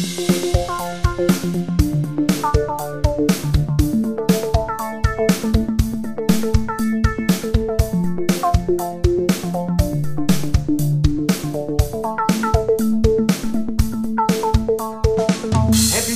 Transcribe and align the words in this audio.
Happy 0.00 0.06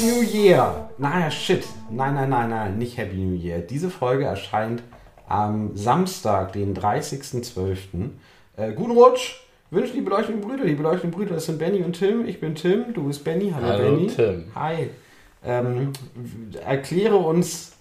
New 0.02 0.22
Year! 0.22 0.88
Naja, 0.96 1.30
shit. 1.30 1.66
Nein, 1.90 2.14
nein, 2.14 2.30
nein, 2.30 2.48
nein, 2.48 2.78
nicht 2.78 2.96
Happy 2.96 3.16
New 3.16 3.34
Year. 3.34 3.58
Diese 3.58 3.90
Folge 3.90 4.24
erscheint 4.24 4.82
am 5.28 5.76
Samstag, 5.76 6.54
den 6.54 6.74
30.12. 6.74 8.12
Äh, 8.56 8.72
guten 8.72 8.92
Rutsch! 8.92 9.43
Wünschen 9.74 9.94
die 9.94 10.00
beleuchteten 10.00 10.40
Brüder. 10.40 10.64
Die 10.64 10.74
beleuchteten 10.74 11.10
Brüder, 11.10 11.34
das 11.34 11.46
sind 11.46 11.58
Benny 11.58 11.82
und 11.82 11.94
Tim. 11.98 12.26
Ich 12.26 12.40
bin 12.40 12.54
Tim, 12.54 12.94
du 12.94 13.04
bist 13.06 13.24
Benny. 13.24 13.52
Hallo, 13.54 13.66
Hallo, 13.66 13.96
Benny. 13.96 14.06
Tim. 14.08 14.44
Hi. 14.54 14.90
Ähm, 15.44 15.92
erkläre 16.64 17.16
uns 17.16 17.72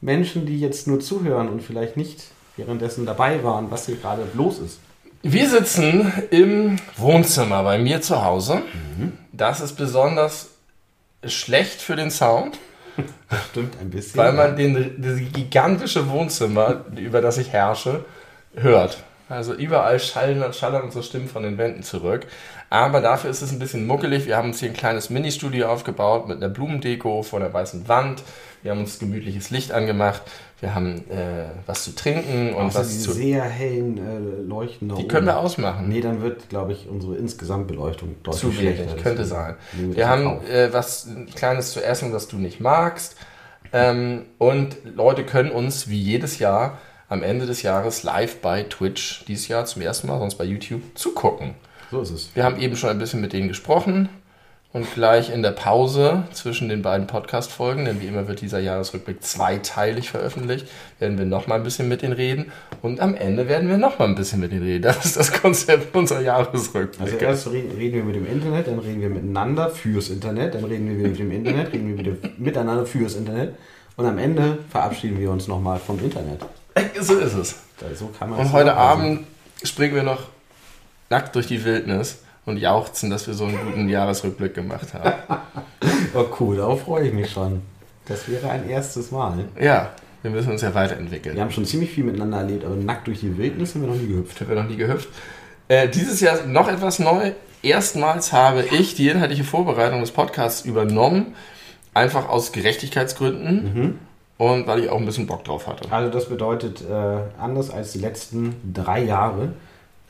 Menschen, 0.00 0.46
die 0.46 0.58
jetzt 0.60 0.86
nur 0.86 1.00
zuhören 1.00 1.48
und 1.48 1.62
vielleicht 1.62 1.96
nicht 1.96 2.24
währenddessen 2.56 3.06
dabei 3.06 3.42
waren, 3.42 3.70
was 3.70 3.86
hier 3.86 3.96
gerade 3.96 4.22
los 4.34 4.58
ist. 4.58 4.78
Wir 5.22 5.48
sitzen 5.48 6.12
im 6.30 6.76
Wohnzimmer 6.96 7.62
bei 7.62 7.78
mir 7.78 8.00
zu 8.00 8.24
Hause. 8.24 8.62
Mhm. 8.98 9.12
Das 9.32 9.60
ist 9.60 9.74
besonders 9.76 10.50
schlecht 11.24 11.80
für 11.80 11.96
den 11.96 12.10
Sound, 12.10 12.58
Stimmt 13.50 13.76
ein 13.80 13.90
bisschen. 13.90 14.18
weil 14.18 14.32
man 14.32 14.56
den, 14.56 14.94
das 15.00 15.18
gigantische 15.32 16.08
Wohnzimmer, 16.08 16.84
über 16.96 17.20
das 17.20 17.38
ich 17.38 17.50
herrsche, 17.50 18.04
hört. 18.54 19.02
Also 19.30 19.54
überall 19.54 20.00
schallen, 20.00 20.42
schallern 20.52 20.82
unsere 20.82 21.04
Stimmen 21.04 21.28
von 21.28 21.42
den 21.44 21.56
Wänden 21.56 21.82
zurück. 21.82 22.26
Aber 22.68 23.00
dafür 23.00 23.30
ist 23.30 23.42
es 23.42 23.52
ein 23.52 23.58
bisschen 23.58 23.86
muckelig. 23.86 24.26
Wir 24.26 24.36
haben 24.36 24.48
uns 24.48 24.60
hier 24.60 24.68
ein 24.70 24.76
kleines 24.76 25.08
Ministudio 25.08 25.68
aufgebaut 25.68 26.28
mit 26.28 26.38
einer 26.38 26.48
Blumendeko 26.48 27.22
vor 27.22 27.40
der 27.40 27.52
weißen 27.52 27.88
Wand. 27.88 28.22
Wir 28.62 28.72
haben 28.72 28.80
uns 28.80 28.98
gemütliches 28.98 29.50
Licht 29.50 29.72
angemacht. 29.72 30.22
Wir 30.60 30.74
haben 30.74 31.08
äh, 31.10 31.46
was 31.66 31.84
zu 31.84 31.94
trinken 31.94 32.52
und 32.54 32.66
Außer 32.66 32.80
was 32.80 32.90
die 32.90 32.98
zu... 32.98 33.12
sehr 33.12 33.42
hellen 33.42 33.96
äh, 33.98 34.42
Leuchten 34.42 34.88
Die 34.88 34.94
oben. 34.94 35.08
können 35.08 35.26
wir 35.26 35.38
ausmachen. 35.38 35.88
Nee, 35.88 36.00
dann 36.02 36.20
wird, 36.20 36.48
glaube 36.50 36.72
ich, 36.72 36.86
unsere 36.88 37.16
Insgesamtbeleuchtung 37.16 38.16
deutlich 38.22 38.40
Zu 38.42 38.58
wenig, 38.58 38.76
schlechter. 38.76 39.02
könnte 39.02 39.24
sein. 39.24 39.54
Wir 39.72 40.08
haben 40.08 40.44
äh, 40.46 40.72
was 40.72 41.06
ein 41.06 41.26
kleines 41.34 41.70
zu 41.72 41.82
essen, 41.82 42.12
was 42.12 42.28
du 42.28 42.36
nicht 42.36 42.60
magst. 42.60 43.16
Ähm, 43.72 44.26
und 44.38 44.76
Leute 44.96 45.24
können 45.24 45.50
uns 45.52 45.88
wie 45.88 46.00
jedes 46.00 46.38
Jahr 46.40 46.78
am 47.10 47.24
Ende 47.24 47.44
des 47.44 47.62
Jahres 47.62 48.04
live 48.04 48.36
bei 48.36 48.62
Twitch, 48.62 49.24
dieses 49.26 49.48
Jahr 49.48 49.66
zum 49.66 49.82
ersten 49.82 50.06
Mal, 50.06 50.20
sonst 50.20 50.36
bei 50.36 50.44
YouTube, 50.44 50.80
zugucken. 50.94 51.54
so 51.90 52.00
ist 52.00 52.10
es. 52.10 52.30
Wir 52.34 52.44
haben 52.44 52.58
eben 52.58 52.76
schon 52.76 52.88
ein 52.88 52.98
bisschen 52.98 53.20
mit 53.20 53.32
denen 53.32 53.48
gesprochen 53.48 54.08
und 54.72 54.94
gleich 54.94 55.34
in 55.34 55.42
der 55.42 55.50
Pause 55.50 56.22
zwischen 56.32 56.68
den 56.68 56.82
beiden 56.82 57.08
Podcast-Folgen, 57.08 57.84
denn 57.84 58.00
wie 58.00 58.06
immer 58.06 58.28
wird 58.28 58.40
dieser 58.40 58.60
Jahresrückblick 58.60 59.24
zweiteilig 59.24 60.08
veröffentlicht, 60.08 60.68
werden 61.00 61.18
wir 61.18 61.24
nochmal 61.24 61.58
ein 61.58 61.64
bisschen 61.64 61.88
mit 61.88 62.02
denen 62.02 62.12
reden 62.12 62.52
und 62.80 63.00
am 63.00 63.16
Ende 63.16 63.48
werden 63.48 63.68
wir 63.68 63.76
nochmal 63.76 64.06
ein 64.06 64.14
bisschen 64.14 64.38
mit 64.38 64.52
denen 64.52 64.62
reden. 64.62 64.82
Das 64.82 65.04
ist 65.04 65.16
das 65.16 65.32
Konzept 65.32 65.96
unserer 65.96 66.20
Jahresrückblicke. 66.20 67.26
Also 67.26 67.50
erst 67.50 67.50
reden, 67.50 67.76
wir 67.92 68.04
mit 68.04 68.14
dem 68.14 68.26
Internet, 68.26 68.68
dann 68.68 68.78
reden 68.78 69.00
wir 69.00 69.10
miteinander 69.10 69.68
fürs 69.68 70.10
Internet, 70.10 70.54
dann 70.54 70.62
reden 70.62 70.88
wir 70.88 70.96
wieder 70.96 71.08
mit 71.08 71.18
dem 71.18 71.32
Internet, 71.32 71.72
reden 71.72 71.88
wir 71.88 71.98
wieder 71.98 72.12
miteinander 72.38 72.86
fürs 72.86 73.16
Internet 73.16 73.56
und 73.96 74.06
am 74.06 74.18
Ende 74.18 74.58
verabschieden 74.70 75.18
wir 75.18 75.32
uns 75.32 75.48
nochmal 75.48 75.80
vom 75.80 75.98
Internet. 75.98 76.46
So 77.00 77.18
ist 77.18 77.34
es. 77.34 77.56
So 77.94 78.10
Und 78.20 78.52
heute. 78.52 78.74
Abend 78.74 79.26
springen 79.62 79.94
wir 79.94 80.02
noch 80.02 80.28
nackt 81.10 81.34
durch 81.34 81.46
die 81.46 81.64
Wildnis 81.64 82.22
und 82.46 82.56
jauchzen, 82.56 83.10
dass 83.10 83.26
wir 83.26 83.34
so 83.34 83.44
einen 83.44 83.58
guten 83.64 83.88
Jahresrückblick 83.88 84.54
gemacht 84.54 84.94
haben. 84.94 85.12
Oh 86.12 86.26
cool, 86.40 86.56
darauf 86.56 86.82
freue 86.82 87.06
ich 87.06 87.14
mich 87.14 87.30
schon. 87.30 87.62
Das 88.06 88.28
wäre 88.28 88.50
ein 88.50 88.68
erstes 88.68 89.12
Mal. 89.12 89.44
Ja, 89.60 89.90
wir 90.22 90.32
müssen 90.32 90.50
uns 90.50 90.60
ja 90.60 90.74
weiterentwickeln. 90.74 91.36
Wir 91.36 91.42
haben 91.42 91.52
schon 91.52 91.64
ziemlich 91.64 91.90
viel 91.92 92.02
miteinander 92.02 92.38
erlebt, 92.38 92.64
aber 92.64 92.74
nackt 92.74 93.06
durch 93.06 93.20
die 93.20 93.38
Wildnis 93.38 93.72
sind 93.72 93.82
wir 93.82 93.88
noch 93.88 93.94
nie 93.94 94.08
gehüpft. 94.08 94.40
Haben 94.40 94.48
wir 94.48 94.56
noch 94.56 94.68
nie 94.68 94.76
gehüpft. 94.76 95.08
Äh, 95.68 95.88
dieses 95.88 96.18
Jahr 96.18 96.44
noch 96.46 96.66
etwas 96.66 96.98
neu. 96.98 97.30
Erstmals 97.62 98.32
habe 98.32 98.64
ich 98.64 98.96
die 98.96 99.08
inhaltliche 99.08 99.44
Vorbereitung 99.44 100.00
des 100.00 100.10
Podcasts 100.10 100.64
übernommen. 100.64 101.34
Einfach 101.94 102.28
aus 102.28 102.50
Gerechtigkeitsgründen. 102.50 103.98
Und 104.40 104.66
weil 104.66 104.82
ich 104.82 104.88
auch 104.88 104.96
ein 104.96 105.04
bisschen 105.04 105.26
Bock 105.26 105.44
drauf 105.44 105.66
hatte. 105.66 105.92
Also 105.92 106.10
das 106.10 106.30
bedeutet, 106.30 106.80
äh, 106.80 106.94
anders 107.38 107.68
als 107.68 107.92
die 107.92 107.98
letzten 107.98 108.72
drei 108.72 109.04
Jahre, 109.04 109.52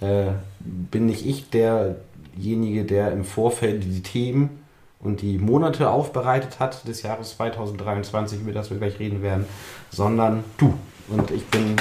äh, 0.00 0.26
bin 0.60 1.06
nicht 1.06 1.26
ich 1.26 1.50
derjenige, 1.50 2.84
der 2.84 3.10
im 3.10 3.24
Vorfeld 3.24 3.82
die 3.82 4.04
Themen 4.04 4.62
und 5.00 5.20
die 5.20 5.36
Monate 5.36 5.90
aufbereitet 5.90 6.60
hat 6.60 6.86
des 6.86 7.02
Jahres 7.02 7.36
2023, 7.38 8.42
über 8.42 8.52
das 8.52 8.70
wir 8.70 8.78
gleich 8.78 9.00
reden 9.00 9.20
werden, 9.20 9.46
sondern 9.90 10.44
du. 10.58 10.74
Und 11.08 11.32
ich 11.32 11.44
bin 11.46 11.74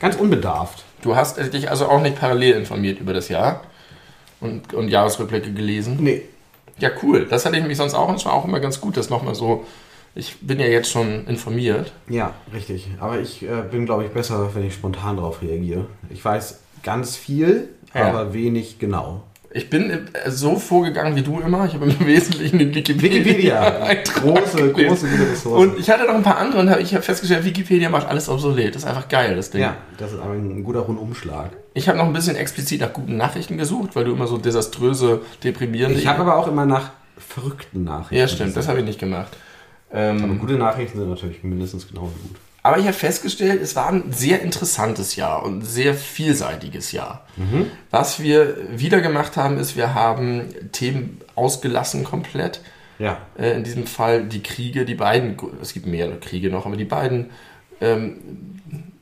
ganz 0.00 0.16
unbedarft. 0.16 0.82
Du 1.02 1.14
hast 1.14 1.38
dich 1.54 1.70
also 1.70 1.86
auch 1.86 2.02
nicht 2.02 2.18
parallel 2.18 2.54
informiert 2.54 2.98
über 2.98 3.12
das 3.12 3.28
Jahr 3.28 3.60
und, 4.40 4.74
und 4.74 4.88
Jahresrückblicke 4.88 5.52
gelesen. 5.52 5.98
Nee. 6.00 6.22
Ja, 6.78 6.90
cool. 7.04 7.28
Das 7.30 7.46
hatte 7.46 7.56
ich 7.56 7.64
mich 7.64 7.76
sonst 7.76 7.94
auch. 7.94 8.08
Und 8.08 8.16
es 8.16 8.26
war 8.26 8.32
auch 8.32 8.44
immer 8.44 8.58
ganz 8.58 8.80
gut, 8.80 8.96
das 8.96 9.08
nochmal 9.08 9.36
so. 9.36 9.64
Ich 10.16 10.38
bin 10.40 10.58
ja 10.58 10.66
jetzt 10.66 10.90
schon 10.90 11.26
informiert. 11.26 11.92
Ja, 12.08 12.32
richtig. 12.52 12.88
Aber 12.98 13.20
ich 13.20 13.42
äh, 13.42 13.62
bin, 13.70 13.84
glaube 13.86 14.04
ich, 14.04 14.10
besser, 14.10 14.50
wenn 14.54 14.64
ich 14.66 14.74
spontan 14.74 15.16
darauf 15.16 15.42
reagiere. 15.42 15.86
Ich 16.10 16.24
weiß 16.24 16.60
ganz 16.82 17.16
viel, 17.16 17.68
Ja. 17.94 18.06
aber 18.08 18.32
wenig 18.32 18.78
genau. 18.78 19.22
Ich 19.52 19.70
bin 19.70 19.90
äh, 19.90 19.98
so 20.30 20.56
vorgegangen 20.56 21.16
wie 21.16 21.22
du 21.22 21.38
immer. 21.40 21.66
Ich 21.66 21.74
habe 21.74 21.84
im 21.86 22.06
Wesentlichen 22.06 22.58
den 22.58 22.74
Wikipedia. 22.74 23.12
Wikipedia, 23.12 23.94
große, 24.20 24.72
große 24.72 25.06
gute 25.06 25.30
Ressource. 25.30 25.60
Und 25.66 25.78
ich 25.78 25.90
hatte 25.90 26.04
noch 26.06 26.14
ein 26.14 26.22
paar 26.22 26.38
andere 26.38 26.62
und 26.62 26.80
ich 26.80 26.94
habe 26.94 27.02
festgestellt, 27.02 27.44
Wikipedia 27.44 27.90
macht 27.90 28.06
alles 28.08 28.28
obsolet. 28.30 28.74
Das 28.74 28.82
ist 28.84 28.88
einfach 28.88 29.08
geil, 29.08 29.36
das 29.36 29.50
Ding. 29.50 29.60
ja, 29.60 29.76
das 29.98 30.12
ist 30.12 30.20
ein 30.20 30.64
guter 30.64 30.80
Rundumschlag. 30.80 31.50
Ich 31.74 31.88
habe 31.88 31.98
noch 31.98 32.06
ein 32.06 32.12
bisschen 32.14 32.36
explizit 32.36 32.80
nach 32.80 32.92
guten 32.94 33.18
Nachrichten 33.18 33.58
gesucht, 33.58 33.90
weil 33.94 34.04
du 34.04 34.12
immer 34.12 34.26
so 34.26 34.38
desaströse, 34.38 35.20
deprimierende. 35.44 35.98
Ich 35.98 36.06
habe 36.06 36.20
aber 36.22 36.36
auch 36.36 36.48
immer 36.48 36.64
nach 36.66 36.90
verrückten 37.18 37.84
Nachrichten. 37.84 38.14
ja, 38.16 38.28
stimmt, 38.28 38.56
das 38.56 38.68
habe 38.68 38.78
ich 38.80 38.84
nicht 38.86 38.98
gemacht. 38.98 39.36
Aber 39.90 40.00
Ähm, 40.00 40.38
gute 40.38 40.54
Nachrichten 40.54 40.98
sind 40.98 41.08
natürlich 41.08 41.42
mindestens 41.42 41.86
genauso 41.88 42.12
gut. 42.22 42.36
aber 42.62 42.78
ich 42.78 42.84
habe 42.84 42.94
festgestellt, 42.94 43.62
es 43.62 43.76
war 43.76 43.88
ein 43.88 44.12
sehr 44.12 44.42
interessantes 44.42 45.14
Jahr 45.16 45.44
und 45.44 45.58
ein 45.58 45.64
sehr 45.64 45.94
vielseitiges 45.94 46.90
Jahr. 46.92 47.24
Was 47.90 48.20
wir 48.20 48.56
wieder 48.78 49.00
gemacht 49.00 49.36
haben, 49.36 49.58
ist, 49.58 49.76
wir 49.76 49.94
haben 49.94 50.48
Themen 50.72 51.20
ausgelassen 51.36 52.02
komplett. 52.02 52.60
Ja. 52.98 53.18
Äh, 53.38 53.52
in 53.56 53.64
diesem 53.64 53.86
Fall 53.86 54.24
die 54.24 54.42
Kriege, 54.42 54.84
die 54.84 54.94
beiden, 54.94 55.36
es 55.60 55.74
gibt 55.74 55.86
mehrere 55.86 56.16
Kriege 56.16 56.50
noch, 56.50 56.66
aber 56.66 56.76
die 56.76 56.86
beiden, 56.86 57.30
ähm, 57.80 58.16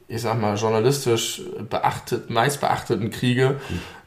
ich 0.09 0.21
sag 0.21 0.41
mal, 0.41 0.57
journalistisch 0.57 1.43
beachtet, 1.71 2.29
meist 2.29 2.61
beachteten 2.61 3.11
Kriege, 3.11 3.61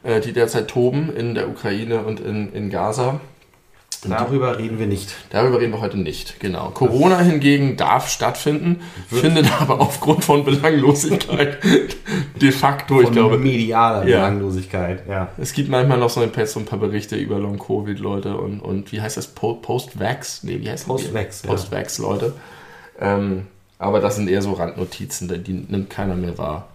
äh, 0.04 0.20
die 0.20 0.32
derzeit 0.32 0.68
toben 0.68 1.10
in 1.14 1.34
der 1.34 1.48
Ukraine 1.48 2.04
und 2.04 2.20
in, 2.20 2.52
in 2.52 2.70
Gaza. 2.70 3.20
Darüber 4.02 4.58
reden 4.58 4.78
wir 4.78 4.86
nicht. 4.86 5.14
Darüber 5.30 5.60
reden 5.60 5.72
wir 5.72 5.80
heute 5.80 5.96
nicht, 5.98 6.38
genau. 6.38 6.70
Corona 6.70 7.18
hingegen 7.20 7.76
darf 7.76 8.08
stattfinden, 8.10 8.80
findet 9.08 9.50
aber 9.60 9.80
aufgrund 9.80 10.24
von 10.24 10.44
Belanglosigkeit 10.44 11.58
de 12.40 12.52
facto, 12.52 13.00
ich 13.00 13.06
Von 13.06 13.12
glaube, 13.12 13.38
medialer 13.38 14.06
Ja. 14.06 14.18
Belanglosigkeit, 14.18 15.02
ja. 15.08 15.28
es 15.38 15.52
gibt 15.52 15.68
manchmal 15.68 15.98
noch 15.98 16.10
so 16.10 16.20
ein 16.20 16.30
paar, 16.30 16.46
so 16.46 16.60
ein 16.60 16.66
paar 16.66 16.78
Berichte 16.78 17.16
über 17.16 17.38
Long-Covid-Leute 17.38 18.36
und, 18.36 18.60
und 18.60 18.92
wie 18.92 19.00
heißt 19.00 19.16
das? 19.16 19.26
Po- 19.26 19.54
Post-Vax? 19.54 20.44
Nee, 20.44 20.60
wie 20.60 20.68
heißt 20.70 20.84
das? 20.84 20.88
Post-Vax, 20.88 21.42
ja. 21.42 21.48
Post-Vax-Leute. 21.50 22.32
Ähm, 23.00 23.46
aber 23.80 24.00
das 24.00 24.16
sind 24.16 24.28
eher 24.28 24.42
so 24.42 24.52
Randnotizen, 24.52 25.42
die 25.44 25.52
nimmt 25.54 25.90
keiner 25.90 26.14
mehr 26.14 26.38
wahr. 26.38 26.68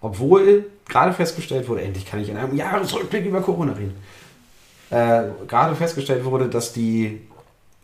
Obwohl 0.00 0.66
gerade 0.88 1.12
festgestellt 1.12 1.68
wurde, 1.68 1.82
endlich 1.82 2.06
kann 2.06 2.20
ich 2.20 2.28
in 2.28 2.36
einem 2.36 2.54
Jahresrückblick 2.56 3.26
über 3.26 3.40
Corona 3.40 3.72
reden. 3.72 3.94
Äh, 4.90 5.24
gerade 5.46 5.74
festgestellt 5.74 6.24
wurde, 6.24 6.48
dass 6.48 6.72
die 6.72 7.20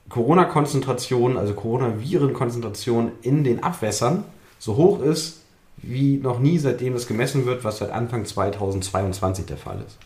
Corona-Konzentration, 0.08 1.36
also 1.36 1.54
Coronaviren-Konzentration 1.54 3.12
in 3.22 3.44
den 3.44 3.62
Abwässern 3.62 4.24
so 4.58 4.76
hoch 4.76 5.00
ist 5.02 5.40
wie 5.76 6.16
noch 6.16 6.38
nie, 6.38 6.58
seitdem 6.58 6.94
es 6.94 7.06
gemessen 7.06 7.46
wird, 7.46 7.64
was 7.64 7.78
seit 7.78 7.90
Anfang 7.90 8.24
2022 8.24 9.46
der 9.46 9.56
Fall 9.56 9.82
ist. 9.86 9.98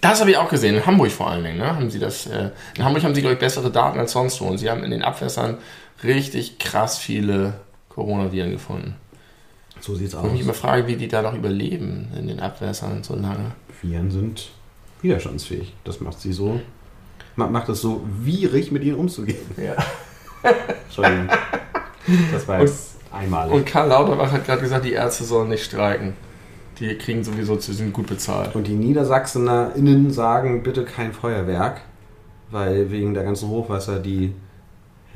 Das 0.00 0.20
habe 0.20 0.30
ich 0.30 0.36
auch 0.36 0.48
gesehen, 0.48 0.76
in 0.76 0.86
Hamburg 0.86 1.10
vor 1.10 1.28
allen 1.28 1.44
Dingen. 1.44 1.58
Ne? 1.58 1.66
Haben 1.66 1.90
sie 1.90 1.98
das, 1.98 2.26
äh, 2.26 2.50
in 2.76 2.84
Hamburg 2.84 3.02
haben 3.04 3.14
sie, 3.14 3.20
glaube 3.20 3.34
ich, 3.34 3.40
bessere 3.40 3.70
Daten 3.70 3.98
als 3.98 4.12
sonst 4.12 4.40
wo. 4.40 4.46
Und 4.46 4.58
sie 4.58 4.70
haben 4.70 4.82
in 4.82 4.90
den 4.90 5.02
Abwässern 5.02 5.58
richtig 6.02 6.58
krass 6.58 6.98
viele 6.98 7.54
Coronaviren 7.88 8.50
gefunden. 8.50 8.94
So 9.80 9.94
sieht's 9.94 10.14
aus. 10.14 10.24
Und 10.24 10.36
ich 10.36 10.42
immer 10.42 10.54
frage, 10.54 10.86
wie 10.86 10.96
die 10.96 11.08
da 11.08 11.22
noch 11.22 11.34
überleben 11.34 12.08
in 12.18 12.28
den 12.28 12.40
Abwässern 12.40 13.02
so 13.02 13.14
lange. 13.14 13.52
Viren 13.82 14.10
sind 14.10 14.50
widerstandsfähig. 15.02 15.74
Das 15.84 16.00
macht 16.00 16.20
sie 16.20 16.32
so, 16.32 16.60
ma- 17.36 17.48
macht 17.48 17.68
es 17.68 17.80
so 17.80 18.02
wierig, 18.22 18.70
mit 18.72 18.82
ihnen 18.84 18.96
umzugehen. 18.96 19.38
Ja. 19.56 19.74
Entschuldigung. 20.86 21.28
Das 22.32 22.48
war 22.48 22.60
jetzt 22.60 22.96
einmalig. 23.12 23.52
Und 23.54 23.66
Karl 23.66 23.88
Lauterbach 23.88 24.32
hat 24.32 24.46
gerade 24.46 24.62
gesagt, 24.62 24.84
die 24.84 24.92
Ärzte 24.92 25.24
sollen 25.24 25.48
nicht 25.48 25.64
streiken. 25.64 26.14
Die 26.78 26.96
kriegen 26.96 27.22
sowieso, 27.22 27.58
sie 27.58 27.74
sind 27.74 27.92
gut 27.92 28.06
bezahlt. 28.06 28.54
Und 28.56 28.66
die 28.66 28.72
NiedersachsenerInnen 28.74 30.10
sagen 30.10 30.62
bitte 30.62 30.84
kein 30.84 31.12
Feuerwerk, 31.12 31.82
weil 32.50 32.90
wegen 32.90 33.12
der 33.12 33.22
ganzen 33.24 33.48
Hochwasser 33.50 33.98
die 33.98 34.34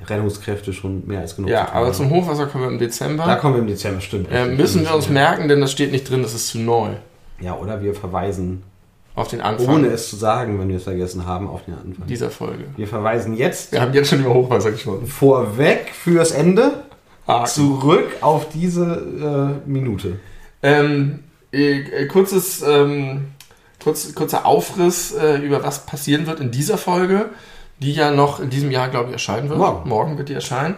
Rettungskräfte 0.06 0.72
schon 0.74 1.06
mehr 1.06 1.20
als 1.20 1.36
genug 1.36 1.48
Ja, 1.50 1.72
aber 1.72 1.92
zum 1.92 2.10
Hochwasser 2.10 2.46
kommen 2.48 2.64
wir 2.64 2.70
im 2.70 2.78
Dezember. 2.78 3.24
Da 3.24 3.36
kommen 3.36 3.54
wir 3.54 3.62
im 3.62 3.66
Dezember, 3.68 4.00
stimmt. 4.02 4.28
äh, 4.30 4.46
müssen 4.46 4.82
wir 4.82 4.94
uns 4.94 5.08
merken, 5.08 5.48
denn 5.48 5.60
das 5.62 5.72
steht 5.72 5.92
nicht 5.92 6.10
drin, 6.10 6.20
das 6.22 6.34
ist 6.34 6.48
zu 6.48 6.58
neu. 6.58 6.90
Ja, 7.40 7.56
oder 7.56 7.80
wir 7.82 7.94
verweisen, 7.94 8.62
Auf 9.16 9.28
den 9.28 9.40
Anfang 9.40 9.76
ohne 9.76 9.86
es 9.88 10.10
zu 10.10 10.16
sagen, 10.16 10.58
wenn 10.58 10.68
wir 10.68 10.76
es 10.76 10.82
vergessen 10.84 11.24
haben, 11.24 11.46
auf 11.48 11.64
den 11.64 11.74
Anfang. 11.74 12.06
dieser 12.08 12.30
Folge. 12.30 12.64
Wir 12.76 12.88
verweisen 12.88 13.34
jetzt 13.36 13.70
Wir 13.70 13.80
haben 13.80 13.94
jetzt 13.94 14.10
schon 14.10 14.20
über 14.20 14.34
Hochwasser 14.34 14.72
gesprochen. 14.72 15.06
vorweg 15.06 15.92
fürs 15.94 16.32
Ende 16.32 16.82
Haken. 17.28 17.46
zurück 17.46 18.16
auf 18.20 18.48
diese 18.48 19.60
äh, 19.64 19.68
Minute. 19.68 20.18
Ähm, 20.62 21.20
äh, 21.52 21.80
äh, 21.80 22.06
kurzes, 22.06 22.62
ähm, 22.66 23.28
kurz, 23.82 24.14
kurzer 24.14 24.46
Aufriss 24.46 25.12
äh, 25.12 25.36
über 25.36 25.62
was 25.62 25.86
passieren 25.86 26.26
wird 26.26 26.40
in 26.40 26.50
dieser 26.50 26.76
Folge, 26.76 27.26
die 27.78 27.92
ja 27.92 28.10
noch 28.10 28.40
in 28.40 28.50
diesem 28.50 28.72
Jahr, 28.72 28.88
glaube 28.88 29.06
ich, 29.06 29.12
erscheinen 29.12 29.48
wird. 29.48 29.86
Morgen. 29.86 30.18
wird 30.18 30.28
die 30.28 30.34
erscheinen. 30.34 30.74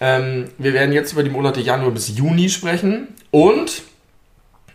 Ähm, 0.00 0.46
wir 0.56 0.72
werden 0.72 0.92
jetzt 0.92 1.12
über 1.12 1.22
die 1.22 1.30
Monate 1.30 1.60
Januar 1.60 1.90
bis 1.90 2.16
Juni 2.16 2.48
sprechen 2.48 3.08
und 3.30 3.82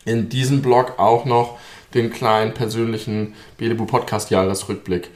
in 0.05 0.29
diesem 0.29 0.61
Blog 0.61 0.99
auch 0.99 1.25
noch 1.25 1.57
den 1.93 2.11
kleinen 2.11 2.53
persönlichen 2.53 3.33
Belebu 3.57 3.85
Podcast 3.85 4.29
Jahresrückblick 4.31 5.09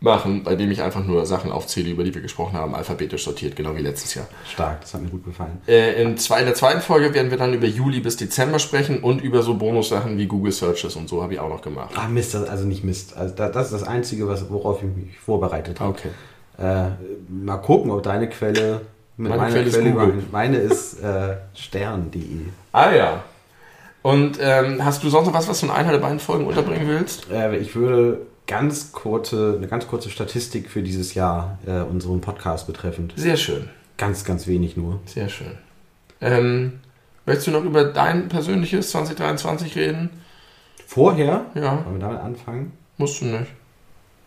machen, 0.00 0.42
bei 0.42 0.56
dem 0.56 0.70
ich 0.72 0.82
einfach 0.82 1.04
nur 1.04 1.24
Sachen 1.26 1.52
aufzähle, 1.52 1.90
über 1.90 2.02
die 2.02 2.12
wir 2.12 2.22
gesprochen 2.22 2.54
haben, 2.56 2.74
alphabetisch 2.74 3.22
sortiert, 3.22 3.54
genau 3.54 3.76
wie 3.76 3.82
letztes 3.82 4.14
Jahr. 4.14 4.26
Stark, 4.50 4.80
das 4.80 4.94
hat 4.94 5.02
mir 5.02 5.08
gut 5.08 5.24
gefallen. 5.24 5.60
Äh, 5.68 6.02
in, 6.02 6.16
zwei, 6.18 6.40
in 6.40 6.46
der 6.46 6.54
zweiten 6.56 6.80
Folge 6.80 7.14
werden 7.14 7.30
wir 7.30 7.38
dann 7.38 7.54
über 7.54 7.66
Juli 7.66 8.00
bis 8.00 8.16
Dezember 8.16 8.58
sprechen 8.58 8.98
und 9.00 9.22
über 9.22 9.42
so 9.42 9.54
Bonussachen 9.54 10.18
wie 10.18 10.26
Google 10.26 10.50
Searches 10.50 10.96
und 10.96 11.08
so 11.08 11.22
habe 11.22 11.34
ich 11.34 11.40
auch 11.40 11.48
noch 11.48 11.62
gemacht. 11.62 11.92
Ah, 11.94 12.08
Mist, 12.08 12.34
also 12.34 12.64
nicht 12.64 12.82
Mist. 12.82 13.16
Also 13.16 13.34
da- 13.36 13.48
das 13.48 13.66
ist 13.70 13.80
das 13.80 13.84
Einzige, 13.88 14.26
was, 14.26 14.50
worauf 14.50 14.78
ich 14.82 14.88
mich 14.88 15.18
vorbereitet 15.20 15.78
habe. 15.78 15.90
Okay. 15.90 16.08
Äh, 16.58 16.90
mal 17.28 17.58
gucken, 17.58 17.92
ob 17.92 18.02
deine 18.02 18.28
Quelle 18.28 18.80
mit 19.16 19.28
Meine 19.30 19.42
meiner 19.42 19.52
Quelle 19.54 19.66
ist 19.68 19.74
Quelle 19.74 19.90
übereinstimmt. 19.90 20.32
Meine 20.32 20.56
ist 20.56 21.00
äh, 21.00 21.36
stern.de. 21.54 22.22
Ah 22.72 22.92
ja. 22.92 23.22
Und 24.02 24.38
ähm, 24.40 24.84
hast 24.84 25.02
du 25.04 25.08
sonst 25.10 25.26
noch 25.28 25.34
was, 25.34 25.48
was 25.48 25.60
du 25.60 25.66
in 25.66 25.72
einer 25.72 25.92
der 25.92 25.98
beiden 25.98 26.18
Folgen 26.18 26.46
unterbringen 26.46 26.88
willst? 26.88 27.30
Äh, 27.30 27.56
ich 27.58 27.76
würde 27.76 28.26
ganz 28.46 28.90
kurze, 28.92 29.54
eine 29.56 29.68
ganz 29.68 29.86
kurze 29.86 30.10
Statistik 30.10 30.68
für 30.70 30.82
dieses 30.82 31.14
Jahr 31.14 31.58
äh, 31.66 31.80
unseren 31.82 32.20
Podcast 32.20 32.66
betreffend. 32.66 33.14
Sehr 33.16 33.36
schön. 33.36 33.68
Ganz, 33.98 34.24
ganz 34.24 34.46
wenig 34.48 34.76
nur. 34.76 35.00
Sehr 35.06 35.28
schön. 35.28 35.52
Ähm, 36.20 36.80
möchtest 37.26 37.46
du 37.46 37.50
noch 37.52 37.64
über 37.64 37.84
dein 37.84 38.28
persönliches 38.28 38.90
2023 38.90 39.76
reden? 39.76 40.10
Vorher, 40.86 41.46
Ja, 41.54 41.84
wollen 41.84 42.00
wir 42.00 42.06
damit 42.06 42.20
anfangen? 42.20 42.72
musst 42.98 43.20
du 43.20 43.26
nicht. 43.26 43.46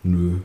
Nö. 0.02 0.38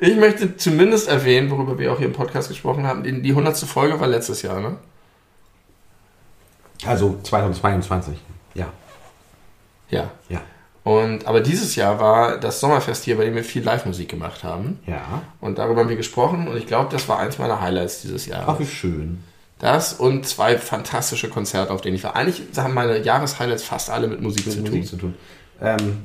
Ich 0.00 0.16
möchte 0.16 0.56
zumindest 0.56 1.08
erwähnen, 1.08 1.50
worüber 1.50 1.78
wir 1.78 1.92
auch 1.92 1.98
hier 1.98 2.06
im 2.06 2.12
Podcast 2.12 2.48
gesprochen 2.48 2.86
haben. 2.86 3.02
Die, 3.02 3.20
die 3.22 3.30
100. 3.30 3.56
Folge 3.58 4.00
war 4.00 4.06
letztes 4.08 4.42
Jahr, 4.42 4.60
ne? 4.60 4.76
Also 6.86 7.18
2022. 7.22 8.16
Ja. 8.54 8.66
Ja. 9.90 10.10
Ja. 10.28 10.40
Und, 10.82 11.26
aber 11.26 11.40
dieses 11.40 11.76
Jahr 11.76 12.00
war 12.00 12.38
das 12.38 12.60
Sommerfest 12.60 13.04
hier, 13.04 13.16
bei 13.16 13.24
dem 13.24 13.34
wir 13.34 13.44
viel 13.44 13.62
Live-Musik 13.62 14.08
gemacht 14.08 14.44
haben. 14.44 14.78
Ja. 14.86 15.22
Und 15.40 15.58
darüber 15.58 15.80
haben 15.80 15.88
wir 15.88 15.96
gesprochen 15.96 16.48
und 16.48 16.56
ich 16.56 16.66
glaube, 16.66 16.88
das 16.90 17.08
war 17.08 17.18
eins 17.18 17.38
meiner 17.38 17.60
Highlights 17.60 18.00
dieses 18.02 18.26
Jahres. 18.26 18.46
Ach, 18.48 18.58
wie 18.58 18.66
schön. 18.66 19.22
Das 19.58 19.92
und 19.92 20.26
zwei 20.26 20.56
fantastische 20.56 21.28
Konzerte, 21.28 21.70
auf 21.72 21.82
denen 21.82 21.96
ich 21.96 22.04
war. 22.04 22.16
Eigentlich 22.16 22.42
haben 22.56 22.72
meine 22.72 22.98
Jahreshighlights 22.98 23.62
fast 23.62 23.90
alle 23.90 24.08
mit 24.08 24.22
Musik 24.22 24.46
mit 24.46 24.54
zu 24.54 24.60
Musik 24.62 24.80
tun. 24.80 24.84
zu 24.86 24.96
tun. 24.96 25.14
Ähm, 25.60 25.98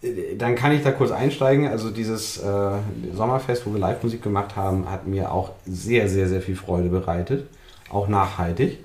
äh, 0.00 0.36
dann 0.36 0.54
kann 0.54 0.70
ich 0.70 0.84
da 0.84 0.92
kurz 0.92 1.10
einsteigen. 1.10 1.66
Also 1.66 1.90
dieses 1.90 2.38
äh, 2.38 2.70
Sommerfest, 3.12 3.66
wo 3.66 3.72
wir 3.72 3.80
Live-Musik 3.80 4.22
gemacht 4.22 4.54
haben, 4.54 4.88
hat 4.88 5.08
mir 5.08 5.32
auch 5.32 5.50
sehr, 5.66 6.08
sehr, 6.08 6.28
sehr 6.28 6.40
viel 6.40 6.54
Freude 6.54 6.88
bereitet. 6.88 7.48
Auch 7.90 8.06
nachhaltig. 8.06 8.78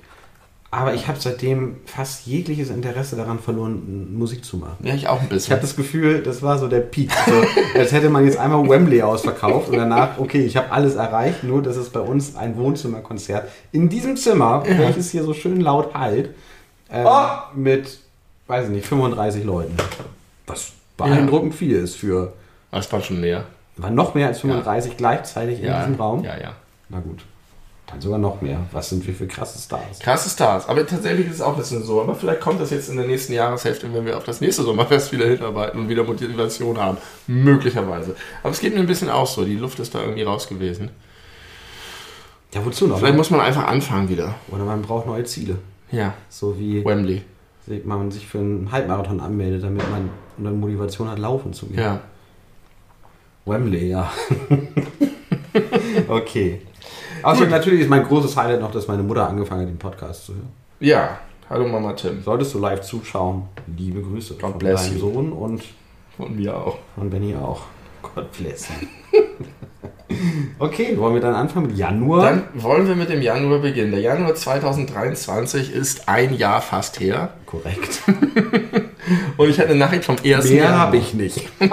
Aber 0.71 0.93
ich 0.93 1.07
habe 1.07 1.17
seitdem 1.19 1.77
fast 1.85 2.25
jegliches 2.27 2.69
Interesse 2.69 3.15
daran 3.15 3.39
verloren, 3.39 4.17
Musik 4.17 4.43
zu 4.43 4.57
machen. 4.57 4.75
Ja, 4.83 4.93
ich 4.93 5.07
auch 5.07 5.19
ein 5.19 5.23
Ich 5.25 5.29
bisschen. 5.29 5.51
habe 5.51 5.61
das 5.61 5.75
Gefühl, 5.77 6.21
das 6.21 6.41
war 6.41 6.57
so 6.57 6.67
der 6.67 6.81
Peak. 6.81 7.11
So, 7.25 7.79
als 7.79 7.93
hätte 7.93 8.09
man 8.09 8.25
jetzt 8.25 8.37
einmal 8.37 8.67
Wembley 8.67 9.01
ausverkauft 9.01 9.69
und 9.69 9.77
danach, 9.77 10.17
okay, 10.17 10.41
ich 10.43 10.57
habe 10.57 10.71
alles 10.71 10.95
erreicht, 10.95 11.43
nur 11.45 11.61
dass 11.61 11.77
es 11.77 11.89
bei 11.89 12.01
uns 12.01 12.35
ein 12.35 12.57
Wohnzimmerkonzert 12.57 13.47
in 13.71 13.87
diesem 13.87 14.17
Zimmer, 14.17 14.63
Ja. 14.67 14.77
welches 14.79 15.11
hier 15.11 15.23
so 15.23 15.33
schön 15.33 15.61
laut 15.61 15.93
halt, 15.93 16.31
ähm, 16.91 17.05
Oh! 17.07 17.27
mit, 17.55 17.99
weiß 18.47 18.65
ich 18.65 18.71
nicht, 18.71 18.85
35 18.87 19.45
Leuten. 19.45 19.77
Was 20.45 20.73
beeindruckend 20.97 21.55
viel 21.55 21.77
ist 21.77 21.95
für, 21.95 22.33
Das 22.71 22.91
war 22.91 23.01
schon 23.01 23.21
mehr. 23.21 23.45
waren 23.77 23.95
noch 23.95 24.13
mehr 24.13 24.27
als 24.27 24.39
35 24.41 24.97
gleichzeitig 24.97 25.59
in 25.59 25.65
Ja, 25.67 25.79
diesem 25.85 25.95
Raum. 25.95 26.23
ja, 26.23 26.37
ja. 26.37 26.51
Na 26.89 26.99
gut, 26.99 27.19
dann 27.87 28.01
sogar 28.01 28.17
noch 28.17 28.41
mehr. 28.41 28.59
Was 28.71 28.89
sind 28.89 29.05
wir 29.05 29.13
für 29.13 29.27
krasse 29.27 29.59
Stars? 29.59 29.99
Krasse 29.99 30.29
Stars. 30.29 30.67
Aber 30.67 30.85
tatsächlich 30.87 31.27
ist 31.27 31.35
es 31.35 31.41
auch 31.41 31.53
ein 31.53 31.57
bisschen 31.59 31.83
so. 31.83 32.01
Aber 32.01 32.15
vielleicht 32.15 32.41
kommt 32.41 32.59
das 32.59 32.71
jetzt 32.71 32.89
in 32.89 32.97
der 32.97 33.05
nächsten 33.05 33.33
Jahreshälfte, 33.33 33.93
wenn 33.93 34.05
wir 34.05 34.17
auf 34.17 34.23
das 34.23 34.41
nächste 34.41 34.63
Sommerfest 34.63 35.11
wieder 35.11 35.27
hinarbeiten 35.27 35.79
und 35.79 35.89
wieder 35.89 36.03
Motivation 36.03 36.77
haben. 36.79 36.97
Möglicherweise. 37.27 38.15
Aber 38.41 38.51
es 38.51 38.59
geht 38.59 38.73
mir 38.73 38.79
ein 38.79 38.87
bisschen 38.87 39.09
auch 39.09 39.27
so. 39.27 39.45
Die 39.45 39.55
Luft 39.55 39.79
ist 39.79 39.93
da 39.93 40.01
irgendwie 40.01 40.23
raus 40.23 40.47
gewesen. 40.47 40.89
Ja, 42.53 42.65
wozu 42.65 42.87
noch? 42.87 42.97
Vielleicht 42.97 43.17
muss 43.17 43.29
man 43.29 43.41
einfach 43.41 43.67
anfangen 43.67 44.09
wieder. 44.09 44.33
Oder 44.49 44.63
man 44.63 44.81
braucht 44.81 45.05
neue 45.05 45.25
Ziele. 45.25 45.57
Ja. 45.91 46.15
So 46.29 46.57
wie 46.57 46.83
Wembley. 46.83 47.21
man 47.83 48.09
sich 48.09 48.25
für 48.25 48.39
einen 48.39 48.71
Halbmarathon 48.71 49.19
anmeldet, 49.19 49.63
damit 49.63 49.83
man 49.91 50.09
eine 50.39 50.51
Motivation 50.51 51.09
hat, 51.09 51.19
laufen 51.19 51.53
zu 51.53 51.67
gehen. 51.67 51.79
Ja. 51.79 52.01
Wembley, 53.45 53.89
ja. 53.89 54.11
okay. 56.07 56.61
Außerdem 57.25 57.49
natürlich 57.49 57.81
ist 57.81 57.89
mein 57.89 58.03
großes 58.03 58.37
Highlight 58.37 58.61
noch, 58.61 58.69
dass 58.71 58.87
meine 58.87 59.01
Mutter 59.01 59.27
angefangen 59.27 59.61
hat, 59.61 59.69
den 59.69 59.79
Podcast 59.79 60.27
zu 60.27 60.35
hören. 60.35 60.49
Ja. 60.79 61.17
Hallo 61.49 61.67
Mama 61.67 61.93
Tim. 61.93 62.21
Solltest 62.21 62.53
du 62.53 62.59
live 62.59 62.81
zuschauen, 62.81 63.43
liebe 63.77 64.01
Grüße 64.01 64.35
von 64.35 64.57
bless 64.59 64.83
deinem 64.85 64.93
you. 64.95 64.99
Sohn 64.99 65.31
und 65.33 65.63
Und 66.19 66.35
mir 66.35 66.55
auch. 66.55 66.77
von 66.95 67.09
Benny 67.09 67.35
auch. 67.35 67.61
Gott 68.01 68.31
bless. 68.31 68.67
Okay, 70.59 70.97
wollen 70.97 71.15
wir 71.15 71.21
dann 71.21 71.33
anfangen 71.33 71.67
mit 71.67 71.77
Januar? 71.77 72.23
Dann 72.23 72.43
wollen 72.53 72.87
wir 72.87 72.95
mit 72.95 73.09
dem 73.09 73.21
Januar 73.21 73.59
beginnen. 73.59 73.91
Der 73.91 73.99
Januar 73.99 74.33
2023 74.33 75.73
ist 75.73 76.07
ein 76.07 76.33
Jahr 76.37 76.61
fast 76.61 76.99
her. 77.01 77.33
Korrekt. 77.45 78.01
Und 79.37 79.49
ich 79.49 79.59
hatte 79.59 79.69
eine 79.69 79.79
Nachricht 79.79 80.05
vom 80.05 80.15
1. 80.15 80.23
Mehr 80.23 80.63
Januar. 80.63 80.79
habe 80.79 80.97
ich 80.97 81.13
nicht. 81.13 81.41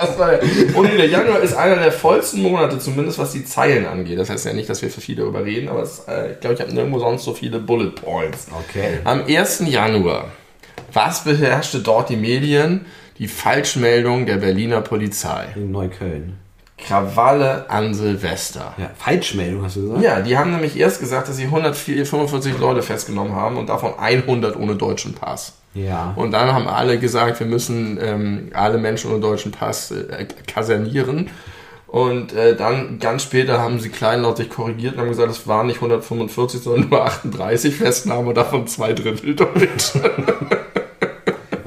Das 0.00 0.18
war 0.18 0.30
der. 0.30 0.42
Und 0.76 0.96
der 0.96 1.06
Januar 1.08 1.40
ist 1.40 1.54
einer 1.54 1.76
der 1.76 1.92
vollsten 1.92 2.40
Monate, 2.42 2.78
zumindest 2.78 3.18
was 3.18 3.32
die 3.32 3.44
Zeilen 3.44 3.86
angeht. 3.86 4.18
Das 4.18 4.30
heißt 4.30 4.46
ja 4.46 4.52
nicht, 4.54 4.68
dass 4.68 4.80
wir 4.80 4.88
für 4.90 5.00
viel 5.02 5.16
darüber 5.16 5.44
reden, 5.44 5.68
aber 5.68 5.82
es, 5.82 6.04
äh, 6.08 6.32
ich 6.32 6.40
glaube, 6.40 6.54
ich 6.54 6.60
habe 6.60 6.72
nirgendwo 6.72 6.98
sonst 6.98 7.24
so 7.24 7.34
viele 7.34 7.58
Bullet 7.58 7.90
Points. 7.90 8.46
Okay. 8.68 9.00
Am 9.04 9.24
1. 9.26 9.64
Januar. 9.66 10.28
Was 10.92 11.24
beherrschte 11.24 11.80
dort 11.80 12.08
die 12.08 12.16
Medien? 12.16 12.86
Die 13.18 13.28
Falschmeldung 13.28 14.24
der 14.24 14.36
Berliner 14.36 14.80
Polizei. 14.80 15.48
In 15.54 15.70
Neukölln. 15.70 16.38
Krawalle 16.78 17.68
an 17.68 17.92
Silvester. 17.92 18.74
Ja, 18.78 18.90
Falschmeldung 18.96 19.62
hast 19.62 19.76
du 19.76 19.82
gesagt? 19.82 20.02
Ja, 20.02 20.20
die 20.20 20.38
haben 20.38 20.50
nämlich 20.52 20.78
erst 20.78 21.00
gesagt, 21.00 21.28
dass 21.28 21.36
sie 21.36 21.44
145 21.44 22.58
Leute 22.58 22.82
festgenommen 22.82 23.34
haben 23.34 23.58
und 23.58 23.68
davon 23.68 23.92
100 23.98 24.56
ohne 24.56 24.76
deutschen 24.76 25.14
Pass. 25.14 25.59
Ja. 25.74 26.12
Und 26.16 26.32
dann 26.32 26.52
haben 26.52 26.66
alle 26.66 26.98
gesagt, 26.98 27.38
wir 27.40 27.46
müssen 27.46 27.98
ähm, 28.02 28.50
alle 28.54 28.78
Menschen 28.78 29.10
ohne 29.10 29.20
deutschen 29.20 29.52
Pass 29.52 29.90
äh, 29.90 30.26
kasernieren. 30.46 31.30
Und 31.86 32.32
äh, 32.32 32.54
dann 32.54 33.00
ganz 33.00 33.24
später 33.24 33.60
haben 33.60 33.80
sie 33.80 33.88
kleinlautig 33.88 34.50
korrigiert 34.50 34.94
und 34.94 35.00
haben 35.00 35.08
gesagt, 35.08 35.30
es 35.30 35.48
waren 35.48 35.66
nicht 35.66 35.76
145, 35.76 36.60
sondern 36.60 36.88
nur 36.88 37.04
38 37.04 37.74
Festnahmen 37.74 38.28
und 38.28 38.36
davon 38.36 38.66
zwei 38.68 38.92
Drittel 38.92 39.34
Deutsch. 39.34 39.94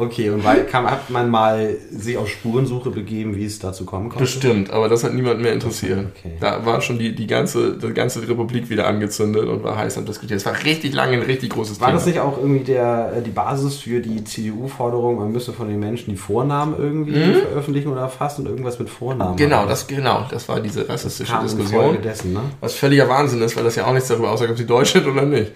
Okay, 0.05 0.29
und 0.29 0.43
weil, 0.43 0.65
kam, 0.65 0.89
hat 0.89 1.09
man 1.09 1.29
mal 1.29 1.75
sich 1.91 2.17
auf 2.17 2.29
Spurensuche 2.29 2.89
begeben, 2.89 3.35
wie 3.35 3.45
es 3.45 3.59
dazu 3.59 3.85
kommen 3.85 4.09
konnte? 4.09 4.23
Bestimmt, 4.23 4.71
aber 4.71 4.89
das 4.89 5.03
hat 5.03 5.13
niemand 5.13 5.41
mehr 5.41 5.53
interessiert. 5.53 6.07
Okay. 6.17 6.33
Da 6.39 6.65
war 6.65 6.81
schon 6.81 6.99
die, 6.99 7.15
die, 7.15 7.27
ganze, 7.27 7.77
die 7.77 7.93
ganze 7.93 8.27
Republik 8.27 8.69
wieder 8.69 8.87
angezündet 8.87 9.47
und 9.47 9.63
war 9.63 9.77
heiß 9.77 9.97
am 9.97 10.05
Diskutieren. 10.05 10.37
Es 10.37 10.45
war 10.45 10.63
richtig 10.63 10.93
lange 10.93 11.13
ein 11.13 11.23
richtig 11.23 11.51
großes 11.51 11.79
War 11.79 11.87
Thema. 11.87 11.97
das 11.97 12.05
nicht 12.05 12.19
auch 12.19 12.37
irgendwie 12.37 12.63
der, 12.63 13.13
äh, 13.17 13.21
die 13.21 13.31
Basis 13.31 13.77
für 13.77 13.99
die 13.99 14.23
CDU-Forderung, 14.23 15.17
man 15.19 15.31
müsse 15.31 15.53
von 15.53 15.67
den 15.67 15.79
Menschen 15.79 16.11
die 16.11 16.17
Vornamen 16.17 16.75
irgendwie 16.77 17.13
veröffentlichen 17.13 17.89
oder 17.89 18.01
erfassen 18.01 18.41
und 18.41 18.51
irgendwas 18.51 18.79
mit 18.79 18.89
Vornamen? 18.89 19.33
Mhm. 19.33 19.37
Genau, 19.37 19.65
das, 19.65 19.87
genau, 19.87 20.25
das 20.29 20.47
war 20.49 20.59
diese 20.59 20.87
rassistische 20.87 21.37
Diskussion. 21.41 22.01
Dessen, 22.01 22.33
ne? 22.33 22.41
Was 22.59 22.73
völliger 22.73 23.07
Wahnsinn 23.07 23.41
ist, 23.41 23.55
weil 23.55 23.63
das 23.63 23.75
ja 23.75 23.85
auch 23.85 23.93
nichts 23.93 24.09
darüber 24.09 24.31
aussagt, 24.31 24.51
ob 24.51 24.57
sie 24.57 24.65
deutsch 24.65 24.93
sind 24.93 25.07
oder 25.07 25.23
nicht. 25.23 25.51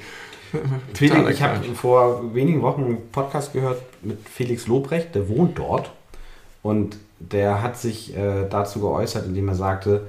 Felix, 0.94 1.30
ich 1.30 1.42
habe 1.42 1.64
vor 1.76 2.34
wenigen 2.34 2.62
Wochen 2.62 2.84
einen 2.84 3.12
Podcast 3.12 3.54
gehört 3.54 3.82
mit 4.02 4.20
Felix 4.28 4.68
Lobrecht, 4.68 5.16
der 5.16 5.30
wohnt 5.30 5.58
dort. 5.58 5.92
Und 6.64 6.98
der 7.20 7.62
hat 7.62 7.78
sich 7.78 8.16
äh, 8.16 8.48
dazu 8.50 8.80
geäußert, 8.80 9.26
indem 9.26 9.48
er 9.48 9.56
sagte, 9.56 10.08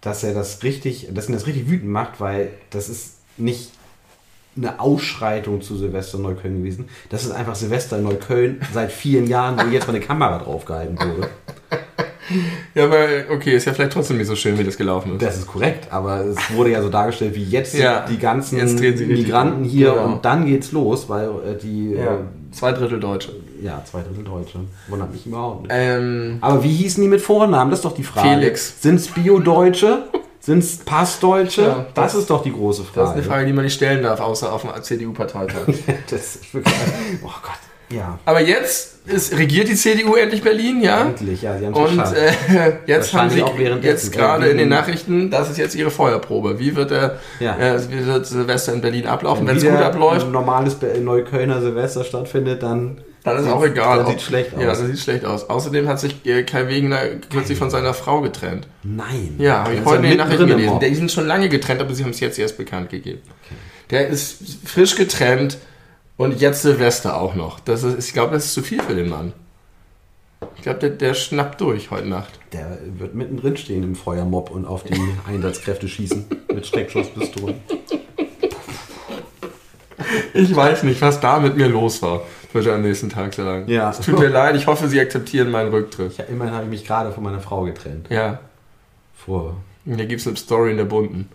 dass 0.00 0.24
er 0.24 0.34
das 0.34 0.62
richtig, 0.62 1.08
dass 1.12 1.28
ihn 1.28 1.34
das 1.34 1.46
richtig 1.46 1.68
wütend 1.68 1.90
macht, 1.90 2.20
weil 2.20 2.50
das 2.70 2.88
ist 2.88 3.18
nicht 3.36 3.70
eine 4.56 4.80
Ausschreitung 4.80 5.62
zu 5.62 5.76
Silvester 5.76 6.18
in 6.18 6.24
Neukölln 6.24 6.58
gewesen. 6.58 6.88
Das 7.08 7.24
ist 7.24 7.30
einfach 7.30 7.54
Silvester 7.54 7.98
in 7.98 8.04
Neukölln 8.04 8.60
seit 8.72 8.92
vielen 8.92 9.26
Jahren, 9.26 9.56
wo 9.58 9.72
jetzt 9.72 9.86
mal 9.86 9.94
eine 9.94 10.04
Kamera 10.04 10.38
draufgehalten 10.38 10.98
wurde. 10.98 11.28
Ja, 12.74 12.84
aber 12.84 13.04
okay, 13.30 13.54
ist 13.56 13.64
ja 13.66 13.72
vielleicht 13.74 13.92
trotzdem 13.92 14.16
nicht 14.18 14.26
so 14.26 14.36
schön, 14.36 14.58
wie 14.58 14.64
das 14.64 14.76
gelaufen 14.76 15.12
ist. 15.16 15.22
Das 15.22 15.36
ist 15.36 15.46
korrekt, 15.46 15.88
aber 15.92 16.20
es 16.24 16.36
wurde 16.54 16.70
ja 16.70 16.80
so 16.82 16.88
dargestellt, 16.88 17.34
wie 17.34 17.44
jetzt 17.44 17.74
Ja, 17.74 18.06
die 18.08 18.18
ganzen 18.18 18.58
jetzt 18.58 18.78
Migranten 18.80 19.64
hier 19.64 19.90
Genau. 19.92 20.04
und 20.04 20.24
dann 20.24 20.46
geht's 20.46 20.72
los, 20.72 21.08
weil 21.08 21.28
äh, 21.46 21.56
die 21.60 21.90
Ja, 21.92 22.18
zwei 22.52 22.72
Drittel 22.72 23.00
Deutsche. 23.00 23.32
äh, 23.32 23.64
ja 23.66 23.82
zwei 23.84 24.00
Drittel 24.02 24.24
Deutsche. 24.24 24.60
Wundert 24.88 25.12
mich 25.12 25.26
überhaupt 25.26 25.62
nicht. 25.62 25.72
Ähm, 25.74 26.38
Aber 26.40 26.62
wie 26.64 26.72
hießen 26.72 27.02
die 27.02 27.08
mit 27.08 27.20
Vornamen? 27.20 27.70
Das 27.70 27.80
ist 27.80 27.84
doch 27.84 27.94
die 27.94 28.04
Frage. 28.04 28.28
Felix. 28.40 28.80
Sind's 28.80 29.08
Bio-Deutsche? 29.08 30.04
Sind's 30.40 30.78
Passdeutsche? 30.78 31.62
Ja, 31.62 31.86
das, 31.94 32.12
das- 32.12 32.22
ist 32.22 32.30
doch 32.30 32.42
die 32.42 32.52
große 32.52 32.82
Frage. 32.84 33.00
das 33.00 33.10
ist 33.10 33.14
eine 33.16 33.22
Frage, 33.24 33.46
die 33.46 33.52
man 33.52 33.64
nicht 33.64 33.74
stellen 33.74 34.02
darf, 34.02 34.20
außer 34.20 34.52
auf 34.52 34.62
dem 34.62 34.70
CDU-Parteitag. 34.82 35.66
das 36.10 36.36
ist 36.36 36.54
wirklich. 36.54 36.74
oh 37.22 37.28
Gott. 37.42 37.52
Ja. 37.92 38.18
Aber 38.24 38.40
jetzt 38.40 39.06
ist, 39.06 39.36
regiert 39.36 39.68
die 39.68 39.74
CDU 39.74 40.14
endlich 40.14 40.42
Berlin, 40.42 40.80
ja? 40.82 41.02
Endlich, 41.02 41.42
ja, 41.42 41.58
sie 41.58 41.66
haben 41.66 41.74
es 41.74 42.10
Und 42.12 42.16
äh, 42.16 42.72
jetzt 42.86 43.12
haben 43.14 43.30
sie 43.30 43.42
auch 43.42 43.56
jetzt 43.82 44.12
gerade 44.12 44.46
in 44.46 44.58
den 44.58 44.68
Nachrichten, 44.68 45.30
das 45.30 45.50
ist 45.50 45.58
jetzt 45.58 45.74
ihre 45.74 45.90
Feuerprobe. 45.90 46.58
Wie 46.58 46.74
wird 46.76 46.90
der 46.92 47.18
Ja. 47.40 47.56
äh, 47.58 47.80
wie 47.90 48.06
wird 48.06 48.26
Silvester 48.26 48.72
in 48.72 48.80
Berlin 48.80 49.06
ablaufen? 49.06 49.46
Wenn 49.46 49.56
es 49.56 49.64
gut 49.64 49.72
abläuft, 49.72 50.26
ein 50.26 50.32
normales 50.32 50.76
Neuköllner 51.00 51.60
Silvester 51.60 52.04
stattfindet, 52.04 52.62
dann. 52.62 52.98
dann 53.24 53.36
ist 53.38 53.44
sieht- 53.44 53.52
auch 53.52 53.64
egal. 53.64 53.98
Dann 53.98 54.06
sieht 54.06 54.22
schlecht 54.22 54.54
aus. 54.54 54.60
Ja, 54.62 54.68
das 54.68 54.78
sieht 54.80 54.98
schlecht 55.00 55.24
aus. 55.24 55.50
Außerdem 55.50 55.88
hat 55.88 55.98
sich 55.98 56.24
äh, 56.24 56.44
Kai 56.44 56.68
Wegener 56.68 57.00
kürzlich 57.30 57.58
von 57.58 57.70
seiner 57.70 57.94
Frau 57.94 58.20
getrennt. 58.20 58.68
Nein. 58.84 59.34
Ja, 59.38 59.64
habe 59.64 59.74
ich 59.74 59.84
heute 59.84 60.02
in 60.04 60.10
den 60.10 60.18
Nachrichten 60.18 60.46
gelesen. 60.46 60.78
Die 60.80 60.94
sind 60.94 61.10
schon 61.10 61.26
lange 61.26 61.48
getrennt, 61.48 61.80
aber 61.80 61.92
sie 61.94 62.04
haben 62.04 62.10
es 62.10 62.20
jetzt 62.20 62.38
erst 62.38 62.56
bekannt 62.56 62.88
gegeben. 62.90 63.20
Der 63.90 64.08
ist 64.08 64.38
frisch 64.64 64.94
getrennt 64.96 65.58
und 66.16 66.40
jetzt 66.40 66.62
Silvester 66.62 67.20
auch 67.20 67.34
noch. 67.34 67.60
Das 67.60 67.82
ist, 67.82 68.08
ich 68.08 68.12
glaube, 68.12 68.34
das 68.34 68.46
ist 68.46 68.54
zu 68.54 68.62
viel 68.62 68.82
für 68.82 68.94
den 68.94 69.08
Mann. 69.08 69.32
Ich 70.56 70.62
glaube, 70.62 70.78
der, 70.80 70.90
der 70.90 71.14
schnappt 71.14 71.60
durch 71.60 71.90
heute 71.90 72.08
Nacht. 72.08 72.38
Der 72.52 72.78
wird 72.98 73.14
mittendrin 73.14 73.56
stehen 73.56 73.82
im 73.82 73.94
Feuermob 73.94 74.50
und 74.50 74.66
auf 74.66 74.84
die 74.84 74.94
Einsatzkräfte 75.26 75.88
schießen 75.88 76.24
mit 76.52 76.66
Schreckschusspistolen. 76.66 77.56
Ich 80.34 80.54
weiß 80.54 80.82
nicht, 80.82 81.00
was 81.00 81.20
da 81.20 81.38
mit 81.38 81.56
mir 81.56 81.68
los 81.68 82.02
war, 82.02 82.22
würde 82.52 82.72
am 82.74 82.82
nächsten 82.82 83.08
Tag 83.08 83.34
sagen. 83.34 83.70
Ja. 83.70 83.90
Es 83.90 84.00
tut 84.00 84.18
mir 84.18 84.28
leid, 84.28 84.56
ich 84.56 84.66
hoffe, 84.66 84.88
Sie 84.88 85.00
akzeptieren 85.00 85.50
meinen 85.50 85.70
Rücktritt. 85.70 86.12
Ich, 86.12 86.28
immerhin 86.28 86.54
habe 86.54 86.64
ich 86.64 86.70
mich 86.70 86.86
gerade 86.86 87.12
von 87.12 87.22
meiner 87.22 87.40
Frau 87.40 87.62
getrennt. 87.62 88.08
Ja, 88.10 88.40
Vor. 89.14 89.56
und 89.84 89.96
hier 89.96 90.06
gibt 90.06 90.20
es 90.20 90.26
eine 90.26 90.36
Story 90.36 90.72
in 90.72 90.76
der 90.76 90.84
Bunten. 90.84 91.28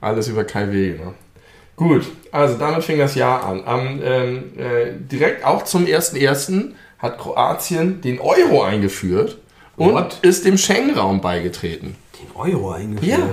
Alles 0.00 0.28
über 0.28 0.44
Kai 0.44 0.72
Wegener. 0.72 1.14
Gut, 1.80 2.04
also 2.30 2.58
damit 2.58 2.84
fing 2.84 2.98
das 2.98 3.14
Jahr 3.14 3.42
an. 3.42 3.62
Am, 3.64 4.00
ähm, 4.04 4.52
äh, 4.58 4.92
direkt 5.10 5.46
auch 5.46 5.64
zum 5.64 5.86
1.1. 5.86 6.72
hat 6.98 7.16
Kroatien 7.18 8.02
den 8.02 8.20
Euro 8.20 8.62
eingeführt 8.62 9.38
und 9.78 9.94
What? 9.94 10.18
ist 10.20 10.44
dem 10.44 10.58
Schengen-Raum 10.58 11.22
beigetreten. 11.22 11.96
Den 12.20 12.36
Euro 12.36 12.72
eingeführt. 12.72 13.18
Ja. 13.18 13.28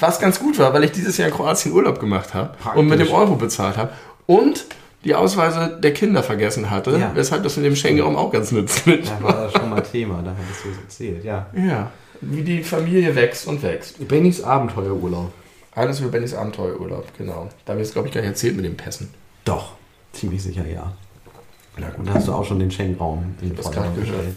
Was 0.00 0.18
ganz 0.18 0.40
gut 0.40 0.58
war, 0.58 0.74
weil 0.74 0.82
ich 0.82 0.90
dieses 0.90 1.18
Jahr 1.18 1.28
in 1.28 1.34
Kroatien 1.34 1.72
Urlaub 1.72 2.00
gemacht 2.00 2.34
habe 2.34 2.54
und 2.76 2.88
mit 2.88 2.98
dem 2.98 3.12
Euro 3.12 3.36
bezahlt 3.36 3.76
habe 3.76 3.92
und 4.26 4.66
die 5.04 5.14
Ausweise 5.14 5.78
der 5.80 5.94
Kinder 5.94 6.24
vergessen 6.24 6.70
hatte, 6.70 6.98
Ja. 6.98 7.12
weshalb 7.14 7.44
das 7.44 7.56
in 7.58 7.62
dem 7.62 7.76
Schengen-Raum 7.76 8.16
auch 8.16 8.32
ganz 8.32 8.50
nützlich 8.50 9.08
Da 9.08 9.22
war 9.22 9.32
das 9.44 9.52
schon 9.52 9.70
mal 9.70 9.80
Thema, 9.82 10.20
da 10.24 10.32
hattest 10.32 10.64
du 10.64 10.68
es 10.70 10.78
erzählt, 10.78 11.24
ja. 11.24 11.46
Ja, 11.54 11.92
wie 12.22 12.42
die 12.42 12.64
Familie 12.64 13.14
wächst 13.14 13.46
und 13.46 13.62
wächst. 13.62 14.06
Bennys 14.08 14.42
Abenteuerurlaub. 14.42 15.32
Alles 15.78 16.00
über 16.00 16.10
Bennys 16.10 16.34
Abenteuerurlaub, 16.34 17.06
genau. 17.16 17.48
Da 17.64 17.72
habe 17.72 17.82
ich 17.82 17.88
es, 17.88 17.94
glaube 17.94 18.08
ich, 18.08 18.14
gar 18.14 18.20
nicht 18.20 18.30
erzählt 18.30 18.56
mit 18.56 18.64
den 18.64 18.76
Pässen. 18.76 19.10
Doch, 19.44 19.72
ziemlich 20.12 20.42
sicher 20.42 20.66
ja. 20.66 20.92
Und 21.96 22.08
da 22.08 22.14
hast 22.14 22.26
du 22.26 22.32
auch 22.32 22.44
schon 22.44 22.58
den 22.58 22.70
Schengen-Raum 22.72 23.36
in 23.40 23.54
das 23.54 23.66
Vordergrund 23.66 23.94
gerade 23.94 24.06
gehört. 24.06 24.24
gestellt. 24.26 24.36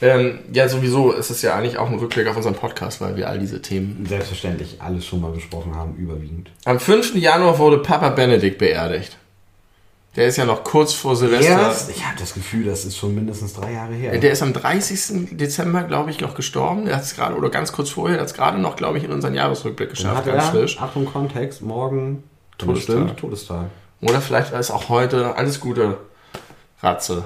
Ähm, 0.00 0.38
ja, 0.52 0.68
sowieso 0.68 1.12
ist 1.12 1.30
es 1.30 1.42
ja 1.42 1.54
eigentlich 1.54 1.78
auch 1.78 1.90
ein 1.90 1.98
Rückblick 1.98 2.26
auf 2.26 2.36
unseren 2.36 2.54
Podcast, 2.54 3.00
weil 3.00 3.16
wir 3.16 3.28
all 3.28 3.38
diese 3.38 3.60
Themen. 3.60 4.06
Selbstverständlich 4.08 4.80
alles 4.80 5.04
schon 5.04 5.20
mal 5.20 5.30
besprochen 5.30 5.74
haben, 5.74 5.96
überwiegend. 5.96 6.50
Am 6.64 6.80
5. 6.80 7.14
Januar 7.16 7.58
wurde 7.58 7.78
Papa 7.78 8.08
Benedikt 8.08 8.58
beerdigt. 8.58 9.18
Der 10.16 10.28
ist 10.28 10.36
ja 10.36 10.44
noch 10.44 10.62
kurz 10.62 10.92
vor 10.92 11.16
Silvester. 11.16 11.50
Erst, 11.50 11.90
ich 11.90 12.04
habe 12.06 12.16
das 12.18 12.34
Gefühl, 12.34 12.66
das 12.66 12.84
ist 12.84 12.96
schon 12.96 13.14
mindestens 13.14 13.54
drei 13.54 13.72
Jahre 13.72 13.94
her. 13.94 14.16
Der 14.16 14.30
ist 14.30 14.42
am 14.42 14.52
30. 14.52 15.36
Dezember, 15.36 15.82
glaube 15.82 16.10
ich, 16.10 16.20
noch 16.20 16.34
gestorben. 16.34 16.86
Er 16.86 16.96
hat 16.96 17.02
es 17.02 17.16
gerade, 17.16 17.34
oder 17.36 17.50
ganz 17.50 17.72
kurz 17.72 17.90
vorher, 17.90 18.20
hat 18.20 18.26
es 18.26 18.34
gerade 18.34 18.58
noch, 18.58 18.76
glaube 18.76 18.98
ich, 18.98 19.04
in 19.04 19.10
unseren 19.10 19.34
Jahresrückblick 19.34 19.90
geschafft, 19.90 20.18
hat 20.18 20.26
ganz 20.26 20.44
er, 20.44 20.50
frisch. 20.50 20.80
Achtung 20.80 21.04
Kontext, 21.06 21.62
morgen 21.62 22.22
Todestag. 22.58 22.82
stimmt, 22.96 23.16
Todestag. 23.18 23.66
Oder 24.02 24.20
vielleicht 24.20 24.52
es 24.52 24.70
auch 24.70 24.88
heute 24.88 25.36
alles 25.36 25.58
Gute, 25.58 25.96
Ratze. 26.80 27.24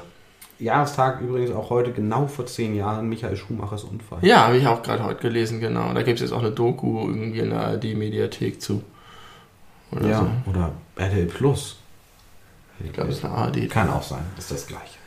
Jahrestag 0.58 1.20
übrigens 1.20 1.52
auch 1.52 1.70
heute 1.70 1.92
genau 1.92 2.26
vor 2.26 2.46
zehn 2.46 2.74
Jahren 2.74 3.08
Michael 3.08 3.36
Schumachers 3.36 3.84
Unfall. 3.84 4.18
Ja, 4.22 4.46
habe 4.46 4.56
ich 4.56 4.66
auch 4.66 4.82
gerade 4.82 5.04
heute 5.04 5.20
gelesen, 5.20 5.60
genau. 5.60 5.92
Da 5.92 6.02
gibt 6.02 6.20
es 6.20 6.22
jetzt 6.22 6.32
auch 6.32 6.40
eine 6.40 6.50
Doku 6.50 7.06
irgendwie 7.08 7.40
in 7.40 7.50
der 7.50 7.60
ARD-Mediathek 7.60 8.60
zu. 8.60 8.82
Oder 9.92 10.08
Ja, 10.08 10.18
so. 10.44 10.50
oder 10.50 10.72
RTL 10.96 11.26
Plus. 11.26 11.77
Ich 12.84 12.92
glaube, 12.92 13.10
es 13.10 13.18
ist 13.18 13.24
eine 13.24 13.34
ARD. 13.34 13.68
Kann 13.70 13.90
auch 13.90 14.02
sein, 14.02 14.24
ist 14.38 14.50
das 14.50 14.66
gleiche. 14.66 14.98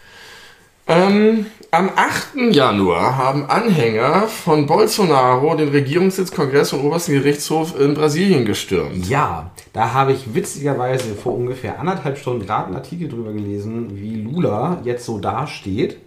Ähm, 0.87 1.45
am 1.69 1.89
8. 1.95 2.53
Januar 2.53 3.15
haben 3.17 3.45
Anhänger 3.45 4.27
von 4.27 4.65
Bolsonaro 4.65 5.55
den 5.55 5.69
Regierungssitz, 5.69 6.31
Kongress 6.31 6.73
und 6.73 6.81
obersten 6.81 7.13
Gerichtshof 7.13 7.79
in 7.79 7.93
Brasilien 7.93 8.43
gestürmt. 8.45 9.07
Ja, 9.07 9.51
da 9.71 9.93
habe 9.93 10.11
ich 10.11 10.33
witzigerweise 10.33 11.13
vor 11.15 11.35
ungefähr 11.35 11.79
anderthalb 11.79 12.17
Stunden 12.17 12.45
gerade 12.45 12.65
einen 12.65 12.75
Artikel 12.75 13.07
drüber 13.07 13.31
gelesen, 13.31 13.91
wie 13.93 14.21
Lula 14.21 14.79
jetzt 14.83 15.05
so 15.05 15.17
dasteht. 15.19 15.97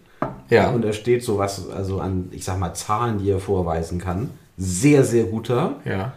Ja. 0.51 0.71
Und 0.71 0.85
er 0.85 0.93
steht 0.93 1.23
so 1.23 1.39
was, 1.39 1.71
also 1.71 2.01
an, 2.01 2.29
ich 2.33 2.45
sag 2.45 2.59
mal, 2.59 2.75
Zahlen, 2.75 3.19
die 3.19 3.31
er 3.31 3.41
vorweisen 3.41 3.99
kann. 3.99 4.31
Sehr, 4.59 5.05
sehr 5.05 5.25
guter. 5.25 5.77
Ja. 5.85 6.13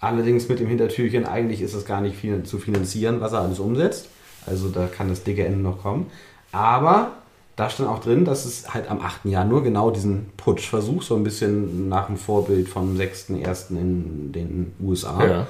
Allerdings 0.00 0.48
mit 0.48 0.60
dem 0.60 0.66
Hintertürchen, 0.66 1.26
eigentlich 1.26 1.62
ist 1.62 1.74
es 1.74 1.84
gar 1.84 2.00
nicht 2.00 2.16
viel 2.16 2.42
zu 2.42 2.58
finanzieren, 2.58 3.20
was 3.20 3.32
er 3.32 3.40
alles 3.40 3.58
umsetzt. 3.58 4.08
Also 4.46 4.68
da 4.68 4.86
kann 4.86 5.08
das 5.08 5.22
dicke 5.22 5.44
Ende 5.44 5.60
noch 5.60 5.82
kommen. 5.82 6.10
Aber 6.52 7.12
da 7.56 7.68
stand 7.68 7.88
auch 7.88 8.00
drin, 8.00 8.24
dass 8.24 8.44
es 8.44 8.72
halt 8.72 8.90
am 8.90 9.00
8. 9.00 9.26
Januar 9.26 9.62
genau 9.62 9.90
diesen 9.90 10.30
Putschversuch, 10.36 11.02
so 11.02 11.16
ein 11.16 11.24
bisschen 11.24 11.88
nach 11.88 12.06
dem 12.06 12.16
Vorbild 12.16 12.68
vom 12.68 12.96
6.1. 12.96 13.70
in 13.70 14.32
den 14.32 14.74
USA, 14.82 15.24
ja. 15.24 15.46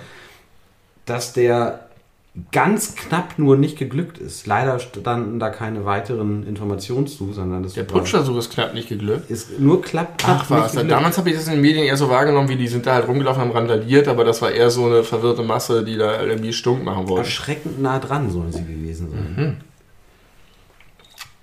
dass 1.07 1.33
der 1.33 1.90
ganz 2.53 2.95
knapp 2.95 3.39
nur 3.39 3.57
nicht 3.57 3.79
geglückt 3.79 4.19
ist. 4.19 4.47
Leider 4.47 4.79
standen 4.79 5.39
da 5.39 5.51
keine 5.51 5.85
weiteren 5.85 6.47
Informationen 6.47 7.07
zu, 7.07 7.33
sondern 7.33 7.63
das 7.63 7.75
Der 7.75 7.85
Putschversuch 7.85 8.37
ist 8.39 8.53
knapp 8.53 8.75
nicht 8.75 8.89
geglückt. 8.89 9.31
ist 9.31 9.59
nur 9.59 9.83
knapp, 9.83 10.19
knapp 10.19 10.43
Ach 10.43 10.51
was, 10.51 10.73
damals 10.75 11.19
habe 11.19 11.31
ich 11.31 11.37
das 11.37 11.47
in 11.47 11.53
den 11.53 11.61
Medien 11.61 11.85
eher 11.85 11.97
so 11.97 12.09
wahrgenommen, 12.09 12.49
wie 12.49 12.57
die 12.57 12.69
sind 12.69 12.87
da 12.87 12.95
halt 12.95 13.09
rumgelaufen, 13.09 13.41
haben 13.41 13.53
randaliert, 13.53 14.09
aber 14.09 14.25
das 14.25 14.41
war 14.43 14.51
eher 14.51 14.71
so 14.71 14.87
eine 14.87 15.03
verwirrte 15.03 15.43
Masse, 15.43 15.85
die 15.85 15.97
da 15.97 16.23
irgendwie 16.23 16.53
stunk 16.53 16.85
machen 16.85 17.09
wollte. 17.09 17.25
Erschreckend 17.27 17.81
nah 17.81 17.99
dran 17.99 18.31
sollen 18.31 18.53
sie 18.53 18.65
gewesen 18.65 19.11
sein. 19.11 19.57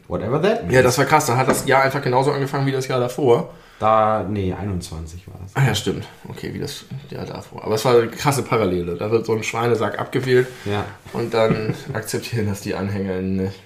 Whatever 0.08 0.42
that 0.42 0.64
means. 0.64 0.74
Ja, 0.74 0.82
das 0.82 0.98
war 0.98 1.06
krass. 1.06 1.26
Da 1.26 1.36
hat 1.36 1.48
das 1.48 1.68
Jahr 1.68 1.84
einfach 1.84 2.02
genauso 2.02 2.32
angefangen 2.32 2.66
wie 2.66 2.72
das 2.72 2.88
Jahr 2.88 3.00
davor. 3.00 3.54
Da, 3.80 4.26
nee, 4.28 4.54
21 4.54 5.28
war 5.28 5.36
das. 5.44 5.56
Ah 5.56 5.64
ja, 5.68 5.76
stimmt. 5.76 6.08
Okay, 6.28 6.52
wie 6.54 6.60
das 6.60 6.86
Jahr 7.12 7.26
davor. 7.26 7.64
Aber 7.64 7.76
es 7.76 7.86
war 7.86 7.96
eine 7.96 8.08
krasse 8.08 8.42
Parallele. 8.42 8.96
Da 8.98 9.12
wird 9.12 9.26
so 9.28 9.34
ein 9.36 9.44
Schweinesack 9.44 10.00
abgewählt 10.00 10.48
Ja. 10.66 10.86
und 11.14 11.34
dann 11.34 11.76
akzeptieren 11.94 12.48
das 12.48 12.62
die 12.62 12.74
Anhänger 12.74 13.22
nicht. 13.22 13.60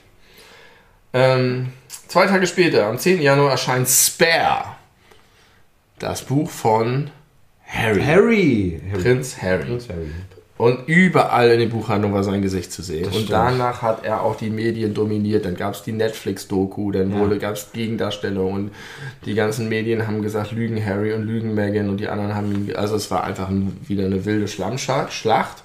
Ähm, 1.14 1.72
zwei 2.08 2.26
Tage 2.28 2.46
später, 2.48 2.88
am 2.88 2.98
10. 2.98 3.22
Januar, 3.22 3.52
erscheint 3.52 3.88
Spare. 3.88 4.76
Das 6.00 6.24
Buch 6.24 6.50
von 6.50 7.10
Harry. 7.66 8.02
Harry. 8.04 8.82
Harry. 8.92 9.02
Prinz 9.02 9.42
Harry. 9.42 9.64
Prinz 9.66 9.88
Harry. 9.90 10.12
Und 10.62 10.88
überall 10.88 11.50
in 11.50 11.60
den 11.60 11.70
Buchhandlungen 11.72 12.14
war 12.16 12.24
sein 12.24 12.44
Gesicht 12.44 12.72
zu 12.72 12.84
sehen. 12.84 13.06
Das 13.06 13.16
und 13.16 13.24
stimmt. 13.24 13.32
danach 13.32 13.82
hat 13.82 14.06
er 14.06 14.22
auch 14.22 14.36
die 14.36 14.52
Medien 14.52 14.94
dominiert. 14.94 15.44
Dann 15.46 15.56
gab 15.56 15.74
es 15.74 15.82
die 15.82 15.92
Netflix-Doku, 15.92 16.92
dann 16.92 17.12
Ja. 17.12 17.18
wurde 17.20 17.40
gab 17.40 17.56
es 17.56 17.72
Gegendarstellungen 17.74 18.66
und 18.66 18.72
die 19.26 19.34
ganzen 19.34 19.70
Medien 19.70 20.06
haben 20.06 20.22
gesagt, 20.22 20.52
Lügen 20.52 20.86
Harry 20.86 21.14
und 21.14 21.24
Lügen 21.24 21.56
Meghan 21.56 21.90
und 21.90 21.98
die 21.98 22.08
anderen 22.10 22.36
haben 22.36 22.52
ihn, 22.54 22.76
also 22.76 22.96
es 22.96 23.10
war 23.10 23.24
einfach 23.24 23.50
ein, 23.50 23.76
wieder 23.88 24.06
eine 24.06 24.24
wilde 24.26 24.48
Schlammschlacht, 24.48 25.12
Schlacht. 25.14 25.64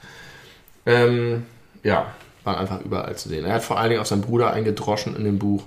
Ähm, 0.87 1.43
ja, 1.83 2.07
war 2.45 2.59
einfach 2.59 2.81
überall 2.83 3.17
zu 3.17 3.29
sehen. 3.29 3.45
Er 3.45 3.55
hat 3.57 3.65
vor 3.65 3.79
allen 3.79 3.91
Dingen 3.91 4.01
auch 4.01 4.07
seinen 4.07 4.23
Bruder 4.23 4.53
eingedroschen 4.55 5.15
in 5.15 5.25
dem 5.25 5.39
Buch. 5.39 5.63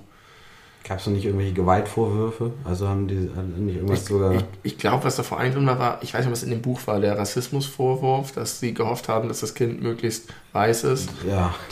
Gab 0.90 0.98
es 0.98 1.06
noch 1.06 1.12
nicht 1.12 1.24
irgendwelche 1.24 1.52
Gewaltvorwürfe? 1.52 2.50
Also 2.64 2.88
haben 2.88 3.06
die 3.06 3.30
haben 3.36 3.64
nicht 3.64 3.76
irgendwas 3.76 4.06
sogar. 4.06 4.32
Ich, 4.34 4.44
ich 4.64 4.76
glaube, 4.76 5.04
was 5.04 5.14
da 5.14 5.22
vor 5.22 5.38
allem 5.38 5.54
drin 5.54 5.64
war, 5.64 5.78
war, 5.78 5.98
ich 6.02 6.12
weiß 6.12 6.24
nicht, 6.24 6.32
was 6.32 6.42
in 6.42 6.50
dem 6.50 6.62
Buch 6.62 6.80
war, 6.86 6.98
der 6.98 7.16
Rassismusvorwurf, 7.16 8.32
dass 8.32 8.58
sie 8.58 8.74
gehofft 8.74 9.08
haben, 9.08 9.28
dass 9.28 9.38
das 9.38 9.54
Kind 9.54 9.80
möglichst 9.80 10.24
weiß 10.52 10.82
ist. 10.82 11.08
ja. 11.24 11.54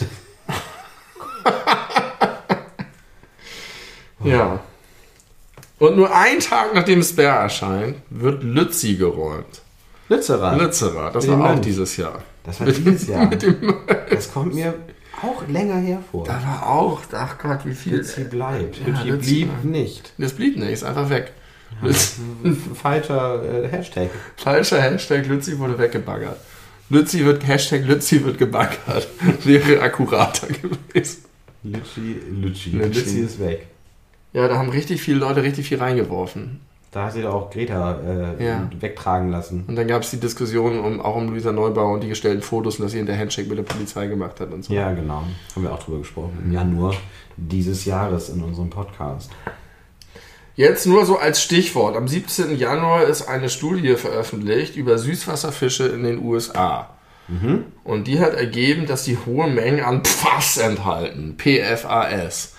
Ja. 4.25 4.61
Und 5.81 5.97
nur 5.97 6.15
einen 6.15 6.39
Tag 6.41 6.75
nachdem 6.75 7.03
Spare 7.03 7.43
erscheint, 7.43 7.97
wird 8.11 8.45
Lützi 8.45 8.95
geräumt. 8.95 9.63
Lützerath. 10.09 10.61
Lützerath, 10.61 11.15
das 11.17 11.27
Mit 11.27 11.39
war 11.39 11.45
auch 11.45 11.49
Mönch. 11.55 11.61
dieses 11.63 11.97
Jahr. 11.97 12.23
Das 12.45 12.61
war 12.61 12.67
dieses 12.69 13.07
Jahr. 13.09 13.31
Das 14.11 14.33
kommt 14.33 14.55
mir 14.55 14.75
auch 15.23 15.47
länger 15.49 15.77
hervor. 15.77 16.25
Da 16.25 16.43
war 16.43 16.69
auch, 16.69 17.03
ach 17.13 17.39
Gott, 17.39 17.65
wie 17.65 17.75
viel. 17.75 17.97
Lützi 17.97 18.25
bleibt. 18.25 18.79
Ja, 18.87 19.03
Lützi 19.03 19.31
blieb 19.31 19.49
bleibt. 19.49 19.65
nicht. 19.65 20.13
Das 20.19 20.33
blieb 20.33 20.57
nicht, 20.57 20.71
ist 20.71 20.85
einfach 20.85 21.11
weg. 21.11 21.33
Falscher 22.75 23.65
äh, 23.65 23.69
Hashtag. 23.69 24.11
Falscher 24.37 24.81
Hashtag 24.81 25.27
Lützi 25.27 25.59
wurde 25.59 25.79
weggebaggert. 25.79 26.39
Lützi 26.91 27.25
wird, 27.25 27.47
Hashtag 27.47 27.85
Lützi 27.85 28.25
wird 28.25 28.39
gebaggert. 28.39 29.09
Wäre 29.45 29.83
akkurater 29.83 30.47
gewesen. 30.47 31.25
Lützi. 31.63 32.17
Lützi. 32.31 32.71
Lützi 32.71 33.21
ist 33.21 33.39
weg. 33.39 33.67
Ja, 34.33 34.49
da 34.49 34.57
haben 34.57 34.71
richtig 34.71 35.03
viele 35.03 35.19
Leute 35.19 35.43
richtig 35.43 35.69
viel 35.69 35.79
reingeworfen. 35.79 36.61
Da 36.91 37.05
hat 37.05 37.13
sie 37.13 37.21
doch 37.23 37.35
auch 37.35 37.51
Greta 37.51 37.99
äh, 38.39 38.45
Ja. 38.45 38.71
wegtragen 38.81 39.31
lassen. 39.31 39.65
Und 39.69 39.77
dann 39.77 39.87
gab 39.87 40.03
es 40.03 40.11
die 40.11 40.19
Diskussion 40.21 40.79
um, 40.81 41.01
auch 41.01 41.17
um 41.17 41.29
Luisa 41.29 41.53
Neubauer 41.53 41.93
und 41.93 42.03
die 42.03 42.09
gestellten 42.09 42.41
Fotos 42.43 42.77
und 42.79 42.85
dass 42.85 42.93
sie 42.93 42.99
hinter 42.99 43.17
Handshake 43.17 43.49
mit 43.49 43.59
der 43.59 43.63
Polizei 43.65 44.07
gemacht 44.07 44.41
hat 44.41 44.53
und 44.53 44.65
so. 44.65 44.73
Ja, 44.73 44.93
genau. 44.93 45.23
Haben 45.55 45.63
wir 45.63 45.73
auch 45.73 45.83
drüber 45.83 45.99
gesprochen. 45.99 46.39
Im 46.45 46.53
Januar 46.53 46.95
dieses 47.37 47.85
Jahres 47.85 48.31
in 48.31 48.43
unserem 48.43 48.71
Podcast. 48.71 49.31
Jetzt 50.57 50.87
nur 50.87 51.05
so 51.07 51.19
als 51.19 51.43
Stichwort. 51.43 51.95
Am 51.97 52.09
17. 52.09 52.57
Januar 52.57 53.05
ist 53.05 53.29
eine 53.29 53.49
Studie 53.49 53.95
veröffentlicht 53.95 54.75
über 54.75 54.99
Süßwasserfische 54.99 55.87
in 55.89 56.03
den 56.05 56.19
USA. 56.25 56.91
Und 57.85 58.07
die 58.07 58.21
hat 58.21 58.33
ergeben, 58.33 58.87
dass 58.87 59.05
die 59.05 59.19
hohe 59.27 59.49
Mengen 59.49 59.85
an 59.85 60.03
PFAS 60.03 60.57
enthalten. 60.57 61.37
PFAS. 61.37 62.55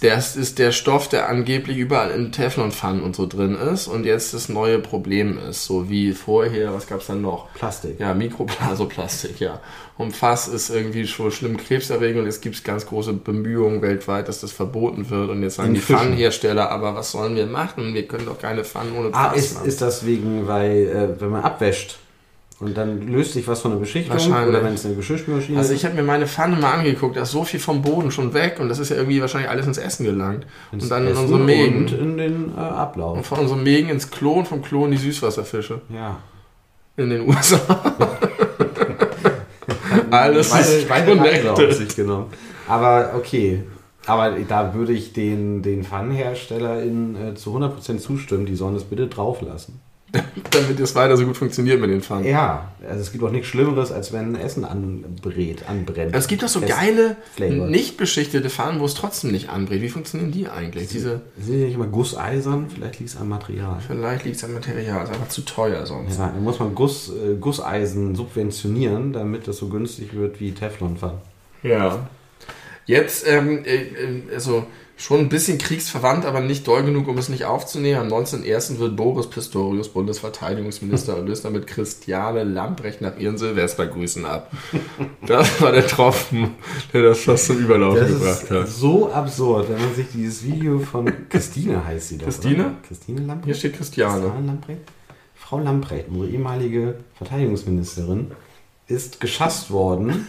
Das 0.00 0.36
ist 0.36 0.58
der 0.58 0.72
Stoff, 0.72 1.08
der 1.08 1.28
angeblich 1.28 1.78
überall 1.78 2.10
in 2.10 2.32
Teflonpfannen 2.32 3.02
und 3.02 3.16
so 3.16 3.26
drin 3.26 3.54
ist 3.54 3.86
und 3.86 4.04
jetzt 4.04 4.34
das 4.34 4.48
neue 4.48 4.78
Problem 4.78 5.38
ist. 5.38 5.64
So 5.64 5.88
wie 5.88 6.12
vorher, 6.12 6.74
was 6.74 6.86
gab 6.86 7.00
es 7.00 7.06
dann 7.06 7.22
noch? 7.22 7.52
Plastik. 7.54 7.98
Ja, 7.98 8.12
Mikroplasoplastik, 8.14 9.40
ja. 9.40 9.60
Und 9.98 10.14
Fass 10.14 10.48
ist 10.48 10.68
irgendwie 10.70 11.06
schon 11.06 11.30
schlimm 11.30 11.56
krebserregend 11.56 12.20
und 12.20 12.26
jetzt 12.26 12.42
gibt 12.42 12.56
es 12.56 12.62
ganz 12.64 12.84
große 12.86 13.14
Bemühungen 13.14 13.80
weltweit, 13.80 14.28
dass 14.28 14.40
das 14.40 14.52
verboten 14.52 15.08
wird. 15.08 15.30
Und 15.30 15.42
jetzt 15.42 15.56
sagen 15.56 15.68
In 15.68 15.74
die 15.74 15.80
Fischen. 15.80 15.98
Pfannenhersteller, 16.00 16.70
aber 16.70 16.94
was 16.94 17.12
sollen 17.12 17.34
wir 17.34 17.46
machen? 17.46 17.94
Wir 17.94 18.06
können 18.06 18.26
doch 18.26 18.38
keine 18.38 18.64
Pfannen 18.64 18.92
ohne 18.96 19.08
Ah, 19.14 19.30
Fass 19.30 19.38
ist, 19.38 19.54
machen. 19.54 19.68
ist 19.68 19.80
das 19.80 20.04
wegen, 20.04 20.46
weil, 20.46 20.86
äh, 21.16 21.20
wenn 21.20 21.30
man 21.30 21.42
abwäscht 21.42 21.98
und 22.58 22.74
dann 22.76 23.06
löst 23.08 23.34
sich 23.34 23.46
was 23.46 23.60
von 23.60 23.72
der 23.72 23.78
Beschichtung 23.78 24.14
Wahrscheinlich. 24.14 24.48
oder 24.48 24.64
wenn 24.64 24.72
es 24.74 24.86
eine 24.86 24.94
Geschirrspülmaschine 24.94 25.58
Also 25.58 25.74
ich 25.74 25.84
habe 25.84 25.94
mir 25.94 26.02
meine 26.02 26.26
Pfanne 26.26 26.56
mal 26.56 26.72
angeguckt, 26.72 27.16
da 27.16 27.22
ist 27.22 27.32
so 27.32 27.44
viel 27.44 27.60
vom 27.60 27.82
Boden 27.82 28.10
schon 28.10 28.32
weg 28.32 28.56
und 28.60 28.70
das 28.70 28.78
ist 28.78 28.88
ja 28.88 28.96
irgendwie 28.96 29.20
wahrscheinlich 29.20 29.50
alles 29.50 29.66
ins 29.66 29.76
Essen 29.78 30.04
gelangt. 30.06 30.46
Und 30.72 30.90
dann 30.90 31.04
in 31.04 31.12
Essen 31.12 31.22
unsere 31.24 31.40
Mägen. 31.40 31.80
Und 31.80 31.92
in 31.92 32.16
den 32.16 32.52
äh, 32.56 32.60
Ablauf. 32.60 33.18
Und 33.18 33.26
von 33.26 33.40
unserem 33.40 33.62
Mägen 33.62 33.90
ins 33.90 34.10
Klo 34.10 34.32
und 34.32 34.48
vom 34.48 34.62
Klo 34.62 34.86
in 34.86 34.92
die 34.92 34.96
Süßwasserfische 34.96 35.82
Ja. 35.92 36.18
in 36.96 37.10
den 37.10 37.28
USA. 37.28 37.58
Alles 40.10 40.50
beide, 40.50 40.68
ist 40.68 40.88
connected. 41.18 41.74
sich 41.74 41.94
genommen. 41.96 42.26
Aber 42.68 43.12
okay. 43.16 43.64
Aber 44.06 44.30
da 44.30 44.72
würde 44.72 44.92
ich 44.92 45.12
den, 45.12 45.62
den 45.62 45.84
PfannenherstellerInnen 45.84 47.32
äh, 47.32 47.34
zu 47.34 47.56
100% 47.56 47.98
zustimmen, 47.98 48.46
die 48.46 48.54
sollen 48.54 48.74
das 48.74 48.84
bitte 48.84 49.08
drauf 49.08 49.42
lassen. 49.42 49.80
Damit 50.50 50.80
es 50.80 50.94
weiter 50.94 51.16
so 51.16 51.26
gut 51.26 51.36
funktioniert 51.36 51.80
mit 51.80 51.90
den 51.90 52.00
Pfannen. 52.00 52.24
Ja, 52.24 52.72
also 52.88 53.00
es 53.00 53.12
gibt 53.12 53.24
auch 53.24 53.30
nichts 53.30 53.48
Schlimmeres, 53.48 53.90
als 53.90 54.12
wenn 54.12 54.34
Essen 54.36 54.64
anbrät, 54.64 55.68
anbrennt. 55.68 56.14
Es 56.14 56.28
gibt 56.28 56.42
doch 56.42 56.48
so 56.48 56.60
Fest 56.60 56.72
geile, 56.72 57.16
flavored. 57.34 57.70
nicht 57.70 57.96
beschichtete 57.96 58.48
Pfannen, 58.48 58.80
wo 58.80 58.84
es 58.84 58.94
trotzdem 58.94 59.32
nicht 59.32 59.48
anbrät. 59.48 59.82
Wie 59.82 59.88
funktionieren 59.88 60.30
die 60.32 60.48
eigentlich? 60.48 60.88
Diese, 60.88 61.22
Sind 61.38 61.58
die 61.58 61.64
nicht 61.64 61.74
immer 61.74 61.88
gusseisern? 61.88 62.66
Vielleicht 62.72 63.00
liegt 63.00 63.10
es 63.10 63.16
am 63.16 63.28
Material. 63.28 63.78
vielleicht 63.86 64.24
liegt 64.24 64.36
es 64.36 64.44
am 64.44 64.54
Material, 64.54 65.04
ist 65.04 65.10
einfach 65.10 65.28
zu 65.28 65.42
teuer 65.42 65.84
sonst. 65.86 66.18
Ja, 66.18 66.28
dann 66.28 66.44
muss 66.44 66.58
man 66.60 66.74
Guss, 66.74 67.10
äh, 67.10 67.34
Gusseisen 67.36 68.14
subventionieren, 68.14 69.12
damit 69.12 69.48
das 69.48 69.58
so 69.58 69.68
günstig 69.68 70.14
wird 70.14 70.40
wie 70.40 70.52
Teflonpfannen. 70.52 71.18
Ja. 71.62 72.08
Jetzt, 72.86 73.26
ähm, 73.26 73.64
äh, 73.64 73.76
äh, 73.76 74.22
also 74.32 74.66
schon 74.96 75.20
ein 75.20 75.28
bisschen 75.28 75.58
kriegsverwandt, 75.58 76.24
aber 76.24 76.40
nicht 76.40 76.66
doll 76.66 76.82
genug, 76.82 77.06
um 77.08 77.18
es 77.18 77.28
nicht 77.28 77.44
aufzunehmen. 77.44 78.00
Am 78.00 78.08
19.01. 78.08 78.78
wird 78.78 78.96
Boris 78.96 79.28
Pistorius 79.28 79.90
Bundesverteidigungsminister 79.90 81.16
und 81.18 81.26
löst 81.26 81.44
damit 81.44 81.66
Christiane 81.66 82.44
Lambrecht 82.44 83.02
nach 83.02 83.18
ihren 83.18 83.36
Silvestergrüßen 83.36 84.24
ab. 84.24 84.50
Das 85.26 85.60
war 85.60 85.72
der 85.72 85.86
Tropfen, 85.86 86.54
der 86.92 87.02
das 87.02 87.20
fast 87.20 87.46
zum 87.46 87.58
Überlaufen 87.58 88.00
Das 88.00 88.10
gebracht 88.10 88.42
ist 88.42 88.50
hat. 88.50 88.68
so 88.68 89.12
absurd, 89.12 89.68
wenn 89.68 89.78
man 89.80 89.94
sich 89.94 90.06
dieses 90.14 90.42
Video 90.42 90.78
von 90.78 91.28
Christine 91.28 91.84
heißt 91.84 92.08
sie 92.08 92.18
doch. 92.18 92.24
Christine? 92.24 92.64
Oder? 92.66 92.74
Christine 92.88 93.20
Lamprecht? 93.20 93.44
Hier 93.44 93.54
steht 93.54 93.76
Christiane. 93.76 94.20
Christiane 94.22 94.46
Lamprecht? 94.46 94.80
Frau 95.34 95.58
Lamprecht, 95.58 96.06
unsere 96.08 96.28
ehemalige 96.28 96.96
Verteidigungsministerin, 97.14 98.32
ist 98.88 99.20
geschasst 99.20 99.70
worden. 99.70 100.26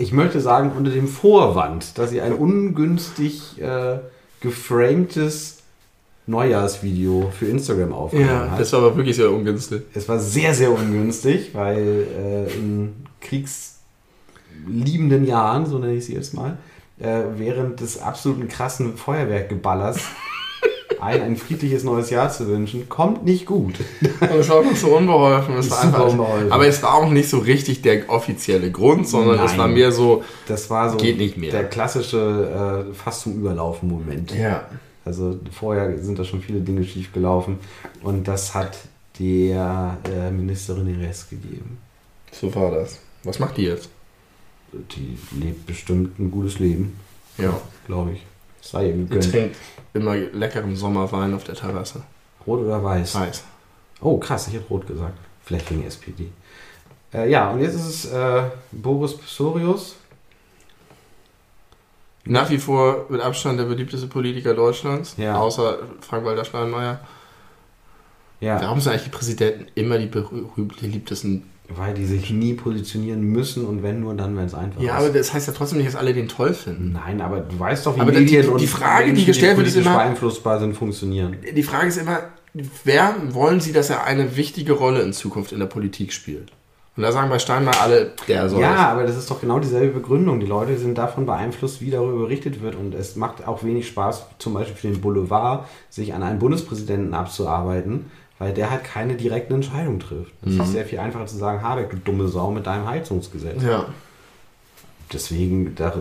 Ich 0.00 0.12
möchte 0.12 0.40
sagen, 0.40 0.70
unter 0.76 0.92
dem 0.92 1.08
Vorwand, 1.08 1.98
dass 1.98 2.10
sie 2.10 2.20
ein 2.20 2.32
ungünstig 2.32 3.60
äh, 3.60 3.98
geframtes 4.40 5.58
Neujahrsvideo 6.28 7.32
für 7.36 7.46
Instagram 7.46 7.92
aufgenommen 7.92 8.28
Ja, 8.30 8.50
hat. 8.52 8.60
das 8.60 8.72
war 8.72 8.80
aber 8.80 8.96
wirklich 8.96 9.16
sehr 9.16 9.32
ungünstig. 9.32 9.82
Es 9.94 10.08
war 10.08 10.20
sehr, 10.20 10.54
sehr 10.54 10.70
ungünstig, 10.70 11.50
weil 11.52 12.06
äh, 12.16 12.52
in 12.54 12.94
kriegsliebenden 13.20 15.26
Jahren, 15.26 15.66
so 15.66 15.78
nenne 15.78 15.94
ich 15.94 16.06
sie 16.06 16.14
jetzt 16.14 16.32
mal, 16.32 16.56
äh, 17.00 17.22
während 17.36 17.80
des 17.80 18.00
absoluten 18.00 18.46
krassen 18.48 18.96
Feuerwerkgeballers 18.96 19.98
allen 21.00 21.22
ein 21.22 21.36
friedliches 21.36 21.84
neues 21.84 22.10
Jahr 22.10 22.30
zu 22.30 22.46
wünschen, 22.48 22.88
kommt 22.88 23.24
nicht 23.24 23.46
gut. 23.46 23.74
Es 24.20 24.48
war 24.48 24.56
auch 24.58 24.76
so 24.76 24.96
unbeholfen. 24.96 25.54
Es 25.56 25.70
war 25.70 25.80
einfach, 25.82 26.08
unbeholfen. 26.08 26.52
Aber 26.52 26.66
es 26.66 26.82
war 26.82 26.94
auch 26.94 27.10
nicht 27.10 27.28
so 27.28 27.38
richtig 27.38 27.82
der 27.82 28.08
offizielle 28.10 28.70
Grund, 28.70 29.08
sondern 29.08 29.38
es 29.40 29.52
Nein. 29.52 29.58
war 29.58 29.68
mehr 29.68 29.92
so, 29.92 30.22
Das 30.46 30.68
war 30.70 30.90
so 30.90 30.96
Geht 30.96 31.18
nicht 31.18 31.36
mehr. 31.36 31.50
der 31.50 31.64
klassische 31.68 32.86
äh, 32.90 32.94
fast 32.94 33.22
zum 33.22 33.34
Überlaufen-Moment. 33.40 34.32
ja, 34.34 34.66
Also 35.04 35.38
vorher 35.52 35.98
sind 36.02 36.18
da 36.18 36.24
schon 36.24 36.40
viele 36.42 36.60
Dinge 36.60 36.84
schief 36.84 37.12
gelaufen 37.12 37.58
und 38.02 38.26
das 38.28 38.54
hat 38.54 38.78
der 39.18 39.96
äh, 40.12 40.30
Ministerin 40.30 40.86
den 40.86 41.00
Rest 41.00 41.30
gegeben. 41.30 41.78
so 42.32 42.54
war 42.54 42.70
das. 42.70 42.98
Was 43.24 43.38
macht 43.38 43.56
die 43.56 43.62
jetzt? 43.64 43.88
Die 44.72 45.18
lebt 45.40 45.66
bestimmt 45.66 46.18
ein 46.18 46.30
gutes 46.30 46.58
Leben, 46.58 46.98
Ja, 47.38 47.58
glaube 47.86 48.12
ich. 48.12 48.22
Sei 48.70 48.86
ihr 48.88 48.92
die 48.92 49.06
gegönnt. 49.06 49.30
trinkt 49.30 49.56
immer 49.94 50.14
leckeren 50.16 50.76
Sommerwein 50.76 51.34
auf 51.34 51.44
der 51.44 51.54
Terrasse. 51.54 52.02
Rot 52.46 52.60
oder 52.60 52.82
weiß? 52.84 53.14
Weiß. 53.14 53.44
Oh, 54.00 54.18
krass, 54.18 54.48
ich 54.48 54.54
hätte 54.54 54.68
rot 54.68 54.86
gesagt. 54.86 55.16
Vielleicht 55.44 55.70
wegen 55.70 55.84
SPD. 55.86 56.28
Äh, 57.14 57.30
ja, 57.30 57.50
und 57.50 57.60
jetzt 57.60 57.74
ist 57.74 57.86
es 58.04 58.12
äh, 58.12 58.42
Boris 58.72 59.16
Pistorius. 59.16 59.96
Nach 62.24 62.50
wie 62.50 62.58
vor 62.58 63.06
mit 63.08 63.22
Abstand 63.22 63.58
der 63.58 63.64
beliebteste 63.64 64.06
Politiker 64.06 64.52
Deutschlands, 64.52 65.14
Ja. 65.16 65.38
außer 65.38 65.78
Frank-Walter 66.02 66.44
Steinmeier. 66.44 67.00
Ja, 68.40 68.60
Warum 68.60 68.80
sind 68.80 68.92
eigentlich 68.92 69.04
die 69.04 69.10
Präsidenten 69.10 69.66
immer 69.74 69.98
die 69.98 70.06
beliebtesten? 70.06 71.48
Weil 71.76 71.94
die 71.94 72.06
sich 72.06 72.30
nie 72.30 72.54
positionieren 72.54 73.20
müssen 73.22 73.66
und 73.66 73.82
wenn 73.82 74.00
nur 74.00 74.14
dann, 74.14 74.36
wenn 74.36 74.46
es 74.46 74.54
einfach 74.54 74.80
Ja, 74.80 74.96
ist. 74.98 75.04
aber 75.04 75.12
das 75.12 75.34
heißt 75.34 75.48
ja 75.48 75.52
trotzdem 75.52 75.78
nicht, 75.78 75.88
dass 75.88 75.96
alle 75.96 76.14
den 76.14 76.28
toll 76.28 76.54
finden. 76.54 76.92
Nein, 76.92 77.20
aber 77.20 77.40
du 77.40 77.58
weißt 77.58 77.84
doch, 77.86 77.96
wie 77.96 78.00
Aber 78.00 78.10
die- 78.12 78.20
Medien 78.20 78.42
die- 78.42 78.48
und 78.48 78.60
die 78.60 78.66
Frage, 78.66 79.04
die 79.06 79.10
Menschen, 79.12 79.26
gestellt 79.26 79.56
wird, 79.56 79.66
ist 79.68 79.76
immer- 79.76 79.94
beeinflussbar 79.96 80.60
sind, 80.60 80.74
funktionieren. 80.76 81.36
Die 81.54 81.62
Frage 81.62 81.88
ist 81.88 81.98
immer, 81.98 82.20
wer 82.84 83.14
wollen 83.30 83.60
Sie, 83.60 83.72
dass 83.72 83.90
er 83.90 84.04
eine 84.04 84.36
wichtige 84.36 84.72
Rolle 84.72 85.02
in 85.02 85.12
Zukunft 85.12 85.52
in 85.52 85.58
der 85.58 85.66
Politik 85.66 86.12
spielt? 86.12 86.52
Und 86.96 87.02
da 87.04 87.12
sagen 87.12 87.28
bei 87.30 87.38
Steinmeier 87.38 87.80
alle, 87.80 88.12
der 88.26 88.48
soll 88.48 88.60
Ja, 88.60 88.88
aber 88.88 89.04
das 89.04 89.16
ist 89.16 89.30
doch 89.30 89.40
genau 89.40 89.60
dieselbe 89.60 89.92
Begründung. 90.00 90.40
Die 90.40 90.46
Leute 90.46 90.76
sind 90.78 90.98
davon 90.98 91.26
beeinflusst, 91.26 91.80
wie 91.80 91.90
darüber 91.90 92.22
berichtet 92.22 92.60
wird. 92.60 92.74
Und 92.74 92.92
es 92.92 93.14
macht 93.14 93.46
auch 93.46 93.62
wenig 93.62 93.86
Spaß, 93.86 94.26
zum 94.38 94.54
Beispiel 94.54 94.74
für 94.74 94.88
den 94.88 95.00
Boulevard, 95.00 95.66
sich 95.90 96.12
an 96.12 96.24
einen 96.24 96.40
Bundespräsidenten 96.40 97.14
abzuarbeiten, 97.14 98.06
weil 98.38 98.52
der 98.52 98.70
halt 98.70 98.84
keine 98.84 99.14
direkten 99.14 99.54
Entscheidungen 99.54 100.00
trifft. 100.00 100.32
Es 100.44 100.52
Mhm. 100.52 100.60
ist 100.60 100.72
sehr 100.72 100.84
viel 100.84 100.98
einfacher 100.98 101.26
zu 101.26 101.36
sagen, 101.36 101.62
Habeck, 101.62 101.90
du 101.90 101.96
dumme 101.96 102.28
Sau 102.28 102.50
mit 102.50 102.66
deinem 102.66 102.86
Heizungsgesetz. 102.86 103.62
Ja, 103.62 103.86
Deswegen, 105.10 105.74
da, 105.74 105.94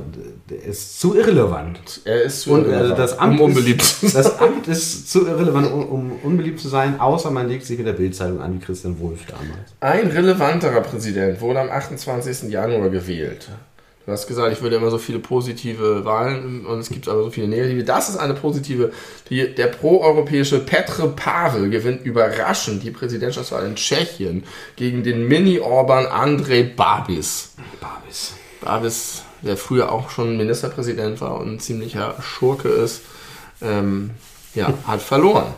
der 0.50 0.64
ist 0.66 1.00
zu 1.00 1.16
irrelevant. 1.16 2.02
er 2.04 2.24
ist 2.24 2.42
zu 2.42 2.58
irrelevant, 2.58 3.00
das, 3.00 3.18
Amt 3.18 3.40
um 3.40 3.46
unbeliebt. 3.52 3.82
Ist, 3.82 4.14
das 4.16 4.38
Amt 4.38 4.68
ist 4.68 5.10
zu 5.10 5.26
irrelevant, 5.26 5.72
um, 5.72 5.86
um 5.88 6.12
unbeliebt 6.24 6.60
zu 6.60 6.68
sein, 6.68 7.00
außer 7.00 7.32
man 7.32 7.48
legt 7.48 7.64
sich 7.66 7.78
mit 7.78 7.88
der 7.88 7.94
Bildzeitung 7.94 8.42
an, 8.42 8.56
wie 8.56 8.60
Christian 8.60 9.00
Wulff 9.00 9.26
damals. 9.28 9.72
Ein 9.80 10.12
relevanterer 10.12 10.82
Präsident 10.82 11.40
wurde 11.40 11.62
am 11.62 11.70
28. 11.70 12.50
Januar 12.52 12.90
gewählt. 12.90 13.48
Du 14.08 14.14
hast 14.14 14.26
gesagt, 14.26 14.54
ich 14.54 14.62
würde 14.62 14.78
immer 14.78 14.90
so 14.90 15.00
viele 15.00 15.20
positive 15.20 16.06
Wahlen 16.06 16.66
und 16.66 16.80
es 16.80 16.90
gibt 16.90 17.10
aber 17.10 17.24
so 17.24 17.30
viele 17.30 17.50
negative. 17.50 17.84
Das 17.84 18.08
ist 18.08 18.16
eine 18.16 18.36
positive. 18.36 18.94
Die, 19.30 19.54
der 19.54 19.68
proeuropäische 19.68 20.60
Petr 20.60 21.10
Pavel 21.10 21.70
gewinnt 21.70 22.06
überraschend 22.06 22.84
die 22.84 22.92
Präsidentschaftswahl 22.92 23.66
in 23.66 23.76
Tschechien 23.76 24.46
gegen 24.78 25.04
den 25.04 25.28
Mini-Orban 25.28 26.06
Andrej 26.06 26.74
Babis. 26.74 27.54
Babis. 27.82 28.36
Babis, 28.62 29.24
der 29.42 29.58
früher 29.58 29.92
auch 29.92 30.10
schon 30.10 30.38
Ministerpräsident 30.38 31.20
war 31.20 31.42
und 31.42 31.56
ein 31.56 31.60
ziemlicher 31.60 32.16
Schurke 32.22 32.70
ist, 32.70 33.02
ähm, 33.62 34.12
ja, 34.56 34.74
hat 34.88 35.02
verloren. 35.02 35.54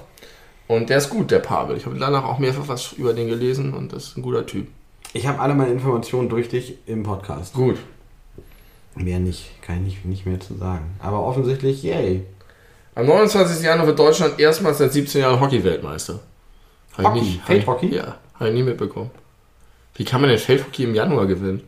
Und 0.68 0.90
der 0.90 0.98
ist 0.98 1.12
gut, 1.12 1.30
der 1.30 1.38
Pavel. 1.38 1.78
Ich 1.78 1.86
habe 1.86 2.00
danach 2.00 2.24
auch 2.24 2.40
mehrfach 2.40 2.68
was 2.68 2.94
über 2.94 3.14
den 3.14 3.28
gelesen 3.28 3.76
und 3.76 3.94
das 3.94 4.06
ist 4.06 4.18
ein 4.18 4.24
guter 4.24 4.48
Typ. 4.48 4.66
Ich 5.14 5.28
habe 5.28 5.40
alle 5.40 5.54
meine 5.54 5.72
Informationen 5.72 6.30
durch 6.30 6.50
dich 6.50 6.80
im 6.88 7.04
Podcast. 7.04 7.54
Gut. 7.54 7.78
Mehr 9.00 9.20
nicht, 9.20 9.62
kann 9.62 9.86
ich 9.88 10.04
nicht, 10.06 10.26
mehr 10.26 10.40
zu 10.40 10.56
sagen. 10.56 10.96
Aber 11.00 11.24
offensichtlich, 11.24 11.84
yay. 11.84 12.24
Am 12.96 13.06
29. 13.06 13.64
Januar 13.64 13.88
wird 13.88 13.98
Deutschland 14.00 14.40
erstmals 14.40 14.78
seit 14.80 14.92
17 14.92 15.22
Jahren 15.22 15.40
Hockey-Weltmeister. 15.40 16.20
Hockey? 16.98 17.20
nicht- 17.22 17.42
Feldhockey? 17.44 17.86
ich- 17.88 17.96
Ja, 17.96 18.18
habe 18.36 18.50
ich 18.50 18.56
nie 18.56 18.64
mitbekommen. 18.64 19.10
Wie 19.96 20.04
kann 20.04 20.20
man 20.22 20.30
denn 20.30 20.40
Feldhockey 20.40 20.84
im 20.84 20.96
Januar 20.96 21.28
gewinnen? 21.28 21.62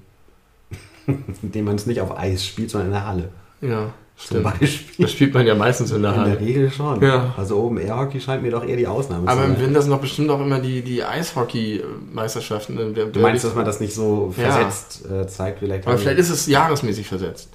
Indem 1.41 1.65
man 1.65 1.75
es 1.75 1.85
nicht 1.85 2.01
auf 2.01 2.17
Eis 2.17 2.45
spielt, 2.45 2.69
sondern 2.69 2.89
in 2.89 2.93
der 2.93 3.05
Halle. 3.05 3.29
Ja, 3.61 3.93
Zum. 4.27 4.43
Beispiel. 4.43 4.69
Das 4.99 5.11
spielt 5.11 5.33
man 5.33 5.45
ja 5.47 5.55
meistens 5.55 5.91
in 5.91 6.01
der 6.03 6.13
In 6.15 6.23
der. 6.25 6.39
Regel 6.39 6.69
schon. 6.71 7.01
Ja. 7.01 7.33
Also 7.37 7.57
oben 7.57 7.77
Air-Hockey 7.79 8.19
scheint 8.21 8.43
mir 8.43 8.51
doch 8.51 8.63
eher 8.65 8.77
die 8.77 8.87
Ausnahme 8.87 9.27
Aber 9.27 9.41
zu 9.41 9.47
im 9.47 9.53
sein. 9.55 9.65
Winter 9.65 9.81
sind 9.81 9.91
doch 9.91 9.99
bestimmt 10.01 10.29
auch 10.29 10.39
immer 10.41 10.59
die, 10.59 10.81
die 10.81 11.03
Eishockey-Meisterschaften. 11.03 12.77
äh, 12.95 13.05
Du 13.11 13.19
meinst, 13.19 13.43
dass 13.43 13.55
man 13.55 13.65
das 13.65 13.79
nicht 13.79 13.93
so 13.93 14.33
Ja. 14.37 14.51
versetzt 14.51 15.05
äh, 15.09 15.27
zeigt? 15.27 15.59
Vielleicht 15.59 15.87
Aber 15.87 15.97
vielleicht 15.97 16.19
ist 16.19 16.29
es 16.29 16.47
jahresmäßig 16.47 17.07
versetzt. 17.07 17.49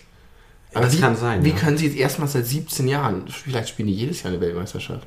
Ja, 0.74 0.80
das 0.80 0.96
wie, 0.96 1.00
kann 1.00 1.16
sein, 1.16 1.44
Wie 1.44 1.50
ja. 1.50 1.56
können 1.56 1.78
sie 1.78 1.86
jetzt 1.86 1.96
erstmal 1.96 2.28
seit 2.28 2.44
17 2.46 2.86
Jahren, 2.88 3.24
vielleicht 3.28 3.70
spielen 3.70 3.88
die 3.88 3.94
jedes 3.94 4.22
Jahr 4.22 4.32
eine 4.32 4.40
Weltmeisterschaft. 4.42 5.06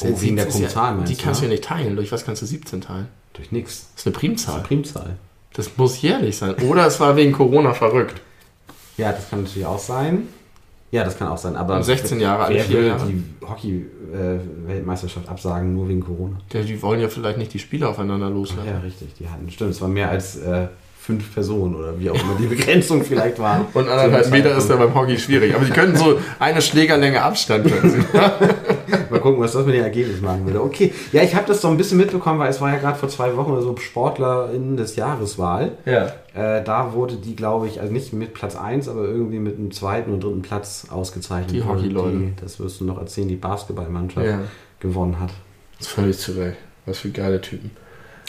Oh, 0.00 0.08
wegen 0.20 0.36
der 0.36 0.46
ist 0.48 0.58
ja- 0.58 0.92
meinst 0.92 1.10
Die 1.10 1.16
du, 1.16 1.22
kannst 1.22 1.40
du 1.40 1.44
ja? 1.44 1.50
ja 1.50 1.54
nicht 1.54 1.64
teilen. 1.64 1.96
Durch 1.96 2.12
was 2.12 2.24
kannst 2.26 2.42
du 2.42 2.46
17 2.46 2.82
teilen? 2.82 3.08
Durch 3.32 3.50
nichts. 3.50 3.88
Das 3.94 4.04
ist 4.04 4.06
eine 4.06 4.12
Das 4.12 4.42
ist 4.42 4.48
eine 4.48 4.60
Primzahl. 4.60 4.60
Primzahl. 4.62 5.16
Das 5.54 5.70
muss 5.78 6.02
jährlich 6.02 6.36
sein. 6.36 6.54
Oder 6.68 6.86
es 6.86 7.00
war 7.00 7.16
wegen 7.16 7.32
Corona 7.32 7.72
verrückt. 7.72 8.20
Ja, 8.96 9.12
das 9.12 9.28
kann 9.30 9.42
natürlich 9.42 9.66
auch 9.66 9.78
sein. 9.78 10.28
Ja, 10.92 11.04
das 11.04 11.18
kann 11.18 11.28
auch 11.28 11.36
sein. 11.38 11.56
Aber 11.56 11.76
Und 11.76 11.82
16 11.82 12.20
Jahre, 12.20 12.44
alle 12.44 12.54
wer 12.54 12.64
vier 12.64 12.78
will 12.78 12.86
Jahre. 12.86 13.06
die 13.06 13.22
Hockey-Weltmeisterschaft 13.44 15.28
absagen, 15.28 15.74
nur 15.74 15.88
wegen 15.88 16.00
Corona? 16.00 16.36
Ja, 16.52 16.62
Die 16.62 16.80
wollen 16.82 17.00
ja 17.00 17.08
vielleicht 17.08 17.38
nicht 17.38 17.52
die 17.52 17.58
Spiele 17.58 17.88
aufeinander 17.88 18.30
loslassen. 18.30 18.68
Ja, 18.68 18.78
richtig. 18.78 19.08
Die 19.18 19.28
hatten, 19.28 19.50
stimmt, 19.50 19.70
es 19.72 19.80
waren 19.80 19.92
mehr 19.92 20.08
als 20.10 20.36
äh, 20.36 20.68
fünf 20.98 21.34
Personen 21.34 21.74
oder 21.74 21.98
wie 21.98 22.08
auch 22.10 22.14
immer 22.14 22.36
die 22.38 22.46
Begrenzung 22.54 23.02
vielleicht 23.04 23.38
war. 23.38 23.66
Und 23.74 23.88
anderthalb 23.88 24.30
Meter 24.30 24.56
ist 24.56 24.68
da 24.68 24.76
beim 24.76 24.94
Hockey 24.94 25.18
schwierig. 25.18 25.54
Aber 25.54 25.64
die 25.64 25.70
können 25.72 25.96
so 25.96 26.18
eine 26.38 26.62
Schlägerlänge 26.62 27.20
Abstand. 27.22 27.66
Sie. 27.68 27.98
Mal 29.10 29.20
gucken, 29.20 29.40
was 29.40 29.52
das 29.52 29.66
mit 29.66 29.74
dem 29.74 29.82
Ergebnis 29.84 30.20
machen 30.20 30.46
würde. 30.46 30.62
Okay, 30.62 30.92
ja, 31.12 31.22
ich 31.22 31.34
habe 31.34 31.46
das 31.46 31.60
so 31.60 31.68
ein 31.68 31.76
bisschen 31.76 31.98
mitbekommen, 31.98 32.38
weil 32.38 32.50
es 32.50 32.60
war 32.60 32.70
ja 32.72 32.78
gerade 32.78 32.98
vor 32.98 33.08
zwei 33.08 33.36
Wochen 33.36 33.52
oder 33.52 33.62
so 33.62 33.76
SportlerInnen 33.76 34.76
des 34.76 34.96
Jahreswahl. 34.96 35.72
ja. 35.84 36.12
Äh, 36.36 36.62
da 36.62 36.92
wurde 36.92 37.16
die, 37.16 37.34
glaube 37.34 37.66
ich, 37.66 37.80
also 37.80 37.90
nicht 37.90 38.12
mit 38.12 38.34
Platz 38.34 38.56
1, 38.56 38.88
aber 38.88 39.04
irgendwie 39.04 39.38
mit 39.38 39.56
einem 39.56 39.70
zweiten 39.70 40.12
und 40.12 40.22
dritten 40.22 40.42
Platz 40.42 40.86
ausgezeichnet. 40.90 41.50
Die 41.50 41.64
Hockey-Leute. 41.64 42.32
Das 42.42 42.60
wirst 42.60 42.80
du 42.80 42.84
noch 42.84 42.98
erzählen, 42.98 43.28
die 43.28 43.36
Basketballmannschaft 43.36 44.26
ja. 44.26 44.40
gewonnen 44.78 45.18
hat. 45.18 45.30
Das 45.78 45.86
ist 45.86 45.94
völlig 45.94 46.18
zurecht. 46.18 46.58
Was 46.84 46.98
für 46.98 47.10
geile 47.10 47.40
Typen. 47.40 47.70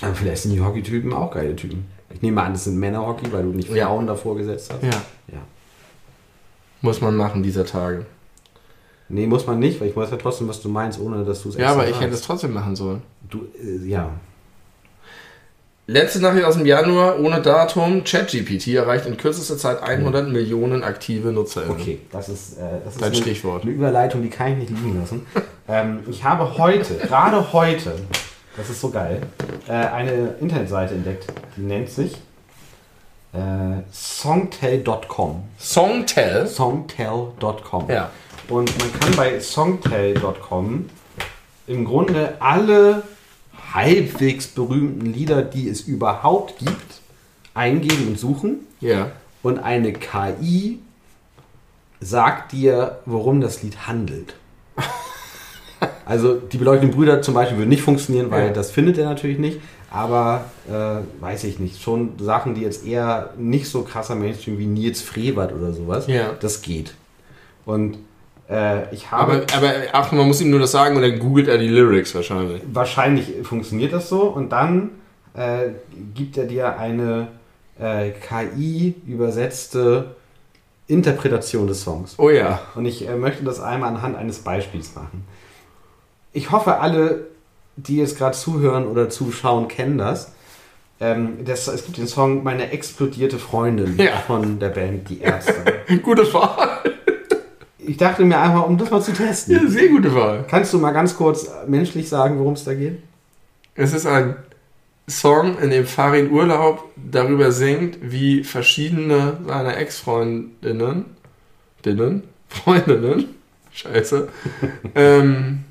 Aber 0.01 0.15
vielleicht 0.15 0.43
sind 0.43 0.53
die 0.53 0.61
Hockeytypen 0.61 1.11
auch 1.11 1.31
geile 1.31 1.53
Typen. 1.55 1.85
Ich 2.13 2.21
nehme 2.21 2.41
an, 2.41 2.53
das 2.53 2.63
sind 2.63 2.77
Männerhockey, 2.77 3.31
weil 3.33 3.43
du 3.43 3.49
nicht 3.49 3.69
Ja. 3.73 3.87
Frauen 3.87 4.07
davor 4.07 4.37
gesetzt 4.37 4.71
hast. 4.73 4.83
Ja. 4.83 5.01
Ja. 5.27 5.41
Muss 6.81 7.01
man 7.01 7.15
machen 7.17 7.43
dieser 7.43 7.65
Tage. 7.65 8.05
Nee, 9.09 9.27
muss 9.27 9.45
man 9.47 9.59
nicht, 9.59 9.81
weil 9.81 9.89
ich 9.89 9.95
weiß 9.97 10.11
ja 10.11 10.17
trotzdem, 10.17 10.47
was 10.47 10.61
du 10.61 10.69
meinst, 10.69 10.99
ohne 10.99 11.25
dass 11.25 11.43
du 11.43 11.49
es 11.49 11.57
Ja, 11.57 11.71
aber 11.71 11.83
ich 11.83 11.89
sagst. 11.89 12.01
hätte 12.01 12.13
es 12.13 12.21
trotzdem 12.21 12.53
machen 12.53 12.75
sollen. 12.75 13.01
Du, 13.29 13.47
äh, 13.61 13.85
ja. 13.85 14.11
Letzte 15.89 16.19
Nachricht 16.19 16.43
aus 16.43 16.55
dem 16.55 16.65
Januar, 16.65 17.17
ohne 17.17 17.41
Datum. 17.41 18.03
ChatGPT 18.03 18.67
erreicht 18.75 19.05
in 19.05 19.15
kürzester 19.15 19.57
Zeit 19.57 19.81
100 19.81 20.27
Millionen 20.27 20.83
aktive 20.83 21.31
NutzerInnen. 21.31 21.79
Okay, 21.79 21.99
das 22.11 22.27
ist, 22.27 22.57
äh, 22.57 22.61
das 22.83 22.95
ist 22.95 23.01
Dein 23.01 23.13
eine, 23.13 23.21
Stichwort. 23.21 23.63
eine 23.63 23.71
Überleitung, 23.71 24.21
die 24.21 24.29
kann 24.29 24.51
ich 24.51 24.57
nicht 24.57 24.69
liegen 24.71 24.99
lassen. 24.99 25.25
ähm, 25.69 26.01
ich 26.09 26.25
habe 26.25 26.57
heute, 26.57 26.95
gerade 27.07 27.53
heute, 27.53 27.93
das 28.57 28.69
ist 28.69 28.81
so 28.81 28.89
geil, 28.89 29.21
äh, 29.69 29.71
eine 29.71 30.35
Internetseite 30.41 30.93
entdeckt, 30.93 31.27
die 31.55 31.61
nennt 31.61 31.89
sich 31.89 32.17
äh, 33.31 33.37
songtell.com. 33.89 35.43
Songtell. 35.57 36.47
Songtell.com. 36.47 37.89
Ja. 37.89 38.09
Und 38.49 38.77
man 38.77 38.99
kann 38.99 39.15
bei 39.15 39.39
songtell.com 39.39 40.89
im 41.67 41.85
Grunde 41.85 42.33
alle 42.39 43.03
halbwegs 43.73 44.47
berühmten 44.47 45.05
Lieder, 45.05 45.41
die 45.41 45.67
es 45.69 45.81
überhaupt 45.81 46.59
gibt, 46.59 47.01
eingeben 47.53 48.07
und 48.09 48.19
suchen. 48.19 48.59
Ja. 48.79 49.11
Und 49.43 49.59
eine 49.59 49.93
KI 49.93 50.79
sagt 51.99 52.51
dir, 52.51 52.99
worum 53.05 53.41
das 53.41 53.63
Lied 53.63 53.87
handelt. 53.87 54.35
Also 56.05 56.35
die 56.35 56.57
beleuchteten 56.57 56.95
Brüder 56.95 57.21
zum 57.21 57.33
Beispiel 57.33 57.57
würden 57.57 57.69
nicht 57.69 57.81
funktionieren, 57.83 58.31
weil 58.31 58.47
Ja. 58.47 58.53
das 58.53 58.71
findet 58.71 58.97
er 58.97 59.05
natürlich 59.05 59.37
nicht. 59.39 59.59
Aber 59.91 60.45
äh, 60.67 61.21
weiß 61.21 61.43
ich 61.43 61.59
nicht, 61.59 61.81
schon 61.81 62.13
Sachen, 62.19 62.55
die 62.55 62.61
jetzt 62.61 62.85
eher 62.85 63.31
nicht 63.37 63.67
so 63.69 63.83
krasser 63.83 64.15
Mainstream 64.15 64.57
wie 64.57 64.65
Nils 64.65 65.01
Frevert 65.01 65.53
oder 65.53 65.73
sowas, 65.73 66.07
Ja. 66.07 66.31
das 66.39 66.61
geht. 66.61 66.93
Und 67.65 67.97
äh, 68.49 68.93
ich 68.93 69.11
habe 69.11 69.33
Aber, 69.33 69.45
aber 69.55 69.73
ach, 69.93 70.11
man 70.11 70.27
muss 70.27 70.41
ihm 70.41 70.49
nur 70.49 70.59
das 70.59 70.71
sagen 70.71 70.95
und 70.95 71.01
dann 71.01 71.19
googelt 71.19 71.47
er 71.47 71.57
die 71.57 71.67
Lyrics 71.67 72.13
wahrscheinlich. 72.15 72.61
wahrscheinlich 72.71 73.33
funktioniert 73.43 73.93
das 73.93 74.09
so 74.09 74.23
und 74.23 74.51
dann 74.51 74.91
äh, 75.33 75.69
gibt 76.13 76.37
er 76.37 76.45
dir 76.45 76.77
eine 76.79 77.27
äh, 77.79 78.11
KI 78.11 78.95
übersetzte 79.05 80.15
Interpretation 80.87 81.67
des 81.67 81.81
Songs. 81.83 82.15
Oh 82.17 82.29
ja. 82.29 82.61
Und 82.75 82.85
ich 82.85 83.07
äh, 83.07 83.15
möchte 83.15 83.43
das 83.43 83.59
einmal 83.59 83.89
anhand 83.89 84.15
eines 84.15 84.39
Beispiels 84.39 84.95
machen. 84.95 85.25
Ich 86.33 86.51
hoffe, 86.51 86.79
alle, 86.79 87.25
die 87.75 87.97
jetzt 87.97 88.17
gerade 88.17 88.35
zuhören 88.37 88.87
oder 88.87 89.09
zuschauen, 89.09 89.67
kennen 89.67 89.97
das. 89.97 90.33
Ähm, 90.99 91.43
das. 91.45 91.67
Es 91.67 91.85
gibt 91.85 91.97
den 91.97 92.07
Song 92.07 92.43
Meine 92.43 92.71
explodierte 92.71 93.37
Freundin 93.37 93.97
Ja. 93.97 94.17
von 94.25 94.59
der 94.59 94.69
Band 94.69 95.09
Die 95.09 95.19
Ärzte. 95.21 95.53
Gute 96.03 96.33
Wahl. 96.33 96.79
Ich 97.87 97.95
dachte 97.97 98.25
mir 98.25 98.37
einfach, 98.37 98.67
um 98.67 98.77
das 98.77 98.91
mal 98.91 99.01
zu 99.01 99.13
testen. 99.13 99.55
Ja, 99.55 99.65
sehr 99.65 99.87
gute 99.87 100.13
Wahl. 100.13 100.45
Kannst 100.49 100.73
du 100.73 100.77
mal 100.77 100.91
ganz 100.91 101.15
kurz 101.15 101.49
menschlich 101.67 102.09
sagen, 102.09 102.37
worum 102.37 102.53
es 102.53 102.65
da 102.65 102.73
geht? 102.73 102.99
Es 103.75 103.93
ist 103.93 104.05
ein 104.05 104.35
Song, 105.09 105.57
in 105.59 105.69
dem 105.69 105.85
Farin 105.85 106.31
Urlaub 106.31 106.83
darüber 106.97 107.53
singt, 107.53 107.97
wie 108.01 108.43
verschiedene 108.43 109.37
seiner 109.47 109.77
Ex-Freundinnen, 109.77 111.05
Dinnen, 111.85 112.23
Freundinnen, 112.49 113.35
scheiße, 113.71 114.27
ähm, 114.95 115.63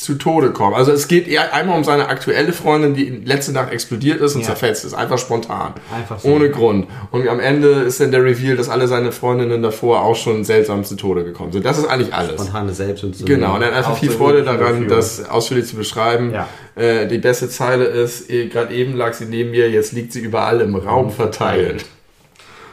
zu 0.00 0.14
Tode 0.14 0.50
kommen. 0.52 0.74
Also 0.74 0.92
es 0.92 1.08
geht 1.08 1.28
eher 1.28 1.52
einmal 1.52 1.76
um 1.76 1.84
seine 1.84 2.08
aktuelle 2.08 2.52
Freundin, 2.54 2.94
die 2.94 3.20
letzte 3.24 3.52
Nacht 3.52 3.70
explodiert 3.70 4.20
ist 4.20 4.34
und 4.34 4.40
Ja. 4.40 4.46
zerfetzt 4.46 4.84
ist. 4.86 4.94
Einfach 4.94 5.18
spontan. 5.18 5.74
Einfach 5.94 6.18
so. 6.18 6.28
Ohne 6.28 6.48
Grund. 6.50 6.86
Und 7.10 7.28
am 7.28 7.38
Ende 7.38 7.68
ist 7.68 8.00
dann 8.00 8.10
der 8.10 8.24
Reveal, 8.24 8.56
dass 8.56 8.70
alle 8.70 8.88
seine 8.88 9.12
Freundinnen 9.12 9.62
davor 9.62 10.02
auch 10.02 10.16
schon 10.16 10.42
seltsam 10.44 10.84
zu 10.84 10.96
Tode 10.96 11.22
gekommen 11.24 11.52
sind. 11.52 11.66
Das 11.66 11.76
ist 11.76 11.84
eigentlich 11.84 12.14
alles. 12.14 12.32
Spontane 12.32 12.72
Selbstentzündung. 12.72 13.36
Genau, 13.36 13.54
und 13.56 13.60
dann 13.60 13.74
einfach 13.74 13.96
viel 13.96 14.10
Freude 14.10 14.42
daran, 14.42 14.88
das 14.88 15.28
ausführlich 15.28 15.66
zu 15.66 15.76
beschreiben. 15.76 16.32
Ja. 16.32 16.48
Äh, 16.76 17.06
die 17.06 17.18
beste 17.18 17.50
Zeile 17.50 17.84
ist, 17.84 18.30
eh, 18.30 18.46
gerade 18.46 18.72
eben 18.74 18.96
lag 18.96 19.12
sie 19.12 19.26
neben 19.26 19.50
mir, 19.50 19.70
jetzt 19.70 19.92
liegt 19.92 20.14
sie 20.14 20.20
überall 20.20 20.62
im 20.62 20.76
Raum 20.76 21.10
verteilt. 21.10 21.84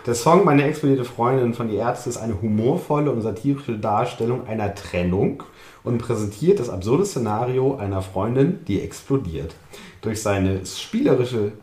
Der 0.05 0.15
Song 0.15 0.45
Meine 0.45 0.63
explodierte 0.63 1.03
Freundin 1.03 1.53
von 1.53 1.67
Die 1.67 1.75
Ärzte 1.75 2.09
ist 2.09 2.15
eine 2.15 2.41
humorvolle 2.41 3.11
und 3.11 3.21
satirische 3.21 3.73
Darstellung 3.77 4.47
einer 4.47 4.73
Trennung 4.73 5.43
und 5.87 5.97
präsentiert 5.97 6.59
das 6.59 6.69
absurde 6.69 7.05
Szenario 7.05 7.77
einer 7.77 8.01
Freundin, 8.01 8.59
die 8.67 8.81
explodiert. 8.81 9.55
Durch 10.01 10.21
seine 10.21 10.65
spielerische 10.65 11.53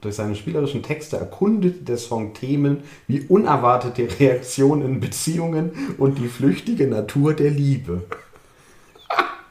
durch 0.00 0.14
seine 0.14 0.36
spielerischen 0.36 0.84
Texte 0.84 1.16
erkundet 1.16 1.88
der 1.88 1.96
Song 1.96 2.32
Themen 2.32 2.84
wie 3.08 3.22
unerwartete 3.22 4.08
Reaktionen 4.20 4.82
in 4.82 5.00
Beziehungen 5.00 5.72
und 5.98 6.18
die 6.18 6.28
flüchtige 6.28 6.86
Natur 6.86 7.34
der 7.34 7.50
Liebe. 7.50 8.02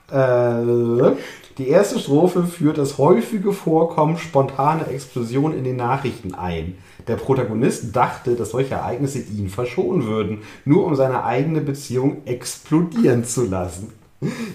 Äh, 0.09 1.15
die 1.57 1.67
erste 1.67 1.99
Strophe 1.99 2.45
führt 2.45 2.77
das 2.77 2.97
häufige 2.97 3.51
Vorkommen 3.51 4.17
spontaner 4.17 4.87
Explosionen 4.87 5.57
in 5.57 5.63
den 5.65 5.75
Nachrichten 5.75 6.33
ein. 6.33 6.77
Der 7.07 7.15
Protagonist 7.15 7.95
dachte, 7.95 8.35
dass 8.35 8.51
solche 8.51 8.75
Ereignisse 8.75 9.19
ihn 9.19 9.49
verschonen 9.49 10.05
würden, 10.05 10.43
nur 10.65 10.85
um 10.85 10.95
seine 10.95 11.23
eigene 11.23 11.61
Beziehung 11.61 12.21
explodieren 12.25 13.25
zu 13.25 13.45
lassen. 13.45 13.91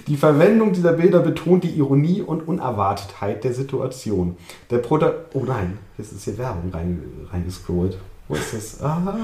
Die 0.09 0.17
Verwendung 0.17 0.73
dieser 0.73 0.93
Bilder 0.93 1.21
betont 1.21 1.63
die 1.63 1.71
Ironie 1.71 2.21
und 2.21 2.49
Unerwartetheit 2.49 3.45
der 3.45 3.55
Situation. 3.55 4.37
Der 4.71 4.79
Prota 4.79 5.15
Oh 5.35 5.45
nein, 5.45 5.79
jetzt 5.99 6.13
ist 6.13 6.25
hier 6.25 6.37
Werbung 6.39 6.71
rein, 6.73 7.03
reingescrollt. 7.31 7.97
Wo 8.29 8.35
ist 8.35 8.53
das? 8.53 8.83
Ah. 8.83 9.17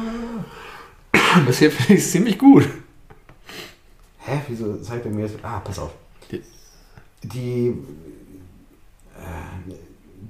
Das 1.46 1.59
hier 1.59 1.72
finde 1.72 1.94
ich 1.94 2.07
ziemlich 2.07 2.38
gut. 2.38 2.68
Hä, 4.18 4.40
wieso 4.48 4.77
zeigt 4.77 5.07
er 5.07 5.12
mir 5.12 5.22
jetzt. 5.22 5.37
Ah, 5.42 5.61
pass 5.61 5.79
auf. 5.79 5.90
Die. 7.22 7.74
Äh, 9.16 9.72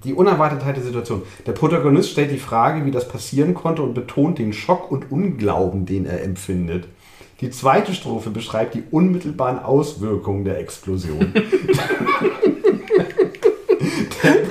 die 0.05 0.15
Unerwartetheit 0.15 0.77
der 0.77 0.85
Situation. 0.85 1.23
Der 1.47 1.53
Protagonist 1.53 2.11
stellt 2.11 2.31
die 2.31 2.39
Frage, 2.39 2.85
wie 2.85 2.91
das 2.91 3.09
passieren 3.09 3.55
konnte 3.55 3.83
und 3.83 3.95
betont 3.95 4.39
den 4.39 4.53
Schock 4.53 4.91
und 4.91 5.11
Unglauben, 5.11 5.87
den 5.87 6.07
er 6.07 6.23
empfindet. 6.23 6.87
Die 7.41 7.51
zweite 7.51 7.95
Strophe 7.95 8.31
beschreibt 8.31 8.75
die 8.75 8.85
unmittelbaren 8.91 9.61
Auswirkungen 9.61 10.45
der 10.45 10.59
Explosion. 10.59 11.33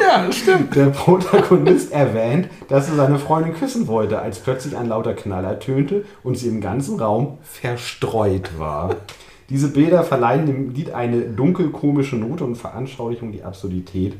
Ja, 0.07 0.31
stimmt. 0.31 0.73
Der 0.75 0.85
Protagonist 0.85 1.91
erwähnt, 1.91 2.47
dass 2.69 2.87
er 2.89 2.95
seine 2.95 3.19
Freundin 3.19 3.53
küssen 3.53 3.87
wollte, 3.87 4.19
als 4.19 4.39
plötzlich 4.39 4.77
ein 4.77 4.87
lauter 4.87 5.13
Knall 5.13 5.43
ertönte 5.43 6.05
und 6.23 6.37
sie 6.37 6.47
im 6.47 6.61
ganzen 6.61 6.99
Raum 6.99 7.39
verstreut 7.43 8.57
war. 8.57 8.95
Diese 9.49 9.67
Bilder 9.67 10.03
verleihen 10.03 10.45
dem 10.45 10.73
Lied 10.73 10.91
eine 10.91 11.21
dunkelkomische 11.21 12.15
Note 12.15 12.45
und 12.45 12.55
veranschaulichen 12.55 13.33
die 13.33 13.43
Absurdität 13.43 14.15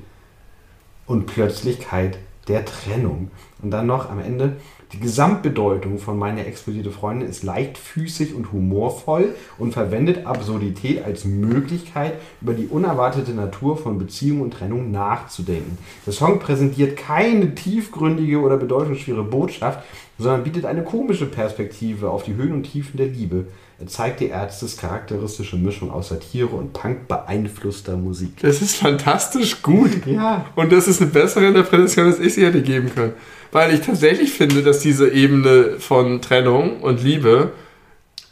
und 1.06 1.26
Plötzlichkeit 1.26 2.18
der 2.50 2.66
Trennung. 2.66 3.32
Und 3.62 3.72
dann 3.72 3.88
noch 3.88 4.10
am 4.10 4.20
Ende, 4.20 4.58
die 4.94 5.00
Gesamtbedeutung 5.02 6.00
von 6.00 6.18
meine 6.18 6.46
explodierte 6.46 6.92
Freundin 6.92 7.28
ist 7.28 7.44
leichtfüßig 7.44 8.34
und 8.34 8.54
humorvoll 8.54 9.36
und 9.58 9.74
verwendet 9.74 10.26
Absurdität 10.26 11.04
als 11.04 11.26
Möglichkeit, 11.26 12.14
über 12.42 12.54
die 12.54 12.68
unerwartete 12.68 13.32
Natur 13.32 13.78
von 13.78 13.98
Beziehung 13.98 14.40
und 14.40 14.52
Trennung 14.52 14.92
nachzudenken. 14.92 15.78
Der 16.06 16.14
Song 16.14 16.40
präsentiert 16.40 16.96
keine 16.96 17.54
tiefgründige 17.54 18.40
oder 18.40 18.56
bedeutungsschwere 18.56 19.24
Botschaft, 19.24 19.84
sondern 20.18 20.44
bietet 20.44 20.66
eine 20.66 20.84
komische 20.84 21.26
Perspektive 21.26 22.10
auf 22.10 22.24
die 22.24 22.36
Höhen 22.36 22.54
und 22.54 22.64
Tiefen 22.64 22.96
der 22.96 23.08
Liebe. 23.08 23.46
Er 23.80 23.86
zeigt 23.86 24.22
die 24.22 24.30
Ärztes 24.30 24.76
charakteristische 24.76 25.56
Mischung 25.56 25.92
aus 25.92 26.10
Satire 26.10 26.48
und 26.48 26.74
Punk 26.74 27.08
beeinflusster 27.08 27.96
Musik. 27.96 28.40
Das 28.42 28.62
ist 28.62 28.78
fantastisch 28.78 29.62
gut. 29.62 29.92
Ja. 30.08 30.46
Und 30.56 30.72
das 30.72 30.88
ist 30.88 31.00
eine 31.02 31.12
bessere 31.12 31.46
Interpretation, 31.48 32.06
als 32.08 32.20
ich 32.20 32.34
sie 32.34 32.46
hätte 32.46 32.62
geben 32.64 32.92
können. 32.94 33.14
Weil 33.52 33.74
ich 33.74 33.82
tatsächlich 33.82 34.32
finde, 34.32 34.64
dass 34.64 34.80
diese 34.80 35.10
Ebene 35.12 35.76
von 35.80 36.22
Trennung 36.22 36.82
und 36.82 37.04
Liebe, 37.04 37.52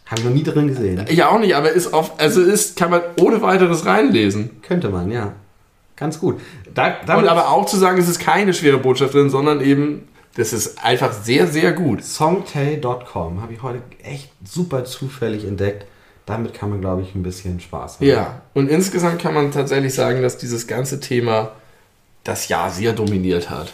Haben 0.08 0.24
wir 0.24 0.30
noch 0.32 0.36
nie 0.36 0.44
drin 0.44 0.68
gesehen. 0.68 1.06
ja 1.12 1.30
auch 1.30 1.40
nicht, 1.40 1.56
aber 1.56 1.72
ist 1.72 1.94
auf, 1.94 2.20
also 2.20 2.42
ist, 2.42 2.76
kann 2.78 2.90
man 2.90 3.02
ohne 3.20 3.42
weiteres 3.42 3.86
reinlesen. 3.86 4.50
Könnte 4.64 4.90
man, 4.90 5.12
ja. 5.12 5.34
Ganz 5.96 6.20
gut. 6.20 6.40
Da, 6.74 6.88
Und 6.88 7.08
damit 7.08 7.28
aber 7.28 7.50
auch 7.50 7.66
zu 7.68 7.78
sagen, 7.78 8.00
es 8.00 8.10
ist 8.10 8.20
keine 8.20 8.54
schwere 8.54 8.80
Botschaft 8.80 9.14
drin, 9.14 9.30
sondern 9.30 9.62
eben, 9.62 10.08
das 10.36 10.54
ist 10.54 10.84
einfach 10.84 11.14
sehr, 11.14 11.48
sehr 11.48 11.72
gut. 11.74 12.04
Songtay.com 12.04 13.42
habe 13.42 13.54
ich 13.54 13.62
heute 13.64 13.82
echt 14.04 14.30
super 14.44 14.86
zufällig 14.86 15.46
entdeckt. 15.46 15.86
Damit 16.26 16.54
kann 16.54 16.70
man, 16.72 16.82
glaube 16.82 17.04
ich, 17.04 17.14
ein 17.14 17.24
bisschen 17.24 17.60
Spaß 17.60 17.96
haben. 18.00 18.06
Ja, 18.08 18.42
und 18.54 18.70
insgesamt 18.70 19.22
kann 19.22 19.34
man 19.34 19.52
tatsächlich 19.52 19.94
sagen, 19.94 20.22
dass 20.22 20.38
dieses 20.38 20.66
ganze 20.68 21.00
Thema 21.00 21.52
das 22.24 22.48
Jahr 22.48 22.72
sehr 22.72 22.94
dominiert 22.94 23.50
hat. 23.50 23.74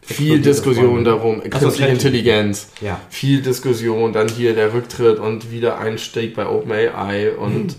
Viel 0.00 0.40
Diskussion 0.40 1.04
darum, 1.04 1.42
künstliche 1.42 1.76
Chat. 1.84 1.90
Intelligenz, 1.90 2.68
Ja. 2.80 2.98
viel 3.08 3.40
Diskussion, 3.42 4.12
dann 4.12 4.28
hier 4.28 4.54
der 4.54 4.72
Rücktritt 4.72 5.18
und 5.20 5.52
wieder 5.52 5.78
Einstieg 5.78 6.34
bei 6.34 6.46
OpenAI 6.46 7.32
und 7.36 7.76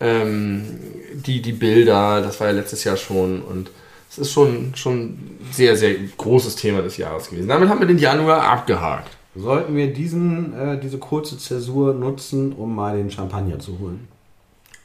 ähm, 0.00 0.64
die, 1.12 1.40
die 1.42 1.52
Bilder, 1.52 2.22
das 2.22 2.40
war 2.40 2.48
ja 2.48 2.54
letztes 2.54 2.82
Jahr 2.82 2.96
schon 2.96 3.42
und 3.42 3.70
es 4.10 4.18
ist 4.18 4.32
schon, 4.32 4.72
schon 4.74 5.02
ein 5.02 5.38
sehr, 5.52 5.76
sehr 5.76 5.94
großes 6.16 6.56
Thema 6.56 6.82
des 6.82 6.96
Jahres 6.96 7.30
gewesen. 7.30 7.46
Damit 7.46 7.68
haben 7.68 7.78
wir 7.78 7.86
den 7.86 7.98
Januar 7.98 8.42
abgehakt. 8.42 9.16
Sollten 9.36 9.76
wir 9.76 9.92
diesen, 9.92 10.52
äh, 10.52 10.80
diese 10.80 10.98
kurze 10.98 11.38
Zäsur 11.38 11.94
nutzen, 11.94 12.52
um 12.52 12.74
mal 12.74 12.96
den 12.96 13.08
Champagner 13.08 13.60
zu 13.60 13.78
holen? 13.78 14.08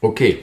Okay. 0.02 0.38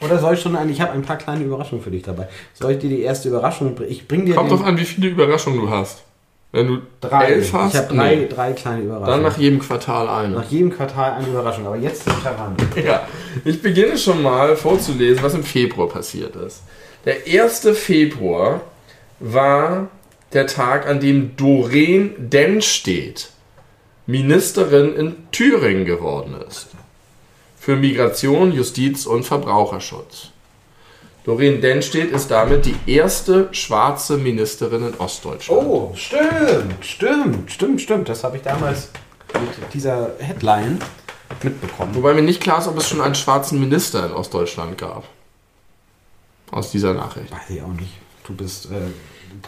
Oder 0.00 0.18
soll 0.18 0.34
ich 0.34 0.40
schon 0.40 0.56
ein, 0.56 0.70
ich 0.70 0.80
habe 0.80 0.92
ein 0.92 1.02
paar 1.02 1.18
kleine 1.18 1.44
Überraschungen 1.44 1.84
für 1.84 1.90
dich 1.90 2.02
dabei. 2.02 2.28
Soll 2.54 2.72
ich 2.72 2.78
dir 2.78 2.88
die 2.88 3.02
erste 3.02 3.28
Überraschung 3.28 3.74
bringen? 3.74 3.90
Ich 3.90 4.08
bringe 4.08 4.24
dir 4.24 4.36
Kommt 4.36 4.50
drauf 4.50 4.64
an, 4.64 4.78
wie 4.78 4.84
viele 4.84 5.08
Überraschungen 5.08 5.60
du 5.60 5.68
hast. 5.68 6.04
Wenn 6.50 6.66
du 6.66 6.78
drei. 7.02 7.26
elf 7.26 7.52
hast, 7.52 7.74
ich 7.74 7.80
habe 7.80 7.94
drei, 7.94 8.16
nee. 8.16 8.26
drei 8.26 8.52
kleine 8.52 8.84
Überraschungen. 8.84 9.10
dann 9.10 9.30
nach 9.30 9.36
jedem 9.36 9.58
Quartal 9.58 10.08
eine. 10.08 10.36
Nach 10.36 10.50
jedem 10.50 10.70
Quartal 10.70 11.12
eine 11.12 11.26
Überraschung. 11.26 11.66
Aber 11.66 11.76
jetzt 11.76 12.06
ist 12.06 12.22
Champagner. 12.22 12.56
Ja, 12.82 13.06
ich 13.44 13.60
beginne 13.60 13.98
schon 13.98 14.22
mal 14.22 14.56
vorzulesen, 14.56 15.22
was 15.22 15.34
im 15.34 15.44
Februar 15.44 15.90
passiert 15.90 16.34
ist. 16.36 16.62
Der 17.08 17.42
1. 17.42 17.66
Februar 17.72 18.60
war 19.18 19.88
der 20.34 20.46
Tag, 20.46 20.86
an 20.86 21.00
dem 21.00 21.38
Doreen 21.38 22.28
Dennstedt 22.28 23.30
Ministerin 24.04 24.94
in 24.94 25.16
Thüringen 25.32 25.86
geworden 25.86 26.36
ist. 26.46 26.66
Für 27.58 27.76
Migration, 27.76 28.52
Justiz 28.52 29.06
und 29.06 29.24
Verbraucherschutz. 29.24 30.32
Doreen 31.24 31.62
Dennstedt 31.62 32.12
ist 32.12 32.30
damit 32.30 32.66
die 32.66 32.76
erste 32.84 33.48
schwarze 33.52 34.18
Ministerin 34.18 34.88
in 34.88 34.94
Ostdeutschland. 34.98 35.62
Oh, 35.62 35.94
stimmt, 35.94 36.84
stimmt, 36.84 37.50
stimmt, 37.50 37.80
stimmt. 37.80 38.08
Das 38.10 38.22
habe 38.22 38.36
ich 38.36 38.42
damals 38.42 38.90
mit 39.32 39.72
dieser 39.72 40.10
Headline 40.18 40.78
mitbekommen. 41.42 41.94
Wobei 41.94 42.12
mir 42.12 42.20
nicht 42.20 42.42
klar 42.42 42.58
ist, 42.58 42.68
ob 42.68 42.76
es 42.76 42.86
schon 42.86 43.00
einen 43.00 43.14
schwarzen 43.14 43.58
Minister 43.60 44.04
in 44.04 44.12
Ostdeutschland 44.12 44.76
gab. 44.76 45.04
Aus 46.50 46.70
dieser 46.70 46.94
Nachricht. 46.94 47.30
Weiß 47.30 47.50
ich 47.50 47.62
auch 47.62 47.68
nicht. 47.68 47.92
Du 48.24 48.34
bist. 48.34 48.66
Äh, 48.66 48.76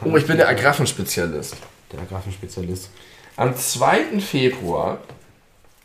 Oh, 0.05 0.15
ich 0.17 0.27
bin 0.27 0.37
der 0.37 0.49
Agrarenspezialist. 0.49 1.57
der 1.91 2.01
Agrafenspezialist. 2.01 2.91
Am 3.37 3.57
2. 3.57 4.21
Februar, 4.21 4.99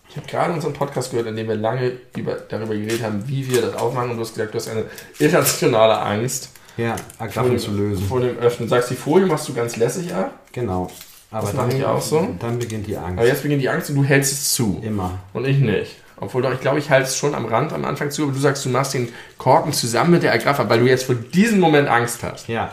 ich 0.09 0.17
habe 0.17 0.27
gerade 0.27 0.53
unseren 0.53 0.73
Podcast 0.73 1.11
gehört, 1.11 1.27
in 1.27 1.35
dem 1.35 1.47
wir 1.47 1.55
lange 1.55 1.93
über, 2.15 2.33
darüber 2.35 2.75
geredet 2.75 3.01
haben, 3.03 3.27
wie 3.27 3.49
wir 3.49 3.61
das 3.61 3.75
aufmachen. 3.75 4.11
Und 4.11 4.17
du 4.17 4.21
hast 4.23 4.33
gesagt, 4.35 4.53
du 4.53 4.57
hast 4.57 4.67
eine 4.69 4.85
irrationale 5.19 5.97
Angst 5.99 6.49
Ja, 6.77 6.95
dem, 7.19 7.57
zu 7.57 7.71
lösen. 7.71 8.05
vor 8.05 8.19
dem 8.19 8.37
Öffnen. 8.37 8.67
Sagst, 8.69 8.89
die 8.91 8.95
Folie 8.95 9.25
machst 9.25 9.47
du 9.47 9.53
ganz 9.53 9.75
lässig 9.77 10.13
ab, 10.13 10.37
Genau. 10.51 10.89
Aber 11.31 11.47
Das 11.47 11.55
mache 11.55 11.75
ich 11.77 11.83
auch 11.85 12.01
so. 12.01 12.35
Dann 12.39 12.59
beginnt 12.59 12.87
die 12.87 12.95
Angst. 12.97 13.17
aber 13.17 13.27
jetzt 13.27 13.41
beginnt 13.41 13.61
die 13.61 13.69
Angst 13.69 13.89
und 13.89 13.95
du 13.95 14.03
hältst 14.03 14.31
es 14.33 14.53
zu. 14.53 14.79
Immer. 14.83 15.19
Und 15.33 15.45
ich 15.45 15.57
nicht. 15.57 15.95
Obwohl 16.19 16.41
doch, 16.41 16.53
ich 16.53 16.61
glaube, 16.61 16.79
ich 16.79 16.89
halte 16.89 17.07
es 17.07 17.17
schon 17.17 17.35
am 17.35 17.45
Rand 17.45 17.73
am 17.73 17.83
Anfang 17.85 18.09
zu, 18.11 18.23
aber 18.23 18.31
du 18.31 18.39
sagst, 18.39 18.63
du 18.65 18.69
machst 18.69 18.93
den 18.93 19.11
Korken 19.37 19.73
zusammen 19.73 20.11
mit 20.11 20.23
der 20.23 20.33
Agraffe, 20.33 20.67
weil 20.69 20.79
du 20.79 20.85
jetzt 20.85 21.03
vor 21.05 21.15
diesem 21.15 21.59
Moment 21.59 21.87
Angst 21.89 22.23
hast. 22.23 22.47
Ja. 22.47 22.71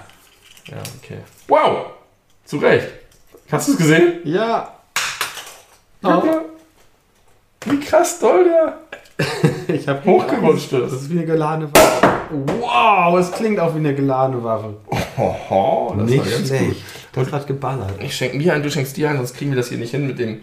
Ja, 0.69 0.77
okay. 1.03 1.19
Wow! 1.49 1.87
Zu 2.45 2.59
Recht. 2.59 2.87
Hast 3.51 3.69
du 3.69 3.73
es 3.73 3.79
gesehen? 3.79 4.21
Ja. 4.25 4.73
Guck 6.03 6.25
mal. 6.25 6.41
Wie 7.67 7.81
krass 7.81 8.19
doll 8.19 8.45
der 8.45 8.79
Ich 9.75 9.87
habe 9.87 10.05
hochgerutscht 10.05 10.73
Das 10.73 10.93
ist. 10.93 11.11
wie 11.11 11.19
eine 11.19 11.27
geladene 11.27 11.69
Waffe. 11.75 12.09
Wow, 12.59 13.19
es 13.19 13.31
klingt 13.31 13.61
auch 13.61 13.75
wie 13.75 13.79
eine 13.79 13.95
geladene 13.95 14.43
Waffe. 14.43 14.75
Hoho, 15.17 15.95
das 15.99 16.09
nicht 16.11 16.25
war 16.25 16.31
ganz 16.33 16.49
schlecht. 16.49 16.65
gut. 16.65 16.77
Das 17.27 17.33
hat 17.33 17.47
geballert. 17.47 17.91
Ich 18.01 18.17
schenke 18.17 18.39
mir 18.39 18.55
ein, 18.55 18.63
du 18.63 18.71
schenkst 18.71 18.97
dir 18.97 19.11
ein, 19.11 19.17
sonst 19.19 19.35
kriegen 19.37 19.51
wir 19.51 19.57
das 19.59 19.69
hier 19.69 19.79
nicht 19.79 19.91
hin 19.91 20.07
mit 20.07 20.19
dem 20.19 20.43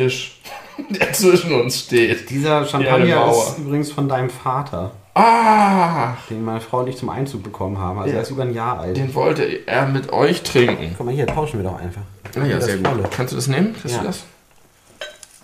Tisch, 0.00 0.38
der 0.88 1.12
zwischen 1.12 1.52
uns 1.52 1.80
steht. 1.80 2.30
Dieser 2.30 2.64
Champagner 2.64 3.30
ist 3.30 3.58
übrigens 3.58 3.90
von 3.92 4.08
deinem 4.08 4.30
Vater, 4.30 4.92
Ah, 5.12 6.14
den 6.30 6.44
meine 6.44 6.60
Frau 6.60 6.78
und 6.78 6.86
ich 6.86 6.96
zum 6.96 7.08
Einzug 7.10 7.42
bekommen 7.42 7.76
haben. 7.78 7.98
Also 7.98 8.10
Ja. 8.10 8.16
er 8.18 8.22
ist 8.22 8.30
über 8.30 8.42
ein 8.44 8.54
Jahr 8.54 8.78
alt. 8.78 8.96
den 8.96 9.12
wollte 9.16 9.42
er 9.66 9.86
mit 9.86 10.12
euch 10.12 10.42
trinken. 10.44 10.94
Guck 10.96 11.06
mal 11.06 11.12
hier, 11.14 11.26
tauschen 11.26 11.58
wir 11.60 11.68
doch 11.68 11.78
einfach. 11.80 12.02
Ah 12.40 12.44
ja, 12.46 12.60
sehr 12.60 12.78
Volle. 12.78 13.02
gut. 13.02 13.10
Kannst 13.10 13.32
du 13.32 13.36
das 13.36 13.48
nehmen? 13.48 13.72
Kriegst 13.74 13.96
Ja. 13.96 14.02
du 14.02 14.06
das? 14.06 14.22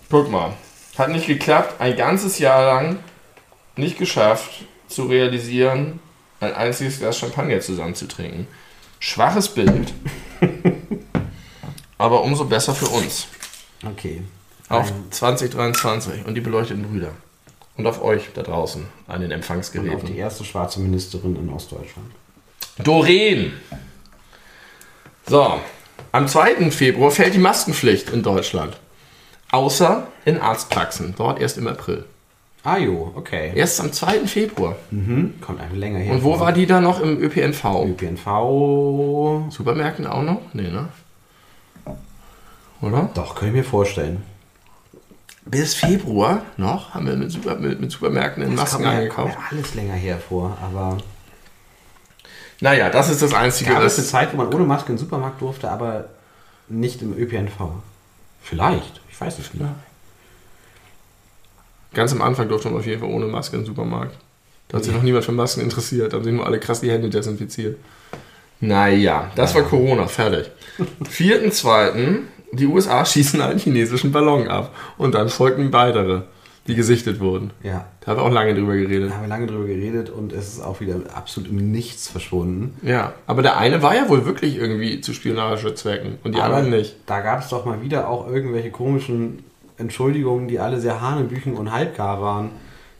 Guck 0.09 0.31
mal. 0.31 0.53
Hat 0.97 1.09
nicht 1.09 1.27
geklappt, 1.27 1.81
ein 1.81 1.97
ganzes 1.97 2.39
Jahr 2.39 2.65
lang 2.65 2.99
nicht 3.75 3.97
geschafft 3.99 4.63
zu 4.87 5.03
realisieren, 5.03 5.99
ein 6.39 6.53
einziges 6.55 6.99
Glas 6.99 7.17
Champagner 7.19 7.59
zusammen 7.59 7.93
zu 7.93 8.07
trinken. 8.07 8.47
Schwaches 8.99 9.49
Bild. 9.49 9.93
Aber 11.97 12.23
umso 12.23 12.45
besser 12.45 12.73
für 12.73 12.87
uns. 12.87 13.27
Okay. 13.85 14.21
Auf 14.69 14.91
Ein- 14.91 15.11
2023 15.11 16.25
und 16.25 16.35
die 16.35 16.41
beleuchteten 16.41 16.83
Brüder. 16.83 17.11
Und 17.77 17.85
auf 17.87 18.01
euch 18.03 18.29
da 18.33 18.41
draußen 18.43 18.85
an 19.07 19.21
den 19.21 19.23
Und 19.23 19.23
auf 19.23 19.27
die 19.29 19.33
Empfangsgeräten. 19.35 20.15
erste 20.15 20.43
schwarze 20.43 20.79
Ministerin 20.79 21.35
in 21.35 21.49
Ostdeutschland. 21.49 22.07
Doreen! 22.83 23.53
So, 25.27 25.59
am 26.11 26.27
2. 26.27 26.71
Februar 26.71 27.11
fällt 27.11 27.33
die 27.33 27.39
Maskenpflicht 27.39 28.09
in 28.09 28.23
Deutschland. 28.23 28.77
Außer 29.51 30.07
in 30.25 30.39
Arztpraxen. 30.39 31.13
Dort 31.17 31.39
erst 31.39 31.57
im 31.57 31.67
April. 31.67 32.05
Ah 32.63 32.77
jo, 32.77 33.13
okay. 33.15 33.51
Erst 33.55 33.79
am 33.79 33.93
2. 33.93 34.27
Februar. 34.27 34.75
Mhm. 34.91 35.35
Kommt 35.39 35.61
einfach 35.61 35.75
länger 35.75 35.99
her. 35.99 36.13
Und 36.13 36.23
wo 36.23 36.39
war 36.39 36.51
die 36.51 36.65
da 36.65 36.81
noch 36.81 36.99
im 36.99 37.17
ÖPNV? 37.21 37.63
ÖPNV? 37.85 39.49
Supermärkten 39.53 40.05
auch 40.07 40.23
noch? 40.23 40.41
Nee, 40.53 40.69
ne? 40.69 40.89
Oder? 42.81 43.09
Doch, 43.13 43.35
kann 43.35 43.47
ich 43.49 43.53
mir 43.53 43.63
vorstellen. 43.63 44.23
Bis 45.49 45.73
Februar 45.75 46.41
noch 46.57 46.93
haben 46.93 47.07
wir 47.07 47.15
mit, 47.15 47.31
Super, 47.31 47.55
mit, 47.55 47.79
mit 47.79 47.91
Supermärkten 47.91 48.43
in 48.43 48.55
Masken 48.55 48.85
eingekauft. 48.85 49.37
mir 49.37 49.45
alles 49.57 49.75
länger 49.75 49.93
hervor, 49.93 50.57
aber 50.61 50.97
Naja, 52.59 52.89
das 52.89 53.09
ist 53.09 53.21
das 53.21 53.33
Einzige. 53.33 53.71
gab 53.71 53.83
es 53.83 53.97
eine 53.97 54.07
Zeit, 54.07 54.33
wo 54.33 54.37
man 54.37 54.53
ohne 54.53 54.65
Maske 54.65 54.91
in 54.91 54.95
den 54.97 54.99
Supermarkt 55.03 55.41
durfte, 55.41 55.69
aber 55.69 56.05
nicht 56.67 57.01
im 57.01 57.17
ÖPNV. 57.17 57.69
Vielleicht, 58.41 59.01
ich 59.09 59.19
weiß 59.19 59.39
es 59.39 59.53
nicht. 59.53 59.65
ganz 61.93 62.11
am 62.11 62.21
Anfang 62.21 62.47
durfte 62.49 62.69
man 62.69 62.79
auf 62.79 62.85
jeden 62.85 62.99
Fall 63.01 63.09
ohne 63.09 63.25
Maske 63.27 63.55
in 63.55 63.61
den 63.63 63.67
Supermarkt. 63.67 64.15
Da 64.67 64.77
hat 64.77 64.83
sich 64.83 64.93
noch 64.93 65.01
niemand 65.03 65.23
für 65.23 65.31
Masken 65.31 65.61
interessiert. 65.61 66.11
Da 66.11 66.17
haben 66.17 66.23
sich 66.25 66.33
nur 66.33 66.45
alle 66.45 66.59
krass 66.59 66.81
die 66.81 66.91
Hände 66.91 67.09
desinfiziert. 67.09 67.77
Naja, 68.59 69.31
das 69.35 69.55
war 69.55 69.61
Corona, 69.63 70.07
fertig. 70.07 70.51
4.2. 71.03 72.19
Die 72.51 72.65
USA 72.65 73.05
schießen 73.05 73.41
einen 73.41 73.59
chinesischen 73.59 74.11
Ballon 74.11 74.47
ab. 74.47 74.73
Und 74.97 75.15
dann 75.15 75.29
folgten 75.29 75.71
weitere. 75.73 76.21
die 76.67 76.75
gesichtet 76.75 77.21
wurden. 77.21 77.51
Ja, 77.63 77.85
Da 78.01 78.11
haben 78.11 78.17
wir 78.17 78.23
auch 78.23 78.31
lange 78.31 78.53
drüber 78.53 78.75
geredet. 78.75 79.09
da 79.09 79.15
haben 79.15 79.21
wir 79.23 79.29
lange 79.29 79.47
drüber 79.47 79.65
geredet 79.65 80.09
und 80.09 80.33
es 80.33 80.49
ist 80.49 80.59
auch 80.61 80.81
wieder 80.81 80.95
absolut 81.13 81.49
im 81.49 81.71
Nichts 81.71 82.09
verschwunden. 82.09 82.77
Ja, 82.81 83.13
aber 83.25 83.41
der 83.41 83.55
eine 83.57 83.81
war 83.81 83.95
ja 83.95 84.09
wohl 84.09 84.25
wirklich 84.25 84.57
irgendwie 84.57 84.99
zu 84.99 85.13
Spionagezwecken 85.13 86.17
und 86.25 86.35
die 86.35 86.41
Aber 86.41 86.57
anderen 86.57 86.77
nicht. 86.77 86.97
Da 87.05 87.21
gab 87.21 87.41
es 87.41 87.47
doch 87.47 87.63
mal 87.63 87.81
wieder 87.81 88.09
auch 88.09 88.27
irgendwelche 88.27 88.69
komischen 88.69 89.45
Entschuldigungen, 89.77 90.49
die 90.49 90.59
alle 90.59 90.81
sehr 90.81 90.99
hanebüchen 90.99 91.53
und 91.55 91.71
halbgar 91.71 92.21
waren, 92.21 92.49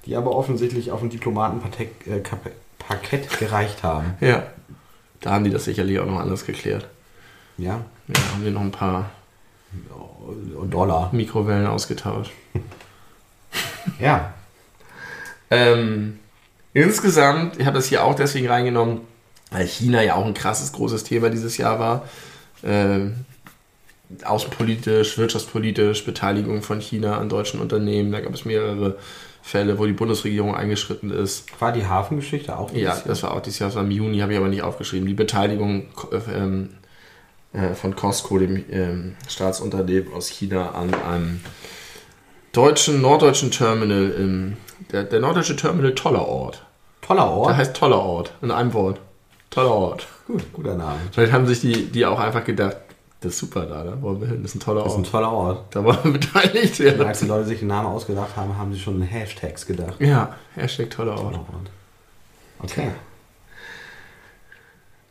die 0.05 0.15
aber 0.15 0.33
offensichtlich 0.33 0.91
auf 0.91 1.03
ein 1.03 1.09
Diplomatenparkett 1.09 1.91
äh, 2.07 3.37
gereicht 3.39 3.83
haben. 3.83 4.13
Ja. 4.21 4.43
Da 5.19 5.31
haben 5.31 5.43
die 5.43 5.49
das 5.49 5.65
sicherlich 5.65 5.99
auch 5.99 6.05
noch 6.05 6.19
anders 6.19 6.45
geklärt. 6.45 6.87
Ja, 7.57 7.81
Ja, 8.07 8.15
haben 8.33 8.43
wir 8.45 8.51
noch 8.51 8.61
ein 8.61 8.71
paar 8.71 9.09
Dollar. 10.69 11.09
Mikrowellen 11.13 11.67
ausgetauscht. 11.67 12.31
Ja, 13.99 14.33
Ähm, 15.49 16.19
insgesamt, 16.73 17.57
ich 17.57 17.65
habe 17.65 17.77
das 17.77 17.85
hier 17.87 18.03
auch 18.03 18.15
deswegen 18.15 18.47
reingenommen, 18.49 18.99
weil 19.49 19.65
China 19.65 20.03
ja 20.03 20.15
auch 20.15 20.25
ein 20.25 20.33
krasses, 20.33 20.73
großes 20.73 21.05
Thema 21.05 21.29
dieses 21.29 21.55
Jahr 21.57 21.79
war. 21.79 22.03
Ähm, 22.65 23.25
außenpolitisch, 24.25 25.17
wirtschaftspolitisch, 25.17 26.05
Beteiligung 26.05 26.61
von 26.63 26.81
China 26.81 27.17
an 27.17 27.29
deutschen 27.29 27.61
Unternehmen. 27.61 28.11
Da 28.11 28.19
gab 28.19 28.33
es 28.33 28.43
mehrere 28.45 28.97
Fälle, 29.41 29.79
wo 29.79 29.85
die 29.85 29.93
Bundesregierung 29.93 30.53
eingeschritten 30.53 31.09
ist. 31.11 31.45
war 31.61 31.71
die 31.71 31.85
Hafengeschichte 31.87 32.57
auch 32.57 32.69
dieses 32.69 32.83
Ja, 32.83 32.93
Jahr? 32.95 33.03
das 33.05 33.23
war 33.23 33.33
auch 33.33 33.41
dieses 33.41 33.59
Jahr, 33.59 33.69
das 33.69 33.75
war 33.77 33.83
im 33.83 33.91
Juni, 33.91 34.19
habe 34.19 34.33
ich 34.33 34.37
aber 34.37 34.49
nicht 34.49 34.63
aufgeschrieben. 34.63 35.07
Die 35.07 35.13
Beteiligung 35.13 35.87
äh, 36.11 36.17
ähm, 36.37 36.69
äh, 37.57 37.73
von 37.73 37.95
Costco, 37.95 38.37
dem 38.39 38.63
ähm, 38.71 39.15
Staatsunternehmen 39.27 40.13
aus 40.13 40.27
China, 40.29 40.71
an 40.71 40.93
einem 40.93 41.41
deutschen, 42.51 43.01
norddeutschen 43.01 43.51
Terminal. 43.51 44.11
Im, 44.11 44.57
der, 44.91 45.03
der 45.03 45.19
norddeutsche 45.19 45.55
Terminal 45.55 45.93
Toller 45.95 46.27
Ort. 46.27 46.63
Toller 47.01 47.23
Der 47.23 47.31
Ort. 47.31 47.55
heißt 47.57 47.75
Toller 47.75 47.99
Ort, 47.99 48.33
in 48.41 48.51
einem 48.51 48.73
Wort. 48.73 48.99
Toller 49.49 49.71
Ort. 49.71 50.07
Gut, 50.27 50.43
guter 50.53 50.75
Name. 50.75 50.99
Vielleicht 51.11 51.31
haben 51.33 51.47
sich 51.47 51.61
die, 51.61 51.85
die 51.85 52.05
auch 52.05 52.19
einfach 52.19 52.43
gedacht, 52.43 52.77
das 53.21 53.33
ist 53.33 53.39
super 53.39 53.65
da, 53.65 53.83
da 53.83 54.01
wollen 54.01 54.21
wir 54.21 54.27
hin, 54.27 54.43
das 54.43 54.51
ist 54.51 54.57
ein 54.57 54.59
toller 54.59 54.83
Das 54.83 54.91
ist 54.93 54.97
ein 54.97 55.03
Ort. 55.03 55.11
toller 55.11 55.31
Ort. 55.31 55.75
Da 55.75 55.83
wollen 55.83 55.97
wir 56.03 56.11
beteiligt 56.13 56.79
werden. 56.79 57.07
als 57.07 57.19
die 57.19 57.25
Leute 57.25 57.45
sich 57.47 57.59
den 57.59 57.69
Namen 57.69 57.87
ausgedacht 57.87 58.35
haben, 58.35 58.57
haben 58.57 58.73
sie 58.73 58.79
schon 58.79 59.01
Hashtags 59.01 59.65
gedacht. 59.65 59.95
Ja, 59.99 60.35
Hashtag 60.55 60.89
toller 60.91 61.13
Ort. 61.13 61.21
Toller 61.33 61.37
Ort. 61.39 61.69
Okay. 62.59 62.89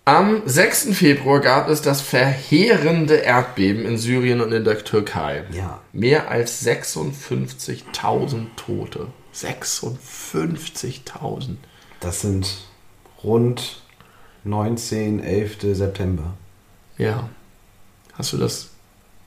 Am 0.09 0.43
6. 0.47 0.91
Februar 0.93 1.41
gab 1.41 1.69
es 1.69 1.83
das 1.83 2.01
verheerende 2.01 3.17
Erdbeben 3.17 3.85
in 3.85 3.99
Syrien 3.99 4.41
und 4.41 4.53
in 4.53 4.63
der 4.63 4.85
Türkei. 4.85 5.43
Ja. 5.51 5.81
Mehr 5.93 6.31
als 6.31 6.65
56.000 6.65 8.47
Tote. 8.55 9.09
56.000. 9.35 11.57
Das 11.99 12.21
sind 12.21 12.69
rund 13.25 13.83
19, 14.45 15.19
11. 15.19 15.77
September. 15.77 16.35
Ja. 16.99 17.29
Hast 18.13 18.33
du 18.33 18.37
das, 18.37 18.69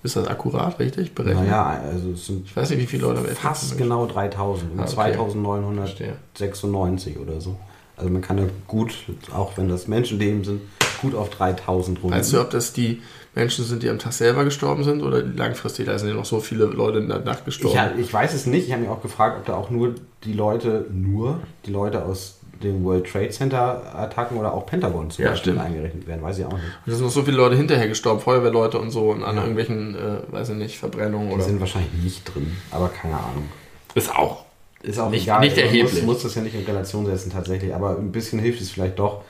ist 0.03 0.15
das 0.15 0.27
akkurat, 0.27 0.79
richtig? 0.79 1.13
Berechnet? 1.13 1.49
Naja, 1.49 1.81
also 1.91 2.11
es 2.11 2.25
sind 2.25 2.45
Ich 2.45 2.55
weiß 2.55 2.69
nicht, 2.69 2.79
wie 2.79 2.87
viele 2.87 3.01
Leute 3.01 3.35
fast 3.35 3.77
genau 3.77 4.05
3000. 4.05 4.71
Ah, 4.77 4.83
okay. 4.83 4.93
2996 4.93 7.17
oder 7.17 7.41
so. 7.41 7.57
Also 7.99 8.11
man 8.11 8.21
kann 8.21 8.37
ja 8.37 8.45
gut, 8.67 8.93
auch 9.33 9.57
wenn 9.57 9.67
das 9.69 9.87
Menschenleben 9.87 10.43
sind, 10.43 10.61
gut 11.01 11.13
auf 11.15 11.29
3000 11.29 12.01
rum. 12.01 12.11
Weißt 12.11 12.33
du, 12.33 12.41
ob 12.41 12.49
das 12.49 12.73
die 12.73 13.01
Menschen 13.35 13.63
sind, 13.65 13.83
die 13.83 13.89
am 13.89 13.99
Tag 13.99 14.13
selber 14.13 14.43
gestorben 14.45 14.83
sind 14.83 15.01
oder 15.03 15.21
langfristig? 15.21 15.85
Da 15.85 15.99
sind 15.99 16.07
ja 16.09 16.15
noch 16.15 16.25
so 16.25 16.39
viele 16.39 16.65
Leute 16.65 16.99
in 16.99 17.09
der 17.09 17.19
Nacht 17.19 17.45
gestorben. 17.45 17.75
ich, 17.75 17.81
hab- 17.81 17.97
ich 17.99 18.13
weiß 18.13 18.33
es 18.33 18.45
nicht. 18.45 18.65
Ich 18.67 18.71
habe 18.71 18.81
mich 18.83 18.89
auch 18.91 19.01
gefragt, 19.01 19.37
ob 19.39 19.45
da 19.45 19.55
auch 19.55 19.69
nur 19.69 19.95
die 20.23 20.33
Leute, 20.33 20.85
nur 20.91 21.39
die 21.65 21.71
Leute 21.71 22.03
aus 22.05 22.37
den 22.63 22.83
World 22.83 23.05
Trade 23.09 23.29
Center 23.29 23.95
Attacken 23.95 24.37
oder 24.37 24.53
auch 24.53 24.65
Pentagon 24.65 25.09
zum 25.09 25.23
Ja, 25.23 25.31
Beispiel 25.31 25.53
stimmt. 25.53 25.65
eingerechnet 25.65 26.07
werden. 26.07 26.21
Weiß 26.21 26.39
ich 26.39 26.45
auch 26.45 26.51
nicht. 26.53 26.63
Da 26.85 26.91
sind 26.93 27.03
noch 27.05 27.11
so 27.11 27.23
viele 27.23 27.37
Leute 27.37 27.55
hinterher 27.55 27.87
gestorben, 27.87 28.19
Feuerwehrleute 28.19 28.79
und 28.79 28.91
so 28.91 29.11
und 29.11 29.23
an 29.23 29.35
Ja. 29.35 29.41
irgendwelchen, 29.43 29.95
äh, 29.95 30.31
weiß 30.33 30.49
ich 30.49 30.55
nicht, 30.55 30.77
Verbrennungen 30.77 31.29
Die 31.29 31.35
oder. 31.35 31.43
sind 31.43 31.59
wahrscheinlich 31.61 31.91
nicht 32.03 32.23
drin, 32.33 32.57
aber 32.71 32.89
keine 32.89 33.13
Ahnung. 33.15 33.49
Ist 33.95 34.13
auch. 34.13 34.43
Ist 34.81 34.97
auch 34.99 35.09
Nicht- 35.09 35.23
egal. 35.23 35.41
nicht 35.41 35.55
Man 35.57 35.65
erheblich. 35.65 35.93
Muss, 36.03 36.15
muss 36.15 36.23
das 36.23 36.35
ja 36.35 36.41
nicht 36.41 36.55
in 36.55 36.63
Relation 36.65 37.05
setzen 37.05 37.31
tatsächlich, 37.31 37.73
aber 37.75 37.97
ein 37.97 38.11
bisschen 38.11 38.39
hilft 38.39 38.61
es 38.61 38.69
vielleicht 38.71 38.97
doch. 38.99 39.21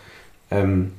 Ähm, 0.51 0.93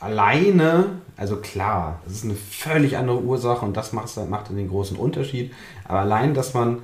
alleine, 0.00 0.86
also 1.16 1.36
klar, 1.36 2.00
es 2.06 2.12
ist 2.12 2.24
eine 2.24 2.34
völlig 2.34 2.96
andere 2.96 3.20
Ursache 3.20 3.64
und 3.64 3.76
das 3.76 3.92
macht, 3.92 4.14
macht 4.28 4.50
den 4.50 4.68
großen 4.68 4.96
Unterschied. 4.96 5.52
Aber 5.84 6.00
allein, 6.00 6.34
dass 6.34 6.54
man 6.54 6.78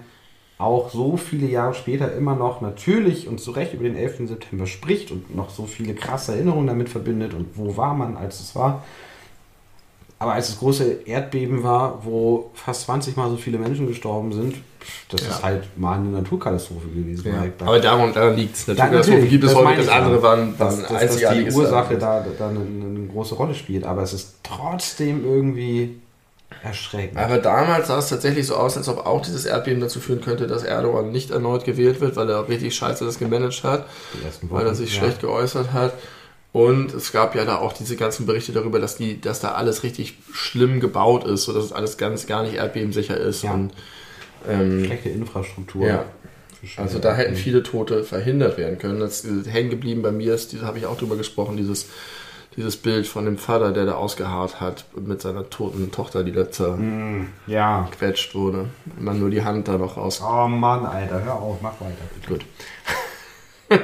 auch 0.59 0.91
so 0.91 1.17
viele 1.17 1.47
Jahre 1.49 1.75
später 1.75 2.13
immer 2.15 2.35
noch 2.37 2.61
natürlich 2.61 3.27
und 3.29 3.41
zu 3.41 3.51
Recht 3.51 3.75
über 3.75 3.85
den 3.85 3.97
11. 3.97 4.29
September 4.29 4.67
spricht 4.67 5.11
und 5.11 5.35
noch 5.35 5.51
so 5.51 5.67
viele 5.67 5.95
krasse 5.95 6.33
Erinnerungen 6.35 6.69
damit 6.69 6.89
verbindet 6.89 7.35
und 7.35 7.47
wo 7.57 7.77
war 7.77 7.95
man, 7.95 8.17
als 8.17 8.41
es 8.41 8.55
war. 8.55 8.85
Aber 10.19 10.33
als 10.33 10.47
das 10.49 10.59
große 10.59 11.07
Erdbeben 11.07 11.63
war, 11.63 12.05
wo 12.05 12.51
fast 12.55 12.83
20 12.83 13.17
Mal 13.17 13.31
so 13.31 13.37
viele 13.37 13.59
Menschen 13.59 13.87
gestorben 13.87 14.33
sind, 14.33 14.57
das 15.11 15.23
Ja. 15.23 15.29
ist 15.29 15.43
halt 15.43 15.79
mal 15.79 15.95
eine 15.99 16.09
Naturkatastrophe 16.09 16.89
gewesen. 16.89 17.27
Ja. 17.27 17.45
Da- 17.59 17.67
Aber 17.67 17.81
daran, 17.81 18.13
daran 18.13 18.37
liegt 18.37 18.55
es. 18.57 18.67
Naturkatastrophen 18.67 19.29
gibt 19.29 19.45
es 19.45 19.55
meine 19.55 19.77
das 19.79 19.89
andere 19.89 20.17
ja. 20.17 20.23
waren, 20.23 20.59
dass, 20.59 20.83
waren 20.83 20.95
dass, 20.95 21.17
dass 21.21 21.35
die 21.35 21.51
Ursache 21.53 21.99
da, 21.99 22.25
da 22.39 22.49
eine, 22.49 22.61
eine 22.61 23.07
große 23.09 23.35
Rolle 23.35 23.55
spielt. 23.55 23.85
Aber 23.85 24.03
es 24.03 24.13
ist 24.13 24.35
trotzdem 24.43 25.25
irgendwie 25.25 26.01
erschreckend. 26.63 27.19
Aber 27.19 27.39
damals 27.39 27.89
sah 27.89 27.99
es 27.99 28.09
tatsächlich 28.09 28.47
so 28.47 28.57
aus, 28.57 28.77
als 28.77 28.89
ob 28.89 29.07
auch 29.07 29.21
dieses 29.21 29.45
Erdbeben 29.45 29.81
dazu 29.81 30.01
führen 30.01 30.21
könnte, 30.21 30.47
dass 30.47 30.63
Erdogan 30.63 31.11
nicht 31.11 31.31
erneut 31.31 31.65
gewählt 31.65 32.01
wird, 32.01 32.17
weil 32.17 32.31
er 32.31 32.49
richtig 32.49 32.75
scheiße 32.75 33.05
das 33.05 33.19
gemanagt 33.19 33.65
hat. 33.65 33.87
Weil 34.43 34.67
er 34.67 34.75
sich 34.75 34.95
ja. 34.95 35.01
schlecht 35.01 35.21
geäußert 35.21 35.73
hat. 35.73 35.93
Und 36.55 36.95
es 36.95 37.11
gab 37.11 37.35
ja 37.35 37.45
da 37.45 37.57
auch 37.57 37.73
diese 37.73 37.97
ganzen 37.97 38.27
Berichte 38.27 38.53
darüber, 38.53 38.79
dass 38.79 38.95
die, 38.95 39.21
dass 39.21 39.41
da 39.41 39.55
alles 39.55 39.83
richtig 39.83 40.15
schlimm 40.33 40.79
gebaut 40.79 41.25
ist, 41.25 41.43
sodass 41.47 41.65
es 41.65 41.73
alles 41.73 41.97
ganz 41.99 42.29
gar 42.29 42.45
nicht 42.45 42.55
erdbebensicher 42.55 43.17
ist. 43.17 43.43
Ja. 43.43 43.55
Und 43.55 43.73
ähm, 44.49 44.85
Schlechte 44.85 45.09
Infrastruktur. 45.09 45.85
ja, 45.85 46.05
also 46.77 47.01
da 47.01 47.13
hätten 47.13 47.35
viele 47.35 47.65
Tote 47.65 48.05
verhindert 48.05 48.57
werden 48.57 48.79
können. 48.79 49.01
Das 49.01 49.25
ist 49.25 49.49
hängen 49.53 49.69
geblieben 49.71 50.03
bei 50.03 50.13
mir 50.13 50.33
ist, 50.33 50.55
da 50.55 50.65
habe 50.65 50.79
ich 50.79 50.87
auch 50.87 50.97
drüber 50.97 51.17
gesprochen, 51.17 51.57
dieses, 51.57 51.89
dieses 52.57 52.77
Bild 52.77 53.09
von 53.09 53.25
dem 53.25 53.37
Vater, 53.37 53.73
der 53.73 53.87
da 53.87 53.95
ausgeharrt 53.95 54.61
hat 54.61 54.85
mit 54.95 55.21
seiner 55.23 55.51
toten 55.51 55.91
Tochter, 55.91 56.23
die 56.23 56.31
da 56.31 56.47
Ja. 57.49 57.89
zerquetscht 57.91 58.33
wurde. 58.37 58.69
Und 58.97 59.03
man 59.03 59.19
nur 59.19 59.31
die 59.31 59.43
Hand 59.43 59.67
da 59.67 59.77
noch 59.77 59.97
raus. 59.97 60.23
Oh 60.25 60.47
Mann, 60.47 60.87
Alter, 60.87 61.21
hör 61.25 61.35
auf, 61.35 61.61
mach 61.61 61.81
weiter. 61.81 62.29
Gut. 62.29 62.45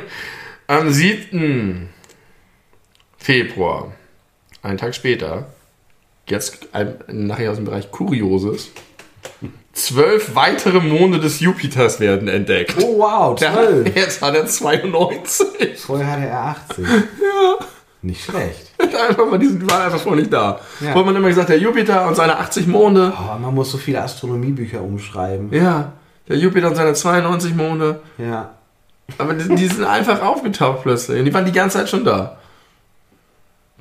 Am 0.68 0.88
7. 0.92 1.88
Februar, 3.20 3.92
einen 4.62 4.78
Tag 4.78 4.94
später, 4.94 5.46
jetzt 6.26 6.68
ein, 6.72 6.94
Nachricht 7.06 7.50
aus 7.50 7.56
dem 7.56 7.66
Bereich 7.66 7.90
Kurioses. 7.90 8.70
Zwölf 9.74 10.34
weitere 10.34 10.80
Monde 10.80 11.20
des 11.20 11.38
Jupiters 11.40 12.00
werden 12.00 12.28
entdeckt. 12.28 12.76
Oh 12.82 12.98
wow, 12.98 13.38
Der, 13.38 13.52
12. 13.52 13.94
jetzt 13.94 14.22
hat 14.22 14.34
er 14.34 14.46
92. 14.46 15.78
Vorher 15.78 16.10
hatte 16.10 16.26
er 16.26 16.40
80. 16.40 16.86
Ja. 16.88 17.66
Nicht 18.02 18.24
schlecht. 18.24 18.72
Einfach 18.78 19.26
mal, 19.26 19.38
die 19.38 19.60
waren 19.70 19.82
einfach 19.82 20.00
vorher 20.00 20.22
nicht 20.22 20.32
da. 20.32 20.58
Ja. 20.80 20.94
Wo 20.94 21.02
man 21.04 21.14
immer 21.14 21.28
gesagt, 21.28 21.50
der 21.50 21.58
Jupiter 21.58 22.08
und 22.08 22.14
seine 22.16 22.38
80 22.38 22.66
Monde. 22.66 23.12
Oh, 23.14 23.38
man 23.38 23.54
muss 23.54 23.70
so 23.70 23.76
viele 23.76 24.00
Astronomiebücher 24.00 24.80
umschreiben. 24.80 25.52
Ja, 25.52 25.92
der 26.26 26.38
Jupiter 26.38 26.68
und 26.68 26.76
seine 26.76 26.94
92 26.94 27.54
Monde. 27.54 28.00
Ja. 28.16 28.54
Aber 29.18 29.34
die, 29.34 29.54
die 29.54 29.66
sind 29.66 29.84
einfach 29.84 30.22
aufgetaucht 30.22 30.82
plötzlich. 30.82 31.18
Und 31.18 31.26
die 31.26 31.34
waren 31.34 31.44
die 31.44 31.52
ganze 31.52 31.76
Zeit 31.78 31.90
schon 31.90 32.04
da. 32.04 32.38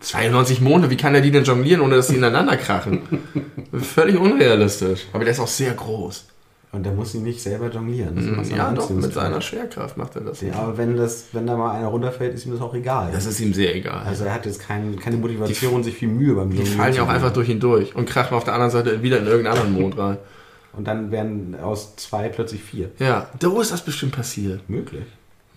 92 0.02 0.62
Monde, 0.62 0.90
wie 0.90 0.98
kann 0.98 1.16
er 1.16 1.22
die 1.22 1.32
denn 1.32 1.44
jonglieren, 1.44 1.82
ohne 1.82 1.96
dass 1.96 2.08
sie 2.08 2.16
ineinander 2.16 2.58
krachen? 2.58 3.02
Völlig 3.74 4.18
unrealistisch. 4.18 5.08
Aber 5.14 5.24
der 5.24 5.34
ist 5.34 5.40
auch 5.40 5.48
sehr 5.48 5.74
groß. 5.74 6.26
Und 6.72 6.84
der 6.84 6.94
muss 6.94 7.16
ihn 7.16 7.24
nicht 7.24 7.42
selber 7.42 7.70
jonglieren. 7.70 8.16
Das 8.16 8.26
macht 8.26 8.52
Ja, 8.56 8.72
doch, 8.72 8.90
mit 8.92 9.12
seiner 9.12 9.42
Schwerkraft 9.42 9.98
macht 9.98 10.16
er 10.16 10.22
das. 10.22 10.42
Ja, 10.42 10.54
aber 10.54 10.78
wenn, 10.78 10.96
das, 10.96 11.26
wenn 11.32 11.48
da 11.48 11.58
mal 11.58 11.76
einer 11.76 11.88
runterfällt, 11.88 12.36
ist 12.36 12.46
ihm 12.46 12.52
das 12.52 12.62
auch 12.62 12.76
egal. 12.76 13.10
Das 13.12 13.26
ist 13.26 13.40
ihm 13.40 13.56
sehr 13.56 13.76
egal. 13.76 14.04
also 14.06 14.26
er 14.26 14.34
hat 14.36 14.46
jetzt 14.46 14.60
kein, 14.60 15.00
keine 15.00 15.18
Motivation, 15.18 15.84
sich 15.84 15.96
viel 15.96 16.10
Mühe 16.10 16.36
beim 16.36 16.52
die 16.52 16.58
Jonglieren 16.58 16.80
fallen 16.80 16.94
zu 16.94 17.00
ja 17.00 17.06
auch 17.06 17.10
einfach 17.10 17.34
durch 17.34 17.50
ihn 17.50 17.60
durch 17.60 17.96
und 17.96 18.08
krachen 18.08 18.38
auf 18.38 18.44
der 18.44 18.54
anderen 18.54 18.72
Seite 18.72 19.02
wieder 19.02 19.18
in 19.18 19.26
irgendeinen 19.26 19.58
anderen 19.58 19.74
Mond 19.74 19.98
rein. 19.98 20.18
Und 20.72 20.88
dann 20.88 21.12
werden 21.12 21.56
aus 21.60 21.96
zwei 21.96 22.30
plötzlich 22.30 22.62
vier. 22.62 22.92
Ja, 23.00 23.28
da 23.40 23.60
ist 23.60 23.72
das 23.72 23.84
bestimmt 23.84 24.16
passiert. 24.16 24.70
Möglich. 24.70 25.04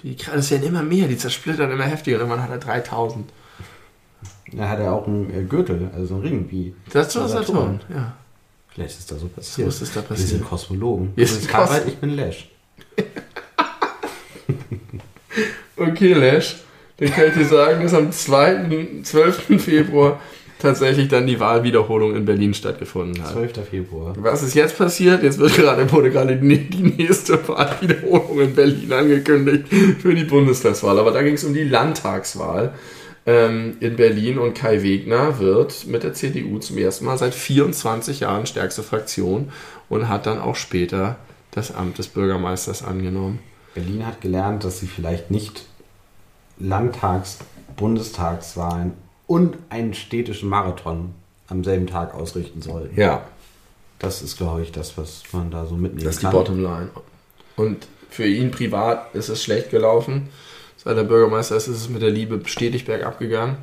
Die 0.03 0.17
das 0.17 0.51
werden 0.51 0.67
immer 0.67 0.83
mehr, 0.83 1.07
die 1.07 1.19
zersplittern 1.19 1.71
immer 1.71 1.85
heftiger 1.85 2.17
und 2.17 2.23
irgendwann 2.23 2.43
hat 2.43 2.51
er 2.51 2.59
3000. 2.59 3.29
Dann 4.53 4.69
hat 4.69 4.79
er 4.81 4.93
auch 4.93 5.07
einen 5.07 5.31
äh, 5.33 5.43
Gürtel, 5.45 5.91
also 5.95 6.07
so 6.07 6.15
einen 6.17 6.23
Ring 6.25 6.47
wie. 6.51 6.75
Das 6.93 7.15
war 7.17 7.29
Saturn. 7.29 7.47
Saturn. 7.47 7.81
Ja. 7.93 8.17
Vielleicht 8.69 8.99
ist 8.99 9.11
da 9.11 9.17
so 9.17 9.29
passiert. 9.29 9.69
ist 9.69 9.83
es 9.83 9.93
da 9.93 10.01
Wir 10.09 10.17
sind 10.17 10.27
passiert. 10.27 10.45
Kosmologen. 10.45 11.13
Wir 11.15 11.27
sind 11.27 11.49
Kos- 11.49 11.53
Harald, 11.55 11.89
ich 11.89 11.97
bin 11.97 12.11
Lesch. 12.17 12.49
Okay, 15.77 16.13
Lash, 16.13 16.57
dann 16.99 17.11
kann 17.11 17.29
ich 17.29 17.35
dir 17.35 17.45
sagen, 17.47 17.83
dass 17.83 17.95
am 17.95 18.13
2. 18.13 19.01
12. 19.03 19.61
Februar 19.63 20.21
tatsächlich 20.59 21.09
dann 21.09 21.27
die 21.27 21.41
Wahlwiederholung 21.41 22.15
in 22.15 22.25
Berlin 22.25 22.55
stattgefunden 22.55 23.21
hat. 23.25 23.33
12. 23.33 23.53
Februar. 23.69 24.15
Was 24.19 24.43
ist 24.43 24.55
jetzt 24.55 24.79
passiert? 24.79 25.23
Jetzt 25.25 25.39
wird 25.39 25.55
gerade, 25.57 25.91
wurde 25.91 26.11
gerade 26.11 26.37
die 26.37 26.47
nächste 26.97 27.49
Wahlwiederholung 27.49 28.41
in 28.41 28.55
Berlin 28.55 28.93
angekündigt 28.93 29.65
für 30.01 30.15
die 30.15 30.25
Bundestagswahl. 30.25 30.99
Aber 30.99 31.11
da 31.11 31.23
ging 31.23 31.35
es 31.35 31.43
um 31.45 31.55
die 31.55 31.65
Landtagswahl 31.65 32.75
ähm, 33.27 33.77
in 33.81 33.97
Berlin 33.97 34.39
und 34.39 34.55
Kai 34.55 34.83
Wegner 34.83 35.39
wird 35.39 35.87
mit 35.87 36.03
der 36.03 36.15
CDU 36.15 36.59
zum 36.59 36.79
ersten 36.79 37.05
Mal 37.05 37.19
seit 37.19 37.35
24 37.35 38.21
Jahren 38.21 38.47
stärkste 38.47 38.83
Fraktion 38.83 39.53
und 39.89 40.09
hat 40.09 40.27
dann 40.27 40.41
auch 40.41 40.57
später 40.57 41.17
das 41.53 41.75
Amt 41.75 41.99
des 41.99 42.09
Bürgermeisters 42.09 42.83
angenommen. 42.83 43.39
Berlin 43.75 44.07
hat 44.07 44.21
gelernt, 44.21 44.65
dass 44.65 44.81
sie 44.81 44.87
vielleicht 44.87 45.31
nicht 45.31 45.67
Landtags-, 46.59 47.39
Bundestagswahlen 47.77 48.93
und 49.27 49.57
einen 49.71 49.95
städtischen 49.95 50.49
Marathon 50.49 51.15
am 51.49 51.65
selben 51.65 51.87
Tag 51.87 52.15
ausrichten 52.15 52.63
soll. 52.63 52.91
Ja, 52.97 53.25
Das 53.99 54.21
ist, 54.21 54.37
glaube 54.37 54.63
ich, 54.63 54.73
das, 54.73 54.99
was 54.99 55.23
man 55.33 55.51
da 55.51 55.65
so 55.67 55.77
mitnehmen 55.77 56.05
das 56.05 56.15
ist 56.17 56.23
die 56.23 56.27
kann. 56.27 56.33
Bottomline. 56.35 56.91
Und 57.57 57.87
für 58.11 58.27
ihn 58.27 58.51
privat 58.51 59.15
ist 59.15 59.29
es 59.29 59.43
schlecht 59.43 59.71
gelaufen. 59.71 60.29
Seit 60.85 60.97
er 60.97 61.05
Bürgermeister 61.05 61.57
ist, 61.57 61.69
ist 61.69 61.77
es 61.77 61.89
mit 61.89 62.03
der 62.03 62.11
Liebe 62.11 62.41
stetig 62.47 62.85
bergab 62.85 63.19
gegangen. 63.19 63.57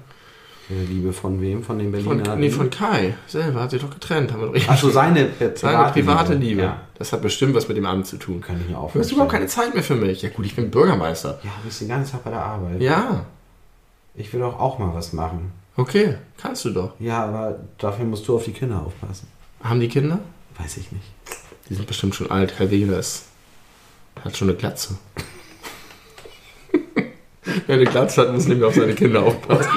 Äh, 0.70 0.84
Liebe 0.86 1.12
von 1.14 1.42
wem? 1.42 1.64
Von 1.64 1.80
den 1.80 1.92
Von, 2.04 2.18
Berliner? 2.18 2.36
nee, 2.36 2.50
von 2.50 2.70
Kai 2.70 3.16
selber 3.28 3.62
hat 3.62 3.72
sich 3.72 3.82
doch 3.82 3.90
getrennt. 3.90 4.32
Haben 4.32 4.54
wir 4.54 4.70
Achso, 4.70 4.90
seine 4.92 5.26
private, 5.26 5.58
Seine 5.60 5.92
private 5.92 6.34
Liebe. 6.36 6.62
Ja, 6.62 6.82
Das 6.98 7.12
hat 7.12 7.22
bestimmt 7.22 7.56
was 7.56 7.68
mit 7.68 7.76
dem 7.76 7.86
Amt 7.86 8.08
zu 8.08 8.18
tun. 8.18 8.40
kann 8.40 8.62
ich 8.62 8.70
mir 8.70 8.78
auch 8.78 8.94
Du 8.94 9.00
hast 9.00 9.12
überhaupt 9.12 9.32
keine 9.32 9.48
Zeit 9.48 9.74
mehr 9.74 9.84
für 9.84 9.96
mich. 9.96 10.22
Ja 10.22 10.30
gut, 10.30 10.46
ich 10.46 10.56
bin 10.56 10.70
Bürgermeister. 10.72 11.40
Ja, 11.44 11.50
du 11.62 11.68
bist 11.68 11.82
den 11.82 11.88
ganzen 11.90 12.12
Tag 12.14 12.24
bei 12.24 12.30
der 12.30 12.42
Arbeit. 12.44 12.80
Ja, 12.82 13.26
Ich 14.16 14.32
will 14.32 14.40
doch 14.42 14.60
auch 14.60 14.78
mal 14.80 14.94
was 14.94 15.12
machen. 15.12 15.52
okay, 15.76 16.16
kannst 16.38 16.64
du 16.66 16.70
doch. 16.70 16.94
Ja, 17.00 17.26
aber 17.26 17.60
dafür 17.80 18.06
musst 18.06 18.28
du 18.28 18.36
auf 18.36 18.44
die 18.46 18.52
Kinder 18.54 18.82
aufpassen. 18.86 19.28
Haben 19.64 19.80
die 19.80 19.90
Kinder? 19.90 20.20
Weiß 20.58 20.78
ich 20.78 20.92
nicht. 20.92 21.06
Die 21.68 21.74
sind 21.74 21.88
bestimmt 21.88 22.16
schon 22.16 22.30
alt. 22.32 22.56
Kai 22.58 22.70
Wegeler 22.70 23.00
ist, 23.00 23.26
hat 24.24 24.38
schon 24.38 24.50
eine 24.50 24.58
Glatze. 24.58 24.98
Wer 27.68 27.76
eine 27.76 27.86
Glatze 27.86 28.22
hat, 28.22 28.34
muss 28.34 28.48
nicht 28.48 28.60
mehr 28.60 28.68
auf 28.68 28.76
seine 28.76 28.94
Kinder 28.94 29.24
aufpassen. 29.24 29.70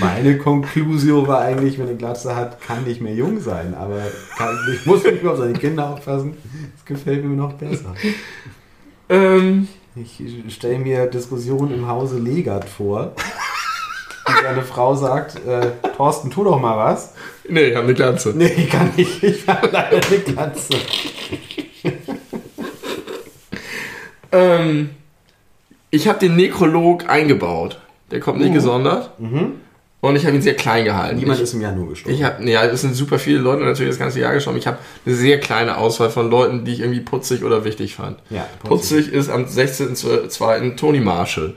Meine 0.00 0.38
Konklusion 0.38 1.26
war 1.28 1.40
eigentlich, 1.40 1.78
wenn 1.78 1.86
eine 1.88 1.96
Glatze 1.96 2.34
hat, 2.34 2.60
kann 2.60 2.84
nicht 2.84 3.00
mehr 3.00 3.14
jung 3.14 3.40
sein. 3.40 3.74
Aber 3.74 4.00
kann, 4.36 4.56
ich 4.72 4.84
muss 4.86 5.04
nicht 5.04 5.22
mehr 5.22 5.32
auf 5.32 5.38
seine 5.38 5.52
Kinder 5.52 5.90
aufpassen. 5.90 6.36
Das 6.74 6.84
gefällt 6.84 7.24
mir 7.24 7.36
noch 7.36 7.52
besser. 7.54 7.94
Ähm, 9.08 9.68
Ich 9.96 10.20
stelle 10.48 10.78
mir 10.78 11.06
Diskussionen 11.06 11.72
im 11.74 11.86
Hause 11.88 12.18
Legert 12.18 12.64
vor. 12.68 13.12
Und 14.26 14.34
seine 14.42 14.62
Frau 14.62 14.94
sagt, 14.94 15.36
äh, 15.46 15.70
Thorsten, 15.96 16.30
tu 16.30 16.42
doch 16.44 16.58
mal 16.58 16.76
was. 16.76 17.12
nee, 17.48 17.64
ich 17.64 17.74
habe 17.76 17.84
eine 17.84 17.94
Glatze. 17.94 18.32
Nee, 18.34 18.46
ich 18.56 18.70
kann 18.70 18.90
nicht. 18.96 19.22
Ich 19.22 19.46
habe 19.46 19.68
leider 19.70 20.00
eine 20.06 20.18
Glatze. 20.20 20.74
Ähm, 24.34 24.90
ich 25.90 26.08
habe 26.08 26.18
den 26.18 26.36
Nekrolog 26.36 27.08
eingebaut. 27.08 27.80
Der 28.10 28.20
kommt 28.20 28.38
nicht 28.40 28.50
Uh. 28.50 28.54
gesondert. 28.54 29.10
Und 30.00 30.16
ich 30.16 30.26
habe 30.26 30.36
ihn 30.36 30.42
sehr 30.42 30.54
klein 30.54 30.84
gehalten. 30.84 31.16
Niemand 31.16 31.38
ich, 31.38 31.44
ist 31.44 31.54
im 31.54 31.62
Januar 31.62 31.88
gestorben. 31.88 32.14
Ich 32.14 32.22
habe, 32.22 32.44
ja, 32.50 32.62
es 32.64 32.82
sind 32.82 32.94
super 32.94 33.18
viele 33.18 33.38
Leute 33.38 33.64
natürlich 33.64 33.90
das 33.92 33.98
ganze 33.98 34.20
Jahr 34.20 34.34
geschaut. 34.34 34.54
Ich 34.56 34.66
habe 34.66 34.76
eine 35.06 35.14
sehr 35.14 35.40
kleine 35.40 35.78
Auswahl 35.78 36.10
von 36.10 36.28
Leuten, 36.28 36.66
die 36.66 36.72
ich 36.72 36.80
irgendwie 36.80 37.00
putzig 37.00 37.42
oder 37.42 37.64
wichtig 37.64 37.94
fand. 37.94 38.18
Ja, 38.28 38.46
putzig 38.62 39.10
ist 39.10 39.30
am 39.30 39.44
16.02. 39.46 40.76
Tony 40.76 41.00
Marshall. 41.00 41.54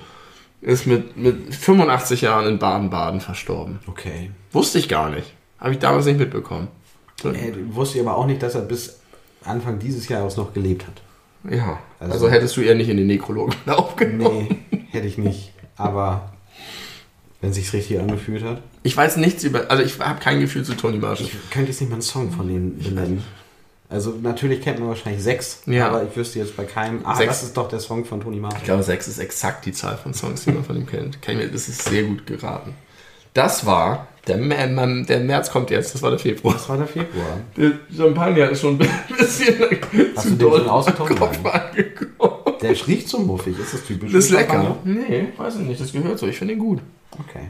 Ist 0.61 0.87
mit, 0.87 1.17
mit 1.17 1.53
85 1.53 2.21
Jahren 2.21 2.47
in 2.47 2.57
Baden-Baden 2.57 3.19
verstorben. 3.21 3.79
Okay. 3.85 4.31
Wusste 4.53 4.79
ich 4.79 4.87
gar 4.87 5.09
nicht. 5.09 5.33
Habe 5.59 5.73
ich 5.73 5.79
damals 5.79 6.05
nicht 6.05 6.17
mitbekommen. 6.19 6.69
Äh, 7.23 7.51
wusste 7.71 7.97
ich 7.99 8.05
aber 8.07 8.15
auch 8.17 8.25
nicht, 8.25 8.41
dass 8.41 8.55
er 8.55 8.61
bis 8.61 8.99
Anfang 9.43 9.77
dieses 9.77 10.07
Jahres 10.07 10.37
noch 10.37 10.53
gelebt 10.53 10.87
hat. 10.87 11.01
Ja, 11.49 11.79
also, 11.99 12.13
Also- 12.13 12.29
hättest 12.29 12.57
du 12.57 12.61
eher 12.61 12.75
nicht 12.75 12.89
in 12.89 12.97
den 12.97 13.07
Nekrolog 13.07 13.55
aufgenommen. 13.67 14.47
Nee, 14.71 14.85
hätte 14.91 15.07
ich 15.07 15.17
nicht. 15.17 15.51
Aber 15.77 16.31
wenn 17.41 17.53
sich's 17.53 17.71
richtig 17.73 17.99
angefühlt 17.99 18.43
hat. 18.43 18.61
Ich 18.83 18.95
weiß 18.97 19.17
nichts 19.17 19.43
über, 19.43 19.69
also 19.69 19.83
ich 19.83 19.99
habe 19.99 20.19
kein 20.19 20.39
Gefühl 20.39 20.63
zu 20.63 20.73
Tony 20.75 20.97
Marshall. 20.97 21.27
Ich 21.27 21.49
könnte 21.51 21.69
jetzt 21.69 21.79
nicht 21.81 21.89
mal 21.89 21.95
einen 21.95 22.01
Song 22.01 22.31
von 22.31 22.47
denen 22.47 22.79
benennen. 22.79 23.23
Also 23.89 24.13
natürlich 24.21 24.61
kennt 24.61 24.79
man 24.79 24.89
wahrscheinlich 24.89 25.23
sechs, 25.23 25.61
Ja. 25.65 25.87
aber 25.87 26.03
ich 26.03 26.13
wüsste 26.15 26.39
jetzt 26.39 26.57
bei 26.57 26.65
keinem. 26.65 27.01
Ah, 27.05 27.15
Sechs. 27.15 27.29
das 27.29 27.43
ist 27.43 27.57
doch 27.57 27.69
der 27.69 27.79
Song 27.79 28.03
von 28.03 28.19
Tony 28.19 28.35
Ich 28.37 28.41
Marshall. 28.41 28.63
glaube, 28.63 28.83
sechs 28.83 29.07
ist 29.07 29.17
exakt 29.19 29.65
die 29.65 29.71
Zahl 29.71 29.97
von 29.97 30.13
Songs, 30.13 30.43
die 30.43 30.51
man 30.51 30.63
von 30.65 30.75
ihm 30.75 30.85
kennt. 30.85 31.17
Ich 31.25 31.51
Das 31.51 31.69
ist 31.69 31.83
sehr 31.83 32.03
gut 32.03 32.25
geraten. 32.25 32.73
Das 33.33 33.65
war, 33.65 34.07
der, 34.27 34.37
Mä- 34.39 35.05
der 35.05 35.19
März 35.21 35.49
kommt 35.51 35.69
jetzt, 35.69 35.93
das 35.93 36.01
war 36.01 36.09
der 36.11 36.19
Februar. 36.19 36.53
Das 36.53 36.67
war 36.69 36.77
der 36.77 36.87
Februar. 36.87 37.37
Der 37.55 37.71
Champagner 37.95 38.49
ist 38.49 38.61
schon 38.61 38.79
ein 38.79 38.89
bisschen 39.17 39.55
Hast 40.15 40.23
zu 40.23 40.29
du 40.31 40.35
den 40.35 40.39
doll 40.39 40.69
am 40.69 40.85
Kopf 40.95 41.45
angekommen. 41.45 42.57
Der 42.61 42.71
riecht 42.87 43.07
so 43.07 43.19
muffig. 43.19 43.57
Ist 43.59 43.73
das 43.73 43.83
typisch? 43.85 44.11
Das 44.11 44.25
ist 44.25 44.31
lecker. 44.31 44.75
Nee, 44.83 45.27
weiß 45.37 45.55
ich 45.57 45.61
nicht, 45.61 45.79
das 45.79 45.91
gehört 45.91 46.17
so. 46.19 46.27
Ich 46.27 46.37
finde 46.37 46.53
ihn 46.55 46.59
gut. 46.59 46.79
Okay. 47.11 47.47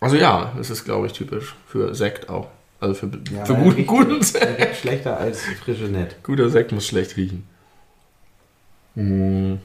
Also 0.00 0.16
ja, 0.16 0.52
das 0.56 0.70
ist, 0.70 0.84
glaube 0.84 1.06
ich, 1.06 1.12
typisch 1.12 1.56
für 1.66 1.94
Sekt 1.94 2.28
auch. 2.28 2.46
Also 2.80 2.94
für, 2.94 3.10
Ja, 3.34 3.44
für 3.44 3.54
guten, 3.54 3.70
riecht- 3.80 3.86
guten 3.88 4.22
Sekt. 4.22 4.76
schlechter 4.76 5.18
als 5.18 5.40
frische 5.64 5.84
Nett. 5.84 6.16
Guter 6.22 6.48
Sekt 6.50 6.70
muss 6.72 6.86
schlecht 6.86 7.16
riechen. 7.16 7.44
Hm. 8.94 9.58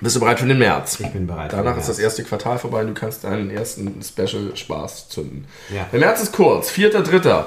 Bist 0.00 0.14
du 0.14 0.20
bereit 0.20 0.38
für 0.38 0.46
den 0.46 0.58
März? 0.58 1.00
Ich 1.00 1.12
bin 1.12 1.26
bereit. 1.26 1.52
Danach 1.52 1.76
ist 1.76 1.88
das 1.88 1.98
erste 1.98 2.22
Quartal 2.22 2.58
vorbei 2.58 2.82
und 2.82 2.88
du 2.88 2.94
kannst 2.94 3.24
deinen 3.24 3.50
ersten 3.50 4.00
Special-Spaß 4.02 5.08
zünden. 5.08 5.46
Ja. 5.74 5.86
Der 5.90 5.98
März 5.98 6.22
ist 6.22 6.32
kurz, 6.32 6.70
4.3. 6.70 7.46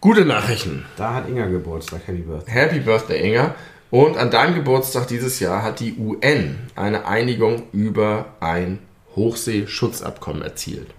Gute 0.00 0.24
Nachrichten. 0.24 0.84
Da 0.96 1.14
hat 1.14 1.28
Inga 1.28 1.46
Geburtstag. 1.46 2.00
Happy 2.06 2.22
Birthday. 2.22 2.52
Happy 2.52 2.80
Birthday, 2.80 3.28
Inga. 3.28 3.54
Und 3.90 4.16
an 4.16 4.30
deinem 4.30 4.54
Geburtstag 4.54 5.06
dieses 5.06 5.38
Jahr 5.38 5.62
hat 5.62 5.78
die 5.78 5.96
UN 5.98 6.58
eine 6.74 7.06
Einigung 7.06 7.64
über 7.72 8.24
ein 8.40 8.80
Hochseeschutzabkommen 9.14 10.42
erzielt. 10.42 10.94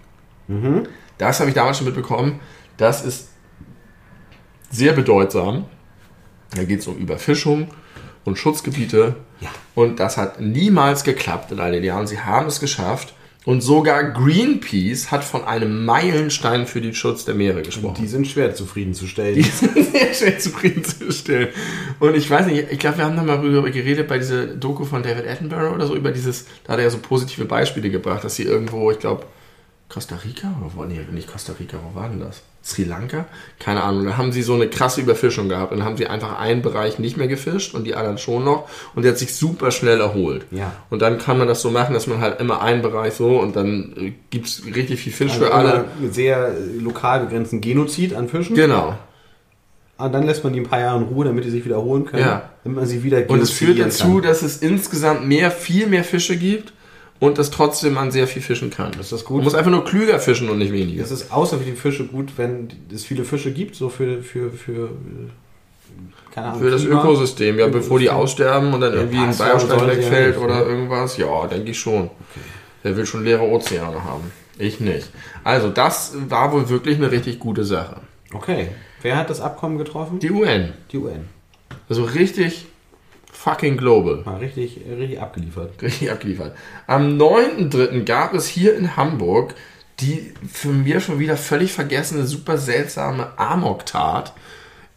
Das 1.18 1.40
habe 1.40 1.50
ich 1.50 1.54
damals 1.54 1.78
schon 1.78 1.86
mitbekommen. 1.86 2.40
Das 2.76 3.04
ist 3.04 3.28
sehr 4.70 4.92
bedeutsam. 4.92 5.66
Da 6.54 6.64
geht 6.64 6.80
es 6.80 6.86
um 6.86 6.96
Überfischung 6.96 7.68
und 8.24 8.38
Schutzgebiete. 8.38 9.16
Ja. 9.44 9.50
Und 9.74 10.00
das 10.00 10.16
hat 10.16 10.40
niemals 10.40 11.04
geklappt 11.04 11.52
in 11.52 11.60
all 11.60 11.72
den 11.72 11.84
Jahren. 11.84 12.06
Sie 12.06 12.20
haben 12.20 12.46
es 12.46 12.60
geschafft. 12.60 13.14
Und 13.44 13.60
sogar 13.60 14.04
Greenpeace 14.12 15.10
hat 15.10 15.22
von 15.22 15.44
einem 15.44 15.84
Meilenstein 15.84 16.66
für 16.66 16.80
den 16.80 16.94
Schutz 16.94 17.26
der 17.26 17.34
Meere 17.34 17.60
gesprochen. 17.60 17.96
Die 18.00 18.06
sind 18.06 18.26
schwer 18.26 18.54
zufriedenzustellen. 18.54 19.34
Die 19.34 19.42
sind 19.42 19.92
sehr 19.92 20.14
schwer 20.14 20.38
zufriedenzustellen. 20.38 21.48
Und 22.00 22.16
ich 22.16 22.30
weiß 22.30 22.46
nicht, 22.46 22.68
ich 22.70 22.78
glaube, 22.78 22.98
wir 22.98 23.04
haben 23.04 23.16
da 23.16 23.22
mal 23.22 23.36
darüber 23.36 23.70
geredet 23.70 24.08
bei 24.08 24.16
dieser 24.16 24.46
Doku 24.46 24.86
von 24.86 25.02
David 25.02 25.28
Attenborough 25.28 25.74
oder 25.74 25.86
so, 25.86 25.94
über 25.94 26.10
dieses, 26.10 26.46
da 26.64 26.72
hat 26.72 26.78
er 26.78 26.84
ja 26.84 26.90
so 26.90 26.98
positive 26.98 27.44
Beispiele 27.44 27.90
gebracht, 27.90 28.24
dass 28.24 28.36
sie 28.36 28.44
irgendwo, 28.44 28.90
ich 28.90 28.98
glaube, 28.98 29.26
Costa 29.90 30.16
Rica? 30.16 30.54
Oder 30.58 30.70
wo, 30.74 30.84
nee, 30.84 31.00
nicht 31.12 31.30
Costa 31.30 31.52
Rica, 31.60 31.78
wo 31.84 31.94
war 31.94 32.08
denn 32.08 32.20
das? 32.20 32.40
Sri 32.64 32.84
Lanka? 32.84 33.26
Keine 33.58 33.82
Ahnung. 33.82 34.06
Da 34.06 34.16
haben 34.16 34.32
sie 34.32 34.42
so 34.42 34.54
eine 34.54 34.68
krasse 34.68 35.02
Überfischung 35.02 35.50
gehabt 35.50 35.72
und 35.72 35.78
dann 35.78 35.86
haben 35.86 35.98
sie 35.98 36.06
einfach 36.06 36.38
einen 36.38 36.62
Bereich 36.62 36.98
nicht 36.98 37.18
mehr 37.18 37.28
gefischt 37.28 37.74
und 37.74 37.84
die 37.84 37.94
anderen 37.94 38.16
schon 38.16 38.42
noch 38.42 38.68
und 38.94 39.02
der 39.02 39.12
hat 39.12 39.18
sich 39.18 39.34
super 39.34 39.70
schnell 39.70 40.00
erholt. 40.00 40.46
Ja. 40.50 40.72
Und 40.88 41.02
dann 41.02 41.18
kann 41.18 41.36
man 41.36 41.46
das 41.46 41.60
so 41.60 41.70
machen, 41.70 41.92
dass 41.92 42.06
man 42.06 42.20
halt 42.20 42.40
immer 42.40 42.62
einen 42.62 42.80
Bereich 42.80 43.14
so 43.14 43.38
und 43.38 43.54
dann 43.54 43.94
äh, 43.98 44.12
gibt 44.30 44.46
es 44.46 44.62
richtig 44.64 45.00
viel 45.00 45.12
Fisch 45.12 45.32
Also 45.32 45.44
für 45.44 45.52
alle. 45.54 45.84
Sehr 46.10 46.48
äh, 46.48 46.80
lokal 46.80 47.20
begrenzten 47.20 47.60
Genozid 47.60 48.14
an 48.14 48.28
Fischen. 48.28 48.56
Genau. 48.56 48.96
Und 49.96 50.12
dann 50.12 50.24
lässt 50.24 50.42
man 50.42 50.52
die 50.52 50.60
ein 50.60 50.66
paar 50.66 50.80
Jahre 50.80 50.98
in 50.98 51.04
Ruhe, 51.04 51.24
damit 51.24 51.44
die 51.44 51.50
sich 51.50 51.64
wiederholen 51.64 52.04
können. 52.04 52.24
Ja. 52.24 52.50
Damit 52.64 52.78
man 52.78 52.86
sie 52.86 53.04
wieder 53.04 53.28
Und 53.28 53.40
es 53.40 53.50
führt 53.50 53.78
dazu, 53.78 54.14
kann. 54.14 54.22
dass 54.22 54.42
es 54.42 54.56
insgesamt 54.56 55.26
mehr, 55.26 55.50
viel 55.50 55.86
mehr 55.86 56.02
Fische 56.02 56.36
gibt 56.36 56.72
und 57.20 57.38
dass 57.38 57.50
trotzdem 57.50 57.94
man 57.94 58.10
sehr 58.10 58.26
viel 58.26 58.42
fischen 58.42 58.70
kann. 58.70 58.92
Ist 59.00 59.12
das 59.12 59.24
gut? 59.24 59.38
Man 59.38 59.44
muss 59.44 59.54
einfach 59.54 59.70
nur 59.70 59.84
klüger 59.84 60.18
fischen 60.18 60.48
und 60.50 60.58
nicht 60.58 60.72
weniger. 60.72 61.02
Es 61.02 61.10
ist 61.10 61.32
außer 61.32 61.58
für 61.58 61.64
die 61.64 61.72
Fische 61.72 62.06
gut, 62.06 62.32
wenn 62.36 62.68
es 62.92 63.04
viele 63.04 63.24
Fische 63.24 63.52
gibt, 63.52 63.76
so 63.76 63.88
für, 63.88 64.22
für, 64.22 64.50
für 64.50 64.90
keine 66.34 66.48
Ahnung. 66.48 66.60
Für 66.60 66.70
das 66.70 66.82
Klima. 66.82 67.00
Ökosystem, 67.00 67.58
ja, 67.58 67.68
bevor 67.68 67.98
die 67.98 68.10
aussterben 68.10 68.74
und 68.74 68.80
dann 68.80 68.92
Ja, 68.92 69.00
irgendwie 69.00 69.18
ein 69.18 69.32
ja 69.32 69.86
wegfällt 69.86 70.36
oder 70.38 70.56
ne? 70.56 70.62
irgendwas. 70.64 71.16
Ja, 71.16 71.46
denke 71.46 71.70
ich 71.70 71.78
schon. 71.78 72.10
Der 72.82 72.96
will 72.96 73.06
schon 73.06 73.24
leere 73.24 73.42
Ozeane 73.42 74.02
haben. 74.04 74.30
Ich 74.58 74.80
nicht. 74.80 75.10
Also, 75.42 75.70
das 75.70 76.14
war 76.28 76.52
wohl 76.52 76.68
wirklich 76.68 76.96
eine 76.96 77.10
richtig 77.10 77.38
gute 77.38 77.64
Sache. 77.64 77.96
Okay. 78.32 78.68
Wer 79.02 79.16
hat 79.16 79.30
das 79.30 79.40
Abkommen 79.40 79.78
getroffen? 79.78 80.18
Die 80.18 80.30
UN. 80.30 80.72
Die 80.90 80.98
UN. 80.98 81.28
Also 81.88 82.04
richtig 82.04 82.66
fucking 83.44 83.76
global. 83.76 84.22
Mal 84.24 84.38
richtig, 84.38 84.80
richtig 84.88 85.20
abgeliefert. 85.20 85.82
Richtig 85.82 86.10
abgeliefert. 86.10 86.56
Am 86.86 87.18
9.3. 87.18 88.04
gab 88.04 88.34
es 88.34 88.46
hier 88.48 88.76
in 88.76 88.96
Hamburg 88.96 89.54
die 90.00 90.32
für 90.50 90.72
mir 90.72 90.98
schon 90.98 91.20
wieder 91.20 91.36
völlig 91.36 91.72
vergessene, 91.72 92.26
super 92.26 92.58
seltsame 92.58 93.38
Amok-Tat 93.38 94.32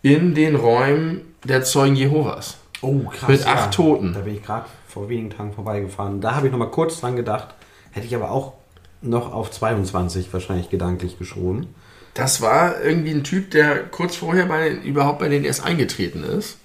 in 0.01 0.33
den 0.33 0.55
Räumen 0.55 1.21
der 1.43 1.63
Zeugen 1.63 1.95
Jehovas. 1.95 2.57
Oh, 2.81 3.03
krass. 3.03 3.29
Mit 3.29 3.45
acht 3.45 3.75
Toten. 3.75 4.13
Da 4.13 4.21
bin 4.21 4.33
ich 4.33 4.43
gerade 4.43 4.65
vor 4.87 5.07
wenigen 5.07 5.29
Tagen 5.29 5.53
vorbeigefahren. 5.53 6.19
Da 6.19 6.33
habe 6.33 6.47
ich 6.47 6.51
noch 6.51 6.57
mal 6.57 6.71
kurz 6.71 6.99
dran 6.99 7.15
gedacht, 7.15 7.53
Hätte 7.91 8.05
ich 8.05 8.15
aber 8.15 8.29
auch 8.29 8.53
noch 9.01 9.33
auf 9.33 9.49
22 9.49 10.31
wahrscheinlich 10.31 10.69
gedanklich 10.69 11.17
geschoben. 11.17 11.73
Das 12.13 12.41
war 12.41 12.79
irgendwie 12.79 13.09
ein 13.09 13.23
Typ, 13.23 13.49
der 13.49 13.85
kurz 13.85 14.15
vorher 14.15 14.45
bei, 14.45 14.69
überhaupt 14.69 15.17
bei 15.17 15.29
denen 15.29 15.45
erst 15.45 15.63
eingetreten 15.63 16.23
ist 16.23 16.57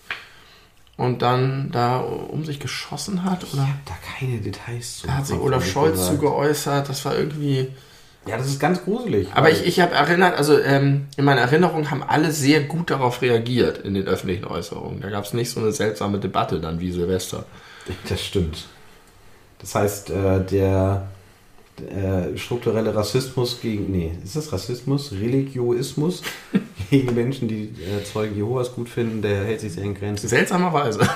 und 1.02 1.20
dann 1.20 1.70
da 1.72 1.98
um 1.98 2.44
sich 2.44 2.60
geschossen 2.60 3.24
hat. 3.24 3.42
Oder? 3.52 3.62
Ich 3.62 3.68
habe 3.68 3.80
da 3.86 3.94
keine 4.18 4.38
Details 4.38 4.98
zu. 4.98 5.08
Da 5.08 5.14
hat 5.14 5.26
sich 5.26 5.36
Olaf 5.36 5.66
Scholz 5.66 6.06
zu 6.06 6.16
geäußert. 6.16 6.88
Das 6.88 7.04
war 7.04 7.16
irgendwie. 7.16 7.68
Ja, 8.24 8.36
das 8.36 8.46
ist 8.46 8.60
ganz 8.60 8.84
gruselig. 8.84 9.26
Aber 9.34 9.50
ich, 9.50 9.66
ich 9.66 9.80
habe 9.80 9.94
erinnert, 9.94 10.38
also 10.38 10.56
ähm, 10.56 11.08
in 11.16 11.24
meiner 11.24 11.40
Erinnerung 11.40 11.90
haben 11.90 12.04
alle 12.04 12.30
sehr 12.30 12.60
gut 12.60 12.90
darauf 12.90 13.20
reagiert 13.20 13.78
in 13.78 13.94
den 13.94 14.06
öffentlichen 14.06 14.44
Äußerungen. 14.44 15.00
Da 15.00 15.10
gab 15.10 15.24
es 15.24 15.32
nicht 15.32 15.50
so 15.50 15.58
eine 15.58 15.72
seltsame 15.72 16.20
Debatte 16.20 16.60
dann 16.60 16.78
wie 16.78 16.92
Silvester. 16.92 17.46
Das 18.08 18.22
stimmt. 18.24 18.66
Das 19.58 19.74
heißt, 19.74 20.10
äh, 20.10 20.44
der 20.44 21.08
äh, 21.80 22.36
strukturelle 22.36 22.94
Rassismus 22.94 23.60
gegen, 23.60 23.90
nee, 23.90 24.12
ist 24.22 24.36
das 24.36 24.52
Rassismus? 24.52 25.12
Religioismus 25.12 26.22
gegen 26.90 27.14
Menschen, 27.14 27.48
die 27.48 27.64
äh, 27.64 28.04
Zeugen 28.04 28.36
Jehovas 28.36 28.74
gut 28.74 28.88
finden, 28.88 29.22
der 29.22 29.44
hält 29.44 29.60
sich 29.60 29.72
sehr 29.72 29.84
in 29.84 29.94
Grenzen. 29.94 30.28
Seltsamerweise. 30.28 31.08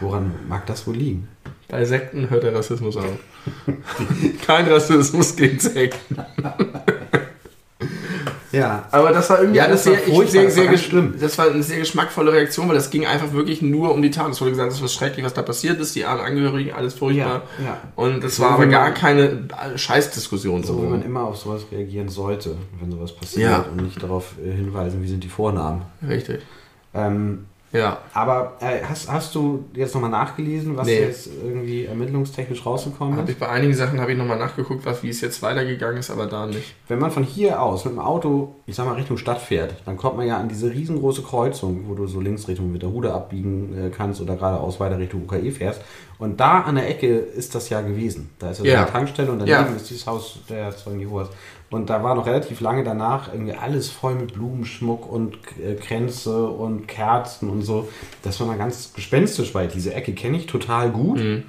Woran 0.00 0.34
mag 0.48 0.66
das 0.66 0.86
wohl 0.86 0.96
liegen? 0.96 1.28
Bei 1.68 1.84
Sekten 1.84 2.30
hört 2.30 2.42
der 2.42 2.54
Rassismus 2.54 2.96
auf. 2.96 3.18
Kein 4.46 4.66
Rassismus 4.66 5.36
gegen 5.36 5.60
Sekten. 5.60 6.16
Ja, 8.52 8.84
Aber 8.90 9.10
das 9.12 9.30
war 9.30 9.38
irgendwie 9.40 9.58
Ja, 9.58 9.64
alles 9.66 9.84
das 9.84 9.92
war 9.92 9.98
sehr, 10.04 10.14
furchtbar, 10.14 10.30
sehr, 10.32 10.44
das 10.44 10.56
war 10.56 10.62
sehr, 10.64 10.72
gesch- 10.72 10.88
schlimm. 10.88 11.14
das 11.20 11.38
war 11.38 11.50
eine 11.50 11.62
sehr 11.62 11.78
geschmackvolle 11.78 12.32
Reaktion, 12.32 12.68
weil 12.68 12.74
das 12.74 12.90
ging 12.90 13.06
einfach 13.06 13.32
wirklich 13.32 13.62
nur 13.62 13.92
um 13.94 14.02
die 14.02 14.10
Tat. 14.10 14.30
Es 14.30 14.40
wurde 14.40 14.50
gesagt, 14.50 14.72
das 14.72 14.80
war 14.80 14.88
schrecklich, 14.88 15.24
was 15.24 15.34
da 15.34 15.42
passiert 15.42 15.78
ist, 15.80 15.94
die 15.94 16.04
armen 16.04 16.22
Angehörigen, 16.22 16.72
alles 16.72 16.94
furchtbar. 16.94 17.42
Ja, 17.58 17.64
ja. 17.64 17.76
Und 17.96 18.24
es 18.24 18.36
So 18.36 18.42
war 18.42 18.52
aber 18.52 18.66
gar 18.66 18.90
keine 18.92 19.44
Scheißdiskussion 19.76 20.62
so 20.64 20.82
wie 20.82 20.86
man 20.86 21.02
immer 21.02 21.22
auf 21.22 21.36
sowas 21.36 21.62
reagieren 21.70 22.08
sollte, 22.08 22.56
wenn 22.80 22.90
sowas 22.90 23.12
passiert 23.14 23.50
Ja. 23.50 23.64
und 23.70 23.82
nicht 23.84 24.02
darauf 24.02 24.34
äh, 24.44 24.50
hinweisen, 24.52 25.02
wie 25.02 25.08
sind 25.08 25.22
die 25.24 25.28
Vornamen. 25.28 25.82
Richtig. 26.06 26.40
Ähm, 26.94 27.46
Ja. 27.72 27.98
aber 28.14 28.54
äh, 28.60 28.80
hast, 28.84 29.10
hast 29.10 29.32
du 29.36 29.64
jetzt 29.74 29.94
nochmal 29.94 30.10
nachgelesen, 30.10 30.76
was 30.76 30.88
Nee. 30.88 31.00
jetzt 31.00 31.28
irgendwie 31.44 31.84
ermittlungstechnisch 31.84 32.66
rausgekommen 32.66 33.16
Hab 33.16 33.24
ist? 33.28 33.34
ich 33.34 33.38
bei 33.38 33.48
einigen 33.48 33.74
Sachen 33.74 34.00
habe 34.00 34.10
ich 34.10 34.18
nochmal 34.18 34.38
nachgeguckt, 34.38 34.84
was, 34.84 35.02
wie 35.04 35.08
es 35.10 35.20
jetzt 35.20 35.40
weitergegangen 35.42 35.98
ist, 35.98 36.10
aber 36.10 36.26
da 36.26 36.46
nicht. 36.46 36.74
Wenn 36.88 36.98
man 36.98 37.12
von 37.12 37.22
hier 37.22 37.62
aus 37.62 37.84
mit 37.84 37.94
dem 37.94 38.00
Auto, 38.00 38.56
ich 38.66 38.74
sag 38.74 38.86
mal, 38.86 38.94
Richtung 38.94 39.18
Stadt 39.18 39.40
fährt, 39.40 39.74
dann 39.86 39.96
kommt 39.96 40.16
man 40.16 40.26
ja 40.26 40.36
an 40.38 40.48
diese 40.48 40.70
riesengroße 40.72 41.22
Kreuzung, 41.22 41.84
wo 41.86 41.94
du 41.94 42.08
so 42.08 42.20
links 42.20 42.48
Richtung 42.48 42.74
Witterhude 42.74 43.12
abbiegen 43.14 43.86
äh, 43.86 43.90
kannst 43.90 44.20
oder 44.20 44.34
geradeaus 44.34 44.80
weiter 44.80 44.98
Richtung 44.98 45.22
UKE 45.22 45.52
fährst. 45.52 45.80
Und 46.18 46.40
da 46.40 46.60
an 46.62 46.74
der 46.74 46.88
Ecke 46.88 47.06
ist 47.18 47.54
das 47.54 47.68
ja 47.70 47.80
gewesen. 47.82 48.30
Da 48.40 48.50
ist 48.50 48.64
ja, 48.64 48.72
so 48.72 48.78
eine 48.82 48.90
Tankstelle 48.90 49.30
und 49.30 49.38
daneben 49.38 49.56
Ja. 49.70 49.76
ist 49.76 49.88
dieses 49.88 50.06
Haus 50.06 50.40
der 50.50 50.76
Zeugen 50.76 51.00
Jehovas. 51.00 51.28
Und 51.70 51.88
da 51.88 52.02
war 52.02 52.16
noch 52.16 52.26
relativ 52.26 52.60
lange 52.60 52.82
danach 52.82 53.32
irgendwie 53.32 53.54
alles 53.54 53.90
voll 53.90 54.16
mit 54.16 54.34
Blumenschmuck 54.34 55.10
und 55.10 55.36
äh, 55.64 55.74
Kränze 55.76 56.48
und 56.48 56.88
Kerzen 56.88 57.48
und 57.48 57.62
so. 57.62 57.88
Das 58.22 58.40
war 58.40 58.46
mal 58.48 58.58
ganz 58.58 58.92
gespenstisch, 58.92 59.54
weil 59.54 59.68
diese 59.68 59.94
Ecke 59.94 60.12
kenne 60.12 60.36
ich 60.36 60.46
total 60.46 60.90
gut 60.90 61.18
Mhm. 61.18 61.44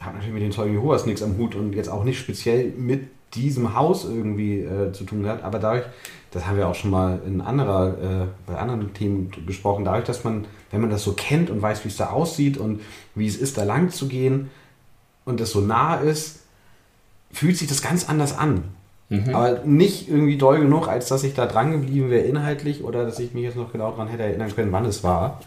habe 0.00 0.14
natürlich 0.16 0.34
mit 0.34 0.42
den 0.44 0.52
Zeugen 0.52 0.74
Jehovas 0.74 1.06
nichts 1.06 1.22
am 1.22 1.36
Hut 1.38 1.56
und 1.56 1.74
jetzt 1.74 1.88
auch 1.88 2.04
nicht 2.04 2.20
speziell 2.20 2.70
mit 2.76 3.08
diesem 3.34 3.74
Haus 3.74 4.04
irgendwie 4.04 4.60
äh, 4.60 4.92
zu 4.92 5.04
tun 5.04 5.22
gehabt, 5.24 5.42
aber 5.44 5.58
dadurch, 5.58 5.84
das 6.30 6.46
haben 6.46 6.56
wir 6.56 6.68
auch 6.68 6.74
schon 6.74 6.90
mal 6.90 7.20
in 7.26 7.40
anderer, 7.40 7.88
äh, 7.88 8.26
bei 8.46 8.56
anderen 8.56 8.94
Themen 8.94 9.30
besprochen, 9.44 9.84
dadurch, 9.84 10.04
dass 10.04 10.24
man, 10.24 10.46
wenn 10.70 10.80
man 10.80 10.88
das 10.90 11.02
so 11.02 11.12
kennt 11.12 11.50
und 11.50 11.60
weiß, 11.60 11.84
wie 11.84 11.88
es 11.88 11.96
da 11.96 12.10
aussieht 12.10 12.56
und 12.56 12.80
wie 13.14 13.26
es 13.26 13.36
ist, 13.36 13.58
da 13.58 13.64
lang 13.64 13.90
zu 13.90 14.08
gehen 14.08 14.50
und 15.26 15.40
das 15.40 15.50
so 15.50 15.60
nah 15.60 15.96
ist, 15.96 16.40
fühlt 17.32 17.56
sich 17.58 17.68
das 17.68 17.82
ganz 17.82 18.08
anders 18.08 18.38
an. 18.38 18.64
Mhm. 19.10 19.34
Aber 19.34 19.60
nicht 19.64 20.08
irgendwie 20.08 20.36
doll 20.36 20.60
genug, 20.60 20.86
als 20.88 21.08
dass 21.08 21.24
ich 21.24 21.34
da 21.34 21.46
dran 21.46 21.72
geblieben 21.72 22.10
wäre 22.10 22.24
inhaltlich 22.26 22.84
oder 22.84 23.04
dass 23.04 23.18
ich 23.18 23.32
mich 23.32 23.44
jetzt 23.44 23.56
noch 23.56 23.72
genau 23.72 23.90
daran 23.90 24.08
hätte 24.08 24.22
erinnern 24.24 24.54
können, 24.54 24.70
wann 24.72 24.84
es 24.84 25.02
war. 25.02 25.40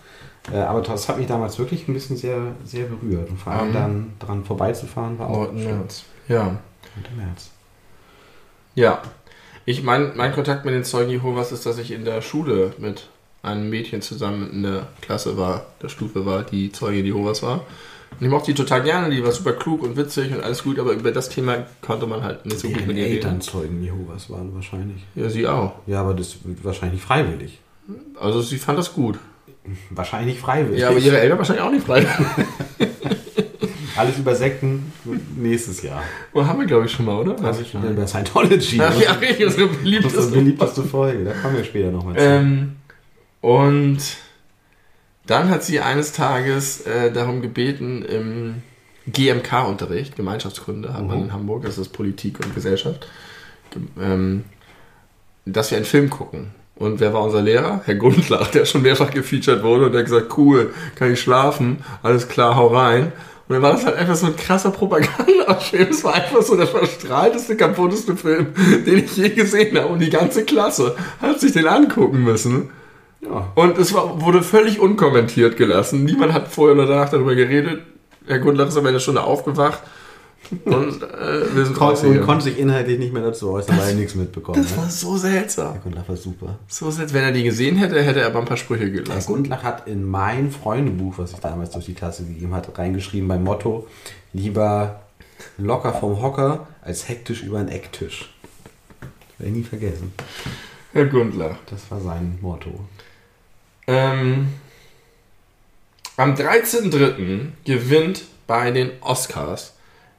Äh, 0.51 0.57
aber 0.57 0.81
das 0.81 1.07
hat 1.07 1.19
mich 1.19 1.27
damals 1.27 1.59
wirklich 1.59 1.87
ein 1.87 1.93
bisschen 1.93 2.17
sehr, 2.17 2.39
sehr 2.65 2.85
berührt. 2.85 3.29
Und 3.29 3.37
vor 3.39 3.53
allem 3.53 3.69
Mhm. 3.69 3.73
dann 3.73 4.13
dran 4.19 4.43
vorbeizufahren 4.43 5.19
war 5.19 5.29
auch 5.29 5.51
9. 5.51 5.63
März. 5.63 6.03
Ja. 6.27 6.43
9. 6.45 6.57
März. 7.17 7.51
Ja. 8.75 9.01
Ich 9.65 9.83
mein, 9.83 10.13
mein 10.15 10.31
Kontakt 10.33 10.65
mit 10.65 10.73
den 10.73 10.83
Zeugen 10.83 11.11
Jehovas 11.11 11.51
ist, 11.51 11.65
dass 11.67 11.77
ich 11.77 11.91
in 11.91 12.03
der 12.03 12.21
Schule 12.21 12.73
mit 12.79 13.09
einem 13.43 13.69
Mädchen 13.69 14.01
zusammen 14.01 14.49
in 14.51 14.63
der 14.63 14.87
Klasse 15.01 15.37
war, 15.37 15.65
der 15.81 15.89
Stufe 15.89 16.25
war, 16.25 16.43
die 16.43 16.71
Zeuge 16.71 17.01
Jehovas 17.01 17.43
war. 17.43 17.61
Und 18.19 18.25
ich 18.25 18.29
mochte 18.29 18.51
die 18.51 18.53
total 18.55 18.83
gerne, 18.83 19.09
die 19.09 19.23
war 19.23 19.31
super 19.31 19.53
klug 19.53 19.81
und 19.81 19.97
witzig 19.97 20.31
und 20.31 20.43
alles 20.43 20.63
gut, 20.63 20.77
aber 20.77 20.91
über 20.93 21.11
das 21.11 21.29
Thema 21.29 21.65
konnte 21.81 22.05
man 22.05 22.23
halt 22.23 22.45
nicht 22.45 22.59
so 22.59 22.67
gut 22.67 22.77
Deren 22.77 22.87
mit 22.89 22.97
ihr 22.97 23.07
Eltern 23.07 23.31
reden. 23.31 23.41
Zeugen 23.41 23.83
Jehovas 23.83 24.29
waren 24.29 24.53
wahrscheinlich. 24.53 25.01
Ja, 25.15 25.29
sie 25.29 25.47
auch. 25.47 25.73
Ja, 25.87 26.01
aber 26.01 26.13
das 26.13 26.37
wird 26.43 26.63
wahrscheinlich 26.63 27.01
freiwillig. 27.01 27.59
Also 28.19 28.41
sie 28.41 28.57
fand 28.57 28.77
das 28.77 28.93
gut. 28.93 29.17
Wahrscheinlich 29.89 30.39
freiwillig. 30.39 30.79
Ja, 30.81 30.89
aber 30.89 30.99
ihre 30.99 31.19
Eltern 31.19 31.37
wahrscheinlich 31.37 31.63
auch 31.63 31.71
nicht 31.71 31.85
frei. 31.85 32.05
Alles 33.95 34.17
über 34.17 34.33
Sekten 34.35 34.91
nächstes 35.35 35.81
Jahr. 35.81 36.01
Oh, 36.33 36.45
haben 36.45 36.59
wir, 36.59 36.65
glaube 36.65 36.85
ich, 36.85 36.91
schon 36.91 37.05
mal, 37.05 37.17
oder? 37.19 37.43
Also 37.43 37.61
ich 37.61 37.73
über 37.73 38.07
Scientology. 38.07 38.79
Ach, 38.81 38.99
ja, 38.99 39.11
richtig, 39.13 39.45
unsere 39.45 39.67
Das 39.67 39.75
ist 39.75 39.79
die 39.79 39.83
beliebteste. 39.83 40.31
beliebteste 40.31 40.83
Folge. 40.83 41.25
Da 41.25 41.33
kommen 41.33 41.57
wir 41.57 41.63
später 41.63 41.91
nochmal 41.91 42.15
zu. 42.15 42.21
Ähm, 42.21 42.75
und 43.41 43.99
dann 45.31 45.49
hat 45.49 45.63
sie 45.63 45.79
eines 45.79 46.11
Tages 46.11 46.81
äh, 46.81 47.11
darum 47.11 47.41
gebeten, 47.41 48.03
im 48.05 48.55
GMK-Unterricht, 49.07 50.15
Gemeinschaftskunde 50.15 50.93
hat 50.93 51.05
man 51.07 51.17
Mhm. 51.17 51.23
in 51.25 51.33
Hamburg, 51.33 51.63
das 51.65 51.77
ist 51.77 51.89
Politik 51.89 52.39
und 52.43 52.53
Gesellschaft, 52.53 53.07
ge- 53.71 53.81
ähm, 53.99 54.43
dass 55.45 55.71
wir 55.71 55.77
einen 55.77 55.85
Film 55.85 56.09
gucken. 56.09 56.51
Und 56.75 56.99
wer 56.99 57.13
war 57.13 57.23
unser 57.23 57.41
Lehrer? 57.41 57.81
Herr 57.85 57.95
Gundlach, 57.95 58.47
der 58.51 58.65
schon 58.65 58.81
mehrfach 58.83 59.11
gefeatured 59.11 59.63
wurde 59.63 59.85
und 59.85 59.91
der 59.93 59.99
hat 59.99 60.05
gesagt, 60.05 60.37
cool, 60.37 60.73
kann 60.95 61.11
ich 61.13 61.19
schlafen, 61.19 61.83
alles 62.03 62.27
klar, 62.27 62.55
hau 62.55 62.67
rein. 62.67 63.11
Und 63.47 63.55
dann 63.55 63.61
war 63.63 63.71
das 63.73 63.85
halt 63.85 63.97
einfach 63.97 64.15
so 64.15 64.27
ein 64.27 64.35
krasser 64.37 64.71
Propagandafilm. 64.71 65.89
Es 65.89 66.03
war 66.05 66.13
einfach 66.13 66.41
so 66.41 66.55
der 66.55 66.67
verstrahlteste, 66.67 67.57
kaputteste 67.57 68.15
Film, 68.15 68.47
den 68.85 69.03
ich 69.03 69.17
je 69.17 69.29
gesehen 69.29 69.77
habe. 69.77 69.87
Und 69.89 69.99
die 69.99 70.09
ganze 70.09 70.45
Klasse 70.45 70.95
hat 71.21 71.39
sich 71.41 71.51
den 71.51 71.67
angucken 71.67 72.23
müssen. 72.23 72.69
Ja. 73.21 73.51
Und 73.55 73.77
es 73.77 73.93
war, 73.93 74.21
wurde 74.21 74.43
völlig 74.43 74.79
unkommentiert 74.79 75.57
gelassen. 75.57 76.03
Niemand 76.03 76.33
hat 76.33 76.47
vorher 76.47 76.75
oder 76.75 76.87
danach 76.87 77.09
darüber 77.09 77.35
geredet. 77.35 77.81
Herr 78.27 78.39
Gundlach 78.39 78.67
ist 78.67 78.77
aber 78.77 78.89
in 78.89 78.93
der 78.93 78.99
Stunde 78.99 79.23
aufgewacht. 79.23 79.81
Und 80.65 81.01
äh, 81.03 81.55
wir 81.55 81.65
sind 81.65 81.75
Kon 81.77 81.95
und 81.95 82.21
konnte 82.21 82.43
sich 82.43 82.59
inhaltlich 82.59 82.99
nicht 82.99 83.13
mehr 83.13 83.23
dazu 83.23 83.51
äußern, 83.51 83.77
weil 83.77 83.89
er 83.89 83.95
nichts 83.95 84.15
mitbekommen 84.15 84.61
Das 84.61 84.75
war 84.75 84.85
hat. 84.85 84.91
so 84.91 85.15
seltsam. 85.15 85.73
Herr 85.73 85.81
Gundlach 85.81 86.09
war 86.09 86.17
super. 86.17 86.57
So 86.67 86.91
seltsam. 86.91 87.15
Wenn 87.17 87.23
er 87.23 87.31
die 87.31 87.43
gesehen 87.43 87.77
hätte, 87.77 88.01
hätte 88.01 88.19
er 88.19 88.27
aber 88.27 88.39
ein 88.39 88.45
paar 88.45 88.57
Sprüche 88.57 88.83
Herr 88.83 88.89
gelassen. 88.89 89.31
Gundlach 89.31 89.63
hat 89.63 89.87
in 89.87 90.03
mein 90.03 90.51
Freundebuch, 90.51 91.13
was 91.17 91.31
ich 91.31 91.39
damals 91.39 91.69
durch 91.71 91.85
die 91.85 91.93
Klasse 91.93 92.25
gegeben 92.25 92.53
hat, 92.53 92.77
reingeschrieben 92.77 93.27
beim 93.29 93.43
Motto: 93.43 93.87
lieber 94.33 95.01
locker 95.57 95.93
vom 95.93 96.21
Hocker 96.21 96.67
als 96.81 97.07
hektisch 97.07 97.43
über 97.43 97.59
einen 97.59 97.69
Ecktisch. 97.69 98.33
Das 98.99 99.39
werde 99.39 99.51
ich 99.51 99.57
nie 99.57 99.63
vergessen. 99.63 100.11
Herr 100.91 101.05
Gundlach. 101.05 101.55
Das 101.69 101.89
war 101.89 102.01
sein 102.01 102.37
Motto. 102.41 102.71
Ähm, 103.91 104.47
am 106.17 106.33
13.03. 106.35 107.47
gewinnt 107.65 108.23
bei 108.47 108.71
den 108.71 108.91
Oscars 109.01 109.73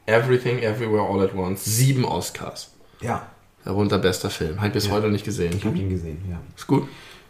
Everything 0.06 0.58
Everywhere 0.58 1.02
All 1.08 1.20
at 1.22 1.34
Once 1.34 1.64
sieben 1.64 2.04
Oscars. 2.04 2.70
Ja, 3.00 3.26
Darunter 3.64 3.98
bester 3.98 4.28
Film. 4.30 4.56
Habe 4.56 4.68
ich 4.68 4.72
bis 4.72 4.86
Ja. 4.86 4.92
heute 4.92 5.08
nicht 5.08 5.24
gesehen. 5.24 5.54
ich 5.56 5.64
habe 5.64 5.76
ihn 5.78 5.88
gesehen, 5.88 6.20
ja. 6.28 6.40
Ist 6.56 6.66
gut? 6.66 6.88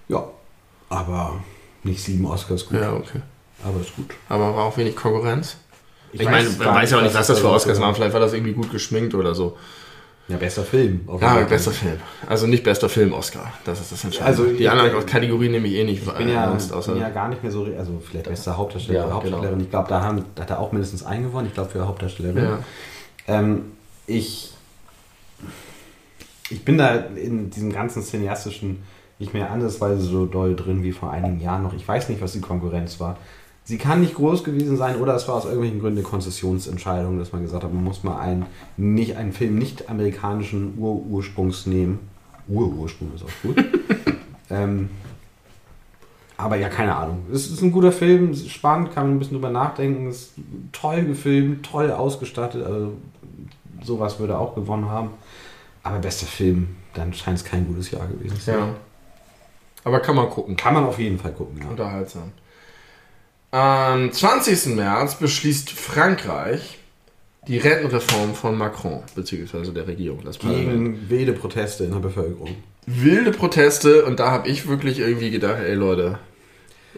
Ja, 0.09 0.24
aber 0.88 1.43
nicht 1.82 2.03
sieben 2.03 2.24
Oscars 2.26 2.66
gut. 2.66 2.80
Ja, 2.80 2.93
okay. 2.95 3.20
Aber 3.64 3.80
ist 3.80 3.95
gut. 3.95 4.11
Aber 4.28 4.55
war 4.57 4.64
auch 4.64 4.76
wenig 4.78 4.97
Konkurrenz. 4.97 5.57
Ich, 6.12 6.20
weiß 6.20 6.26
meine, 6.30 6.49
man 6.51 6.74
weiß 6.76 6.90
ja 6.90 6.99
auch 6.99 7.03
nicht, 7.03 7.14
was 7.14 7.26
das 7.26 7.38
für 7.38 7.49
Oscars 7.51 7.78
war. 7.78 7.86
waren. 7.86 7.95
Vielleicht 7.95 8.12
war 8.12 8.20
das 8.20 8.32
irgendwie 8.32 8.53
gut 8.55 8.70
geschminkt 8.70 9.14
oder 9.14 9.34
so. 9.34 9.57
Ja, 10.33 10.39
bester 10.39 10.62
Film. 10.62 11.01
Ja, 11.09 11.18
Fall. 11.18 11.45
bester 11.45 11.70
Film. 11.70 11.99
Also 12.26 12.47
nicht 12.47 12.64
bester 12.64 12.89
Film-Oscar. 12.89 13.53
Das 13.64 13.80
ist 13.80 13.93
das 13.93 14.03
Entscheidende. 14.05 14.43
Also, 14.43 14.57
die 14.57 14.68
anderen 14.68 15.05
Kategorien 15.07 15.53
nehme 15.53 15.68
ich 15.68 15.74
eh 15.74 15.85
nicht 15.85 16.07
Ich 16.07 16.12
bin 16.12 16.28
ja, 16.28 16.45
ernst, 16.45 16.72
außer 16.72 16.93
bin 16.93 17.03
ja 17.03 17.11
gar 17.11 17.28
nicht 17.28 17.43
mehr 17.43 17.53
so, 17.53 17.64
also 17.78 18.01
vielleicht 18.05 18.28
bester 18.28 18.57
Hauptdarsteller 18.57 18.99
Ja, 19.01 19.05
oder 19.07 19.14
Hauptdarstellerin. 19.14 19.59
genau. 19.59 19.64
Ich 19.64 19.70
glaube, 19.70 19.89
da, 19.89 20.03
haben- 20.03 20.24
hat 20.39 20.51
er 20.51 20.59
auch 20.59 20.72
mindestens 20.72 21.05
einen 21.05 21.24
gewonnen. 21.24 21.47
Ich 21.49 21.55
glaube, 21.55 21.70
für 21.70 21.87
Hauptdarstellerin. 21.87 22.45
ja. 22.45 22.59
Ähm, 23.28 23.62
ich, 24.07 24.53
ich 26.51 26.64
bin 26.64 26.78
da 26.78 26.95
in 26.95 27.51
diesem 27.51 27.72
ganzen 27.72 28.03
cineastischen 28.03 28.83
nicht 29.18 29.33
mehr 29.35 29.51
andersweise 29.51 30.01
so 30.03 30.26
doll 30.26 30.57
drin 30.57 30.83
wie 30.83 30.93
vor 30.93 31.11
einigen 31.12 31.41
Jahren 31.41 31.62
noch. 31.62 31.72
Ich 31.74 31.87
weiß 31.87 32.09
nicht, 32.09 32.20
was 32.20 32.33
die 32.33 32.41
Konkurrenz 32.41 32.99
war. 32.99 33.16
Sie 33.65 33.79
kann 33.79 34.01
nicht 34.01 34.15
groß 34.15 34.43
gewesen 34.43 34.77
sein 34.77 34.97
oder 35.01 35.15
es 35.15 35.29
war 35.29 35.37
aus 35.37 35.45
irgendwelchen 35.45 35.81
Gründen 35.81 35.99
eine 35.99 36.09
Konzessionsentscheidung, 36.09 37.19
dass 37.19 37.33
man 37.33 37.43
gesagt 37.43 37.63
hat, 37.63 37.73
man 37.73 37.85
muss 37.85 38.03
mal 38.03 38.19
einen, 38.19 38.47
nicht, 38.77 39.17
einen 39.17 39.33
Film 39.33 39.57
nicht 39.57 39.89
amerikanischen 39.89 40.77
Ur-Ursprungs 40.79 41.67
nehmen. 41.67 42.01
Ur-Ursprung 42.49 43.13
ist 43.15 43.25
auch 43.25 43.43
gut. 43.43 43.65
ähm, 44.51 44.91
aber 46.37 46.57
ja, 46.57 46.69
keine 46.69 46.97
Ahnung. 46.97 47.25
Es 47.33 47.49
ist 47.49 47.63
ein 47.63 47.71
guter 47.71 47.93
Film, 47.93 48.35
spannend, 48.35 48.93
kann 48.93 49.07
man 49.07 49.17
ein 49.17 49.19
bisschen 49.21 49.35
drüber 49.35 49.51
nachdenken. 49.51 50.09
Es 50.09 50.23
ist 50.23 50.33
toll 50.73 51.05
gefilmt, 51.05 51.65
toll 51.65 51.93
ausgestattet. 51.93 52.67
Also 52.67 52.95
sowas 53.81 54.19
würde 54.19 54.37
auch 54.37 54.57
gewonnen 54.57 54.91
haben. 54.91 55.11
Aber 55.85 55.99
bester 55.99 56.27
Film, 56.27 56.77
dann 56.95 57.13
scheint 57.15 57.39
es 57.39 57.45
kein 57.45 57.67
gutes 57.67 57.93
Jahr 57.93 58.09
gewesen 58.09 58.37
zu 58.37 58.43
sein. 58.43 58.59
Ja. 58.59 58.75
Aber 59.85 60.01
kann 60.01 60.17
man 60.17 60.29
gucken. 60.31 60.57
Kann 60.57 60.75
man 60.75 60.85
auf 60.85 60.99
jeden 60.99 61.19
Fall 61.19 61.33
gucken, 61.33 61.61
ja. 61.63 61.69
Unterhaltsam. 61.69 62.33
Am 63.53 64.11
20. 64.11 64.75
März 64.75 65.17
beschließt 65.17 65.71
Frankreich 65.71 66.79
die 67.47 67.59
Rentenreform 67.59 68.35
von 68.35 68.57
Macron, 68.57 69.03
beziehungsweise 69.15 69.73
der 69.73 69.87
Regierung. 69.87 70.23
Das. 70.25 70.39
Gegen 70.39 71.11
wilde 71.11 71.33
Proteste 71.35 71.85
in 71.85 71.91
der 71.91 71.99
Bevölkerung. 71.99 72.57
Wilde 72.87 73.31
Proteste 73.31 74.05
und 74.07 74.19
da 74.21 74.31
habe 74.31 74.49
ich 74.49 74.69
wirklich 74.69 74.99
irgendwie 75.01 75.31
gedacht, 75.31 75.59
ey 75.61 75.75
Leute, 75.75 76.19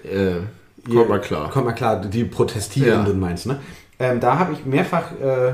äh, 0.05 0.37
kommt 0.89 1.09
mal 1.09 1.21
klar. 1.21 1.51
Kommt 1.51 1.67
mal 1.67 1.73
klar, 1.73 2.01
die 2.01 2.25
Protestierenden 2.25 3.15
Ja. 3.15 3.19
meinst, 3.19 3.47
ne? 3.47 3.61
Ähm, 4.01 4.19
da 4.21 4.39
habe 4.39 4.53
ich 4.53 4.65
mehrfach 4.67 5.13
äh, 5.21 5.53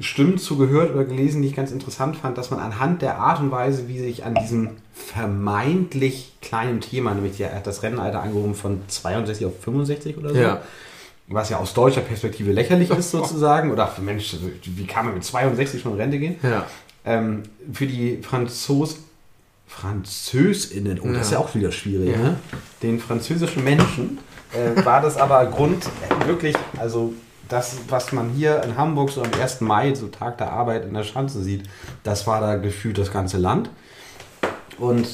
Stimmen 0.00 0.38
zugehört 0.38 0.94
oder 0.94 1.04
gelesen, 1.04 1.42
die 1.42 1.48
ich 1.48 1.56
ganz 1.56 1.72
interessant 1.72 2.16
fand, 2.16 2.38
dass 2.38 2.50
man 2.50 2.60
anhand 2.60 3.02
der 3.02 3.18
Art 3.18 3.40
und 3.40 3.50
Weise, 3.50 3.88
wie 3.88 3.98
sich 3.98 4.24
an 4.24 4.34
diesem 4.36 4.70
vermeintlich 4.94 6.32
kleinen 6.40 6.80
Thema, 6.80 7.12
nämlich 7.14 7.38
der, 7.38 7.50
er 7.50 7.60
das 7.60 7.82
Rennenalter 7.82 8.22
angehoben 8.22 8.54
von 8.54 8.82
62 8.86 9.46
auf 9.46 9.52
65 9.62 10.16
oder 10.16 10.28
so, 10.30 10.36
Ja. 10.36 10.60
was 11.28 11.50
ja 11.50 11.58
aus 11.58 11.74
deutscher 11.74 12.02
Perspektive 12.02 12.52
lächerlich 12.52 12.90
ist 12.96 13.10
sozusagen, 13.10 13.72
oder 13.72 13.88
für 13.88 14.02
Mensch, 14.02 14.36
wie 14.64 14.86
kann 14.86 15.06
man 15.06 15.14
mit 15.14 15.24
62 15.24 15.82
schon 15.82 15.92
in 15.94 15.98
Rente 15.98 16.18
gehen? 16.20 16.36
Ja. 16.42 16.66
Ähm, 17.04 17.42
für 17.72 17.86
die 17.86 18.18
Franzos 18.22 18.98
FranzösInnen, 19.66 21.00
oh, 21.00 21.08
das 21.12 21.26
ist 21.26 21.32
ja 21.32 21.38
Ja. 21.38 21.44
auch 21.44 21.54
wieder 21.54 21.72
schwierig, 21.72 22.10
Ja. 22.12 22.16
ne? 22.18 22.36
den 22.82 23.00
französischen 23.00 23.64
Menschen 23.64 24.18
äh, 24.52 24.84
war 24.84 25.00
das 25.00 25.16
aber 25.16 25.46
Grund, 25.46 25.84
äh, 25.86 26.26
wirklich, 26.28 26.54
also 26.78 27.12
das, 27.48 27.76
was 27.88 28.12
man 28.12 28.30
hier 28.30 28.62
in 28.62 28.76
Hamburg 28.76 29.10
so 29.10 29.22
am 29.22 29.30
1. 29.38 29.60
Mai, 29.60 29.94
so 29.94 30.08
Tag 30.08 30.38
der 30.38 30.52
Arbeit 30.52 30.84
in 30.86 30.94
der 30.94 31.02
Schanze 31.02 31.42
sieht, 31.42 31.64
das 32.02 32.26
war 32.26 32.40
da 32.40 32.56
gefühlt 32.56 32.98
das 32.98 33.12
ganze 33.12 33.36
Land. 33.38 33.68
Und 34.78 35.06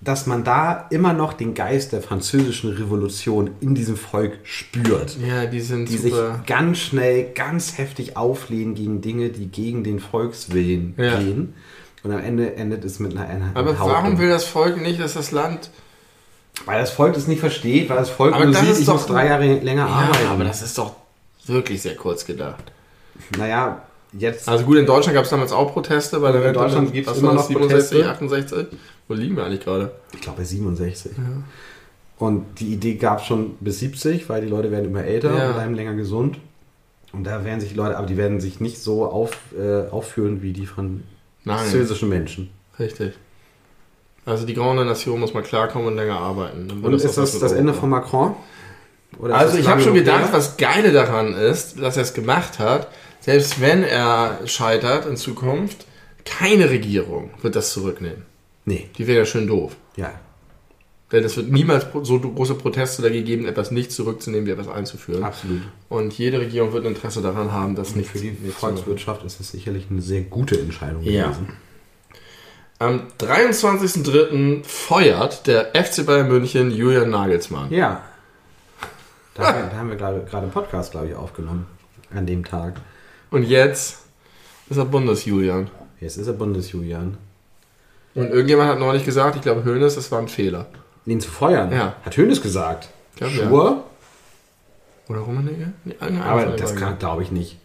dass 0.00 0.26
man 0.26 0.42
da 0.42 0.88
immer 0.90 1.12
noch 1.12 1.32
den 1.32 1.54
Geist 1.54 1.92
der 1.92 2.02
französischen 2.02 2.70
Revolution 2.72 3.50
in 3.60 3.76
diesem 3.76 3.96
Volk 3.96 4.38
spürt 4.42 5.16
Ja, 5.24 5.46
die 5.46 5.60
sind 5.60 5.88
die 5.88 5.96
sich 5.96 6.12
super. 6.12 6.42
ganz 6.44 6.78
schnell, 6.78 7.30
ganz 7.34 7.78
heftig 7.78 8.16
auflehnen 8.16 8.74
gegen 8.74 9.00
Dinge, 9.00 9.28
die 9.28 9.46
gegen 9.46 9.84
den 9.84 10.00
Volkswillen 10.00 10.94
Ja. 10.96 11.20
gehen. 11.20 11.54
Und 12.02 12.10
am 12.10 12.18
Ende 12.18 12.56
endet 12.56 12.84
es 12.84 12.98
mit 12.98 13.16
einer 13.16 13.28
einer 13.28 13.50
Aber 13.54 13.70
Enthauptung. 13.70 13.96
warum 13.96 14.18
will 14.18 14.28
das 14.28 14.44
Volk 14.44 14.82
nicht, 14.82 14.98
dass 15.00 15.14
das 15.14 15.30
Land. 15.30 15.70
Weil 16.66 16.80
das 16.80 16.90
Volk 16.90 17.14
das 17.14 17.28
nicht 17.28 17.38
versteht, 17.38 17.88
weil 17.88 17.96
das 17.96 18.10
Volk 18.10 18.34
Aber 18.34 18.44
nur 18.44 18.52
das 18.52 18.62
sieht, 18.62 18.70
ist 18.72 18.80
ich 18.80 18.86
doch- 18.86 18.94
muss 18.94 19.06
drei 19.06 19.26
Jahre 19.28 19.54
länger 19.60 19.86
arbeiten. 19.86 20.26
aber 20.28 20.42
das 20.42 20.62
ist 20.62 20.76
doch 20.78 20.96
wirklich 21.48 21.82
sehr 21.82 21.96
kurz 21.96 22.24
gedacht. 22.24 22.64
naja, 23.38 23.82
jetzt... 24.12 24.48
Also 24.48 24.64
gut, 24.64 24.76
in 24.78 24.86
Deutschland 24.86 25.14
gab 25.14 25.24
es 25.24 25.30
damals 25.30 25.52
auch 25.52 25.72
Proteste 25.72 26.20
der 26.32 26.48
In. 26.48 26.54
Deutschland 26.54 26.92
gibt's 26.92 27.10
Was 27.10 27.18
immer 27.18 27.28
war 27.28 27.34
noch 27.34 27.40
das, 27.42 27.48
67, 27.48 27.98
Proteste. 28.02 28.10
68? 28.10 28.78
Wo 29.08 29.14
liegen 29.14 29.36
wir 29.36 29.44
eigentlich 29.44 29.64
gerade? 29.64 29.92
ich 30.14 30.20
glaube 30.20 30.38
bei 30.38 30.44
67. 30.44 31.12
Und 32.18 32.60
die 32.60 32.72
Idee 32.72 32.94
gab 32.94 33.18
es 33.20 33.26
schon 33.26 33.56
bis 33.60 33.80
70, 33.80 34.28
weil 34.28 34.42
die 34.42 34.48
Leute 34.48 34.70
werden 34.70 34.86
immer 34.86 35.02
älter 35.04 35.36
Ja. 35.36 35.48
und 35.48 35.54
bleiben 35.54 35.74
länger 35.74 35.94
gesund. 35.94 36.38
Und 37.12 37.24
da 37.24 37.44
werden 37.44 37.60
sich 37.60 37.70
die 37.70 37.76
Leute, 37.76 37.98
aber 37.98 38.06
die 38.06 38.16
werden 38.16 38.40
sich 38.40 38.60
nicht 38.60 38.78
so 38.80 39.04
auf, 39.06 39.36
äh, 39.58 39.88
aufführen 39.90 40.40
wie 40.40 40.52
die 40.52 40.66
französischen 40.66 42.08
Menschen. 42.08 42.50
Richtig. 42.78 43.14
Also 44.24 44.46
die 44.46 44.54
Grande 44.54 44.84
Nation 44.84 45.18
muss 45.20 45.34
mal 45.34 45.42
klarkommen 45.42 45.88
und 45.88 45.96
länger 45.96 46.16
arbeiten. 46.16 46.70
Und 46.70 46.94
ist 46.94 47.04
das 47.18 47.38
das 47.38 47.52
Ende 47.52 47.74
von 47.74 47.90
Macron? 47.90 48.34
Oder 49.18 49.34
Also 49.36 49.58
ich 49.58 49.68
habe 49.68 49.80
schon 49.80 49.94
gedacht, 49.94 50.32
was 50.32 50.56
Geile 50.56 50.92
daran 50.92 51.34
ist, 51.34 51.80
dass 51.80 51.96
er 51.96 52.02
es 52.02 52.14
gemacht 52.14 52.58
hat. 52.58 52.88
Selbst 53.20 53.60
wenn 53.60 53.82
er 53.84 54.40
scheitert 54.46 55.06
in 55.06 55.16
Zukunft, 55.16 55.86
keine 56.24 56.70
Regierung 56.70 57.30
wird 57.42 57.54
das 57.56 57.72
zurücknehmen. 57.72 58.22
Nee, 58.64 58.88
Die 58.98 59.06
wäre 59.06 59.18
ja 59.20 59.24
schön 59.26 59.46
doof. 59.46 59.76
ja. 59.96 60.10
Denn 61.10 61.24
es 61.24 61.36
wird 61.36 61.50
niemals 61.52 61.84
so 62.04 62.18
große 62.18 62.54
Proteste 62.54 63.02
dagegen 63.02 63.26
geben, 63.26 63.46
etwas 63.46 63.70
nicht 63.70 63.92
zurückzunehmen, 63.92 64.46
wie 64.46 64.50
etwas 64.52 64.68
einzuführen. 64.68 65.22
Absolut. 65.22 65.60
Und 65.90 66.16
jede 66.16 66.40
Regierung 66.40 66.72
wird 66.72 66.86
ein 66.86 66.94
Interesse 66.94 67.20
daran 67.20 67.52
haben, 67.52 67.74
das 67.76 67.94
nicht 67.94 68.08
Für 68.08 68.16
die 68.18 68.30
Volkswirtschaft 68.50 69.22
ist 69.22 69.38
das 69.38 69.50
sicherlich 69.50 69.88
eine 69.90 70.00
sehr 70.00 70.22
gute 70.22 70.58
Entscheidung 70.58 71.02
Ja. 71.02 71.24
gewesen. 71.24 71.48
Am 72.78 73.02
23.03. 73.18 74.64
feuert 74.64 75.46
der 75.46 75.72
FC 75.74 76.06
Bayern 76.06 76.28
München 76.28 76.70
Julian 76.70 77.10
Nagelsmann. 77.10 77.70
Ja. 77.70 78.02
Da, 79.42 79.48
haben 79.48 79.62
wir- 79.64 79.70
da 79.70 79.76
haben 79.76 79.88
wir 79.90 79.96
gerade 79.96 80.20
gerade 80.24 80.42
einen 80.44 80.52
Podcast, 80.52 80.92
glaube 80.92 81.08
ich, 81.08 81.14
aufgenommen. 81.14 81.66
An 82.14 82.26
dem 82.26 82.44
Tag. 82.44 82.74
Und 83.30 83.44
jetzt 83.44 83.98
ist 84.68 84.76
er 84.76 84.84
Bundesjulian. 84.84 85.70
Jetzt 86.00 86.16
ist 86.16 86.26
er 86.26 86.32
Bundesjulian. 86.34 87.16
Und 88.14 88.28
irgendjemand 88.30 88.68
hat 88.70 88.78
neulich 88.78 89.04
gesagt, 89.04 89.36
ich 89.36 89.42
glaube 89.42 89.64
Hönes, 89.64 89.94
das 89.94 90.10
war 90.12 90.18
ein 90.18 90.28
Fehler. 90.28 90.66
Ihn 91.06 91.20
zu 91.20 91.30
feuern. 91.30 91.72
Ja. 91.72 91.96
Hat 92.04 92.16
Hönes 92.16 92.42
gesagt. 92.42 92.90
Glaub, 93.16 93.30
ja. 93.32 93.48
Sure. 93.48 93.82
Oder 95.08 95.20
Rummenigge? 95.20 95.72
Nee, 95.84 95.96
Aber 96.00 96.44
das 96.46 96.74
glaube 96.98 97.22
ich 97.22 97.30
nicht. 97.30 97.58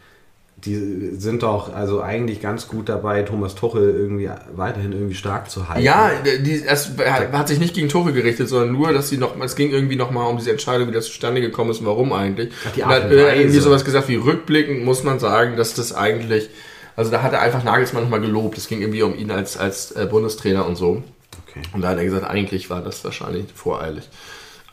Die 0.66 1.12
sind 1.18 1.44
doch 1.44 1.72
also 1.72 2.02
eigentlich 2.02 2.42
ganz 2.42 2.68
gut 2.68 2.90
dabei, 2.90 3.22
Thomas 3.22 3.54
Tuchel 3.54 3.94
irgendwie 3.96 4.28
weiterhin 4.56 4.92
irgendwie 4.92 5.14
stark 5.14 5.52
zu 5.52 5.70
halten. 5.70 5.84
Ja, 5.84 6.12
die, 6.24 6.64
es 6.66 6.92
hat 6.98 7.48
sich 7.48 7.60
nicht 7.60 7.76
gegen 7.76 7.90
Tore 7.90 8.12
gerichtet, 8.12 8.50
sondern 8.50 8.72
nur, 8.72 8.92
dass 8.92 9.10
sie 9.10 9.18
noch, 9.18 9.40
es 9.40 9.56
ging 9.56 9.70
irgendwie 9.70 9.96
noch 9.96 10.10
mal 10.10 10.26
um 10.26 10.38
diese 10.38 10.50
Entscheidung, 10.50 10.88
wie 10.88 10.94
das 10.94 11.06
zustande 11.06 11.42
gekommen 11.42 11.70
ist 11.70 11.82
und 11.82 11.86
warum 11.86 12.12
eigentlich. 12.12 12.52
Ach, 12.68 12.72
die 12.72 12.82
und 12.82 12.90
hat 12.90 13.12
irgendwie 13.12 13.60
sowas 13.60 13.86
gesagt 13.86 14.08
wie 14.10 14.16
rückblickend 14.16 14.84
muss 14.84 15.04
man 15.04 15.20
sagen, 15.20 15.58
dass 15.58 15.76
das 15.76 15.94
eigentlich, 15.94 16.50
also 16.96 17.12
da 17.12 17.22
hat 17.22 17.34
er 17.34 17.42
einfach 17.42 17.64
Nagelsmann 17.64 18.02
nochmal 18.04 18.22
gelobt. 18.22 18.58
Es 18.58 18.68
ging 18.68 18.82
irgendwie 18.82 19.04
um 19.04 19.16
ihn 19.16 19.30
als, 19.30 19.58
als 19.58 19.92
äh, 19.92 20.08
Bundestrainer 20.10 20.66
und 20.66 20.76
so. 20.76 21.04
Okay. 21.48 21.62
Und 21.74 21.82
da 21.82 21.90
hat 21.90 21.98
er 21.98 22.04
gesagt, 22.04 22.26
eigentlich 22.26 22.72
war 22.72 22.82
das 22.82 23.04
wahrscheinlich 23.04 23.46
voreilig. 23.54 24.10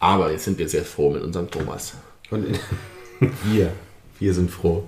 Aber 0.00 0.30
jetzt 0.30 0.44
sind 0.44 0.58
wir 0.58 0.68
sehr 0.68 0.84
froh 0.84 1.10
mit 1.10 1.22
unserem 1.22 1.50
Thomas. 1.50 1.92
Und 2.30 2.46
wir, 3.44 3.72
wir 4.18 4.34
sind 4.34 4.50
froh. 4.50 4.84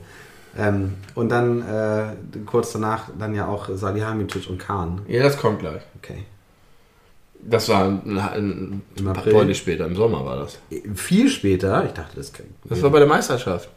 Ähm, 0.58 0.94
und 1.14 1.28
dann 1.28 1.62
äh, 1.62 2.16
kurz 2.46 2.72
danach 2.72 3.10
dann 3.18 3.34
ja 3.34 3.46
auch 3.46 3.68
Salihamidzic 3.72 4.48
und 4.48 4.58
Kahn. 4.58 5.02
Ja, 5.08 5.22
das 5.22 5.36
kommt 5.36 5.58
gleich. 5.60 5.82
Okay. 5.98 6.24
Das 7.42 7.68
war 7.68 7.84
ein, 7.84 8.18
ein, 8.18 8.82
ein 8.98 9.12
paar 9.12 9.24
deutlich 9.24 9.58
später, 9.58 9.86
im 9.86 9.94
Sommer 9.94 10.24
war 10.24 10.36
das. 10.36 10.58
Viel 10.94 11.28
später, 11.28 11.84
ich 11.84 11.92
dachte, 11.92 12.16
das 12.16 12.32
kann. 12.32 12.46
Das 12.64 12.82
war 12.82 12.90
bei 12.90 12.98
der 12.98 13.08
Meisterschaft. 13.08 13.68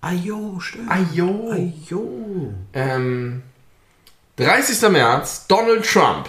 Ajo, 0.00 0.58
stimmt. 0.60 0.90
Ajo. 0.90 1.50
Ajo. 1.52 2.54
Ähm, 2.72 3.42
30. 4.36 4.90
März, 4.90 5.46
Donald 5.46 5.84
Trump 5.84 6.28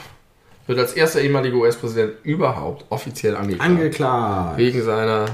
wird 0.67 0.79
als 0.79 0.93
erster 0.93 1.21
ehemaliger 1.21 1.57
US-Präsident 1.57 2.13
überhaupt 2.23 2.85
offiziell 2.89 3.35
angeklagt. 3.35 3.69
Angeklagt. 3.69 4.57
wegen 4.57 4.83
seiner 4.83 5.25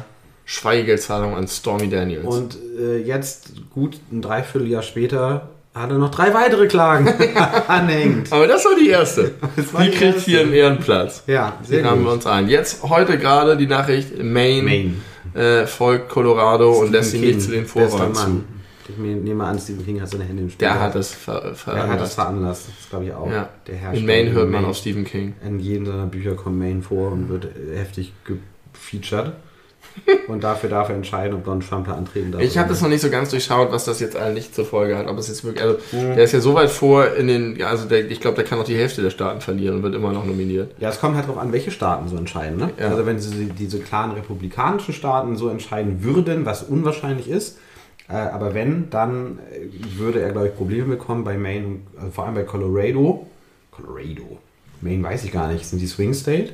Schweigegeldzahlung 0.49 1.35
an 1.35 1.47
Stormy 1.47 1.89
Daniels. 1.89 2.25
Und 2.25 2.57
äh, 2.79 2.97
jetzt, 2.97 3.51
gut 3.69 3.99
ein 4.11 4.23
Dreivierteljahr 4.23 4.81
später, 4.81 5.49
hat 5.75 5.91
er 5.91 5.99
noch 5.99 6.09
drei 6.09 6.33
weitere 6.33 6.65
Klagen 6.67 7.07
anhängt. 7.67 8.33
Aber 8.33 8.47
das 8.47 8.65
war 8.65 8.71
die 8.75 8.89
erste. 8.89 9.35
Das 9.55 9.71
war 9.73 9.83
die 9.83 9.91
die 9.91 9.97
kriegt 9.97 10.15
erste. 10.15 10.31
hier 10.31 10.39
einen 10.41 10.53
Ehrenplatz. 10.53 11.21
Ja, 11.27 11.55
sehr 11.63 11.77
Den 11.83 11.85
haben 11.91 11.99
wir 12.01 12.05
gut. 12.05 12.13
uns 12.15 12.25
ein. 12.25 12.49
Jetzt 12.49 12.81
heute 12.81 13.19
gerade 13.19 13.57
die 13.57 13.67
Nachricht, 13.67 14.17
Maine, 14.23 14.63
Maine. 14.63 14.93
Äh, 15.35 15.67
folgt 15.67 16.09
Colorado 16.09 16.71
und 16.71 16.91
lässt 16.93 17.11
King, 17.11 17.21
nicht 17.21 17.41
zu 17.43 17.51
den 17.51 17.67
Vorwahlen 17.67 18.15
zu. 18.15 18.41
Ich 18.89 18.97
nehme 18.97 19.43
an, 19.43 19.59
Stephen 19.59 19.85
King 19.85 20.01
hat 20.01 20.09
seine 20.09 20.23
Hände 20.23 20.41
im 20.41 20.49
Spiel. 20.49 20.67
Der 20.67 20.79
hat 20.79 20.95
es 20.95 21.13
ver 21.13 21.33
Der 21.41 21.43
hat 21.43 21.53
es 21.53 21.61
veranlasst. 21.61 22.15
veranlasst. 22.15 22.63
Das 22.79 22.89
glaube 22.89 23.05
ich 23.05 23.13
auch. 23.13 23.29
Ja. 23.29 23.49
Der 23.67 23.75
Herrscher 23.75 23.99
In 23.99 24.05
Maine 24.07 24.31
hört 24.31 24.45
man 24.45 24.53
Maine. 24.63 24.67
auf 24.67 24.77
Stephen 24.77 25.05
King. 25.05 25.35
In 25.45 25.59
jedem 25.59 25.85
seiner 25.85 26.07
Bücher 26.07 26.33
kommt 26.33 26.57
Maine 26.57 26.81
vor 26.81 27.11
und 27.11 27.29
wird 27.29 27.47
heftig 27.75 28.13
gefeatured. 28.25 29.33
Und 30.27 30.43
dafür 30.43 30.69
darf 30.69 30.89
er 30.89 30.95
entscheiden, 30.95 31.35
ob 31.35 31.43
Donald 31.45 31.67
Trump 31.67 31.87
da 31.87 31.93
antreten 31.93 32.31
darf. 32.31 32.41
Ich 32.41 32.57
habe 32.57 32.69
das 32.69 32.81
noch 32.81 32.89
nicht 32.89 33.01
so 33.01 33.09
ganz 33.09 33.29
durchschaut, 33.29 33.71
was 33.71 33.85
das 33.85 33.99
jetzt 33.99 34.15
eigentlich 34.15 34.51
zur 34.53 34.65
Folge 34.65 34.97
hat. 34.97 35.07
Ob 35.07 35.17
es 35.17 35.27
jetzt 35.27 35.43
wirklich, 35.43 35.63
also 35.63 35.77
Mhm. 35.91 36.15
der 36.15 36.23
ist 36.23 36.31
ja 36.31 36.39
so 36.39 36.53
weit 36.53 36.69
vor 36.69 37.13
in 37.15 37.27
den, 37.27 37.61
also 37.63 37.85
der, 37.87 38.09
ich 38.09 38.19
glaube, 38.21 38.35
der 38.35 38.45
kann 38.45 38.59
auch 38.59 38.63
die 38.63 38.77
Hälfte 38.77 39.01
der 39.01 39.09
Staaten 39.09 39.41
verlieren 39.41 39.77
und 39.77 39.83
wird 39.83 39.95
immer 39.95 40.11
noch 40.11 40.25
nominiert. 40.25 40.71
Ja, 40.79 40.89
es 40.89 40.99
kommt 40.99 41.15
halt 41.15 41.27
darauf 41.27 41.41
an, 41.41 41.51
welche 41.51 41.71
Staaten 41.71 42.07
so 42.07 42.17
entscheiden. 42.17 42.57
Ne? 42.57 42.69
Ja. 42.79 42.89
Also 42.89 43.05
wenn 43.05 43.19
sie 43.19 43.45
diese 43.45 43.79
klaren 43.79 44.11
republikanischen 44.11 44.93
Staaten 44.93 45.35
so 45.35 45.49
entscheiden 45.49 46.03
würden, 46.03 46.45
was 46.45 46.63
unwahrscheinlich 46.63 47.29
ist, 47.29 47.57
äh, 48.09 48.13
aber 48.13 48.53
wenn, 48.53 48.89
dann 48.89 49.39
äh, 49.51 49.97
würde 49.99 50.19
er, 50.21 50.31
glaube 50.31 50.47
ich, 50.47 50.55
Probleme 50.55 50.85
bekommen 50.85 51.23
bei 51.23 51.37
Maine, 51.37 51.65
und, 51.65 51.81
also 51.97 52.11
vor 52.11 52.25
allem 52.25 52.35
bei 52.35 52.43
Colorado. 52.43 53.27
Colorado. 53.71 54.37
Maine 54.81 55.03
weiß 55.03 55.23
ich 55.25 55.31
gar 55.31 55.47
nicht. 55.51 55.65
Sind 55.65 55.79
die 55.79 55.87
Swing 55.87 56.13
State? 56.13 56.53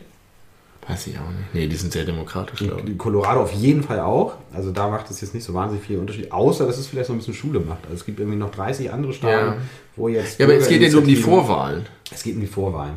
Weiß 0.87 1.07
ich 1.07 1.17
auch 1.17 1.29
nicht. 1.29 1.53
Nee, 1.53 1.67
die 1.67 1.75
sind 1.75 1.91
sehr 1.91 2.03
demokratisch, 2.05 2.59
glaube 2.59 2.89
ich. 2.89 2.97
Colorado 2.97 3.41
auf 3.41 3.51
jeden 3.53 3.81
Fall 3.81 3.99
auch. 4.01 4.35
Also 4.53 4.71
da 4.71 4.87
macht 4.87 5.09
es 5.09 5.19
jetzt 5.21 5.33
nicht 5.33 5.43
so 5.43 5.53
wahnsinnig 5.53 5.83
viel 5.85 5.97
Unterschied, 5.97 6.31
außer 6.31 6.67
dass 6.67 6.77
es 6.77 6.85
vielleicht 6.87 7.09
noch 7.09 7.15
ein 7.15 7.19
bisschen 7.19 7.33
Schule 7.33 7.59
macht. 7.59 7.79
Also 7.85 7.95
es 7.95 8.05
gibt 8.05 8.19
irgendwie 8.19 8.37
noch 8.37 8.51
30 8.51 8.91
andere 8.91 9.13
Staaten, 9.13 9.47
Ja. 9.47 9.57
wo 9.95 10.07
jetzt. 10.09 10.39
Ja, 10.39 10.45
aber 10.45 10.55
es 10.55 10.67
geht 10.67 10.81
ja 10.81 10.89
nur 10.89 11.01
um 11.01 11.07
die 11.07 11.15
Vorwahlen. 11.15 11.85
Es 12.13 12.21
geht 12.23 12.35
um 12.35 12.41
die 12.41 12.47
Vorwahlen. 12.47 12.93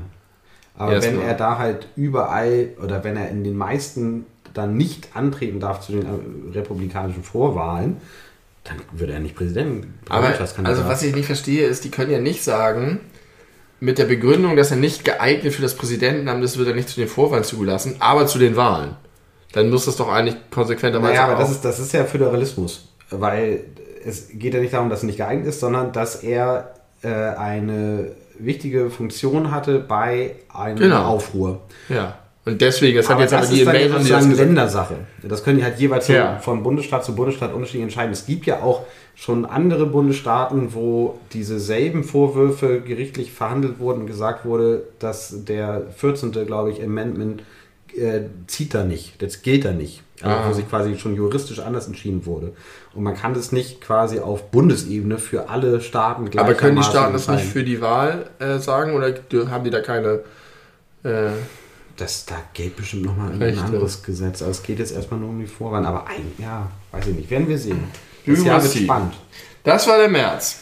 Aber 0.77 0.93
Erstmal. 0.93 1.19
wenn 1.19 1.27
er 1.27 1.35
da 1.35 1.59
halt 1.59 1.89
überall 1.97 2.69
oder 2.83 3.03
wenn 3.05 3.17
er 3.17 3.31
in 3.31 3.43
den 3.43 3.57
meisten 3.57 4.27
dann 4.55 4.77
nicht 4.77 5.09
antreten 5.17 5.59
darf 5.61 5.81
zu 5.81 5.93
den 5.93 6.03
äh, 6.03 6.57
republikanischen 6.59 7.23
Vorwahlen, 7.23 7.97
dann 8.65 8.77
würde 8.93 9.15
er 9.15 9.21
nicht 9.21 9.35
Präsident. 9.35 9.87
Aber 10.11 10.27
also 10.29 10.87
was 10.87 11.03
ich 11.03 11.15
nicht 11.15 11.27
verstehe, 11.27 11.67
ist, 11.67 11.85
die 11.85 11.91
können 11.91 12.11
ja 12.13 12.21
nicht 12.21 12.45
sagen, 12.45 13.01
mit 13.81 13.99
der 13.99 14.05
Begründung, 14.07 14.57
dass 14.57 14.71
er 14.71 14.77
nicht 14.77 15.05
geeignet 15.05 15.53
für 15.55 15.63
das 15.63 15.75
Präsidentenamt 15.75 16.43
ist, 16.45 16.59
wird 16.59 16.69
er 16.69 16.75
nicht 16.75 16.89
zu 16.89 16.99
den 16.99 17.09
Vorwahlen 17.09 17.45
zugelassen, 17.45 17.97
aber 18.01 18.27
zu 18.27 18.39
den 18.39 18.57
Wahlen. 18.57 18.97
Dann 19.53 19.71
muss 19.71 19.87
das 19.87 19.97
doch 19.97 20.09
eigentlich 20.13 20.37
konsequenterweise 20.51 21.15
Naja, 21.15 21.27
aber 21.27 21.39
das 21.39 21.51
ist, 21.51 21.65
das 21.65 21.79
ist 21.79 21.93
ja 21.93 22.05
Föderalismus. 22.05 22.89
Weil 23.11 23.65
es 24.05 24.29
geht 24.33 24.53
ja 24.55 24.61
nicht 24.61 24.75
darum, 24.75 24.91
dass 24.91 25.03
er 25.03 25.07
nicht 25.07 25.17
geeignet 25.17 25.47
ist, 25.47 25.61
sondern 25.61 25.93
dass 25.93 26.17
er 26.17 26.75
äh, 27.03 27.09
eine 27.09 28.13
wichtige 28.39 28.91
Funktion 28.91 29.51
hatte 29.51 29.79
bei 29.79 30.37
einem 30.53 30.77
Genau. 30.79 31.05
Aufruhr. 31.05 31.61
Ja. 31.89 32.19
Und 32.49 32.61
deswegen, 32.61 32.97
das 32.97 33.07
hat 33.09 33.15
Aber 33.15 33.23
jetzt 33.23 33.33
das 33.33 33.47
aber 33.47 33.55
die 33.55 33.61
ist 33.61 33.67
dann 33.67 33.75
Invasion 33.77 33.93
das 33.93 34.03
sozusagen 34.09 34.31
gesagt. 34.31 34.49
Ländersache. 34.49 34.95
Das 35.23 35.45
können 35.45 35.59
die 35.59 35.65
halt 35.65 35.79
jeweils 35.79 36.09
Ja. 36.09 36.39
von 36.39 36.63
Bundesstaat 36.63 37.05
zu 37.05 37.15
Bundesstaat 37.15 37.53
unterschiedlich 37.55 37.83
entscheiden. 37.85 38.13
Es 38.13 38.27
gibt 38.27 38.47
ja 38.47 38.61
auch 38.63 38.83
schon 39.15 39.45
andere 39.45 39.87
Bundesstaaten, 39.87 40.75
wo 40.75 41.19
diese 41.33 41.59
selben 41.61 42.05
Vorwürfe 42.05 42.81
gerichtlich 42.81 43.33
verhandelt 43.33 43.79
wurden 43.81 44.03
und 44.03 44.07
gesagt 44.07 44.45
wurde, 44.45 44.83
dass 44.99 45.45
der 45.45 45.83
14. 45.97 46.33
glaube 46.47 46.71
ich, 46.71 46.83
Amendment 46.83 47.43
äh, 47.97 48.21
zieht 48.47 48.75
da 48.75 48.85
nicht. 48.85 49.21
Das 49.23 49.43
gilt 49.43 49.65
da 49.65 49.73
nicht. 49.73 50.03
Also, 50.23 50.37
Ah. 50.37 50.49
Wo 50.49 50.53
sich 50.53 50.69
quasi 50.69 50.97
schon 50.99 51.15
juristisch 51.15 51.61
anders 51.61 51.87
entschieden 51.87 52.27
wurde. 52.27 52.53
Und 52.95 53.05
man 53.05 53.15
kann 53.15 53.35
das 53.35 53.53
nicht 53.53 53.81
quasi 53.81 54.19
auf 54.19 54.51
Bundesebene 54.51 55.19
für 55.19 55.49
alle 55.49 55.81
Staaten 55.81 56.29
Aber 56.37 56.55
können 56.55 56.77
die 56.77 56.83
Staaten 56.83 57.13
das 57.13 57.29
nicht 57.29 57.45
für 57.45 57.63
die 57.63 57.81
Wahl 57.81 58.29
äh, 58.41 58.59
sagen 58.59 58.95
oder 58.95 59.15
haben 59.51 59.65
die 59.65 59.71
da 59.71 59.81
keine. 59.81 60.21
Äh, 61.05 61.29
Das, 61.99 62.25
da 62.27 62.37
gilt 62.55 62.77
bestimmt 62.77 63.05
nochmal 63.07 63.33
ein 63.43 63.59
anderes 63.59 64.03
Gesetz. 64.05 64.41
Also 64.41 64.53
es 64.53 64.63
geht 64.63 64.79
jetzt 64.79 64.93
erstmal 64.93 65.19
nur 65.21 65.31
um 65.31 65.41
die 65.41 65.47
Vorwahlen. 65.47 65.85
Aber 65.85 66.07
ein, 66.07 66.33
ja, 66.39 66.71
weiß 66.93 67.09
ich 67.09 67.15
nicht. 67.17 67.29
Werden 67.31 67.49
wir 67.49 67.59
sehen. 67.59 67.85
Das 68.25 68.45
Jahr 68.45 68.63
wird 68.63 68.73
spannend. 68.73 69.15
das 69.65 69.87
war 69.89 69.99
der 69.99 70.09
März. 70.09 70.61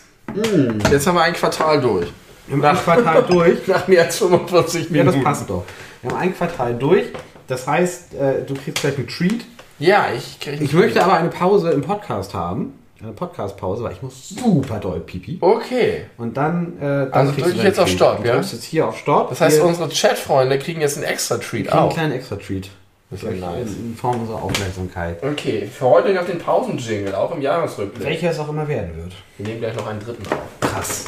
Jetzt 0.91 1.07
haben 1.07 1.15
wir 1.15 1.23
ein 1.23 1.35
Quartal 1.35 1.81
durch. 1.81 2.09
Wir 2.47 2.57
haben 2.57 2.65
ein 2.65 2.77
Quartal 2.77 3.23
durch. 3.25 3.59
Nach 3.67 3.87
mehr 3.87 4.05
als 4.05 4.17
45 4.19 4.85
Ja, 4.85 4.91
Minuten. 4.91 5.17
das 5.17 5.25
passt 5.25 5.51
doch. 5.51 5.65
Wir 6.03 6.11
haben 6.11 6.19
ein 6.21 6.35
Quartal 6.35 6.75
durch. 6.77 7.05
Das 7.49 7.67
heißt, 7.67 8.15
äh, 8.15 8.43
du 8.45 8.55
kriegst 8.55 8.81
gleich 8.81 8.97
einen 8.97 9.07
Treat. 9.09 9.45
Ja, 9.79 10.07
ich 10.17 10.41
kriege. 10.41 10.65
Ich 10.65 10.73
möchte 10.73 11.05
aber 11.05 11.15
eine 11.15 11.29
Pause 11.29 11.71
im 11.71 11.83
Podcast 11.83 12.33
haben. 12.33 12.73
Eine 13.03 13.13
Podcast-Pause, 13.13 13.85
weil 13.85 13.93
ich 13.93 14.01
muss 14.03 14.31
super 14.31 14.79
doll 14.81 15.01
pipi. 15.01 15.37
Okay. 15.41 16.07
Und 16.17 16.37
dann. 16.37 16.79
Äh, 16.79 16.81
dann 16.81 17.13
Also 17.13 17.33
kriegst 17.33 17.47
drück 17.47 17.55
du 17.55 17.59
ich 17.61 17.65
jetzt 17.65 17.79
auf 17.79 17.87
Treat. 17.89 17.97
Stopp, 17.97 18.23
Du 18.23 18.29
ja? 18.29 18.35
drückst 18.35 18.53
jetzt 18.55 18.65
hier 18.65 18.89
auf 18.89 18.97
Stopp. 18.99 19.29
Das 19.29 19.41
heißt, 19.43 19.59
Wir 19.59 19.65
unsere 19.67 19.89
Chat-Freunde 19.91 20.59
kriegen 20.59 20.81
jetzt 20.81 20.97
einen 20.97 21.05
extra 21.07 21.37
Treat 21.37 21.45
kriegen 21.51 21.69
einen 21.71 21.79
auch. 21.81 21.93
kleinen 21.93 22.13
Extra-Treat. 22.13 22.71
Das 23.11 23.23
ist 23.23 23.39
nice. 23.39 23.69
In 23.69 23.91
in 23.91 23.95
Form 23.97 24.21
unserer 24.23 24.43
Aufmerksamkeit. 24.43 25.23
Okay, 25.23 25.67
für 25.67 25.85
heute 25.85 26.13
noch 26.15 26.25
den 26.25 26.39
Pausenjingle, 26.39 27.15
auch 27.15 27.33
im 27.35 27.41
Jahresrückblick. 27.43 28.05
Welcher 28.05 28.31
es 28.31 28.39
auch 28.41 28.49
immer 28.49 28.67
werden 28.67 28.97
wird. 28.97 29.13
Wir 29.37 29.47
nehmen 29.47 29.61
gleich 29.61 29.77
noch 29.77 29.87
einen 29.87 30.01
dritten 30.01 30.27
auf. 30.33 30.39
Krass. 30.61 31.05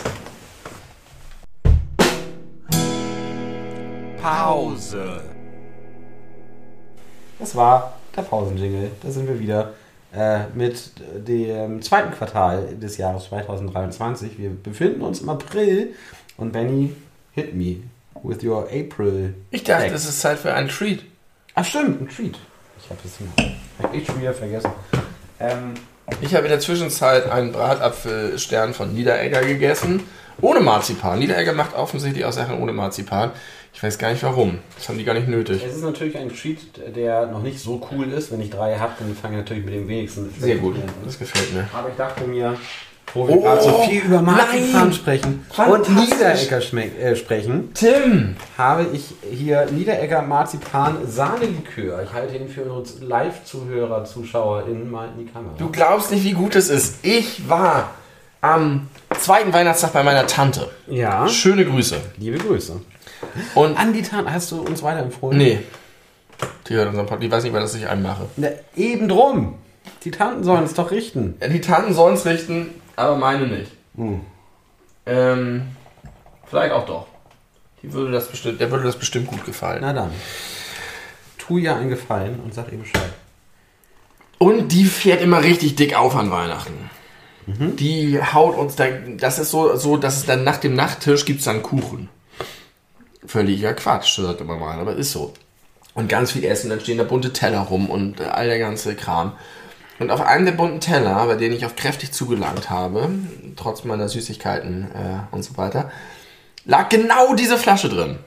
Pause. 4.22 5.22
Das 7.38 7.54
war 7.56 7.94
der 8.16 8.22
Pausenjingle. 8.22 8.90
Da 9.02 9.10
sind 9.10 9.26
wir 9.26 9.38
wieder 9.40 9.72
mit 10.54 10.92
dem 11.26 11.82
zweiten 11.82 12.12
Quartal 12.12 12.76
des 12.76 12.96
Jahres 12.96 13.24
2023. 13.24 14.38
Wir 14.38 14.50
befinden 14.50 15.02
uns 15.02 15.20
im 15.20 15.28
April 15.28 15.94
und 16.36 16.52
Benny, 16.52 16.94
hit 17.32 17.54
me 17.54 17.76
with 18.22 18.42
your 18.42 18.68
April. 18.72 19.34
Ich 19.50 19.64
dachte, 19.64 19.86
es 19.92 20.08
ist 20.08 20.20
Zeit 20.20 20.38
für 20.38 20.54
einen 20.54 20.68
Treat. 20.68 21.04
Ach 21.54 21.64
stimmt, 21.64 22.00
ein 22.00 22.08
Treat. 22.08 22.38
Ich 22.82 22.90
habe 22.90 23.00
es 23.04 23.18
hab 23.82 23.94
ich 23.94 24.06
schon 24.06 24.20
wieder 24.20 24.32
vergessen. 24.32 24.70
Ähm, 25.40 25.74
Ich 26.20 26.34
habe 26.34 26.44
in 26.46 26.50
der 26.50 26.60
Zwischenzeit 26.60 27.30
einen 27.30 27.52
Bratapfelstern 27.52 28.72
von 28.72 28.94
Niederegger 28.94 29.42
gegessen. 29.42 30.04
Ohne 30.40 30.60
Marzipan. 30.60 31.18
Niederegger 31.18 31.52
macht 31.52 31.74
offensichtlich 31.74 32.24
auch 32.24 32.32
Sachen 32.32 32.60
ohne 32.60 32.72
Marzipan. 32.72 33.32
Ich 33.74 33.82
weiß 33.82 33.98
gar 33.98 34.10
nicht 34.10 34.22
warum. 34.22 34.58
Das 34.76 34.88
haben 34.88 34.98
die 34.98 35.04
gar 35.04 35.14
nicht 35.14 35.28
nötig. 35.28 35.62
es 35.64 35.76
ist 35.76 35.82
natürlich 35.82 36.16
ein 36.16 36.28
Treat, 36.28 36.58
der 36.96 37.26
noch 37.26 37.42
nicht 37.42 37.60
so 37.60 37.86
cool 37.92 38.12
ist. 38.12 38.32
Wenn 38.32 38.40
ich 38.40 38.50
drei 38.50 38.76
habe, 38.76 38.92
dann 38.98 39.14
fange 39.14 39.38
ich 39.38 39.44
natürlich 39.44 39.64
mit 39.64 39.74
dem 39.74 39.88
wenigsten. 39.88 40.32
Sehr 40.38 40.56
gut. 40.56 40.76
Das 41.04 41.18
gefällt 41.18 41.52
mir. 41.52 41.68
Aber 41.72 41.88
ich 41.88 41.96
dachte 41.96 42.24
mir, 42.24 42.56
wo 43.14 43.26
wir 43.26 43.36
Oh, 43.36 43.40
gerade 43.42 43.62
so 43.62 43.82
viel 43.88 44.02
über 44.02 44.22
Marzipan 44.22 44.92
sprechen 44.92 45.46
und. 45.70 45.88
Niederegger 45.88 46.58
äh, 47.00 47.16
sprechen, 47.16 47.72
Tim! 47.74 48.36
habe 48.56 48.86
ich 48.92 49.14
hier 49.30 49.66
Niederegger 49.70 50.22
Marzipan 50.22 50.98
Sahnelikör. 51.06 52.02
Ich 52.02 52.12
halte 52.12 52.36
ihn 52.36 52.48
für 52.48 52.64
unsere 52.64 53.04
Live-Zuhörer, 53.04 54.04
ZuschauerInnen 54.04 54.90
mal 54.90 55.08
in 55.16 55.26
die 55.26 55.32
Kamera. 55.32 55.54
Du 55.58 55.70
glaubst 55.70 56.10
nicht, 56.10 56.24
wie 56.24 56.32
gut 56.32 56.54
es 56.54 56.68
ist. 56.68 56.96
Ich 57.02 57.48
war 57.48 57.90
am 58.40 58.88
zweiten 59.18 59.52
Weihnachtstag 59.52 59.92
bei 59.92 60.02
meiner 60.02 60.26
Tante. 60.26 60.70
ja, 60.86 61.28
Schöne 61.28 61.64
Grüße. 61.64 62.00
liebe 62.18 62.38
Grüße. 62.38 62.80
Und 63.54 63.76
An 63.78 63.92
die 63.92 64.02
Tan 64.02 64.32
hast 64.32 64.50
du 64.52 64.60
uns 64.62 64.82
weiterempfohlen? 64.82 65.36
nee. 65.38 65.60
Die 66.68 66.74
hört 66.74 66.88
unseren 66.88 67.06
Podcast. 67.06 67.22
Die 67.24 67.30
weiß 67.32 67.42
nicht, 67.44 67.52
was 67.52 67.74
ich 67.74 67.88
anmache. 67.88 68.26
Na, 68.36 68.48
eben 68.76 69.08
drum. 69.08 69.54
Die 70.04 70.10
Tanten 70.12 70.44
sollen 70.44 70.62
es 70.64 70.74
doch 70.74 70.90
richten. 70.92 71.34
Ja, 71.40 71.48
Die 71.48 71.60
Tanten 71.60 71.94
sollen 71.94 72.14
es 72.14 72.24
richten, 72.26 72.68
aber 72.94 73.16
meine 73.16 73.46
nicht. 73.48 73.72
Hm. 73.96 74.20
Ähm, 75.06 75.62
vielleicht 76.46 76.72
auch 76.72 76.86
doch. 76.86 77.06
Die 77.82 77.92
würde 77.92 78.12
das 78.12 78.28
bestimmt, 78.28 78.60
der 78.60 78.70
würde 78.70 78.84
das 78.84 78.96
bestimmt 78.96 79.26
gut 79.28 79.44
gefallen. 79.46 79.78
Na 79.80 79.92
dann. 79.92 80.10
Tu 81.38 81.58
ihr 81.58 81.74
einen 81.74 81.88
Gefallen 81.88 82.38
und 82.44 82.52
sag 82.54 82.70
ihr 82.70 82.78
Bescheid. 82.78 83.12
Und 84.38 84.68
die 84.68 84.84
fährt 84.84 85.22
immer 85.22 85.42
richtig 85.42 85.74
dick 85.74 85.96
auf 85.96 86.14
an 86.14 86.30
Weihnachten. 86.30 86.90
Mhm. 87.48 87.76
Die 87.76 88.20
haut 88.20 88.56
uns 88.56 88.76
dann, 88.76 89.16
das 89.16 89.38
ist 89.38 89.50
so, 89.50 89.74
so 89.76 89.96
dass 89.96 90.18
es 90.18 90.26
dann 90.26 90.44
nach 90.44 90.58
dem 90.58 90.74
Nachttisch 90.74 91.24
gibt 91.24 91.38
es 91.38 91.46
dann 91.46 91.62
Kuchen. 91.62 92.10
Völliger 93.26 93.72
Quatsch, 93.72 94.20
sagt 94.20 94.40
immer 94.40 94.56
mal, 94.56 94.78
aber 94.78 94.94
ist 94.94 95.12
so. 95.12 95.32
Und 95.94 96.08
ganz 96.08 96.32
viel 96.32 96.44
Essen, 96.44 96.70
dann 96.70 96.80
stehen 96.80 96.98
da 96.98 97.04
bunte 97.04 97.32
Teller 97.32 97.60
rum 97.60 97.88
und 97.88 98.20
äh, 98.20 98.24
all 98.24 98.46
der 98.46 98.58
ganze 98.58 98.94
Kram. 98.94 99.32
Und 99.98 100.10
auf 100.10 100.20
einem 100.20 100.44
der 100.44 100.52
bunten 100.52 100.80
Teller, 100.80 101.26
bei 101.26 101.34
denen 101.34 101.56
ich 101.56 101.64
auf 101.64 101.74
kräftig 101.74 102.12
zugelangt 102.12 102.70
habe, 102.70 103.08
trotz 103.56 103.82
meiner 103.84 104.08
Süßigkeiten 104.08 104.84
äh, 104.94 105.34
und 105.34 105.42
so 105.42 105.56
weiter, 105.56 105.90
lag 106.64 106.88
genau 106.88 107.34
diese 107.34 107.58
Flasche 107.58 107.88
drin. 107.88 108.18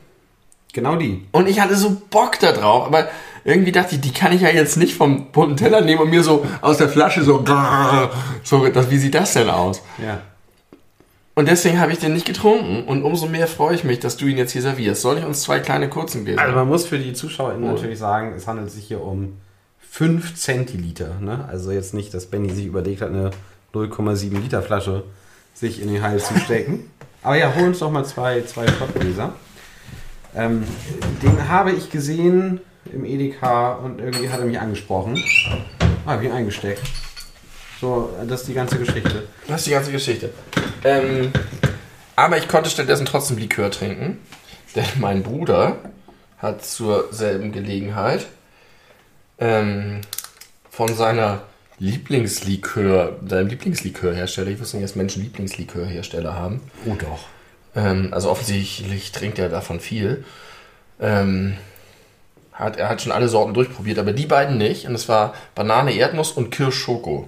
Genau 0.74 0.96
die. 0.96 1.28
Und 1.32 1.48
ich 1.48 1.60
hatte 1.60 1.76
so 1.76 2.02
Bock 2.10 2.40
da 2.40 2.52
drauf, 2.52 2.88
aber 2.88 3.10
irgendwie 3.44 3.72
dachte 3.72 3.96
ich, 3.96 4.02
die 4.02 4.14
kann 4.14 4.32
ich 4.32 4.42
ja 4.42 4.50
jetzt 4.50 4.78
nicht 4.78 4.96
vom 4.96 5.32
bunten 5.32 5.58
Teller 5.58 5.82
nehmen 5.82 6.02
und 6.02 6.10
mir 6.10 6.24
so 6.24 6.46
aus 6.62 6.78
der 6.78 6.90
Flasche 6.90 7.24
so, 7.24 7.44
so 8.44 8.68
das, 8.68 8.90
wie 8.92 8.98
sieht 8.98 9.16
das 9.16 9.34
denn 9.34 9.50
aus? 9.50 9.82
Ja. 10.04 10.22
Und 11.34 11.48
deswegen 11.48 11.80
habe 11.80 11.92
ich 11.94 12.00
den 12.00 12.14
nicht 12.14 12.26
getrunken 12.26 12.84
und 12.84 13.04
umso 13.04 13.26
mehr 13.26 13.48
freue 13.48 13.74
ich 13.74 13.84
mich, 13.84 14.00
dass 14.00 14.18
du 14.18 14.26
ihn 14.26 14.38
jetzt 14.38 14.52
hier 14.52 14.62
servierst. 14.62 15.02
Soll 15.02 15.18
ich 15.18 15.26
uns 15.26 15.42
zwei 15.42 15.60
kleine 15.60 15.90
kurzen 15.90 16.26
Gläser? 16.26 16.42
Also 16.42 16.56
man 16.56 16.68
muss 16.68 16.86
für 16.86 17.00
die 17.00 17.14
ZuschauerInnen 17.14 17.70
Oh. 17.70 17.74
natürlich 17.74 18.00
sagen, 18.00 18.34
es 18.36 18.48
handelt 18.48 18.70
sich 18.70 18.86
hier 18.86 19.02
um 19.02 19.38
5 19.90 20.36
Zentiliter. 20.36 21.16
Ne? 21.20 21.46
Also 21.48 21.72
jetzt 21.72 21.94
nicht, 21.94 22.14
dass 22.14 22.26
Benny 22.26 22.50
sich 22.50 22.66
überlegt 22.66 23.02
hat, 23.02 23.10
eine 23.10 23.32
0,7 23.74 24.40
Liter 24.42 24.62
Flasche 24.62 25.04
sich 25.54 25.82
in 25.82 25.92
den 25.92 26.02
Hals 26.04 26.28
zu 26.28 26.38
stecken. 26.38 26.92
Aber 27.24 27.38
ja, 27.38 27.54
hol 27.56 27.68
uns 27.68 27.80
doch 27.80 27.92
mal 27.92 28.04
zwei, 28.06 28.42
zwei 28.42 28.68
Schottgläser. 28.68 29.34
Ähm, 30.36 30.64
den 31.22 31.50
habe 31.50 31.72
ich 31.72 31.90
gesehen 31.92 32.62
im 32.94 33.06
Edeka 33.06 33.74
und 33.74 34.00
irgendwie 34.00 34.30
hat 34.30 34.40
er 34.40 34.46
mich 34.46 34.60
angesprochen. 34.60 35.16
Ich 35.16 36.22
ihn 36.24 36.32
eingesteckt. 36.32 36.82
So, 37.80 38.10
das 38.28 38.42
ist 38.42 38.48
die 38.50 38.54
ganze 38.54 38.78
Geschichte. 38.78 39.28
Das 39.48 39.62
ist 39.62 39.68
die 39.68 39.72
ganze 39.72 39.92
Geschichte. 39.92 40.30
Ähm, 40.84 41.32
aber 42.16 42.38
ich 42.38 42.48
konnte 42.48 42.70
stattdessen 42.70 43.06
trotzdem 43.06 43.38
Likör 43.38 43.72
trinken, 43.72 44.20
denn 44.76 44.86
mein 45.00 45.24
Bruder 45.24 45.78
hat 46.38 46.64
zur 46.66 47.12
selben 47.12 47.52
Gelegenheit 47.52 48.28
ähm, 49.40 50.02
von 50.70 50.94
seiner 50.96 51.44
Lieblingslikör, 51.80 53.18
seinem 53.28 53.48
Lieblingslikörhersteller, 53.48 54.50
ich 54.52 54.60
wusste 54.60 54.78
nicht, 54.78 54.90
dass 54.90 54.96
Menschen 54.96 55.24
Lieblingslikörhersteller 55.24 56.36
haben, 56.36 56.62
Oh 56.86 56.96
doch. 56.96 57.26
ähm, 57.76 58.10
also 58.12 58.30
offensichtlich 58.30 59.12
trinkt 59.12 59.40
er 59.40 59.50
davon 59.50 59.80
viel, 59.80 60.24
ähm, 61.00 61.58
hat, 62.62 62.78
er 62.78 62.90
hat 62.90 63.02
schon 63.02 63.12
alle 63.12 63.28
Sorten 63.28 63.54
durchprobiert, 63.54 64.00
aber 64.00 64.14
die 64.14 64.26
beiden 64.26 64.58
nicht, 64.58 64.86
und 64.88 64.96
es 64.96 65.10
war 65.10 65.34
Banane, 65.56 65.94
Erdnuss 65.94 66.32
und 66.32 66.52
Kirschschoko. 66.52 67.28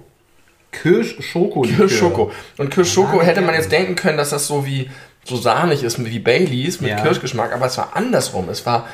Kirsch-Schoko. 0.72 1.62
Kirschschoko. 1.62 2.32
Und 2.58 2.70
Kirschschoko 2.70 3.22
hätte 3.22 3.40
man 3.42 3.54
jetzt 3.54 3.70
denken 3.70 3.94
können, 3.94 4.18
dass 4.18 4.30
das 4.30 4.46
so 4.46 4.66
wie 4.66 4.90
so 5.24 5.36
sahnig 5.36 5.82
ist 5.84 6.04
wie 6.04 6.18
Baileys 6.18 6.80
mit 6.80 6.90
Ja. 6.90 7.00
Kirschgeschmack, 7.00 7.52
aber 7.52 7.66
es 7.66 7.78
war 7.78 7.94
andersrum. 7.94 8.48
Es 8.48 8.66
war 8.66 8.88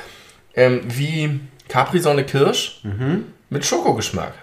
ähm, 0.55 0.81
wie 0.87 1.39
Capri-Sonne 1.69 2.23
Kirsch 2.23 2.81
Mhm. 2.83 3.25
mit 3.49 3.65
Schokogeschmack. 3.65 4.33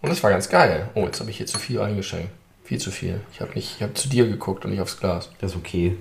Und 0.00 0.10
es 0.10 0.22
war 0.22 0.30
ganz 0.30 0.48
geil. 0.48 0.88
Oh, 0.94 1.04
jetzt 1.04 1.20
habe 1.20 1.30
ich 1.30 1.36
hier 1.36 1.46
zu 1.46 1.58
viel 1.58 1.78
eingeschenkt. 1.80 2.30
Viel 2.64 2.78
zu 2.78 2.90
viel. 2.90 3.20
Ich 3.34 3.40
habe 3.40 3.52
nicht, 3.54 3.74
ich 3.76 3.82
habe 3.82 3.92
zu 3.94 4.08
dir 4.08 4.26
geguckt 4.26 4.64
und 4.64 4.70
nicht 4.70 4.80
aufs 4.80 4.98
Glas. 4.98 5.30
Das 5.40 5.50
ist 5.52 5.56
okay. 5.58 5.96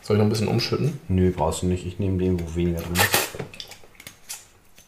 Soll 0.00 0.16
ich 0.16 0.18
noch 0.18 0.26
ein 0.26 0.30
bisschen 0.30 0.48
umschütten? 0.48 0.98
Nö, 1.08 1.30
brauchst 1.36 1.62
du 1.62 1.66
nicht. 1.66 1.84
Ich 1.86 1.98
nehme 1.98 2.16
den, 2.18 2.40
wo 2.40 2.54
weniger 2.54 2.80
drin 2.80 2.92
ist. 2.94 3.65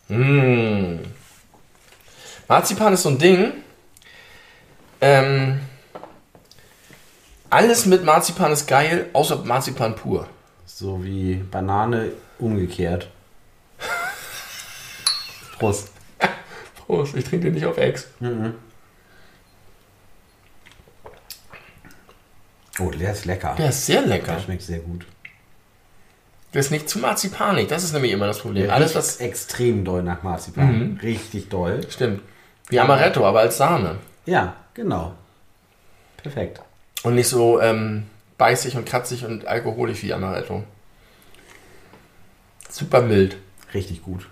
Mmh. 0.08 1.00
Marzipan 2.48 2.94
ist 2.94 3.02
so 3.02 3.10
ein 3.10 3.18
Ding. 3.18 3.52
Ähm, 5.00 5.60
alles 7.50 7.86
mit 7.86 8.04
Marzipan 8.04 8.52
ist 8.52 8.66
geil, 8.66 9.10
außer 9.12 9.44
Marzipan 9.44 9.94
pur. 9.94 10.28
So 10.66 11.04
wie 11.04 11.34
Banane 11.34 12.12
umgekehrt. 12.38 13.10
Prost. 15.58 15.90
Prost, 16.86 17.14
ich 17.14 17.24
trinke 17.24 17.46
den 17.46 17.54
nicht 17.54 17.66
auf 17.66 17.76
Ex. 17.76 18.08
Oh, 22.80 22.90
der 22.90 23.12
ist 23.12 23.24
lecker. 23.24 23.54
Der 23.58 23.70
ist 23.70 23.86
sehr 23.86 24.02
lecker. 24.02 24.34
Der 24.34 24.40
schmeckt 24.40 24.62
sehr 24.62 24.78
gut. 24.78 25.04
Ist 26.52 26.70
nicht 26.70 26.88
zu 26.88 26.98
marzipanig, 26.98 27.68
das 27.68 27.84
ist 27.84 27.92
nämlich 27.92 28.12
immer 28.12 28.26
das 28.26 28.38
Problem. 28.38 28.64
Der 28.64 28.74
Alles, 28.74 28.94
was. 28.94 29.18
extrem 29.18 29.84
doll 29.84 30.02
nach 30.02 30.22
Marzipan. 30.22 30.98
Richtig 31.02 31.50
doll. 31.50 31.80
Stimmt. 31.90 32.22
Wie 32.68 32.80
Amaretto, 32.80 33.26
aber 33.26 33.40
als 33.40 33.58
Sahne. 33.58 33.96
Ja, 34.24 34.56
genau. 34.74 35.14
Perfekt. 36.16 36.60
Und 37.02 37.14
nicht 37.14 37.28
so 37.28 37.60
ähm, 37.60 38.04
beißig 38.38 38.76
und 38.76 38.86
kratzig 38.86 39.24
und 39.26 39.46
alkoholisch 39.46 40.02
wie 40.02 40.12
Amaretto. 40.12 40.64
Super 42.70 43.02
mild. 43.02 43.36
Richtig 43.74 44.02
gut. 44.02 44.28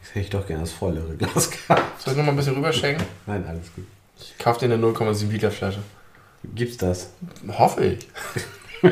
Jetzt 0.00 0.10
hätte 0.10 0.20
ich 0.20 0.30
doch 0.30 0.46
gerne 0.46 0.62
das 0.62 0.72
vollere 0.72 1.16
Glas 1.16 1.50
gehabt. 1.50 2.00
Soll 2.00 2.12
ich 2.14 2.18
noch 2.18 2.24
mal 2.24 2.32
ein 2.32 2.36
bisschen 2.36 2.54
rüberschenken? 2.54 3.06
Nein, 3.26 3.44
alles 3.46 3.72
gut. 3.74 3.86
Ich 4.18 4.38
kaufe 4.38 4.60
dir 4.66 4.72
eine 4.74 4.82
0,7 4.84 5.28
Liter 5.30 5.50
Flasche. 5.50 5.80
Gibt's 6.54 6.78
das? 6.78 7.10
Hoffe 7.58 7.84
ich. 7.84 8.08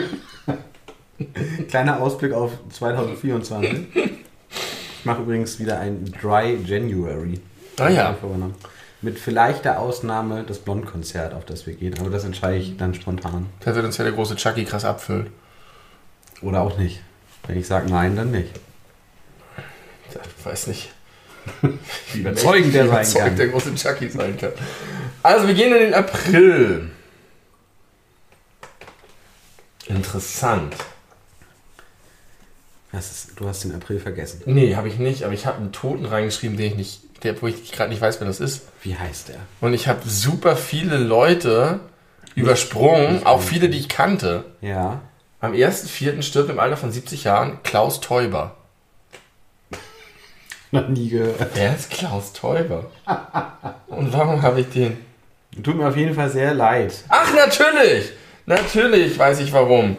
Kleiner 1.68 2.00
Ausblick 2.00 2.32
auf 2.32 2.52
2024. 2.70 3.86
Ich 3.94 5.04
mache 5.04 5.22
übrigens 5.22 5.58
wieder 5.58 5.78
ein 5.78 6.12
Dry 6.20 6.56
January. 6.64 7.40
Ah 7.78 7.88
ja. 7.88 8.16
Mit 9.00 9.18
vielleicht 9.18 9.64
der 9.64 9.80
Ausnahme 9.80 10.44
das 10.44 10.58
Blond-Konzert, 10.58 11.32
auf 11.32 11.44
das 11.44 11.66
wir 11.66 11.74
gehen. 11.74 11.94
Aber 12.00 12.10
das 12.10 12.24
entscheide 12.24 12.56
ich 12.56 12.76
dann 12.76 12.94
spontan. 12.94 13.46
Da 13.60 13.74
wird 13.74 13.84
uns 13.84 13.96
ja 13.96 14.04
der 14.04 14.12
große 14.12 14.36
Chucky 14.36 14.64
krass 14.64 14.84
abfüllen. 14.84 15.28
Oder 16.42 16.62
auch 16.62 16.78
nicht. 16.78 17.00
Wenn 17.46 17.58
ich 17.58 17.66
sage 17.66 17.88
nein, 17.90 18.16
dann 18.16 18.30
nicht. 18.30 18.50
Ich 20.10 20.46
weiß 20.46 20.66
nicht. 20.68 20.90
Wie 22.12 22.20
überzeugend 22.20 22.74
der 22.74 22.84
Wie 22.84 22.88
sein 22.88 22.96
überzeugend 22.96 23.28
kann. 23.28 23.36
der 23.36 23.48
große 23.48 23.74
Chucky 23.74 24.10
sein 24.10 24.36
kann. 24.36 24.52
Also, 25.22 25.46
wir 25.46 25.54
gehen 25.54 25.72
in 25.72 25.80
den 25.80 25.94
April. 25.94 26.90
Interessant. 29.86 30.74
Ist, 32.92 33.32
du 33.36 33.46
hast 33.46 33.64
den 33.64 33.74
April 33.74 34.00
vergessen. 34.00 34.42
Nee, 34.46 34.74
habe 34.74 34.88
ich 34.88 34.98
nicht, 34.98 35.24
aber 35.24 35.34
ich 35.34 35.44
habe 35.44 35.58
einen 35.58 35.72
Toten 35.72 36.06
reingeschrieben, 36.06 36.56
den 36.56 36.72
ich 36.72 36.76
nicht, 36.76 37.24
der, 37.24 37.40
wo 37.42 37.46
ich 37.46 37.70
gerade 37.70 37.90
nicht 37.90 38.00
weiß, 38.00 38.18
wer 38.20 38.26
das 38.26 38.40
ist. 38.40 38.62
Wie 38.82 38.96
heißt 38.96 39.28
der? 39.28 39.36
Und 39.60 39.74
ich 39.74 39.88
habe 39.88 40.00
super 40.08 40.56
viele 40.56 40.96
Leute 40.96 41.80
übersprungen, 42.34 43.26
auch 43.26 43.42
viele, 43.42 43.68
die 43.68 43.78
ich 43.78 43.88
kannte. 43.88 44.44
Ja. 44.62 45.02
Am 45.40 45.52
1.4. 45.52 46.22
stirbt 46.22 46.50
im 46.50 46.58
Alter 46.58 46.76
von 46.76 46.90
70 46.90 47.24
Jahren 47.24 47.62
Klaus 47.62 48.00
Teuber. 48.00 48.56
Noch 50.70 50.88
nie 50.88 51.10
gehört. 51.10 51.50
Wer 51.54 51.76
ist 51.76 51.90
Klaus 51.90 52.32
Teuber? 52.32 52.86
Und 53.88 54.12
warum 54.12 54.42
habe 54.42 54.60
ich 54.60 54.70
den? 54.70 54.96
Tut 55.62 55.76
mir 55.76 55.88
auf 55.88 55.96
jeden 55.96 56.14
Fall 56.14 56.30
sehr 56.30 56.54
leid. 56.54 57.04
Ach, 57.08 57.34
natürlich! 57.34 58.12
Natürlich 58.46 59.18
weiß 59.18 59.40
ich 59.40 59.52
warum. 59.52 59.96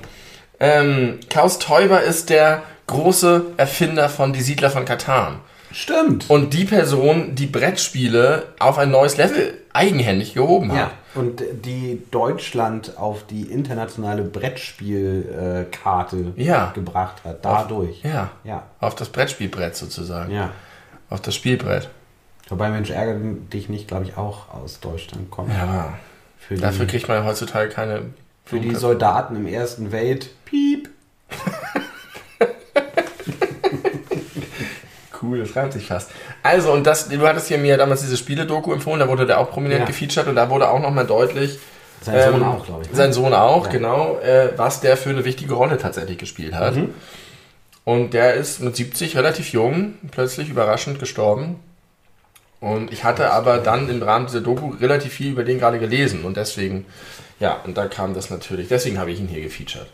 Ähm, 0.60 1.20
Klaus 1.30 1.60
Teuber 1.60 2.02
ist 2.02 2.30
der 2.30 2.64
große 2.90 3.46
Erfinder 3.58 4.10
von 4.10 4.34
Die 4.34 4.42
Siedler 4.42 4.70
von 4.70 4.86
Katan. 4.86 5.40
Stimmt. 5.72 6.26
Und 6.30 6.54
die 6.56 6.66
Person, 6.66 7.36
die 7.36 7.46
Brettspiele 7.46 8.48
auf 8.58 8.80
ein 8.80 8.90
neues 8.90 9.18
Level 9.18 9.54
eigenhändig 9.72 10.34
gehoben 10.34 10.72
hat. 10.72 10.78
Ja. 10.78 10.92
Und 11.14 11.44
die 11.66 12.02
Deutschland 12.12 12.98
auf 12.98 13.26
die 13.28 13.44
internationale 13.44 14.24
Brettspielkarte 14.24 16.34
Ja. 16.36 16.72
gebracht 16.74 17.18
hat. 17.24 17.46
Dadurch. 17.46 18.02
Ja. 18.04 18.32
Ja. 18.44 18.64
Auf 18.80 18.96
das 18.96 19.10
Brettspielbrett 19.10 19.76
sozusagen. 19.76 20.34
Ja. 20.34 20.50
Auf 21.10 21.22
das 21.22 21.36
Spielbrett. 21.36 21.90
Wobei 22.50 22.70
Mensch 22.70 22.90
ärgere 22.90 23.20
dich 23.54 23.70
nicht, 23.70 23.88
glaube 23.88 24.06
ich, 24.06 24.18
auch 24.18 24.52
aus 24.54 24.80
Deutschland 24.80 25.30
kommt. 25.30 25.50
Ja. 25.54 25.94
Für 26.40 26.56
die, 26.56 26.62
Dafür 26.62 26.88
kriegt 26.88 27.08
man 27.08 27.24
heutzutage 27.26 27.70
keine. 27.70 28.02
für 28.44 28.60
die 28.60 28.74
Soldaten 28.74 29.36
im 29.36 29.46
Ersten 29.46 29.92
Welt. 29.92 30.30
Piep. 30.46 30.90
Cool, 35.30 35.40
das 35.40 35.56
reimt 35.56 35.74
sich 35.74 35.86
fast. 35.86 36.12
Also, 36.44 36.72
und 36.72 36.86
das, 36.88 37.08
du 37.10 37.28
hattest 37.28 37.48
hier 37.50 37.58
mir 37.58 37.78
damals 37.78 38.02
diese 38.02 38.18
Spiele-Doku 38.18 38.74
empfohlen, 38.74 39.00
da 39.00 39.08
wurde 39.08 39.26
der 39.26 39.40
auch 39.40 39.52
prominent 39.52 39.82
Ja. 39.82 39.86
gefeatured 39.86 40.28
und 40.28 40.36
da 40.36 40.50
wurde 40.50 40.70
auch 40.70 40.80
nochmal 40.80 41.06
deutlich. 41.06 41.60
Sein 42.02 42.32
Sohn 42.32 42.44
auch, 42.44 42.66
glaube 42.66 42.84
ich. 42.84 42.90
ne? 42.90 42.96
Sein 42.96 43.14
Sohn 43.14 43.34
auch, 43.34 43.66
Ja. 43.66 43.72
genau, 43.72 44.20
äh, 44.20 44.50
was 44.58 44.80
der 44.82 44.96
für 44.98 45.10
eine 45.10 45.26
wichtige 45.26 45.54
Rolle 45.54 45.78
tatsächlich 45.78 46.18
gespielt 46.18 46.54
hat. 46.56 46.76
Mhm. 46.76 46.94
Und 47.84 48.14
der 48.14 48.36
ist 48.36 48.62
mit 48.62 48.76
70 48.76 49.18
relativ 49.18 49.52
jung, 49.52 49.96
plötzlich 50.12 50.50
überraschend 50.50 51.00
gestorben. 51.00 51.60
Und 52.62 52.92
ich 52.92 53.04
hatte 53.04 53.32
aber 53.32 53.58
dann 53.60 53.90
im 53.90 54.02
Rahmen 54.04 54.28
dieser 54.28 54.42
Doku 54.42 54.70
relativ 54.80 55.14
viel 55.14 55.32
über 55.32 55.44
den 55.44 55.60
gerade 55.60 55.80
gelesen 55.80 56.24
und 56.26 56.36
deswegen, 56.38 56.86
ja, 57.40 57.58
und 57.66 57.78
da 57.78 57.88
kam 57.88 58.14
das 58.14 58.30
natürlich, 58.30 58.68
deswegen 58.68 59.00
habe 59.00 59.12
ich 59.12 59.20
ihn 59.20 59.28
hier 59.28 59.42
gefeatured. 59.42 59.88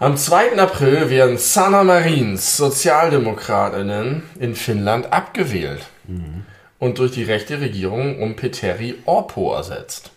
Am 0.00 0.16
2. 0.16 0.58
April 0.58 1.08
werden 1.08 1.38
Sanna 1.38 1.84
Marins 1.84 2.56
Sozialdemokratinnen 2.56 4.24
in 4.40 4.56
Finnland 4.56 5.12
abgewählt 5.12 5.86
und 6.80 6.98
durch 6.98 7.12
die 7.12 7.22
rechte 7.22 7.60
Regierung 7.60 8.20
um 8.20 8.34
Petteri 8.34 8.96
Orpo 9.04 9.54
ersetzt. 9.54 10.10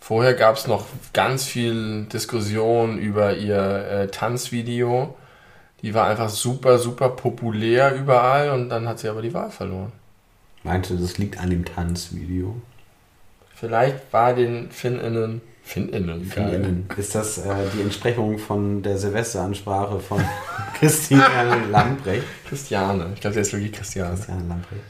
Vorher 0.00 0.32
gab 0.32 0.56
es 0.56 0.66
noch 0.66 0.86
ganz 1.12 1.44
viel 1.44 2.06
Diskussion 2.06 2.98
über 2.98 3.36
ihr 3.36 3.58
äh, 3.58 4.08
Tanzvideo. 4.08 5.14
Die 5.82 5.92
war 5.92 6.08
einfach 6.08 6.30
super, 6.30 6.78
super 6.78 7.10
populär 7.10 7.94
überall 7.94 8.50
und 8.50 8.70
dann 8.70 8.88
hat 8.88 9.00
sie 9.00 9.08
aber 9.08 9.20
die 9.20 9.34
Wahl 9.34 9.50
verloren. 9.50 9.92
Meinte, 10.62 10.96
das 10.96 11.18
liegt 11.18 11.38
an 11.38 11.50
dem 11.50 11.66
Tanzvideo. 11.66 12.56
Vielleicht 13.54 14.12
war 14.12 14.32
den 14.32 14.70
Finninnen. 14.70 15.42
Finninnen, 15.70 16.28
geil. 16.28 16.50
Finnen. 16.50 16.88
Ist 16.96 17.14
das 17.14 17.38
äh, 17.38 17.54
die 17.72 17.82
Entsprechung 17.82 18.38
von 18.38 18.82
der 18.82 18.98
Silvesteransprache 18.98 20.00
von 20.00 20.20
Christiane 20.80 21.66
Lambrecht? 21.70 22.24
Christiane. 22.48 23.06
Ich 23.14 23.20
glaube, 23.20 23.34
der 23.34 23.42
ist 23.42 23.52
wirklich 23.52 23.70
Christiane. 23.70 24.16
Christiane 24.16 24.48
Lambrecht. 24.48 24.82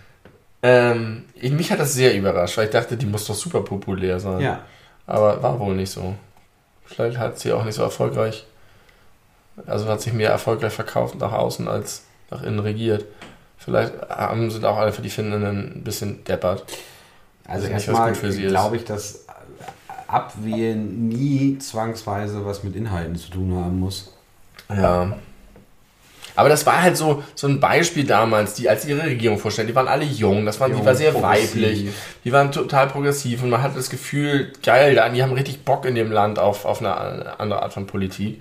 Ähm, 0.62 1.24
ich, 1.34 1.52
mich 1.52 1.70
hat 1.70 1.80
das 1.80 1.92
sehr 1.92 2.16
überrascht, 2.16 2.56
weil 2.56 2.64
ich 2.64 2.70
dachte, 2.70 2.96
die 2.96 3.04
muss 3.04 3.26
doch 3.26 3.34
super 3.34 3.60
populär 3.60 4.18
sein. 4.20 4.40
Ja. 4.40 4.62
Aber 5.06 5.42
war 5.42 5.60
wohl 5.60 5.74
nicht 5.74 5.90
so. 5.90 6.14
Vielleicht 6.86 7.18
hat 7.18 7.38
sie 7.38 7.52
auch 7.52 7.64
nicht 7.64 7.74
so 7.74 7.82
erfolgreich. 7.82 8.46
Also 9.66 9.86
hat 9.86 10.00
sich 10.00 10.14
mehr 10.14 10.30
erfolgreich 10.30 10.72
verkauft 10.72 11.16
nach 11.16 11.32
außen 11.32 11.68
als 11.68 12.04
nach 12.30 12.42
innen 12.42 12.58
regiert. 12.58 13.04
Vielleicht 13.58 13.92
haben, 14.08 14.50
sind 14.50 14.64
auch 14.64 14.78
alle 14.78 14.94
für 14.94 15.02
die 15.02 15.10
Finninnen 15.10 15.74
ein 15.76 15.84
bisschen 15.84 16.24
deppert. 16.24 16.64
Also 17.46 17.66
erstmal 17.66 18.12
gut 18.12 18.16
für 18.16 18.32
sie 18.32 18.44
ist. 18.44 18.50
glaube 18.50 18.76
ich, 18.76 18.84
dass 18.84 19.26
Abwählen 20.12 21.08
nie 21.08 21.58
zwangsweise 21.58 22.44
was 22.44 22.64
mit 22.64 22.76
Inhalten 22.76 23.16
zu 23.16 23.30
tun 23.30 23.54
haben 23.54 23.78
muss. 23.80 24.12
Ja. 24.68 25.16
Aber 26.36 26.48
das 26.48 26.64
war 26.64 26.80
halt 26.80 26.96
so, 26.96 27.22
so 27.34 27.48
ein 27.48 27.60
Beispiel 27.60 28.04
damals, 28.04 28.54
die 28.54 28.68
als 28.68 28.86
ihre 28.86 29.02
Regierung 29.02 29.38
vorstellen, 29.38 29.68
die 29.68 29.74
waren 29.74 29.88
alle 29.88 30.04
jung, 30.04 30.46
das 30.46 30.60
waren, 30.60 30.70
die 30.70 30.76
Jung, 30.78 30.86
war 30.86 30.94
sehr 30.94 31.20
weiblich, 31.20 31.88
die 32.24 32.32
waren 32.32 32.52
total 32.52 32.86
progressiv 32.86 33.42
und 33.42 33.50
man 33.50 33.62
hatte 33.62 33.76
das 33.76 33.90
Gefühl, 33.90 34.52
geil, 34.62 34.94
die 35.12 35.22
haben 35.22 35.32
richtig 35.32 35.64
Bock 35.64 35.84
in 35.84 35.96
dem 35.96 36.12
Land 36.12 36.38
auf, 36.38 36.64
auf 36.64 36.80
eine 36.80 37.38
andere 37.38 37.62
Art 37.62 37.72
von 37.72 37.86
Politik. 37.86 38.40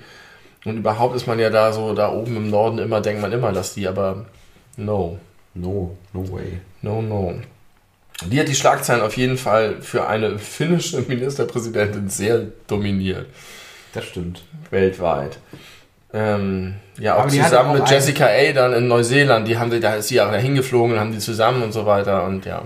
Und 0.65 0.77
überhaupt 0.77 1.15
ist 1.15 1.25
man 1.25 1.39
ja 1.39 1.49
da 1.49 1.73
so, 1.73 1.93
da 1.93 2.11
oben 2.11 2.37
im 2.37 2.49
Norden 2.49 2.79
immer, 2.79 3.01
denkt 3.01 3.21
man 3.21 3.31
immer, 3.31 3.51
dass 3.51 3.73
die, 3.73 3.87
aber 3.87 4.25
no, 4.77 5.17
No, 5.55 5.97
no 6.13 6.31
way. 6.31 6.59
no, 6.81 7.01
no. 7.01 7.33
Die 8.25 8.39
hat 8.39 8.47
die 8.47 8.55
Schlagzeilen 8.55 9.01
auf 9.01 9.15
jeden 9.17 9.37
Fall 9.37 9.81
für 9.81 10.07
eine 10.07 10.39
finnische 10.39 11.01
Ministerpräsidentin 11.07 12.09
sehr 12.09 12.43
dominiert 12.67 13.27
Das 13.93 14.05
stimmt. 14.05 14.43
weltweit. 14.71 15.39
Ähm, 16.11 16.75
ja, 16.97 17.17
auch 17.17 17.27
zusammen 17.27 17.69
auch 17.69 17.73
mit 17.75 17.89
Jessica 17.89 18.25
A. 18.25 18.51
dann 18.51 18.73
in 18.73 18.87
Neuseeland, 18.87 19.47
die 19.47 19.57
haben 19.57 19.69
sie, 19.69 19.79
da 19.79 19.95
ist 19.95 20.07
sie 20.07 20.19
auch 20.19 20.31
dahin 20.31 20.55
geflogen 20.55 20.99
haben 20.99 21.11
die 21.11 21.19
zusammen 21.19 21.61
und 21.61 21.71
so 21.71 21.85
weiter 21.85 22.23
und 22.25 22.45
ja, 22.45 22.63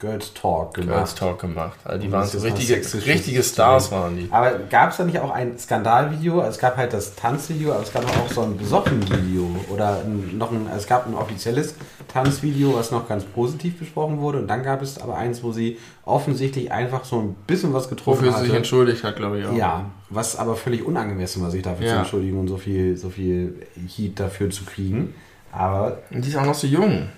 Girls 0.00 0.32
Talk 0.32 0.74
gemacht. 0.74 0.94
Girls 0.94 1.14
Talk 1.16 1.40
gemacht. 1.40 1.78
Also 1.84 2.00
die 2.00 2.12
waren 2.12 2.26
so 2.26 2.38
richtige, 2.38 2.76
richtige 3.06 3.42
Stars 3.42 3.90
waren 3.90 4.16
die. 4.16 4.28
Aber 4.30 4.52
gab 4.70 4.90
es 4.92 4.96
da 4.98 5.04
nicht 5.04 5.18
auch 5.18 5.30
ein 5.32 5.58
Skandalvideo? 5.58 6.38
Also 6.40 6.50
Es 6.52 6.58
gab 6.58 6.76
halt 6.76 6.92
das 6.92 7.16
Tanzvideo, 7.16 7.72
aber 7.72 7.82
es 7.82 7.92
gab 7.92 8.04
auch 8.04 8.30
so 8.30 8.42
ein 8.42 8.56
Besoffen-Video. 8.56 9.48
Oder 9.70 10.02
ein, 10.04 10.38
noch 10.38 10.52
ein, 10.52 10.66
also 10.68 10.78
es 10.78 10.86
gab 10.86 11.06
ein 11.06 11.14
offizielles 11.14 11.74
Tanzvideo, 12.06 12.74
was 12.74 12.90
noch 12.92 13.08
ganz 13.08 13.24
positiv 13.24 13.78
besprochen 13.78 14.18
wurde. 14.20 14.38
Und 14.38 14.46
dann 14.48 14.62
gab 14.62 14.82
es 14.82 14.98
aber 15.00 15.16
eins, 15.16 15.42
wo 15.42 15.50
sie 15.52 15.78
offensichtlich 16.04 16.70
einfach 16.70 17.04
so 17.04 17.20
ein 17.20 17.34
bisschen 17.46 17.74
was 17.74 17.88
getrunken 17.88 18.20
Wofür 18.20 18.30
sie 18.32 18.36
hatte. 18.36 18.46
sich 18.46 18.54
entschuldigt 18.54 19.02
hat, 19.02 19.16
glaube 19.16 19.40
ich 19.40 19.46
auch. 19.46 19.52
Ja, 19.52 19.86
was 20.10 20.36
aber 20.36 20.54
völlig 20.56 20.84
unangemessen 20.86 21.42
war, 21.42 21.50
sich 21.50 21.62
dafür 21.62 21.86
Ja. 21.86 21.92
zu 21.94 21.98
entschuldigen 22.00 22.38
und 22.38 22.46
so 22.48 22.56
viel, 22.56 22.96
so 22.96 23.10
viel 23.10 23.66
Heat 23.96 24.20
dafür 24.20 24.48
zu 24.50 24.64
kriegen. 24.64 25.12
Aber 25.50 25.98
Und 26.10 26.24
die 26.24 26.28
ist 26.28 26.36
auch 26.36 26.44
noch 26.46 26.54
so 26.54 26.66
jung. 26.66 27.08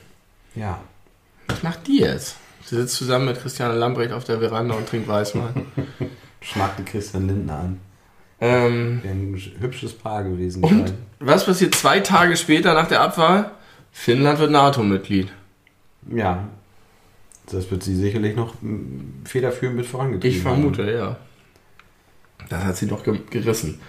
ja, 0.54 0.78
Was 1.48 1.62
macht 1.62 1.86
die 1.86 1.98
jetzt? 2.00 2.36
Du 2.70 2.76
sitzt 2.76 2.94
zusammen 2.94 3.24
mit 3.24 3.40
Christiane 3.40 3.74
Lambrecht 3.74 4.12
auf 4.12 4.22
der 4.22 4.38
Veranda 4.38 4.76
und 4.76 4.88
trinkt 4.88 5.08
Weißwein. 5.08 5.66
Schmackte 6.40 6.84
Christian 6.84 7.26
Lindner 7.26 7.58
an. 7.58 7.80
ähm, 8.40 9.02
Wäre 9.02 9.14
ein 9.14 9.42
hübsches 9.58 9.92
Paar 9.92 10.22
gewesen. 10.22 10.62
und 10.62 10.94
was 11.18 11.44
passiert 11.44 11.74
zwei 11.74 11.98
Tage 11.98 12.36
später 12.36 12.72
nach 12.74 12.86
der 12.86 13.00
Abwahl? 13.00 13.50
Finnland 13.90 14.38
wird 14.38 14.52
NATO-Mitglied. 14.52 15.32
Ja. 16.14 16.48
Das 17.50 17.68
wird 17.72 17.82
sie 17.82 17.96
sicherlich 17.96 18.36
noch 18.36 18.54
mm, 18.62 19.24
federführend 19.24 19.76
mit 19.76 19.86
vorangetrieben 19.86 20.36
Ich 20.36 20.40
vermute, 20.40 20.88
ja. 20.92 21.16
Das 22.48 22.62
hat 22.62 22.76
sie 22.76 22.86
doch 22.86 23.02
ge 23.02 23.18
gerissen. 23.30 23.80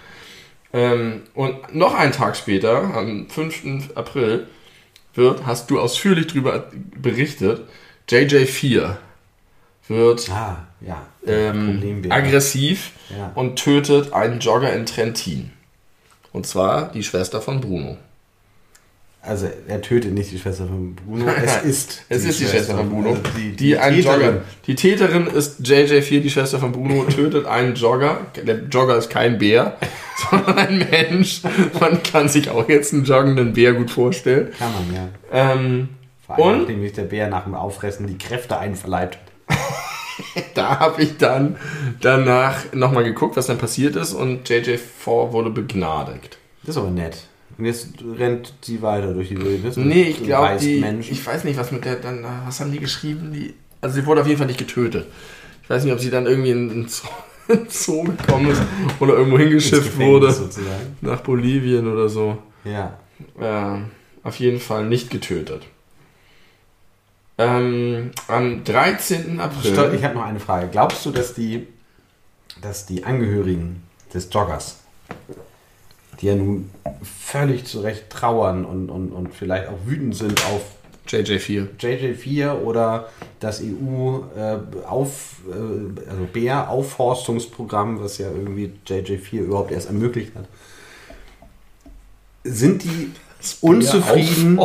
Ähm, 0.72 1.22
und 1.34 1.72
noch 1.72 1.94
einen 1.94 2.12
Tag 2.12 2.36
später, 2.36 2.82
am 2.94 3.28
5. 3.28 3.92
April, 3.94 4.48
wird, 5.14 5.46
hast 5.46 5.70
du 5.70 5.78
ausführlich 5.78 6.26
darüber 6.26 6.70
berichtet, 7.00 7.62
JJ4 8.08 8.96
wird. 9.88 10.30
Ah, 10.30 10.58
ja. 10.80 11.02
ähm, 11.26 12.02
aggressiv 12.10 12.92
Ja. 13.16 13.32
und 13.34 13.56
tötet 13.56 14.12
einen 14.12 14.40
Jogger 14.40 14.72
in 14.72 14.86
Trentin. 14.86 15.50
Und 16.32 16.46
zwar 16.46 16.90
die 16.92 17.02
Schwester 17.02 17.40
von 17.42 17.60
Bruno. 17.60 17.96
Also 19.24 19.46
er 19.68 19.80
tötet 19.80 20.14
nicht 20.14 20.32
die 20.32 20.38
Schwester 20.38 20.66
von 20.66 20.96
Bruno, 20.96 21.26
es 21.30 21.62
ist 21.62 22.02
Es 22.08 22.24
ist 22.24 22.40
die 22.40 22.44
Schwester 22.44 22.76
von 22.76 22.90
Bruno, 22.90 23.10
Also 23.10 23.22
die, 23.36 23.50
die, 23.50 23.56
die 23.56 23.78
einen 23.78 23.96
Täterin. 23.98 24.20
Jogger. 24.20 24.40
Die 24.66 24.74
Täterin 24.74 25.26
ist 25.28 25.60
JJ4, 25.60 26.20
die 26.20 26.30
Schwester 26.30 26.58
von 26.58 26.72
Bruno, 26.72 27.04
tötet 27.08 27.46
einen 27.46 27.76
Jogger. 27.76 28.26
Der 28.44 28.64
Jogger 28.64 28.96
ist 28.96 29.10
kein 29.10 29.38
Bär, 29.38 29.76
sondern 30.30 30.58
ein 30.58 30.78
Mensch. 30.90 31.42
Man 31.78 32.02
kann 32.02 32.28
sich 32.28 32.50
auch 32.50 32.68
jetzt 32.68 32.92
einen 32.94 33.04
joggenden 33.04 33.52
Bär 33.52 33.74
gut 33.74 33.92
vorstellen. 33.92 34.50
Kann 34.58 34.72
man, 34.72 34.92
ja. 34.92 35.08
Ähm, 35.30 35.88
Vor 36.36 36.46
allem, 36.46 36.54
Und? 36.54 36.60
nachdem 36.62 36.82
sich 36.82 36.92
der 36.92 37.02
Bär 37.02 37.28
nach 37.28 37.44
dem 37.44 37.54
Auffressen 37.54 38.06
die 38.06 38.18
Kräfte 38.18 38.58
einverleibt 38.58 39.18
da 40.54 40.78
habe 40.78 41.02
ich 41.02 41.16
dann 41.16 41.56
danach 42.00 42.72
nochmal 42.72 43.04
geguckt, 43.04 43.36
was 43.36 43.46
dann 43.46 43.58
passiert 43.58 43.96
ist 43.96 44.12
und 44.12 44.48
JJ4 44.48 45.32
wurde 45.32 45.50
begnadigt. 45.50 46.38
Das 46.62 46.76
ist 46.76 46.82
aber 46.82 46.90
nett. 46.90 47.26
Und 47.58 47.66
jetzt 47.66 47.88
rennt 48.18 48.54
sie 48.62 48.82
weiter 48.82 49.12
durch 49.12 49.28
die 49.28 49.40
Wildnis. 49.40 49.76
Nee, 49.76 50.04
ich 50.04 50.22
glaube. 50.22 50.56
Ich 50.62 51.26
weiß 51.26 51.44
nicht, 51.44 51.58
was 51.58 51.70
mit 51.70 51.84
der 51.84 51.96
dann. 51.96 52.24
Was 52.46 52.60
haben 52.60 52.72
die 52.72 52.78
geschrieben? 52.78 53.32
Die, 53.32 53.54
also, 53.80 54.00
sie 54.00 54.06
wurde 54.06 54.22
auf 54.22 54.26
jeden 54.26 54.38
Fall 54.38 54.46
nicht 54.46 54.58
getötet. 54.58 55.06
Ich 55.62 55.70
weiß 55.70 55.84
nicht, 55.84 55.92
ob 55.92 56.00
sie 56.00 56.10
dann 56.10 56.26
irgendwie 56.26 56.50
in 56.50 56.70
in 57.48 57.68
Zoo, 57.68 58.04
gekommen 58.04 58.50
ist 58.50 58.62
oder 59.00 59.14
irgendwo 59.14 59.38
hingeschifft 59.38 59.98
wurde. 59.98 60.32
Sozusagen. 60.32 60.96
Nach 61.00 61.20
Bolivien 61.20 61.92
oder 61.92 62.08
so. 62.08 62.38
Ja. 62.64 62.98
Äh, 63.38 63.80
auf 64.22 64.36
jeden 64.36 64.60
Fall 64.60 64.86
nicht 64.86 65.10
getötet. 65.10 65.66
Ähm, 67.38 68.10
am 68.28 68.64
13. 68.64 69.40
April. 69.40 69.94
Ich 69.94 70.04
habe 70.04 70.14
noch 70.14 70.24
eine 70.24 70.40
Frage. 70.40 70.68
Glaubst 70.68 71.04
du, 71.06 71.10
dass 71.10 71.34
die, 71.34 71.66
dass 72.60 72.86
die 72.86 73.04
Angehörigen 73.04 73.82
des 74.12 74.28
Joggers, 74.30 74.78
die 76.20 76.26
ja 76.26 76.34
nun 76.34 76.70
völlig 77.02 77.64
zu 77.64 77.80
Recht 77.80 78.10
trauern 78.10 78.64
und, 78.64 78.90
und, 78.90 79.12
und 79.12 79.34
vielleicht 79.34 79.68
auch 79.68 79.78
wütend 79.86 80.14
sind 80.14 80.44
auf 80.46 80.62
JJ4. 81.08 81.68
JJ4 81.78 82.52
oder 82.60 83.08
das 83.40 83.60
EU 83.60 84.20
äh, 84.36 84.54
äh, 84.54 84.86
also 84.88 86.24
Bär 86.32 86.70
Aufforstungsprogramm, 86.70 88.00
was 88.00 88.18
ja 88.18 88.28
irgendwie 88.30 88.72
JJ4 88.86 89.40
überhaupt 89.40 89.72
erst 89.72 89.88
ermöglicht 89.88 90.34
hat. 90.36 90.46
Sind 92.44 92.84
die 92.84 93.10
unzufrieden, 93.60 94.58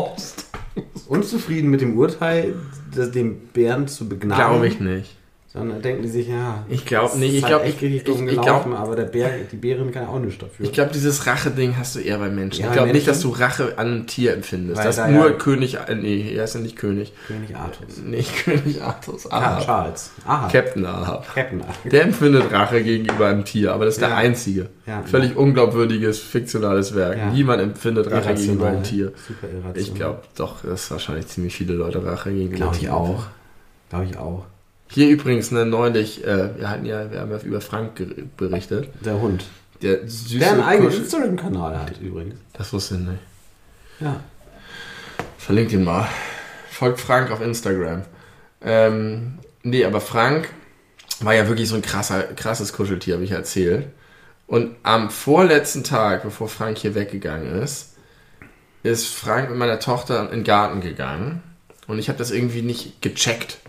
unzufrieden 1.07 1.69
mit 1.69 1.81
dem 1.81 1.97
Urteil, 1.97 2.55
das, 2.93 3.11
den 3.11 3.39
Bären 3.49 3.87
zu 3.87 4.07
begnaden? 4.07 4.43
Glaube 4.43 4.67
ich 4.67 4.79
nicht. 4.79 5.15
Sondern 5.57 5.81
denken 5.81 6.03
die 6.03 6.07
sich, 6.09 6.27
ja, 6.27 6.63
Ich 6.69 6.85
glaube 6.85 7.17
nicht. 7.17 7.33
Ich 7.33 7.43
halt 7.43 7.51
glaube, 7.51 7.67
ich, 7.67 7.81
ich, 7.81 8.07
ich, 8.07 8.41
glaub, 8.41 8.67
aber 8.73 8.95
der 8.95 9.03
Bär, 9.05 9.29
die 9.51 9.55
Bärin 9.55 9.91
kann 9.91 10.07
auch 10.07 10.19
nichts 10.19 10.39
dafür. 10.39 10.65
ich 10.65 10.71
glaube, 10.71 10.91
dieses 10.93 11.25
Rache-Ding 11.25 11.75
hast 11.77 11.95
du 11.95 11.99
eher 11.99 12.17
bei 12.17 12.29
Menschen. 12.29 12.61
Ja, 12.61 12.67
ich 12.67 12.73
glaube 12.73 12.91
nicht, 12.91 13.07
dass 13.07 13.21
du 13.21 13.29
Rache 13.29 13.73
an 13.77 13.87
einem 13.87 14.07
Tier 14.07 14.33
empfindest. 14.33 14.77
Weil 14.77 14.85
das 14.85 14.95
da 14.97 15.07
nur 15.07 15.27
ja- 15.27 15.33
König. 15.33 15.77
Nee, 15.95 16.33
er 16.33 16.43
ist 16.43 16.55
ja 16.55 16.61
nicht 16.61 16.75
König. 16.75 17.13
König 17.27 17.55
Artus. 17.55 17.97
Nicht 18.03 18.35
König 18.45 18.81
Artus. 18.81 19.29
Ah, 19.31 19.37
Ahab. 19.37 19.65
Charles. 19.65 20.11
Aha. 20.25 20.47
Captain 20.51 20.85
Ahab. 20.85 21.33
Captain. 21.33 21.61
Der 21.85 22.03
empfindet 22.03 22.51
Rache 22.51 22.83
gegenüber 22.83 23.27
einem 23.27 23.45
Tier, 23.45 23.73
aber 23.73 23.85
das 23.85 23.95
ist 23.95 24.01
der 24.01 24.09
Ja. 24.09 24.15
einzige. 24.17 24.69
Ja. 24.85 25.03
Völlig 25.03 25.35
unglaubwürdiges, 25.35 26.19
fiktionales 26.19 26.95
Werk. 26.95 27.17
Ja. 27.17 27.29
Niemand 27.31 27.61
empfindet 27.61 28.11
Rache 28.11 28.33
gegenüber 28.35 28.67
einem 28.67 28.77
Irrational. 28.77 28.83
Tier. 28.83 29.11
Super 29.27 29.47
irrational. 29.47 29.77
Ich 29.77 29.93
glaube 29.93 30.19
doch, 30.35 30.61
dass 30.63 30.91
wahrscheinlich 30.91 31.27
ziemlich 31.27 31.55
viele 31.55 31.73
Leute 31.73 32.03
Rache 32.05 32.31
gegenüber 32.31 32.55
Glaube 32.57 32.77
ich 32.77 32.89
auch. 32.89 33.25
Glaube 33.89 34.05
ich 34.05 34.17
auch. 34.17 34.45
Hier 34.89 35.09
übrigens 35.09 35.51
ne, 35.51 35.65
neulich, 35.65 36.23
äh, 36.25 36.57
wir 36.57 36.69
hatten 36.69 36.85
ja, 36.85 37.11
wir 37.11 37.19
haben 37.19 37.31
ja 37.31 37.39
über 37.39 37.61
Frank 37.61 38.01
berichtet. 38.37 38.89
Der 39.03 39.19
Hund. 39.19 39.45
Der 39.81 40.07
süße 40.07 40.39
Der 40.39 40.53
einen 40.53 40.63
eigenen 40.63 40.93
Instagram-Kanal 40.93 41.79
hat 41.79 42.01
übrigens. 42.01 42.35
Das 42.53 42.73
wusste 42.73 42.95
ich 42.95 43.01
nicht. 43.01 43.19
Ja. 43.99 44.21
Verlinkt 45.37 45.71
ihn 45.71 45.83
mal. 45.83 46.07
Folgt 46.71 46.99
Frank 46.99 47.31
auf 47.31 47.41
Instagram. 47.41 48.03
Ähm, 48.61 49.39
nee, 49.63 49.85
aber 49.85 50.01
Frank 50.01 50.49
war 51.19 51.33
ja 51.33 51.47
wirklich 51.47 51.69
so 51.69 51.75
ein 51.75 51.81
krasser, 51.81 52.23
krasses 52.23 52.73
Kuscheltier, 52.73 53.15
habe 53.15 53.23
ich 53.23 53.31
erzählt. 53.31 53.87
Und 54.47 54.75
am 54.83 55.09
vorletzten 55.09 55.83
Tag, 55.83 56.23
bevor 56.23 56.47
Frank 56.47 56.77
hier 56.77 56.95
weggegangen 56.95 57.61
ist, 57.61 57.95
ist 58.83 59.07
Frank 59.07 59.49
mit 59.49 59.59
meiner 59.59 59.79
Tochter 59.79 60.23
in 60.23 60.39
den 60.39 60.43
Garten 60.43 60.81
gegangen. 60.81 61.43
Und 61.87 61.99
ich 61.99 62.09
habe 62.09 62.17
das 62.17 62.31
irgendwie 62.31 62.61
nicht 62.61 63.01
gecheckt. 63.01 63.59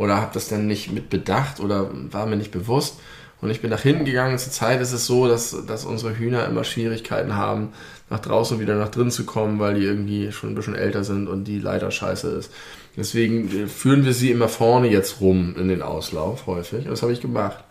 Oder 0.00 0.16
habe 0.16 0.30
das 0.32 0.48
dann 0.48 0.66
nicht 0.66 0.90
mit 0.90 1.10
bedacht 1.10 1.60
oder 1.60 1.90
war 2.10 2.24
mir 2.24 2.36
nicht 2.36 2.52
bewusst. 2.52 2.98
Und 3.42 3.50
ich 3.50 3.60
bin 3.60 3.68
nach 3.68 3.82
hinten 3.82 4.06
gegangen. 4.06 4.38
Zur 4.38 4.50
Zeit 4.50 4.80
ist 4.80 4.94
es 4.94 5.04
so, 5.04 5.28
dass, 5.28 5.54
dass 5.66 5.84
unsere 5.84 6.16
Hühner 6.16 6.46
immer 6.46 6.64
Schwierigkeiten 6.64 7.36
haben, 7.36 7.74
nach 8.08 8.20
draußen 8.20 8.58
wieder 8.60 8.76
nach 8.76 8.88
drin 8.88 9.10
zu 9.10 9.26
kommen, 9.26 9.58
weil 9.58 9.74
die 9.74 9.84
irgendwie 9.84 10.32
schon 10.32 10.48
ein 10.48 10.54
bisschen 10.54 10.74
älter 10.74 11.04
sind 11.04 11.28
und 11.28 11.44
die 11.44 11.58
Leiter 11.58 11.90
scheiße 11.90 12.30
ist. 12.30 12.50
Deswegen 12.96 13.64
äh, 13.64 13.66
führen 13.66 14.06
wir 14.06 14.14
sie 14.14 14.30
immer 14.30 14.48
vorne 14.48 14.88
jetzt 14.88 15.20
rum 15.20 15.54
in 15.58 15.68
den 15.68 15.82
Auslauf 15.82 16.46
häufig. 16.46 16.86
Und 16.86 16.92
das 16.92 17.02
habe 17.02 17.12
ich 17.12 17.20
gemacht. 17.20 17.62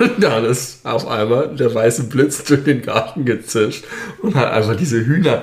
Und 0.00 0.22
dann 0.22 0.42
ist 0.46 0.86
auf 0.86 1.06
einmal 1.06 1.54
der 1.54 1.74
weiße 1.74 2.04
Blitz 2.04 2.44
durch 2.44 2.64
den 2.64 2.80
Garten 2.80 3.26
gezischt 3.26 3.84
und 4.22 4.36
hat 4.36 4.52
einfach 4.52 4.76
diese 4.76 5.04
Hühner 5.04 5.42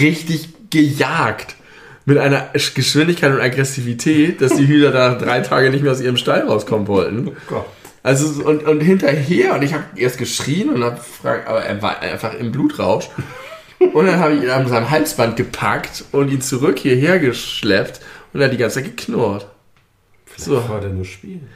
richtig 0.00 0.70
gejagt. 0.70 1.56
Mit 2.04 2.18
einer 2.18 2.50
Geschwindigkeit 2.52 3.32
und 3.32 3.40
Aggressivität, 3.40 4.40
dass 4.40 4.56
die 4.56 4.66
Hühner 4.66 4.90
da 4.90 5.14
drei 5.14 5.40
Tage 5.40 5.70
nicht 5.70 5.82
mehr 5.82 5.92
aus 5.92 6.00
ihrem 6.00 6.16
Stall 6.16 6.40
rauskommen 6.48 6.88
wollten. 6.88 7.36
Gott. 7.46 7.66
Also 8.02 8.42
und, 8.42 8.64
und 8.64 8.80
hinterher, 8.80 9.54
und 9.54 9.62
ich 9.62 9.74
habe 9.74 9.84
erst 9.94 10.18
geschrien 10.18 10.70
und 10.70 10.82
habe 10.82 10.96
gefragt, 10.96 11.46
aber 11.46 11.62
er 11.62 11.80
war 11.80 12.00
einfach 12.00 12.34
im 12.34 12.50
Blutrausch. 12.50 13.08
Und 13.78 14.06
dann 14.06 14.18
habe 14.18 14.34
ich 14.34 14.42
ihn 14.42 14.50
an 14.50 14.66
seinem 14.68 14.90
Halsband 14.90 15.36
gepackt 15.36 16.04
und 16.12 16.30
ihn 16.30 16.40
zurück 16.40 16.78
hierher 16.78 17.18
geschleppt 17.18 18.00
und 18.32 18.40
er 18.40 18.46
hat 18.46 18.52
die 18.52 18.58
ganze 18.58 18.82
Zeit 18.82 18.96
geknurrt. 18.96 19.46
So. 20.36 20.58
Ich 20.58 20.68
wollte 20.68 20.88
nur 20.88 21.04
spielen. 21.04 21.48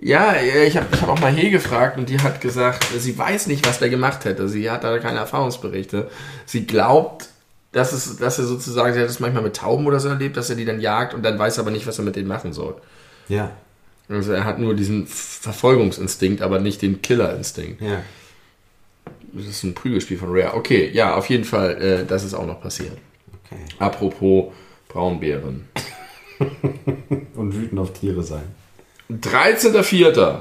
Ja, 0.00 0.34
ich 0.36 0.76
habe 0.76 0.86
ich 0.92 1.00
hab 1.00 1.08
auch 1.08 1.20
mal 1.20 1.32
He 1.32 1.50
gefragt 1.50 1.96
und 1.96 2.10
die 2.10 2.20
hat 2.20 2.40
gesagt, 2.42 2.86
sie 2.98 3.16
weiß 3.16 3.46
nicht, 3.46 3.66
was 3.66 3.78
der 3.78 3.88
gemacht 3.88 4.24
hätte. 4.26 4.48
Sie 4.48 4.70
hat 4.70 4.84
da 4.84 4.98
keine 4.98 5.18
Erfahrungsberichte. 5.20 6.10
Sie 6.44 6.66
glaubt, 6.66 7.28
dass, 7.72 7.92
es, 7.92 8.16
dass 8.16 8.38
er 8.38 8.46
sozusagen, 8.46 8.94
sie 8.94 9.00
hat 9.00 9.08
es 9.08 9.20
manchmal 9.20 9.42
mit 9.42 9.56
Tauben 9.56 9.86
oder 9.86 10.00
so 10.00 10.08
erlebt, 10.08 10.36
dass 10.36 10.50
er 10.50 10.56
die 10.56 10.64
dann 10.64 10.80
jagt 10.80 11.14
und 11.14 11.22
dann 11.22 11.38
weiß 11.38 11.58
aber 11.58 11.70
nicht, 11.70 11.86
was 11.86 11.98
er 11.98 12.04
mit 12.04 12.16
denen 12.16 12.28
machen 12.28 12.52
soll. 12.52 12.76
Ja. 13.28 13.52
Also 14.08 14.32
er 14.32 14.44
hat 14.44 14.58
nur 14.58 14.74
diesen 14.74 15.06
Verfolgungsinstinkt, 15.06 16.42
aber 16.42 16.60
nicht 16.60 16.82
den 16.82 17.02
Killerinstinkt. 17.02 17.82
Ja. 17.82 18.02
Das 19.32 19.46
ist 19.46 19.64
ein 19.64 19.74
Prügelspiel 19.74 20.16
von 20.16 20.30
Rare. 20.30 20.54
Okay, 20.54 20.90
ja, 20.92 21.14
auf 21.14 21.28
jeden 21.28 21.44
Fall, 21.44 21.82
äh, 21.82 22.04
das 22.06 22.24
ist 22.24 22.34
auch 22.34 22.46
noch 22.46 22.60
passiert. 22.60 22.96
Okay. 23.44 23.60
Apropos 23.78 24.52
Braunbären. 24.88 25.68
Und 27.34 27.54
wütend 27.54 27.78
auf 27.78 27.92
Tiere 27.92 28.22
sein. 28.22 28.44
13.04. 29.10 30.38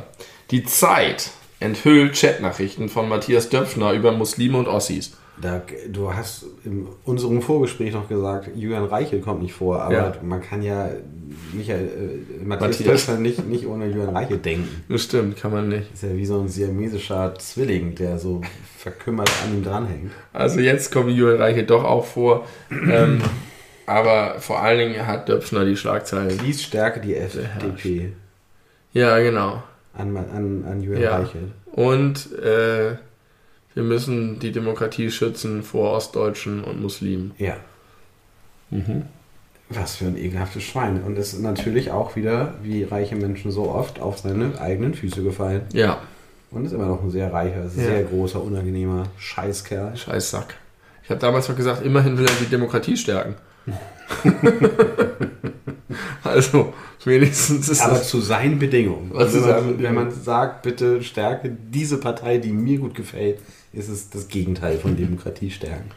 Die 0.52 0.64
Zeit 0.64 1.32
enthüllt 1.60 2.16
Chatnachrichten 2.20 2.90
von 2.90 3.10
Matthias 3.10 3.50
Döpfner 3.50 3.94
über 3.94 4.12
Muslime 4.12 4.58
und 4.58 4.68
Ossis. 4.68 5.18
Da, 5.42 5.62
du 5.90 6.14
hast 6.14 6.46
in 6.64 6.88
unserem 7.04 7.42
Vorgespräch 7.42 7.94
noch 7.94 8.08
gesagt, 8.08 8.50
Julian 8.56 8.86
Reichel 8.86 9.20
kommt 9.20 9.42
nicht 9.42 9.54
vor, 9.54 9.82
aber 9.82 9.94
Ja. 9.94 10.14
man 10.22 10.42
kann 10.42 10.62
ja 10.62 10.90
Michael, 11.54 11.86
äh, 12.40 12.44
Matthias 12.46 12.80
Matthias. 12.80 13.06
Döpfner 13.06 13.18
nicht, 13.22 13.46
nicht 13.46 13.66
ohne 13.68 13.88
Julian 13.88 14.16
Reichel 14.16 14.38
denken. 14.38 14.84
Das 14.88 15.04
stimmt, 15.04 15.36
kann 15.38 15.52
man 15.52 15.68
nicht. 15.68 15.92
Ist 15.94 16.04
ja 16.04 16.16
wie 16.16 16.26
so 16.26 16.40
ein 16.40 16.48
siamesischer 16.48 17.34
Zwilling, 17.38 17.96
der 17.96 18.18
so 18.18 18.42
verkümmert 18.78 19.30
an 19.44 19.58
ihm 19.58 19.64
dranhängt. 19.64 20.12
Also 20.32 20.62
jetzt 20.62 20.92
kommt 20.94 21.10
Julian 21.12 21.42
Reiche 21.42 21.64
doch 21.66 21.84
auch 21.84 22.06
vor. 22.06 22.46
ähm, 22.72 23.20
aber 23.86 24.36
vor 24.40 24.62
allen 24.62 24.80
Dingen 24.80 25.06
hat 25.06 25.28
Döpfner 25.28 25.66
die 25.66 25.76
Schlagzeile. 25.76 26.34
Dies 26.36 26.64
stärke 26.64 27.02
die 27.02 27.16
FDP 27.16 28.14
Ja, 28.94 29.20
genau. 29.20 29.62
an, 29.94 30.16
an, 30.16 30.64
an 30.66 30.82
Julian 30.82 31.02
Ja. 31.04 31.18
Reichel. 31.18 31.52
Und 31.74 32.32
äh, 32.42 32.96
wir 33.76 33.84
müssen 33.84 34.40
die 34.40 34.52
Demokratie 34.52 35.12
schützen 35.12 35.62
vor 35.62 35.92
Ostdeutschen 35.92 36.64
und 36.64 36.82
Muslimen. 36.82 37.34
Ja. 37.38 37.58
Was 39.70 39.98
für 39.98 40.06
ein 40.06 40.18
ekelhaftes 40.18 40.64
Schwein. 40.64 41.04
Und 41.04 41.18
ist 41.18 41.38
natürlich 41.40 41.92
auch 41.92 42.16
wieder, 42.16 42.56
wie 42.64 42.84
reiche 42.84 43.16
Menschen 43.16 43.52
so 43.52 43.70
oft, 43.70 44.00
auf 44.00 44.20
seine 44.20 44.60
eigenen 44.60 44.94
Füße 44.94 45.24
gefallen. 45.24 45.64
Ja, 45.74 46.00
Und 46.52 46.66
ist 46.66 46.72
immer 46.72 46.86
noch 46.86 47.04
ein 47.04 47.12
sehr 47.12 47.32
reicher, 47.34 47.68
sehr 47.68 48.04
großer, 48.04 48.42
unangenehmer 48.42 49.08
Scheißkerl. 49.18 49.98
scheiß 49.98 50.32
Sack. 50.32 50.56
Ich 51.04 51.10
habe 51.10 51.20
damals 51.20 51.50
noch 51.50 51.56
gesagt, 51.56 51.86
immerhin 51.86 52.18
will 52.18 52.26
er 52.26 52.34
die 52.40 52.50
Demokratie 52.50 52.96
stärken. 52.96 53.36
also, 56.24 56.74
wenigstens 57.04 57.70
ist 57.70 57.82
Aber 57.82 57.96
das... 57.96 58.10
zu 58.10 58.22
seinen 58.22 58.58
Bedingungen. 58.58 59.12
Was 59.14 59.34
wenn, 59.34 59.42
man, 59.42 59.84
wenn 59.84 59.94
man 59.94 60.12
sagt, 60.12 60.64
bitte 60.64 61.04
stärke 61.04 61.50
diese 61.50 62.00
Partei, 62.00 62.38
die 62.38 62.52
mir 62.52 62.80
gut 62.80 62.96
gefällt, 62.96 63.40
ist 63.76 63.90
es 63.90 64.10
das 64.10 64.28
Gegenteil 64.28 64.78
von 64.78 64.96
Demokratie 64.96 65.52
stärken. 65.52 65.92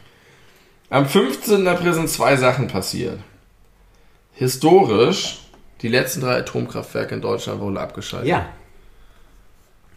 Am 0.89 1.07
15. 1.07 1.67
April 1.67 1.93
sind 1.93 2.09
zwei 2.09 2.35
Sachen 2.35 2.67
passiert. 2.67 3.19
Historisch, 4.33 5.41
die 5.81 5.87
letzten 5.87 6.21
drei 6.21 6.37
Atomkraftwerke 6.37 7.15
in 7.15 7.21
Deutschland 7.21 7.61
wurden 7.61 7.77
abgeschaltet. 7.77 8.29
Ja, 8.29 8.49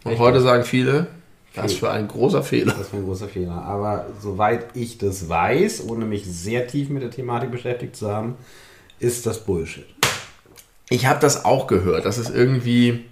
Und 0.05 0.13
Richtig. 0.13 0.21
heute 0.21 0.41
sagen 0.41 0.65
viele, 0.65 1.07
das 1.55 1.75
für 1.75 1.91
ein 1.91 2.09
großer 2.09 2.43
Fehler. 2.43 2.75
das 2.79 2.93
war 2.93 3.01
ein 3.01 3.05
großer 3.05 3.29
Fehler. 3.29 3.63
Aber 3.63 4.07
soweit 4.21 4.67
ich 4.75 4.99
das 4.99 5.29
weiß, 5.29 5.85
ohne 5.89 6.05
mich 6.05 6.25
sehr 6.25 6.67
tief 6.67 6.89
mit 6.89 7.03
der 7.03 7.11
Thematik 7.11 7.51
beschäftigt 7.51 7.97
zu 7.97 8.11
haben, 8.11 8.37
ist 8.99 9.27
das 9.27 9.45
Bullshit. 9.45 9.87
Ich 10.89 11.07
habe 11.07 11.21
das 11.21 11.45
auch 11.45 11.67
gehört, 11.67 12.05
dass 12.05 12.19
es 12.19 12.31
irgendwie, 12.31 13.05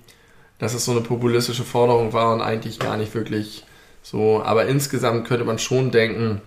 dass 0.59 0.75
es 0.75 0.85
so 0.85 0.93
eine 0.93 1.01
populistische 1.01 1.64
Forderung 1.64 2.12
war 2.12 2.33
und 2.33 2.41
eigentlich 2.41 2.79
gar 2.79 2.97
nicht 2.97 3.14
wirklich 3.14 3.64
so. 4.03 4.42
Aber 4.42 4.66
insgesamt 4.66 5.26
könnte 5.26 5.44
man 5.44 5.59
schon 5.59 5.90
denken, 5.90 6.40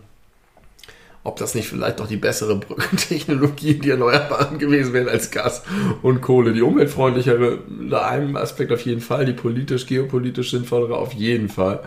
ob 1.23 1.37
das 1.37 1.55
nicht 1.55 1.67
vielleicht 1.69 1.99
doch 1.99 2.07
die 2.07 2.17
bessere 2.17 2.57
Brückentechnologie, 2.57 3.75
die 3.75 3.91
Erneuerbaren 3.91 4.59
gewesen 4.59 4.93
wären 4.93 5.07
als 5.07 5.31
Gas 5.31 5.63
und 6.01 6.21
Kohle. 6.21 6.53
Die 6.53 6.61
umweltfreundlichere, 6.61 7.59
unter 7.59 8.05
einem 8.05 8.35
Aspekt 8.35 8.71
auf 8.71 8.81
jeden 8.81 9.01
Fall, 9.01 9.25
die 9.25 9.33
politisch, 9.33 9.85
geopolitisch 9.85 10.51
sinnvollere 10.51 10.97
auf 10.97 11.13
jeden 11.13 11.47
Fall. 11.49 11.81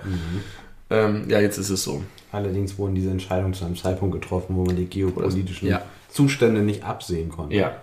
Ähm, 0.88 1.28
ja, 1.28 1.40
jetzt 1.40 1.58
ist 1.58 1.68
es 1.70 1.82
so. 1.82 2.02
Allerdings 2.32 2.78
wurden 2.78 2.94
diese 2.94 3.10
Entscheidungen 3.10 3.54
zu 3.54 3.64
einem 3.64 3.76
Zeitpunkt 3.76 4.20
getroffen, 4.20 4.56
wo 4.56 4.64
man 4.64 4.76
die 4.76 4.86
geopolitischen 4.86 5.68
Ja. 5.68 5.82
Zustände 6.08 6.62
nicht 6.62 6.84
absehen 6.84 7.28
konnte. 7.28 7.54
Ja. 7.56 7.76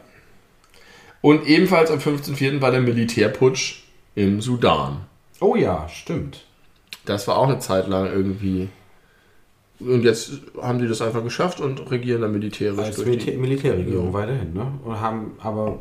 Und 1.21 1.45
ebenfalls 1.45 1.91
am 1.91 1.99
15.04. 1.99 2.61
war 2.61 2.71
der 2.71 2.81
Militärputsch 2.81 3.83
im 4.15 4.41
Sudan. 4.41 5.01
Oh 5.39 5.55
ja, 5.55 5.87
stimmt. 5.87 6.45
Das 7.05 7.27
war 7.27 7.37
auch 7.37 7.47
eine 7.47 7.59
Zeit 7.59 7.87
lang 7.87 8.05
irgendwie. 8.07 8.69
Und 9.79 10.03
jetzt 10.03 10.33
haben 10.61 10.79
die 10.79 10.87
das 10.87 11.01
einfach 11.01 11.23
geschafft 11.23 11.59
und 11.59 11.91
regieren 11.91 12.21
dann 12.21 12.31
militärisch 12.31 12.79
Als 12.79 12.95
die. 13.03 13.35
Militärregierung 13.35 14.07
Ja. 14.07 14.13
weiterhin, 14.13 14.53
ne? 14.53 14.67
Und 14.85 15.01
haben 15.01 15.31
aber 15.39 15.79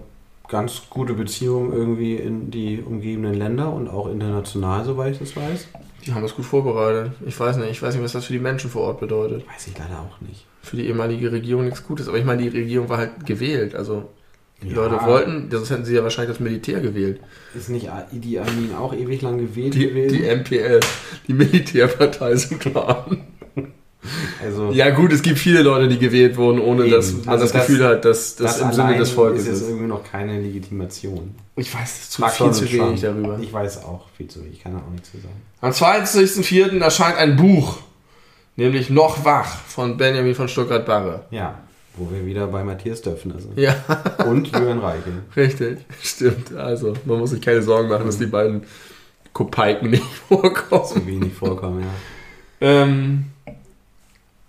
ganz 0.48 0.82
gute 0.90 1.14
Beziehungen 1.14 1.72
irgendwie 1.72 2.16
in 2.16 2.50
die 2.50 2.82
umgebenden 2.84 3.34
Länder 3.34 3.72
und 3.72 3.88
auch 3.88 4.10
international, 4.10 4.84
soweit 4.84 5.12
ich 5.12 5.18
das 5.20 5.36
weiß. 5.36 5.68
Die 6.04 6.12
haben 6.12 6.22
das 6.22 6.34
gut 6.34 6.44
vorbereitet. 6.44 7.12
Ich 7.24 7.38
weiß 7.38 7.56
nicht, 7.58 7.70
ich 7.70 7.80
weiß 7.80 7.94
nicht, 7.94 8.02
was 8.02 8.12
das 8.12 8.24
für 8.24 8.32
die 8.32 8.40
Menschen 8.40 8.68
vor 8.70 8.82
Ort 8.82 8.98
bedeutet. 9.00 9.46
Weiß 9.46 9.68
ich 9.68 9.78
leider 9.78 10.00
auch 10.00 10.20
nicht. 10.26 10.44
Für 10.62 10.76
die 10.76 10.86
ehemalige 10.88 11.30
Regierung 11.30 11.64
nichts 11.64 11.86
Gutes. 11.86 12.08
Aber 12.08 12.18
ich 12.18 12.24
meine, 12.24 12.42
die 12.42 12.48
Regierung 12.48 12.88
war 12.88 12.98
halt 12.98 13.24
gewählt. 13.24 13.76
Also 13.76 14.08
die 14.62 14.68
Ja. 14.68 14.76
Leute 14.76 15.04
wollten, 15.04 15.48
sonst 15.50 15.70
hätten 15.70 15.84
sie 15.84 15.94
ja 15.94 16.02
wahrscheinlich 16.02 16.36
das 16.36 16.40
Militär 16.40 16.80
gewählt. 16.80 17.20
Ist 17.54 17.68
nicht 17.68 17.88
Idi 18.12 18.38
Amin 18.38 18.70
auch 18.78 18.94
ewig 18.94 19.20
lang 19.22 19.38
gewählt 19.38 19.74
Die, 19.74 19.88
gewesen? 19.88 20.16
die 20.16 20.24
MPL, 20.28 20.80
die 21.28 21.32
Militärpartei 21.34 22.36
Sudan. 22.36 23.22
also, 24.42 24.72
Ja 24.72 24.90
gut, 24.90 25.12
es 25.12 25.22
gibt 25.22 25.38
viele 25.38 25.62
Leute, 25.62 25.88
die 25.88 25.98
gewählt 25.98 26.36
wurden, 26.36 26.60
ohne 26.60 26.82
Eben. 26.84 26.92
dass 26.92 27.12
man 27.12 27.28
Also 27.28 27.44
das, 27.44 27.52
das- 27.52 27.66
Gefühl 27.66 27.84
hat, 27.86 28.04
dass 28.04 28.36
das, 28.36 28.60
im 28.60 28.72
Sinne 28.72 28.96
des 28.96 29.10
Volkes 29.10 29.42
ist 29.42 29.46
jetzt 29.48 29.60
ist. 29.62 29.68
irgendwie 29.68 29.86
noch 29.86 30.02
keine 30.04 30.40
Legitimation. 30.40 31.34
Ich 31.56 31.72
weiß 31.72 32.00
es 32.02 32.10
zu 32.10 32.22
Frag 32.22 32.32
viel 32.32 32.50
zu 32.52 32.72
wenig 32.72 33.00
darüber. 33.00 33.38
Ich 33.40 33.52
weiß 33.52 33.84
auch 33.84 34.06
viel 34.16 34.26
zu 34.28 34.40
wenig, 34.40 34.54
ich 34.54 34.62
kann 34.62 34.72
da 34.72 34.78
auch 34.78 34.90
nichts 34.90 35.10
zu 35.10 35.18
sagen. 35.18 35.34
Am 35.60 35.70
22.04. 35.72 36.80
erscheint 36.80 37.16
ein 37.18 37.36
Buch, 37.36 37.78
nämlich 38.56 38.90
Noch 38.90 39.24
wach 39.24 39.58
von 39.66 39.96
Benjamin 39.96 40.34
von 40.34 40.48
Stuttgart-Barre. 40.48 41.26
Ja, 41.30 41.60
wo 41.96 42.10
wir 42.10 42.24
wieder 42.24 42.46
bei 42.46 42.64
Matthias 42.64 43.02
Döpfner 43.02 43.38
sind. 43.38 43.58
Ja, 43.58 43.76
Und 44.26 44.50
Jürgen 44.50 44.80
Reiche. 44.80 45.12
richtig, 45.36 45.78
stimmt. 46.02 46.54
Also, 46.54 46.94
man 47.04 47.18
muss 47.18 47.30
sich 47.30 47.40
keine 47.40 47.62
Sorgen 47.62 47.88
machen, 47.88 48.06
dass 48.06 48.18
die 48.18 48.26
beiden 48.26 48.62
Kopeiken 49.32 49.90
nicht 49.90 50.04
vorkommen. 50.28 50.86
Zu 50.86 51.06
wenig 51.06 51.32
vorkommen, 51.32 51.82
ja. 51.82 51.88
Ähm, 52.60 53.26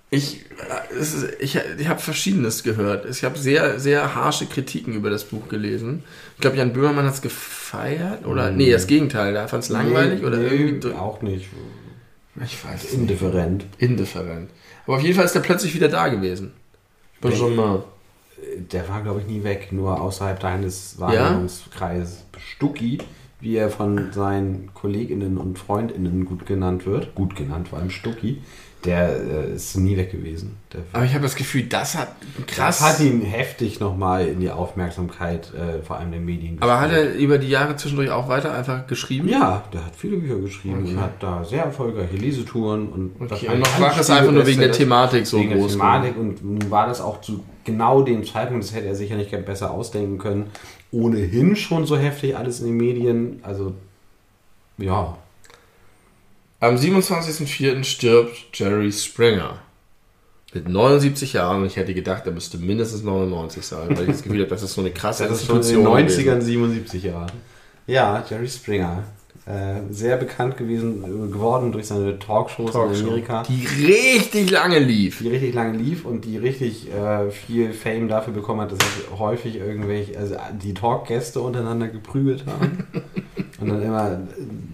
ich 0.09 0.41
äh, 0.59 0.99
ist, 0.99 1.27
ich, 1.39 1.59
ich 1.77 1.87
habe 1.87 1.99
Verschiedenes 1.99 2.63
gehört. 2.63 3.05
Ich 3.09 3.23
habe 3.23 3.37
sehr, 3.37 3.79
sehr 3.79 4.15
harsche 4.15 4.45
Kritiken 4.45 4.93
über 4.93 5.09
das 5.09 5.23
Buch 5.25 5.49
gelesen. 5.49 6.03
Ich 6.35 6.41
glaube, 6.41 6.57
Jan 6.57 6.73
Böhmermann 6.73 7.05
hat 7.05 7.15
es 7.15 7.21
gefeiert. 7.21 8.25
Oder, 8.25 8.51
nee, 8.51 8.71
das 8.71 8.87
Gegenteil. 8.87 9.35
Er 9.35 9.47
fand 9.47 9.63
es 9.63 9.69
langweilig. 9.69 10.21
Nee, 10.21 10.25
oder 10.27 10.37
nee, 10.37 10.47
irgendwie. 10.47 10.91
auch 10.93 11.21
nicht. 11.21 11.47
Ich 12.43 12.63
weiß 12.63 12.83
es 12.83 12.91
nicht. 12.91 13.01
Indifferent. 13.01 13.65
Indifferent. 13.77 14.49
Aber 14.85 14.97
auf 14.97 15.01
jeden 15.01 15.15
Fall 15.15 15.25
ist 15.25 15.35
er 15.35 15.41
plötzlich 15.41 15.73
wieder 15.73 15.89
da 15.89 16.07
gewesen. 16.07 16.53
Benjamin. 17.23 17.83
Der 18.71 18.89
war, 18.89 19.01
glaube 19.01 19.21
ich, 19.21 19.27
nie 19.27 19.43
weg, 19.43 19.69
nur 19.71 20.01
außerhalb 20.01 20.39
deines 20.39 20.99
Wahrnehmungskreises. 20.99 22.25
Stucki, 22.37 22.99
wie 23.39 23.55
er 23.55 23.69
von 23.69 24.11
seinen 24.11 24.73
Kolleginnen 24.73 25.37
und 25.37 25.59
Freundinnen 25.59 26.25
gut 26.25 26.45
genannt 26.45 26.85
wird, 26.85 27.15
gut 27.15 27.35
genannt, 27.35 27.69
vor 27.69 27.79
allem 27.79 27.89
Stucki, 27.89 28.41
der 28.85 29.09
äh, 29.49 29.55
ist 29.55 29.77
nie 29.77 29.95
weg 29.95 30.11
gewesen. 30.11 30.57
Der 30.73 30.81
Aber 30.91 31.05
ich 31.05 31.13
habe 31.13 31.23
das 31.23 31.35
Gefühl, 31.35 31.63
das 31.63 31.95
hat 31.95 32.09
krass. 32.47 32.79
Das 32.79 32.81
hat 32.81 32.99
ihn 32.99 33.21
heftig 33.21 33.79
nochmal 33.79 34.27
in 34.27 34.39
die 34.39 34.49
Aufmerksamkeit, 34.51 35.53
äh, 35.53 35.81
vor 35.81 35.97
allem 35.97 36.11
der 36.11 36.19
Medien 36.19 36.57
aber 36.59 36.79
hat 36.81 36.91
er 36.91 37.13
über 37.15 37.37
die 37.37 37.47
Jahre 37.49 37.75
zwischendurch 37.75 38.09
auch 38.11 38.27
weiter 38.27 38.53
einfach 38.53 38.85
geschrieben? 38.87 39.27
Ja, 39.29 39.63
der 39.71 39.85
hat 39.85 39.95
viele 39.95 40.17
Bücher 40.17 40.39
geschrieben 40.39 40.81
Okay. 40.83 40.91
und 40.93 41.01
hat 41.01 41.21
da 41.21 41.43
sehr 41.43 41.63
erfolgreiche 41.63 42.15
Lesetouren 42.15 42.87
und 42.89 43.11
Okay, 43.31 43.47
und 43.49 43.59
noch 43.59 43.79
wach 43.79 43.99
ist 43.99 44.09
einfach 44.09 44.31
nur 44.31 44.45
wegen 44.45 44.59
der 44.59 44.71
Thematik 44.71 45.25
so 45.25 45.39
wegen 45.39 45.49
der 45.51 45.59
groß. 45.59 45.71
Thematik 45.73 46.17
und 46.17 46.43
nun 46.43 46.71
war 46.71 46.87
das 46.87 46.99
auch 47.01 47.21
zu 47.21 47.43
genau 47.63 48.01
dem 48.01 48.23
Zeitpunkt, 48.25 48.63
das 48.63 48.73
hätte 48.75 48.87
er 48.87 48.95
sicher 48.95 49.15
nicht 49.15 49.31
besser 49.45 49.71
ausdenken 49.71 50.17
können, 50.17 50.47
ohnehin 50.91 51.55
schon 51.55 51.85
so 51.85 51.97
heftig 51.97 52.35
alles 52.37 52.59
in 52.59 52.67
den 52.67 52.77
Medien, 52.77 53.39
also 53.43 53.73
ja, 54.77 55.17
Am 56.63 56.75
27.04. 56.75 57.83
stirbt 57.83 58.37
Jerry 58.53 58.89
Springer. 58.89 59.59
Mit 60.53 60.69
79 60.69 61.33
Jahren. 61.33 61.59
Und 61.59 61.67
ich 61.67 61.75
hätte 61.75 61.93
gedacht, 61.93 62.25
er 62.25 62.31
müsste 62.31 62.57
mindestens 62.57 63.03
99 63.03 63.65
sein, 63.65 63.89
weil 63.89 64.03
ich 64.03 64.11
das 64.11 64.23
Gefühl 64.23 64.39
habe, 64.39 64.49
das 64.49 64.63
ist 64.63 64.73
so 64.73 64.79
eine 64.79 64.91
krasse 64.91 65.27
das 65.27 65.41
ist 65.41 65.47
schon 65.47 65.57
in 65.57 65.61
den 65.61 65.85
Institution 66.07 66.39
90ern, 66.39 66.41
77 66.41 67.03
Jahren. 67.03 67.31
Ja, 67.85 68.23
Jerry 68.29 68.47
Springer. 68.47 69.03
Äh, 69.45 69.91
sehr 69.91 70.15
bekannt 70.15 70.55
gewesen, 70.55 71.01
geworden 71.33 71.73
durch 71.73 71.87
seine 71.87 72.17
Talkshows 72.17 72.71
Talkshow, 72.71 72.97
in 72.97 73.07
Amerika. 73.07 73.43
Die 73.43 73.67
richtig 73.85 74.49
lange 74.49 74.79
lief. 74.79 75.19
die 75.19 75.27
richtig 75.27 75.53
lange 75.53 75.77
lief 75.77 76.05
und 76.05 76.23
die 76.23 76.37
richtig 76.37 76.89
äh, 76.93 77.29
viel 77.29 77.73
Fame 77.73 78.07
dafür 78.07 78.31
bekommen 78.31 78.61
hat, 78.61 78.71
dass 78.71 78.79
sich 78.79 79.19
häufig 79.19 79.57
irgendwelche, 79.57 80.17
also 80.17 80.37
die 80.63 80.73
Talkgäste 80.73 81.41
untereinander 81.41 81.89
geprügelt 81.89 82.45
haben. 82.47 82.87
und 83.63 83.69
dann 83.69 83.81
immer 83.83 84.19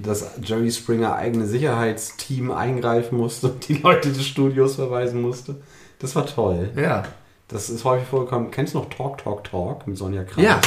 das 0.03 0.31
Jerry 0.43 0.71
Springer 0.71 1.15
eigene 1.15 1.45
Sicherheitsteam 1.45 2.51
eingreifen 2.51 3.17
musste 3.17 3.47
und 3.51 3.67
die 3.67 3.75
Leute 3.75 4.09
des 4.09 4.25
Studios 4.25 4.75
verweisen 4.75 5.21
musste. 5.21 5.55
Das 5.99 6.15
war 6.15 6.25
toll. 6.25 6.69
Ja. 6.75 7.03
Das 7.47 7.69
ist 7.69 7.83
häufig 7.85 8.07
vorgekommen. 8.07 8.51
Kennst 8.51 8.73
du 8.73 8.79
noch 8.79 8.89
Talk, 8.89 9.17
Talk, 9.19 9.43
Talk 9.43 9.87
mit 9.87 9.97
Sonja 9.97 10.23
Kraus? 10.23 10.43
Ja. 10.43 10.61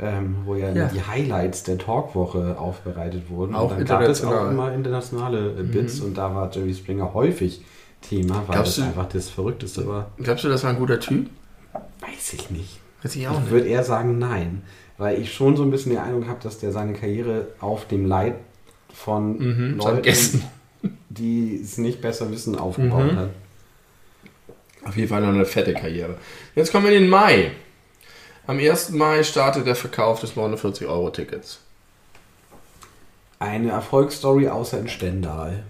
Ähm, 0.00 0.36
wo 0.46 0.54
ja, 0.54 0.70
Ja. 0.72 0.86
die 0.88 1.02
Highlights 1.02 1.64
der 1.64 1.76
Talkwoche 1.78 2.56
aufbereitet 2.58 3.28
wurden. 3.28 3.54
Auch 3.54 3.70
und 3.76 3.88
dann 3.88 4.00
gab 4.00 4.02
es 4.08 4.24
auch. 4.24 4.44
Mhm. 4.46 4.50
immer 4.52 4.72
internationale 4.72 5.50
äh, 5.50 5.62
Bits 5.62 6.00
und 6.00 6.16
da 6.16 6.34
war 6.34 6.50
Jerry 6.50 6.74
Springer 6.74 7.12
häufig 7.12 7.62
Thema, 8.00 8.36
weil 8.46 8.54
Glaubst 8.54 8.78
das 8.78 8.84
du- 8.84 8.90
einfach 8.90 9.08
das 9.08 9.28
Verrückteste 9.28 9.86
war. 9.86 10.10
Glaubst 10.16 10.44
du, 10.44 10.48
das 10.48 10.64
war 10.64 10.70
ein 10.70 10.78
guter 10.78 10.98
Typ? 10.98 11.28
Weiß 12.00 12.32
ich 12.32 12.50
nicht. 12.50 12.80
Weiß 13.02 13.14
ich 13.14 13.22
Ich 13.22 13.28
auch 13.28 13.38
nicht. 13.38 13.50
würde 13.50 13.66
eher 13.68 13.84
sagen 13.84 14.18
nein, 14.18 14.62
weil 14.98 15.20
ich 15.20 15.32
schon 15.32 15.56
so 15.56 15.62
ein 15.62 15.70
bisschen 15.70 15.92
die 15.92 15.98
Eindruck 15.98 16.26
habe, 16.28 16.38
dass 16.42 16.58
der 16.58 16.72
seine 16.72 16.92
Karriere 16.92 17.48
auf 17.60 17.86
dem 17.88 18.06
Leid 18.06 18.34
von 18.94 19.38
Mhm, 19.38 19.78
Leuten, 19.78 20.02
Gästen. 20.02 20.44
die 21.08 21.60
es 21.62 21.78
nicht 21.78 22.00
besser 22.00 22.30
wissen, 22.30 22.58
aufgebaut 22.58 23.12
Mhm. 23.12 23.16
hat. 23.16 23.28
Auf 24.84 24.96
jeden 24.96 25.08
Fall 25.08 25.20
noch 25.20 25.28
eine 25.28 25.44
fette 25.46 25.72
Karriere. 25.74 26.16
Jetzt 26.54 26.72
kommen 26.72 26.86
wir 26.86 26.92
in 26.92 27.02
den 27.04 27.10
Mai. 27.10 27.52
Am 28.46 28.58
1. 28.58 28.90
Mai 28.90 29.22
startet 29.22 29.66
der 29.66 29.76
Verkauf 29.76 30.20
des 30.20 30.34
49-Euro-Tickets. 30.36 31.60
Eine 33.38 33.70
Erfolgsstory 33.70 34.48
außer 34.48 34.78
in 34.80 34.88
Stendal. 34.88 35.62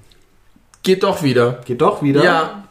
Geht 0.83 1.03
doch 1.03 1.23
wieder. 1.23 1.61
Geht 1.65 1.81
doch 1.81 2.03
wieder. 2.03 2.25
Ja. 2.25 2.69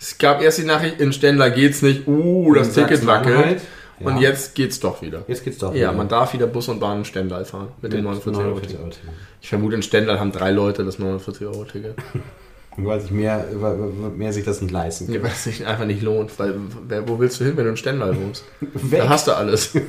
Es 0.00 0.18
gab 0.18 0.42
erst 0.42 0.58
die 0.58 0.64
Nachricht, 0.64 1.00
in 1.00 1.12
Stendal 1.12 1.52
geht's 1.52 1.80
nicht. 1.80 2.08
Uh, 2.08 2.54
das 2.54 2.68
In 2.68 2.74
Ticket 2.86 3.06
wackelt. 3.06 3.60
Ja. 4.02 4.08
Und 4.08 4.20
jetzt 4.20 4.54
geht's 4.54 4.80
doch 4.80 5.00
wieder. 5.02 5.22
Jetzt 5.28 5.44
geht's 5.44 5.58
doch 5.58 5.70
Ja, 5.74 5.88
wieder. 5.88 5.92
man 5.92 6.08
darf 6.08 6.32
wieder 6.34 6.46
Bus 6.46 6.68
und 6.68 6.80
Bahn 6.80 6.98
in 6.98 7.04
Stendal 7.04 7.44
fahren 7.44 7.68
mit, 7.80 7.92
dem 7.92 8.04
49 8.04 8.36
Euro 8.36 8.48
49 8.50 8.68
Ticket. 8.68 8.80
Euro 8.82 8.90
Ticket. 8.90 9.10
Ich 9.40 9.48
vermute, 9.48 9.74
in 9.76 9.82
Stendal 9.82 10.18
haben 10.20 10.32
drei 10.32 10.50
Leute 10.50 10.84
das 10.84 10.98
49 10.98 11.46
Euro 11.46 11.64
Ticket. 11.64 11.94
Weil 12.78 13.00
sich 13.02 13.10
mehr, 13.10 13.44
weil 13.56 13.76
mehr 14.16 14.32
sich 14.32 14.46
das 14.46 14.62
nicht 14.62 14.70
leisten 14.70 15.04
kann. 15.04 15.14
Ja, 15.16 15.22
weil 15.22 15.30
es 15.32 15.44
sich 15.44 15.66
einfach 15.66 15.84
nicht 15.84 16.00
lohnt. 16.00 16.38
Weil, 16.38 16.54
wer- 16.88 17.06
wo 17.06 17.18
willst 17.18 17.38
du 17.38 17.44
hin, 17.44 17.54
wenn 17.58 17.64
du 17.64 17.70
in 17.72 17.76
Stendal 17.76 18.16
wohnst? 18.18 18.44
Da 18.90 19.10
hast 19.10 19.26
du 19.28 19.32
alles. 19.36 19.72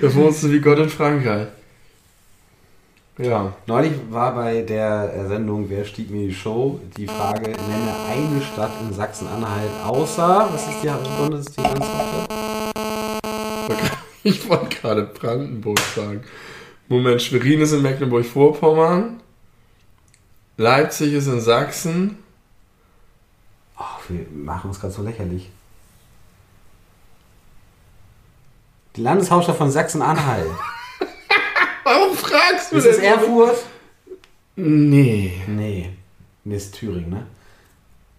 da 0.00 0.14
wohnst 0.14 0.44
du 0.44 0.52
wie 0.52 0.60
Gott 0.60 0.78
in 0.78 0.88
Frankreich. 0.88 1.48
Ja. 3.18 3.52
Neulich 3.66 3.92
war 4.10 4.34
bei 4.34 4.62
der 4.62 5.12
äh, 5.14 5.28
Sendung 5.28 5.68
Wer 5.68 5.84
stieg 5.84 6.10
mir 6.10 6.26
die 6.28 6.34
Show 6.34 6.80
die 6.96 7.06
Frage, 7.06 7.50
nenne 7.50 7.94
eine 8.08 8.40
Stadt 8.40 8.72
in 8.80 8.94
Sachsen-Anhalt 8.94 9.70
außer, 9.84 10.48
was 10.50 10.66
ist 10.66 10.82
die 10.82 10.88
Bundes 11.18 11.46
die 11.46 11.60
Landeshauptstadt? 11.60 12.28
Ich 14.24 14.48
wollte 14.48 14.76
gerade 14.76 15.02
Brandenburg 15.02 15.80
sagen. 15.96 16.22
Moment, 16.88 17.20
Schwerin 17.20 17.60
ist 17.60 17.72
in 17.72 17.82
Mecklenburg-Vorpommern. 17.82 19.20
Leipzig 20.56 21.12
ist 21.12 21.26
in 21.26 21.40
Sachsen. 21.40 22.18
Ach, 23.76 23.98
wir 24.08 24.24
machen 24.32 24.68
uns 24.68 24.78
gerade 24.78 24.92
so 24.92 25.02
lächerlich. 25.02 25.50
Die 28.94 29.00
Landeshauptstadt 29.02 29.56
von 29.56 29.72
Sachsen-Anhalt. 29.72 30.52
Warum 31.84 32.16
fragst 32.16 32.72
du 32.72 32.76
Ist 32.76 32.86
es 32.86 32.96
denn? 32.96 33.04
Erfurt? 33.06 33.56
Nee. 34.56 35.32
Nee. 35.46 35.90
Nee, 36.44 36.56
ist 36.56 36.74
Thüringen, 36.74 37.10
ne? 37.10 37.26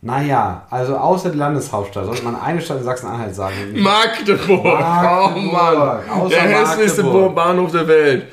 Naja, 0.02 0.66
also 0.70 0.98
außer 0.98 1.30
die 1.30 1.38
Landeshauptstadt 1.38 2.06
sollte 2.06 2.24
man 2.24 2.36
eine 2.36 2.60
Stadt 2.62 2.80
in 2.80 2.84
Sachsen-Anhalt 2.84 3.34
sagen. 3.36 3.56
Magdeburg. 3.76 4.64
Magdeburg. 4.64 5.34
Oh 5.36 5.40
Mann. 5.40 6.10
Außer 6.10 6.30
Der 6.30 6.42
hässlichste 6.42 7.04
Magdeburg. 7.04 7.36
Bahnhof 7.36 7.72
der 7.72 7.88
Welt. 7.88 8.26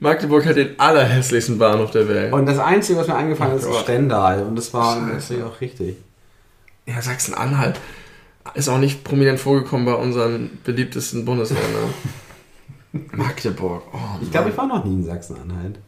Magdeburg 0.00 0.44
hat 0.46 0.56
den 0.56 0.78
allerhässlichsten 0.80 1.58
Bahnhof 1.58 1.92
der 1.92 2.08
Welt. 2.08 2.32
Und 2.32 2.46
das 2.46 2.58
Einzige, 2.58 2.98
was 2.98 3.06
mir 3.06 3.14
eingefallen 3.14 3.56
ist, 3.56 3.64
Oh 3.66 3.68
ist 3.70 3.74
Gott. 3.76 3.82
Stendal. 3.84 4.42
Und 4.42 4.56
das 4.56 4.74
war 4.74 4.94
Scheiße. 4.96 5.06
natürlich 5.34 5.42
auch 5.44 5.60
richtig. 5.60 5.96
Ja, 6.86 7.00
Sachsen-Anhalt 7.00 7.78
ist 8.54 8.68
auch 8.68 8.78
nicht 8.78 9.04
prominent 9.04 9.38
vorgekommen 9.38 9.86
bei 9.86 9.94
unseren 9.94 10.58
beliebtesten 10.64 11.24
Bundesländern. 11.24 11.94
Magdeburg. 12.92 13.82
Oh, 13.92 13.98
Ich 14.20 14.30
glaube, 14.30 14.50
ich 14.50 14.56
war 14.56 14.66
noch 14.66 14.84
nie 14.84 14.92
in 14.94 15.04
Sachsen-Anhalt. 15.04 15.78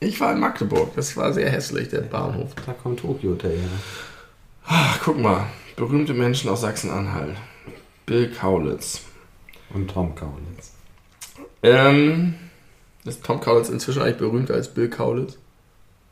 ich 0.00 0.18
war 0.20 0.32
in 0.32 0.40
Magdeburg. 0.40 0.94
Das 0.96 1.16
war 1.16 1.32
sehr 1.32 1.50
hässlich, 1.50 1.88
der 1.88 2.00
Bahnhof. 2.02 2.54
Da 2.66 2.72
kommt 2.72 3.00
Tokyo 3.00 3.32
Hotel 3.32 3.58
her. 3.58 3.68
Ach, 4.66 4.98
guck 5.04 5.18
mal. 5.18 5.46
Berühmte 5.76 6.14
Menschen 6.14 6.50
aus 6.50 6.60
Sachsen-Anhalt. 6.62 7.36
Bill 8.06 8.30
Kaulitz. 8.30 9.02
Und 9.74 9.90
Tom 9.90 10.14
Kaulitz. 10.14 10.72
Ähm, 11.62 12.34
ist 13.04 13.24
Tom 13.24 13.40
Kaulitz 13.40 13.68
inzwischen 13.68 14.02
eigentlich 14.02 14.18
berühmter 14.18 14.54
als 14.54 14.72
Bill 14.72 14.88
Kaulitz? 14.90 15.38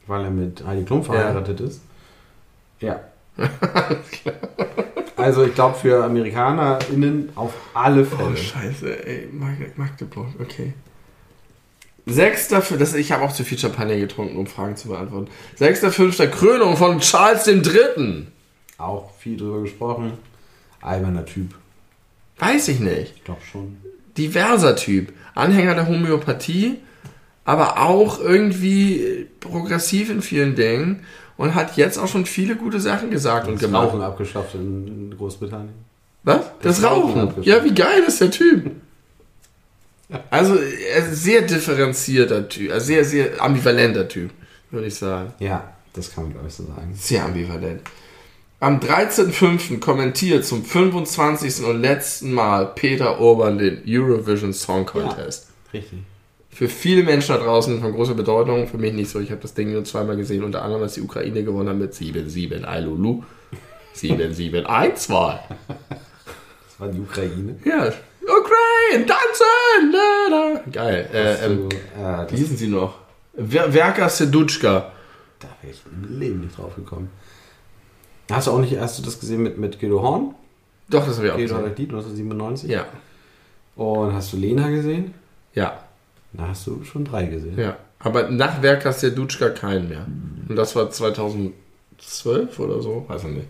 Weil 0.07 0.25
er 0.25 0.31
mit 0.31 0.65
Heidi 0.67 0.85
Klum 0.85 1.05
verheiratet 1.05 1.61
ist. 1.61 1.81
Ja. 2.81 3.01
also 5.21 5.45
ich 5.45 5.55
glaube 5.55 5.77
für 5.79 6.05
AmerikanerInnen 6.05 7.31
auf 7.35 7.53
alle 7.75 8.03
Oh, 8.03 8.05
Fälle. 8.17 8.37
scheiße, 8.37 9.07
ey. 9.07 9.29
Mag- 9.33 9.77
Magdeburg, 9.79 10.29
okay. 10.41 10.73
Sechster, 12.07 12.63
das, 12.79 12.95
ich 12.95 13.13
habe 13.13 13.23
auch 13.25 13.33
zu 13.33 13.45
viel 13.45 13.59
Champagner 13.59 13.97
getrunken, 13.97 14.37
um 14.37 14.47
Fragen 14.47 14.77
zu 14.77 14.89
beantworten. 14.89 15.29
Sechster, 15.55 15.93
fünfter 15.93 16.27
Krönung 16.27 16.77
von 16.77 16.99
Charles 17.01 17.47
III. 17.47 18.27
auch 18.79 19.11
viel 19.19 19.37
drüber 19.37 19.61
gesprochen. 19.63 20.13
Alberner 20.81 21.27
Typ. 21.27 21.55
Weiß 22.39 22.69
ich 22.69 22.81
nicht. 22.81 23.13
Ich 23.17 23.25
glaube 23.25 23.43
schon. 23.53 23.77
Diverser 24.17 24.75
Typ. 24.77 25.13
Anhänger 25.35 25.75
der 25.75 25.87
Homöopathie, 25.87 26.79
aber 27.45 27.81
auch 27.83 28.19
irgendwie 28.19 29.27
progressiv 29.39 30.11
in 30.11 30.23
vielen 30.23 30.57
Dingen 30.57 31.05
und 31.41 31.55
hat 31.55 31.79
jetzt 31.79 31.97
auch 31.97 32.07
schon 32.07 32.27
viele 32.27 32.55
gute 32.55 32.79
Sachen 32.79 33.11
gesagt 33.11 33.49
und 33.49 33.55
Das 33.55 33.63
gemacht. 33.63 33.89
Rauchen 33.89 34.03
abgeschafft 34.03 34.55
in, 34.57 35.15
Großbritannien. 35.17 35.73
Was? 36.23 36.43
Das, 36.61 36.83
Das 36.83 36.91
Rauchen 36.91 37.19
Rauchen. 37.19 37.43
Ja, 37.45 37.65
wie 37.65 37.73
geil 37.73 38.03
ist 38.07 38.21
der 38.21 38.31
Typ? 38.31 38.73
Also, 40.29 40.57
er 40.57 40.99
ist 40.99 41.23
sehr 41.25 41.41
differenzierter 41.41 42.47
Typ, 42.47 42.71
also 42.71 42.85
sehr, 42.85 43.07
sehr 43.07 43.41
ambivalenter 43.43 44.07
Typ, 44.07 44.33
würde 44.71 44.89
ich 44.89 44.97
sagen. 44.97 45.33
Ja, 45.39 45.73
das 45.95 46.13
kann 46.15 46.25
man 46.25 46.33
glaube 46.35 46.49
ich 46.49 46.55
so 46.55 46.65
sagen. 46.65 46.93
Sehr 46.95 47.25
ambivalent. 47.25 47.81
Am 48.59 48.79
13.05. 48.79 49.81
kommentiert 49.81 50.45
zum 50.45 50.63
25. 50.63 51.65
und 51.65 51.81
letzten 51.81 52.35
Mal 52.35 52.67
Peter 52.67 53.19
Urban 53.19 53.57
den 53.57 53.83
Eurovision 53.87 54.53
Song 54.53 54.85
Contest. 54.85 55.47
Richtig. 55.73 56.01
Für 56.51 56.69
viele 56.69 57.03
Menschen 57.05 57.35
da 57.37 57.43
draußen 57.43 57.81
von 57.81 57.93
großer 57.93 58.15
Bedeutung, 58.15 58.67
für 58.67 58.77
mich 58.79 58.93
nicht 58.93 59.09
so. 59.11 59.21
Ich 59.21 59.31
habe 59.31 59.41
das 59.41 59.55
Ding 59.55 59.73
nur 59.73 59.85
zweimal 59.85 60.17
gesehen, 60.17 60.43
unter 60.45 60.63
anderem, 60.63 60.83
als 60.83 60.95
die 60.95 61.01
Ukraine 61.03 61.43
gewonnen 61.45 61.69
hat 61.69 61.77
mit 61.77 61.93
7-7 61.95 62.65
Ailulu. 62.65 63.23
7-7 63.97 64.65
1 64.65 65.01
2 65.05 65.41
Das 65.69 66.81
war 66.81 66.89
die 66.89 67.01
Ukraine. 67.01 67.57
Ja, 67.65 67.93
Ukraine, 68.23 69.07
tanzen! 69.07 69.93
Da, 69.93 70.29
da. 70.31 70.61
Geil. 70.71 71.09
Äh, 71.13 71.47
ähm, 71.47 71.69
du, 71.69 71.77
äh, 71.77 72.31
wie 72.31 72.37
hießen 72.37 72.57
sie 72.57 72.69
noch? 72.69 72.95
Ver 73.35 73.73
Verka 73.73 74.09
Sedutschka. 74.09 74.93
da 75.39 75.49
wäre 75.63 75.73
ich 75.73 75.81
im 75.91 76.19
Leben 76.19 76.41
nicht 76.41 76.57
drauf 76.59 76.75
gekommen. 76.77 77.11
Hast 78.31 78.47
du 78.47 78.53
auch 78.53 78.59
nicht, 78.61 78.79
hast 78.79 78.99
du 78.99 79.03
das 79.03 79.19
gesehen 79.19 79.43
mit, 79.43 79.57
mit 79.59 79.81
Guido 79.81 80.03
Horn? 80.03 80.35
Doch, 80.89 81.07
das 81.07 81.17
habe 81.17 81.27
ich 81.29 81.33
auch 81.33 81.37
Guido 81.37 81.55
gesehen. 81.55 81.71
hat 81.71 81.79
Lied 81.79 81.89
1997. 81.91 82.71
Ja, 82.71 82.87
Und 83.77 84.13
hast 84.15 84.33
du 84.33 84.37
Lena 84.37 84.69
gesehen? 84.69 85.15
ja, 85.55 85.85
Da 86.33 86.49
hast 86.49 86.67
du 86.67 86.83
schon 86.85 87.05
drei 87.05 87.25
gesehen. 87.27 87.59
ja. 87.59 87.77
Aber 88.03 88.31
nach 88.31 88.63
Verka 88.63 88.93
Sedutschka 88.93 89.51
keinen 89.51 89.89
mehr. 89.91 90.07
Und 90.49 90.57
das 90.57 90.75
war 90.75 90.91
2012 90.91 91.53
oder 92.59 92.81
so, 92.81 93.05
weiß 93.09 93.25
ich 93.25 93.31
nicht. 93.31 93.47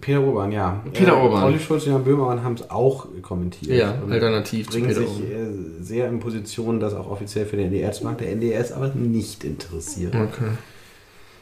Peter 0.00 0.20
Urban, 0.20 0.52
ja. 0.52 0.80
Peter 0.92 1.20
Urban. 1.20 1.42
Olli 1.42 1.58
Schulz 1.58 1.84
und 1.86 1.92
Jan 1.92 2.04
Böhmermann 2.04 2.44
haben 2.44 2.54
es 2.54 2.70
auch 2.70 3.08
kommentiert. 3.22 3.76
Ja, 3.76 3.96
alternativ 4.08 4.66
zu 4.68 4.74
bringen 4.74 4.86
Peter 4.94 5.00
sich 5.00 5.08
Urban. 5.08 5.80
äh, 5.80 5.82
sehr 5.82 6.08
in 6.08 6.20
Position, 6.20 6.78
das 6.78 6.94
auch 6.94 7.10
offiziell 7.10 7.46
für 7.46 7.56
den 7.56 7.66
NDR 7.66 7.90
zu 7.90 8.04
machen. 8.04 8.18
Der 8.20 8.30
NDR 8.30 8.60
ist 8.60 8.70
aber 8.70 8.88
nicht 8.94 9.42
interessiert. 9.42 10.14
Okay. 10.14 10.50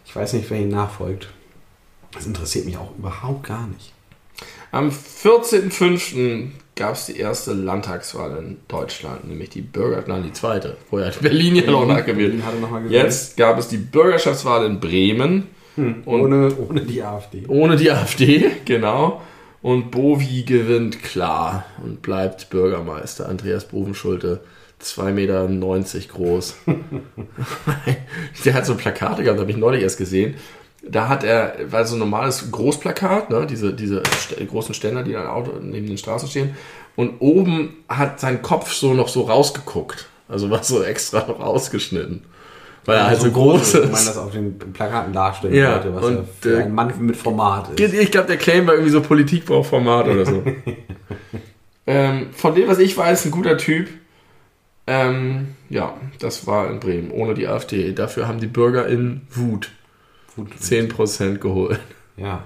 Ich 0.07 0.17
weiß 0.17 0.33
nicht, 0.33 0.49
wer 0.49 0.59
ihn 0.61 0.71
nachfolgt. 0.71 1.29
Das 2.13 2.25
interessiert 2.25 2.65
mich 2.65 2.79
auch 2.79 2.97
überhaupt 2.97 3.45
gar 3.47 3.67
nicht. 3.67 3.93
Am 4.73 4.89
14.05. 4.89 6.49
gab 6.79 6.95
es 6.95 7.07
die 7.07 7.19
erste 7.19 7.53
Landtagswahl 7.53 8.39
in 8.39 8.57
Deutschland, 8.69 9.29
nämlich 9.29 9.51
die 9.51 9.63
Bürger, 9.63 10.05
nein, 10.07 10.23
die 10.23 10.33
zweite. 10.33 10.77
Vorher 10.89 11.09
hat 11.09 11.21
Berlin 11.21 11.57
ja 11.57 11.71
noch 11.71 11.87
nachgewählt. 11.87 12.41
Jetzt 12.89 13.37
gab 13.37 13.59
es 13.59 13.69
die 13.69 13.79
Bürgerschaftswahl 13.79 14.65
in 14.65 14.79
Bremen. 14.79 15.49
Hm, 15.75 16.03
ohne, 16.07 16.57
ohne 16.57 16.83
die 16.83 17.03
AfD. 17.03 17.45
Ohne 17.49 17.77
die 17.77 17.91
AfD, 17.91 18.51
genau. 18.65 19.21
Und 19.61 19.91
Bovi 19.91 20.45
gewinnt 20.45 21.03
klar 21.03 21.65
und 21.83 22.01
bleibt 22.01 22.49
Bürgermeister. 22.49 23.29
Andreas 23.29 23.67
Bovenschulte, 23.67 24.41
2,90 24.81 25.13
Meter 25.13 25.49
groß. 26.13 26.57
Der 28.45 28.55
hat 28.55 28.67
so 28.67 28.77
Plakate 28.77 29.25
gehabt, 29.25 29.41
habe 29.41 29.51
ich 29.51 29.57
neulich 29.57 29.83
erst 29.83 29.99
gesehen. 29.99 30.37
Da 30.91 31.09
hat 31.09 31.25
er, 31.25 31.57
war 31.71 31.85
so 31.85 31.97
ein 31.97 31.99
normales 31.99 32.51
Großplakat, 32.51 33.31
ne, 33.31 33.47
diese, 33.47 33.75
diese 33.75 34.03
großen 34.49 34.75
Ständer, 34.75 35.03
die 35.03 35.13
dann 35.13 35.27
Auto 35.27 35.53
neben 35.61 35.87
den 35.87 35.99
Straßen 35.99 36.29
stehen. 36.29 36.57
Und 36.97 37.21
oben 37.21 37.77
hat 37.89 38.19
sein 38.21 38.43
Kopf 38.43 38.73
so 38.73 38.95
noch 38.95 39.09
so 39.09 39.23
rausgeguckt. 39.23 40.09
Also 40.29 40.51
war 40.51 40.63
so 40.63 40.83
extra 40.83 41.27
noch 41.27 41.41
ausgeschnitten. 41.41 42.25
Weil 42.85 42.97
er 42.97 43.07
halt 43.09 43.21
so 43.21 43.31
groß 43.31 43.75
Ich 43.75 43.81
meine, 43.81 43.93
ist. 43.93 44.09
das 44.09 44.17
auf 44.17 44.33
den 44.33 44.59
Plakaten 44.59 45.13
darstellen 45.13 45.55
Ja, 45.55 45.75
wollte, 45.75 45.95
was 45.95 46.05
und, 46.05 46.27
ja 46.45 46.51
äh, 46.51 46.63
ein 46.63 46.75
Mann 46.75 46.93
mit 47.01 47.17
Format 47.17 47.79
ist. 47.79 47.93
Ich 47.95 48.11
glaube, 48.11 48.29
der 48.29 48.39
Claim 48.39 48.67
war 48.67 48.75
irgendwie 48.75 48.93
so 48.93 49.03
Politik 49.03 49.45
braucht 49.45 49.69
Format 49.69 50.09
oder 50.09 50.25
so. 50.25 50.43
ähm, 51.87 52.29
von 52.33 52.55
dem, 52.55 52.67
was 52.67 52.79
ich 52.79 52.97
weiß, 52.97 53.27
ein 53.27 53.31
guter 53.31 53.59
Typ. 53.59 53.89
Ähm, 54.87 55.55
ja, 55.69 55.95
das 56.19 56.47
war 56.47 56.71
in 56.71 56.81
Bremen, 56.81 57.11
ohne 57.11 57.35
die 57.35 57.47
AfD. 57.47 57.93
Dafür 57.93 58.27
haben 58.27 58.41
die 58.41 58.47
Bürger 58.47 58.87
in 58.87 59.21
Wut 59.31 59.71
Gut. 60.39 60.53
10% 60.61 61.39
geholt. 61.39 61.81
Ja. 62.17 62.45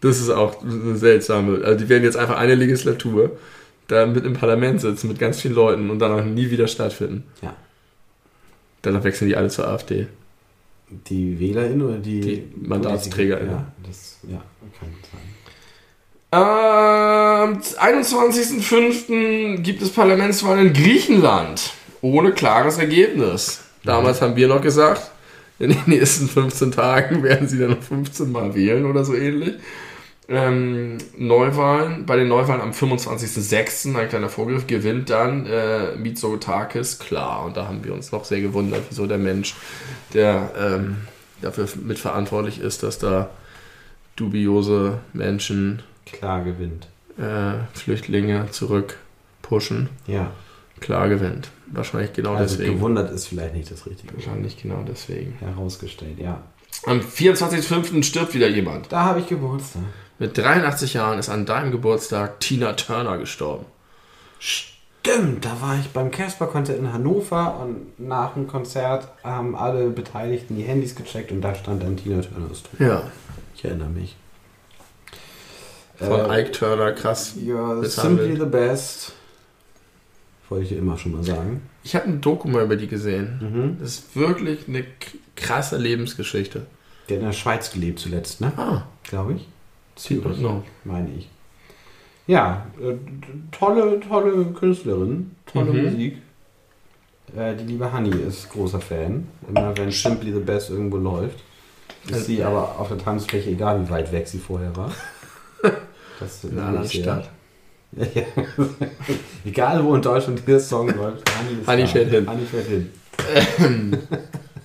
Das 0.00 0.18
ist 0.18 0.30
auch 0.30 0.60
eine 0.62 0.96
seltsame. 0.96 1.62
Also 1.64 1.78
die 1.78 1.88
werden 1.88 2.02
jetzt 2.04 2.16
einfach 2.16 2.36
eine 2.36 2.56
Legislatur 2.56 3.38
da 3.86 4.06
mit 4.06 4.24
im 4.24 4.32
Parlament 4.34 4.80
sitzen 4.80 5.08
mit 5.08 5.18
ganz 5.18 5.40
vielen 5.40 5.54
Leuten 5.54 5.90
und 5.90 5.98
danach 5.98 6.24
nie 6.24 6.50
wieder 6.50 6.68
stattfinden. 6.68 7.24
Ja. 7.42 7.54
Danach 8.82 9.04
wechseln 9.04 9.28
die 9.28 9.36
alle 9.36 9.48
zur 9.48 9.68
AfD. 9.68 10.06
Die 10.88 11.38
WählerInnen 11.38 11.82
oder 11.82 11.98
die, 11.98 12.20
Die 12.20 12.44
MandatsträgerInnen. 12.56 13.52
Ja, 13.52 13.66
das 13.86 14.18
ja, 14.28 14.42
kann 14.78 14.88
sein. 15.12 15.20
Am 16.32 17.58
21.05. 17.58 19.58
gibt 19.58 19.82
es 19.82 19.90
Parlamentswahlen 19.90 20.68
in 20.68 20.72
Griechenland. 20.72 21.72
Ohne 22.00 22.32
klares 22.32 22.78
Ergebnis. 22.78 23.60
Damals 23.84 24.22
haben 24.22 24.36
wir 24.36 24.48
noch 24.48 24.62
gesagt, 24.62 25.10
in 25.60 25.70
den 25.70 25.82
nächsten 25.86 26.28
15 26.28 26.72
Tagen 26.72 27.22
werden 27.22 27.46
sie 27.46 27.58
dann 27.58 27.70
noch 27.70 27.82
15 27.82 28.32
Mal 28.32 28.54
wählen 28.56 28.84
oder 28.86 29.04
so 29.04 29.14
ähnlich. 29.14 29.54
Ähm, 30.28 30.98
Neuwahlen, 31.18 32.06
bei 32.06 32.16
den 32.16 32.28
Neuwahlen 32.28 32.60
am 32.60 32.70
25.06., 32.70 33.96
ein 33.96 34.08
kleiner 34.08 34.28
Vorgriff, 34.28 34.66
gewinnt 34.68 35.10
dann 35.10 35.44
äh, 35.46 35.96
Mitsotakis, 35.96 36.98
klar. 37.00 37.44
Und 37.44 37.56
da 37.56 37.66
haben 37.66 37.84
wir 37.84 37.92
uns 37.92 38.12
noch 38.12 38.24
sehr 38.24 38.40
gewundert, 38.40 38.82
wieso 38.88 39.06
der 39.06 39.18
Mensch, 39.18 39.54
der 40.14 40.52
ähm, 40.56 40.96
dafür 41.42 41.66
mitverantwortlich 41.84 42.60
ist, 42.60 42.82
dass 42.84 42.98
da 42.98 43.28
dubiose 44.16 44.98
Menschen 45.12 45.82
Klar 46.06 46.44
gewinnt. 46.44 46.86
äh, 47.18 47.54
Flüchtlinge 47.76 48.46
zurückpushen, 48.50 49.88
Ja. 50.06 50.30
klar 50.80 51.08
gewinnt. 51.08 51.50
Wahrscheinlich 51.72 52.12
genau 52.12 52.34
Also 52.34 52.56
deswegen. 52.56 52.74
gewundert 52.76 53.10
ist 53.12 53.28
vielleicht 53.28 53.54
nicht 53.54 53.70
das 53.70 53.86
richtige. 53.86 54.14
Wahrscheinlich 54.14 54.60
genau 54.60 54.82
deswegen. 54.86 55.34
Herausgestellt, 55.40 56.18
ja. 56.18 56.42
Am 56.86 57.00
24.05. 57.00 58.02
stirbt 58.02 58.34
wieder 58.34 58.48
jemand. 58.48 58.90
Da 58.92 59.04
habe 59.04 59.20
ich 59.20 59.28
Geburtstag. 59.28 59.82
Mit 60.18 60.36
83 60.36 60.94
Jahren 60.94 61.18
ist 61.18 61.28
an 61.28 61.46
deinem 61.46 61.70
Geburtstag 61.70 62.40
Tina 62.40 62.72
Turner 62.74 63.18
gestorben. 63.18 63.64
Stimmt, 64.38 65.44
da 65.44 65.60
war 65.60 65.78
ich 65.78 65.88
beim 65.90 66.10
Casper-Konzert 66.10 66.78
in 66.78 66.92
Hannover 66.92 67.58
und 67.60 67.98
nach 67.98 68.34
dem 68.34 68.46
Konzert 68.46 69.08
haben 69.24 69.54
alle 69.56 69.88
Beteiligten 69.90 70.56
die 70.56 70.62
Handys 70.62 70.94
gecheckt 70.94 71.32
und 71.32 71.40
da 71.40 71.54
stand 71.54 71.82
dann 71.82 71.96
Tina 71.96 72.20
Turner 72.20 72.50
ist 72.50 72.66
tot. 72.70 72.80
Ja. 72.80 73.02
Ich 73.56 73.64
erinnere 73.64 73.88
mich. 73.88 74.16
Von 75.96 76.30
Äh, 76.30 76.40
Ike 76.42 76.52
Turner, 76.52 76.92
krass. 76.92 77.34
Ja, 77.44 77.82
simply 77.82 78.36
the 78.38 78.46
best. 78.46 79.12
Wollte 80.50 80.66
ich 80.66 80.72
immer 80.72 80.98
schon 80.98 81.12
mal 81.12 81.22
sagen. 81.24 81.62
Ich 81.82 81.94
habe 81.94 82.06
ein 82.06 82.20
Doku 82.20 82.48
mal 82.48 82.64
über 82.64 82.76
die 82.76 82.88
gesehen. 82.88 83.38
Mhm. 83.40 83.76
Das 83.80 83.90
ist 83.90 84.16
wirklich 84.16 84.68
eine 84.68 84.84
krasse 85.36 85.78
Lebensgeschichte. 85.78 86.66
Der 87.08 87.16
hat 87.16 87.20
in 87.22 87.26
der 87.28 87.32
Schweiz 87.32 87.72
gelebt 87.72 87.98
zuletzt, 88.00 88.40
ne? 88.42 88.52
Ah, 88.56 88.82
Glaube 89.04 89.34
ich. 89.34 90.20
man 90.22 90.42
noch. 90.42 90.64
meine 90.84 91.08
ich. 91.16 91.28
Ja, 92.26 92.66
äh, 92.80 92.94
tolle, 93.50 93.98
tolle 94.00 94.44
Künstlerin, 94.52 95.30
tolle 95.46 95.72
Mhm. 95.72 95.84
Musik. 95.84 96.18
Äh, 97.36 97.56
die 97.56 97.64
liebe 97.64 97.92
Honey 97.92 98.10
ist 98.26 98.50
großer 98.50 98.80
Fan. 98.80 99.26
Immer 99.48 99.76
wenn 99.76 99.90
Simply 99.90 100.32
the 100.32 100.40
Best 100.40 100.70
irgendwo 100.70 100.96
läuft, 100.96 101.38
ist 102.08 102.26
sie 102.26 102.42
aber 102.42 102.78
auf 102.78 102.88
der 102.88 102.98
Tanzfläche, 102.98 103.50
egal 103.50 103.84
wie 103.84 103.90
weit 103.90 104.10
weg 104.12 104.26
sie 104.28 104.38
vorher 104.38 104.74
war. 104.76 104.92
Das 106.20 106.44
In 106.44 106.58
einer 106.58 106.66
anderen 106.68 106.88
Stadt. 106.90 107.30
Ja, 107.92 108.04
ja. 108.14 108.22
egal 109.44 109.84
wo 109.84 109.94
in 109.94 110.02
Deutschland 110.02 110.42
dieser 110.46 110.60
Song 110.60 110.88
läuft, 110.96 111.24
Honey, 111.66 111.82
da. 111.82 111.86
fährt 111.88 112.10
hin. 112.10 112.28
Honey 112.28 112.46
fährt 112.46 112.66
hin. 112.68 112.90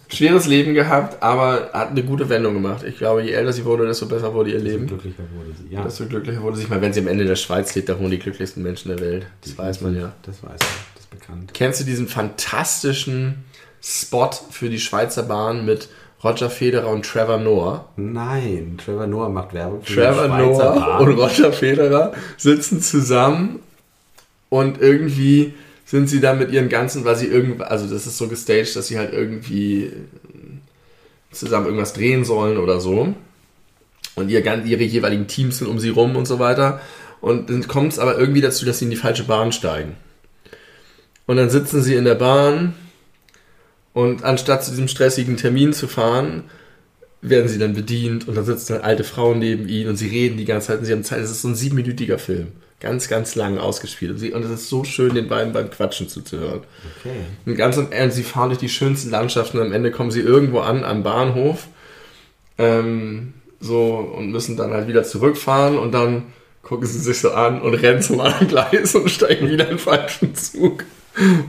Schweres 0.08 0.46
Leben 0.46 0.76
gehabt, 0.76 1.22
aber 1.22 1.72
hat 1.74 1.90
eine 1.90 2.04
gute 2.04 2.30
Wendung 2.30 2.54
gemacht. 2.54 2.84
Ich 2.84 2.98
glaube, 2.98 3.24
je 3.24 3.32
älter 3.32 3.52
sie 3.52 3.66
wurde, 3.66 3.86
desto 3.88 4.06
besser 4.06 4.34
wurde 4.34 4.52
ihr 4.52 4.58
Desto 4.60 4.70
Leben. 4.72 4.88
glücklicher 4.88 5.24
wurde 5.36 5.50
sie. 5.58 5.74
Ja, 5.74 5.84
Desto 5.84 6.06
glücklicher 6.06 6.42
wurde 6.42 6.58
sie. 6.58 6.68
Mal, 6.68 6.80
wenn 6.82 6.94
sie 6.94 7.00
am 7.02 7.08
Ende 7.08 7.26
der 7.26 7.36
Schweiz 7.36 7.74
lebt, 7.76 7.90
da 7.90 8.00
wohnen 8.00 8.12
die 8.12 8.20
glücklichsten 8.20 8.62
Menschen 8.62 8.90
der 8.90 9.00
Welt. 9.00 9.26
Das 9.42 9.58
weiß 9.58 9.82
man 9.82 9.96
ja. 9.96 10.14
Das 10.22 10.36
weiß 10.44 10.44
man, 10.44 10.58
das 10.94 11.02
ist 11.04 11.10
bekannt. 11.10 11.54
Kennst 11.54 11.80
du 11.82 11.84
diesen 11.84 12.08
fantastischen 12.08 13.44
Spot 13.82 14.30
für 14.52 14.70
die 14.70 14.80
Schweizer 14.80 15.24
Bahn 15.24 15.66
mit 15.66 15.90
Roger 16.26 16.50
Federer 16.50 16.90
und 16.90 17.06
Trevor 17.06 17.38
Noah? 17.38 17.88
Nein, 17.98 18.80
Trevor 18.84 19.06
Noah 19.06 19.30
macht 19.30 19.54
Werbung 19.54 19.84
für 19.84 19.94
Trevor 19.94 20.28
Noah 20.28 20.76
Bahn. 20.76 21.08
und 21.08 21.20
Roger 21.20 21.54
Federer 21.54 22.14
sitzen 22.38 22.82
zusammen 22.82 23.60
und 24.50 24.82
irgendwie 24.82 25.54
sind 25.86 26.10
sie 26.10 26.20
dann 26.20 26.40
mit 26.40 26.52
ihren 26.52 26.68
ganzen, 26.68 27.06
weil 27.06 27.16
sie 27.16 27.28
irgendwie, 27.28 27.64
also 27.64 27.88
das 27.88 28.08
ist 28.08 28.18
so 28.18 28.28
gestaged, 28.28 28.76
dass 28.76 28.88
sie 28.88 28.98
halt 28.98 29.14
irgendwie 29.14 29.84
äh, 29.84 29.92
zusammen 31.32 31.68
irgendwas 31.68 31.94
drehen 31.94 32.26
sollen 32.26 32.58
oder 32.58 32.80
so. 32.80 33.14
Und 34.16 34.30
ihr, 34.30 34.44
ihre 34.44 34.84
jeweiligen 34.84 35.28
Teams 35.28 35.60
sind 35.60 35.68
um 35.68 35.78
sie 35.78 35.90
rum 35.90 36.16
und 36.16 36.26
so 36.26 36.40
weiter. 36.40 36.82
Und 37.22 37.50
dann 37.50 37.68
kommt 37.68 37.94
es 37.94 38.00
aber 38.00 38.18
irgendwie 38.18 38.42
dazu, 38.42 38.66
dass 38.66 38.80
sie 38.80 38.86
in 38.86 38.92
die 38.92 38.98
falsche 38.98 39.26
Bahn 39.26 39.52
steigen. 39.52 39.96
Und 41.28 41.38
dann 41.38 41.50
sitzen 41.50 41.84
sie 41.84 41.96
in 41.96 42.06
der 42.06 42.16
Bahn 42.16 42.74
und 43.96 44.26
anstatt 44.26 44.62
zu 44.66 44.72
diesem 44.72 44.90
stressigen 44.90 45.38
Termin 45.38 45.72
zu 45.72 45.88
fahren, 45.88 46.44
werden 47.22 47.48
sie 47.48 47.58
dann 47.58 47.74
bedient 47.74 48.28
und 48.28 48.36
dann 48.36 48.44
sitzt 48.44 48.70
eine 48.70 48.84
alte 48.84 49.06
Frau 49.06 49.34
neben 49.34 49.70
ihnen 49.70 49.90
und 49.90 49.96
sie 49.96 50.10
reden 50.10 50.36
die 50.36 50.44
ganze 50.44 50.68
Zeit 50.68 50.80
und 50.80 50.86
sie 50.86 50.92
haben 50.92 51.06
Zeit. 51.06 51.22
Es 51.22 51.32
ist 51.32 51.42
so 51.42 51.48
ein 51.48 51.56
siebenminütiger 51.56 52.20
Film. 52.20 52.48
Ganz, 52.82 53.08
ganz 53.08 53.36
lang 53.36 53.58
ausgespielt. 53.58 54.12
Und 54.34 54.44
es 54.44 54.52
ist 54.52 54.68
so 54.68 54.84
schön, 54.84 55.16
den 55.16 55.30
beiden 55.30 55.54
beim 55.54 55.70
Quatschen 55.72 56.10
zuzuhören. 56.10 56.60
Okay. 57.00 57.16
Und 57.46 57.56
ganz 57.56 57.78
am 57.78 57.90
Ende, 57.94 58.14
sie 58.14 58.24
fahren 58.24 58.50
durch 58.50 58.60
die 58.60 58.68
schönsten 58.68 59.12
Landschaften 59.12 59.60
und 59.60 59.68
am 59.68 59.72
Ende 59.72 59.92
kommen 59.92 60.12
sie 60.12 60.20
irgendwo 60.20 60.60
an, 60.60 60.84
am 60.84 61.02
Bahnhof. 61.02 61.68
Ähm, 62.58 63.34
so, 63.62 63.96
und 63.96 64.30
müssen 64.30 64.58
dann 64.58 64.72
halt 64.72 64.90
wieder 64.90 65.06
zurückfahren 65.06 65.78
und 65.78 65.94
dann 65.94 66.34
gucken 66.64 66.86
sie 66.86 67.00
sich 67.00 67.22
so 67.22 67.32
an 67.32 67.62
und 67.62 67.76
rennen 67.76 68.02
zum 68.02 68.20
anderen 68.20 68.50
Gleis 68.50 68.94
und 68.94 69.10
steigen 69.10 69.48
wieder 69.50 69.64
in 69.70 69.78
den 69.78 69.80
falschen 69.80 70.36
Zug. 70.36 70.84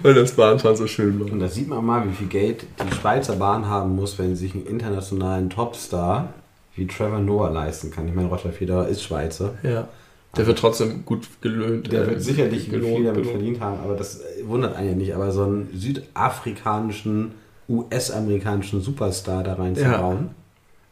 Weil 0.02 0.14
das 0.14 0.32
Bahnfahren 0.32 0.76
so 0.76 0.86
schön 0.86 1.18
war. 1.20 1.30
Und 1.30 1.40
da 1.40 1.48
sieht 1.48 1.68
man 1.68 1.84
mal, 1.84 2.08
wie 2.08 2.14
viel 2.14 2.28
Geld 2.28 2.64
die 2.84 2.94
Schweizer 2.94 3.36
Bahn 3.36 3.66
haben 3.66 3.96
muss, 3.96 4.18
wenn 4.18 4.36
sie 4.36 4.46
sich 4.46 4.54
einen 4.54 4.66
internationalen 4.66 5.50
Topstar 5.50 6.34
wie 6.76 6.86
Trevor 6.86 7.18
Noah 7.18 7.50
leisten 7.50 7.90
kann. 7.90 8.06
Ich 8.06 8.14
meine, 8.14 8.28
Roger 8.28 8.52
Federer 8.52 8.86
ist 8.86 9.02
Schweizer. 9.02 9.54
Ja. 9.62 9.88
Der 10.36 10.46
wird 10.46 10.58
trotzdem 10.58 11.04
gut 11.04 11.26
gelöhnt. 11.40 11.90
Der 11.90 12.02
äh, 12.02 12.06
wird 12.08 12.22
sicherlich 12.22 12.70
gelohnt, 12.70 12.96
viel 12.96 13.04
damit 13.04 13.22
belohnt. 13.22 13.36
verdient 13.38 13.60
haben, 13.60 13.80
aber 13.82 13.94
das 13.94 14.20
äh, 14.20 14.46
wundert 14.46 14.76
einen 14.76 14.88
ja 14.88 14.94
nicht. 14.94 15.14
Aber 15.14 15.32
so 15.32 15.44
einen 15.44 15.70
südafrikanischen, 15.74 17.32
US-amerikanischen 17.68 18.82
Superstar 18.82 19.42
da 19.42 19.54
reinzubauen. 19.54 20.30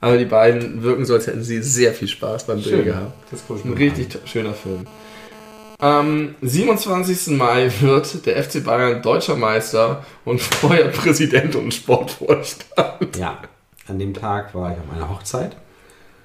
Aber 0.01 0.19
die 0.19 0.25
beiden 0.25 0.83
wirken 0.83 1.05
so, 1.05 1.15
als 1.15 1.27
hätten 1.27 1.43
sie 1.43 1.63
sehr 1.63 1.93
viel 1.93 2.09
Spaß 2.09 2.47
beim 2.47 2.63
Dreh 2.63 2.83
gehabt. 2.83 3.13
Das 3.31 3.43
guck 3.47 3.59
ich 3.59 3.65
Ein 3.65 3.73
richtig 3.73 4.19
schöner 4.27 4.53
Film. 4.53 4.87
Am 5.79 6.35
27. 6.41 7.37
Mai 7.37 7.71
wird 7.81 8.27
der 8.27 8.43
FC 8.43 8.65
Bayern 8.65 9.03
deutscher 9.03 9.37
Meister 9.37 10.05
und 10.25 10.41
vorher 10.41 10.89
Präsident 10.89 11.57
und 11.57 11.75
Sportvorstand. 11.75 12.79
an. 12.79 13.09
Ja, 13.19 13.39
an 13.89 13.99
dem 13.99 14.15
Tag 14.15 14.55
war 14.55 14.73
ich 14.73 14.79
auf 14.79 14.97
einer 14.97 15.11
Hochzeit. 15.11 15.57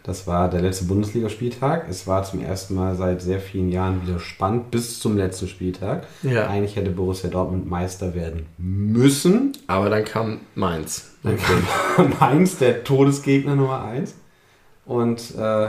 Das 0.03 0.25
war 0.27 0.49
der 0.49 0.61
letzte 0.61 0.85
Bundesligaspieltag. 0.85 1.87
Es 1.89 2.07
war 2.07 2.23
zum 2.23 2.41
ersten 2.41 2.73
Mal 2.73 2.95
seit 2.95 3.21
sehr 3.21 3.39
vielen 3.39 3.69
Jahren 3.69 4.01
wieder 4.07 4.19
spannend 4.19 4.71
bis 4.71 4.99
zum 4.99 5.17
letzten 5.17 5.47
Spieltag. 5.47 6.07
Ja. 6.23 6.47
Eigentlich 6.47 6.75
hätte 6.77 6.89
Borussia 6.91 7.29
Dortmund 7.29 7.69
Meister 7.69 8.15
werden 8.15 8.45
müssen. 8.57 9.53
Aber 9.67 9.89
dann 9.89 10.05
kam 10.05 10.39
Mainz. 10.55 11.11
Dann 11.21 11.37
kam 11.37 12.13
Mainz, 12.19 12.57
der 12.57 12.83
Todesgegner 12.83 13.55
Nummer 13.55 13.83
1. 13.83 14.15
Und 14.85 15.35
äh, 15.37 15.67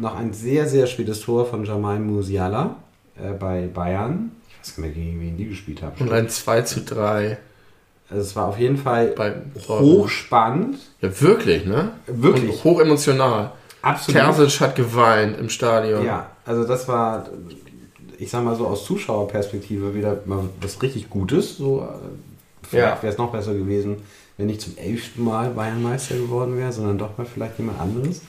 noch 0.00 0.16
ein 0.16 0.32
sehr, 0.32 0.66
sehr 0.66 0.86
spätes 0.86 1.20
Tor 1.20 1.46
von 1.46 1.64
Jamal 1.64 2.00
Musiala 2.00 2.76
äh, 3.22 3.32
bei 3.32 3.66
Bayern. 3.72 4.32
Ich 4.50 4.68
weiß 4.68 4.76
gar 4.76 4.84
nicht 4.86 4.96
mehr, 4.96 5.04
gegen 5.06 5.20
wen 5.20 5.36
die 5.36 5.48
gespielt 5.48 5.82
haben. 5.82 5.94
Und 6.00 6.12
ein 6.12 6.28
2 6.28 6.62
zu 6.62 6.80
3 6.82 7.38
Also 8.08 8.22
es 8.22 8.36
war 8.36 8.48
auf 8.48 8.58
jeden 8.58 8.76
Fall 8.76 9.14
hochspannend. 9.68 10.78
Ja, 11.00 11.20
wirklich, 11.20 11.64
ne? 11.64 11.92
Wirklich. 12.06 12.50
Und 12.50 12.64
hochemotional. 12.64 13.52
Absolut. 13.82 14.20
Terzic 14.20 14.60
hat 14.60 14.76
geweint 14.76 15.38
im 15.38 15.48
Stadion. 15.48 16.04
Ja, 16.04 16.30
also 16.44 16.64
das 16.64 16.86
war, 16.86 17.28
ich 18.18 18.30
sag 18.30 18.44
mal 18.44 18.54
so 18.54 18.66
aus 18.66 18.84
Zuschauerperspektive 18.84 19.94
wieder 19.94 20.18
mal 20.26 20.44
was 20.60 20.80
richtig 20.82 21.10
Gutes. 21.10 21.56
So, 21.56 21.80
äh, 21.80 21.84
vielleicht 22.68 22.96
Ja. 22.96 23.02
wäre 23.02 23.12
es 23.12 23.18
noch 23.18 23.32
besser 23.32 23.54
gewesen, 23.54 23.96
wenn 24.36 24.46
nicht 24.46 24.60
zum 24.60 24.76
elften 24.76 25.24
Mal 25.24 25.50
Bayern 25.50 25.82
Meister 25.82 26.14
geworden 26.14 26.56
wäre, 26.56 26.72
sondern 26.72 26.98
doch 26.98 27.18
mal 27.18 27.26
vielleicht 27.26 27.58
jemand 27.58 27.80
anderes. 27.80 28.20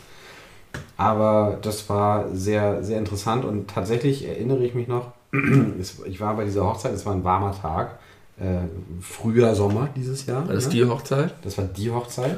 Aber 0.97 1.57
das 1.61 1.89
war 1.89 2.27
sehr, 2.33 2.83
sehr 2.83 2.99
interessant 2.99 3.45
und 3.45 3.69
tatsächlich 3.69 4.27
erinnere 4.27 4.63
ich 4.63 4.75
mich 4.75 4.87
noch, 4.87 5.11
ich 6.05 6.21
war 6.21 6.35
bei 6.35 6.45
dieser 6.45 6.65
Hochzeit, 6.65 6.93
es 6.93 7.05
war 7.05 7.13
ein 7.13 7.23
warmer 7.23 7.53
Tag, 7.59 7.99
äh, 8.39 8.67
früher 9.01 9.55
Sommer 9.55 9.89
dieses 9.95 10.25
Jahr. 10.25 10.47
War 10.47 10.53
das 10.53 10.65
ne? 10.65 10.71
die 10.71 10.85
Hochzeit? 10.85 11.33
Das 11.41 11.57
war 11.57 11.65
die 11.65 11.91
Hochzeit. 11.91 12.37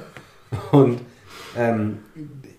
Und 0.71 0.99
ähm, 1.57 1.99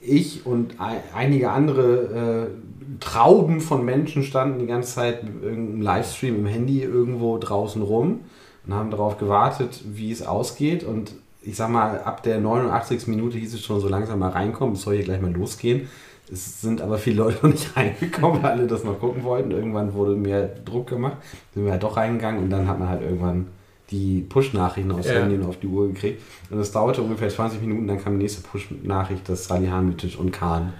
ich 0.00 0.46
und 0.46 0.80
ein, 0.80 1.00
einige 1.14 1.50
andere 1.50 2.48
äh, 2.48 3.00
Trauben 3.00 3.60
von 3.60 3.84
Menschen 3.84 4.22
standen 4.22 4.58
die 4.58 4.66
ganze 4.66 4.94
Zeit 4.94 5.22
irgendeinem 5.42 5.82
Livestream 5.82 6.36
im 6.36 6.46
Handy 6.46 6.82
irgendwo 6.82 7.36
draußen 7.38 7.82
rum 7.82 8.20
und 8.66 8.74
haben 8.74 8.90
darauf 8.90 9.18
gewartet, 9.18 9.82
wie 9.84 10.10
es 10.10 10.26
ausgeht. 10.26 10.84
Und 10.84 11.12
ich 11.46 11.56
sag 11.56 11.70
mal, 11.70 12.00
ab 12.00 12.22
der 12.22 12.40
89. 12.40 13.06
Minute 13.06 13.38
hieß 13.38 13.54
es 13.54 13.64
schon 13.64 13.80
so 13.80 13.88
langsam 13.88 14.18
mal 14.18 14.30
reinkommen, 14.30 14.74
es 14.74 14.82
soll 14.82 14.96
hier 14.96 15.04
gleich 15.04 15.20
mal 15.20 15.32
losgehen. 15.32 15.88
Es 16.30 16.60
sind 16.60 16.80
aber 16.80 16.98
viele 16.98 17.18
Leute 17.18 17.36
noch 17.46 17.52
nicht 17.52 17.76
reingekommen, 17.76 18.42
weil 18.42 18.50
alle 18.52 18.66
das 18.66 18.82
noch 18.82 18.98
gucken 18.98 19.22
wollten. 19.22 19.52
Irgendwann 19.52 19.94
wurde 19.94 20.16
mehr 20.16 20.48
Druck 20.64 20.88
gemacht, 20.88 21.18
sind 21.54 21.64
wir 21.64 21.72
halt 21.72 21.82
doch 21.82 21.96
reingegangen 21.96 22.42
und 22.42 22.50
dann 22.50 22.66
hat 22.68 22.78
man 22.78 22.88
halt 22.88 23.02
irgendwann 23.02 23.46
die 23.90 24.22
Push-Nachrichten 24.22 24.90
aufs 24.90 25.06
Ja. 25.06 25.20
Handy 25.20 25.38
auf 25.44 25.60
die 25.60 25.68
Uhr 25.68 25.86
gekriegt. 25.86 26.20
Und 26.50 26.58
es 26.58 26.72
dauerte 26.72 27.02
ungefähr 27.02 27.28
20 27.28 27.60
Minuten, 27.60 27.86
dann 27.86 28.02
kam 28.02 28.14
die 28.14 28.24
nächste 28.24 28.42
Push-Nachricht, 28.42 29.28
dass 29.28 29.44
Salihamidzic 29.46 30.18
und 30.18 30.32
Kahn 30.32 30.72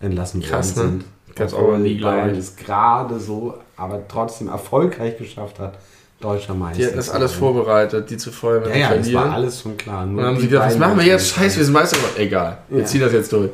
entlassen 0.00 0.40
Krass, 0.40 0.74
worden 0.74 0.86
ne? 0.86 0.92
sind. 0.92 1.36
Ganz 1.36 1.52
Obwohl 1.52 2.00
Bayern 2.00 2.30
es 2.30 2.56
gerade 2.56 3.18
so, 3.20 3.54
aber 3.76 4.06
trotzdem 4.08 4.48
erfolgreich 4.48 5.18
geschafft 5.18 5.58
hat, 5.58 5.78
deutscher 6.24 6.54
Meister. 6.54 6.78
Die 6.78 6.86
hatten 6.86 6.96
das 6.96 7.06
zu 7.06 7.14
alles 7.14 7.32
vorbereitet, 7.32 8.10
die 8.10 8.16
zuvor 8.16 8.66
Ja, 8.68 8.74
ja, 8.76 8.94
das 8.96 9.12
war 9.12 9.32
alles 9.32 9.60
schon 9.60 9.76
klar. 9.76 10.02
Und 10.04 10.16
dann 10.16 10.26
haben 10.26 10.40
sie 10.40 10.48
gedacht, 10.48 10.66
was 10.66 10.78
machen 10.78 10.98
wir 10.98 11.04
jetzt? 11.04 11.28
Scheiße, 11.28 11.58
wir 11.58 11.64
sind 11.64 11.74
Meister. 11.74 11.96
Egal, 12.16 12.58
wir 12.68 12.80
Ja. 12.80 12.84
ziehen 12.86 13.00
das 13.00 13.12
jetzt 13.12 13.32
durch. 13.32 13.50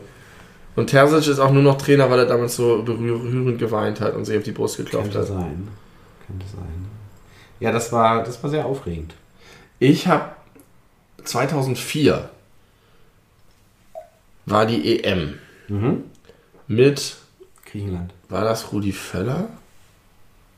Und 0.76 0.86
Terzic 0.86 1.26
ist 1.28 1.38
auch 1.40 1.50
nur 1.50 1.62
noch 1.62 1.76
Trainer, 1.78 2.08
weil 2.10 2.20
er 2.20 2.26
damals 2.26 2.56
so 2.56 2.82
berührend 2.82 3.58
geweint 3.58 4.00
hat 4.00 4.14
und 4.14 4.24
sich 4.24 4.36
auf 4.38 4.44
die 4.44 4.52
Brust 4.52 4.76
geklopft 4.76 5.12
Könnte 5.12 5.18
hat. 5.18 5.26
sein. 5.40 5.68
Könnte 6.26 6.46
sein. 6.46 6.86
Ja, 7.58 7.72
das 7.72 7.92
war, 7.92 8.22
das 8.22 8.42
war 8.42 8.48
sehr 8.50 8.64
aufregend. 8.64 9.14
Ich 9.80 10.06
habe 10.06 10.26
2004 11.24 12.30
war 14.46 14.66
die 14.66 15.02
EM 15.02 15.34
Mhm. 15.68 16.04
mit, 16.66 17.16
Griechenland. 17.70 18.12
war 18.28 18.44
das 18.44 18.72
Rudi 18.72 18.92
Völler? 18.92 19.48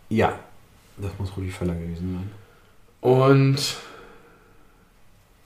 Ja. 0.09 0.35
Das 0.97 1.11
muss 1.19 1.37
Rudi 1.37 1.51
Völler 1.51 1.75
gewesen 1.75 2.15
sein. 2.15 2.31
Und, 3.01 3.77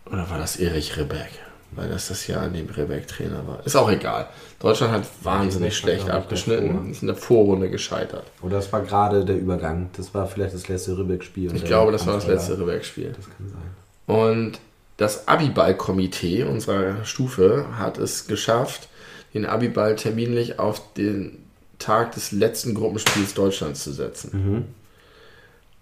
oder 0.07 0.29
war 0.31 0.39
das 0.39 0.57
Erich 0.57 0.97
Rebeck? 0.97 1.31
Weil 1.73 1.89
das 1.89 2.09
das 2.09 2.27
Jahr, 2.27 2.47
in 2.47 2.55
dem 2.55 2.69
Rebeck 2.69 3.09
Trainer 3.09 3.47
war. 3.47 3.65
Ist 3.67 3.77
auch 3.77 3.91
egal. 3.91 4.29
Deutschland 4.61 4.93
hat 4.93 5.03
wahnsinnig 5.23 5.73
war, 5.73 5.77
schlecht 5.77 6.09
abgeschnitten. 6.09 6.91
Ist 6.91 7.03
in 7.03 7.09
der 7.09 7.17
Vorrunde 7.17 7.69
gescheitert. 7.69 8.25
Oder 8.41 8.57
das 8.57 8.73
war 8.73 8.83
gerade 8.83 9.25
der 9.25 9.37
Übergang. 9.37 9.91
Das 9.97 10.15
war 10.15 10.27
vielleicht 10.27 10.55
das 10.55 10.69
letzte 10.69 10.97
Ribbeck-Spiel. 10.97 11.55
Ich 11.55 11.65
glaube, 11.65 11.93
das 11.93 12.07
war 12.07 12.15
das 12.15 12.27
letzte 12.27 12.59
Rebeck-Spiel. 12.59 13.15
Das 13.17 13.27
kann 13.27 13.49
sein. 13.49 14.17
Und 14.17 14.61
das 14.97 15.29
Abiball-Komitee 15.29 16.45
unserer 16.45 17.05
Stufe 17.05 17.67
hat 17.77 17.99
es 17.99 18.27
geschafft, 18.27 18.89
den 19.35 19.45
Abiball 19.45 19.97
terminlich 19.97 20.59
auf 20.59 20.81
den 20.95 21.39
Tag 21.79 22.13
des 22.13 22.33
letzten 22.33 22.75
Gruppenspiels 22.75 23.35
Deutschlands 23.35 23.83
zu 23.85 23.93
setzen. 23.93 24.31
Mhm. 24.33 24.65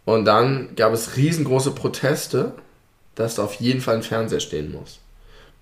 Und 0.04 0.24
dann 0.26 0.74
gab 0.76 0.92
es 0.92 1.16
riesengroße 1.16 1.72
Proteste, 1.72 2.52
dass 3.14 3.36
da 3.36 3.44
auf 3.44 3.54
jeden 3.54 3.80
Fall 3.80 3.96
ein 3.96 4.02
Fernseher 4.02 4.40
stehen 4.40 4.72
muss. 4.72 4.98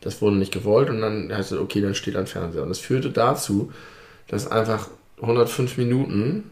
Das 0.01 0.21
wurde 0.21 0.37
nicht 0.37 0.53
gewollt 0.53 0.91
und 0.91 1.01
dann 1.01 1.33
heißt 1.33 1.53
es, 1.53 1.59
okay, 1.59 1.81
dann 1.81 1.95
steht 1.95 2.17
ein 2.17 2.27
Fernseher. 2.27 2.63
Und 2.63 2.71
das 2.71 2.81
führte 2.81 3.11
dazu, 3.11 3.73
dass 4.27 4.51
einfach 4.51 4.89
105 5.21 5.77
Minuten 5.77 6.51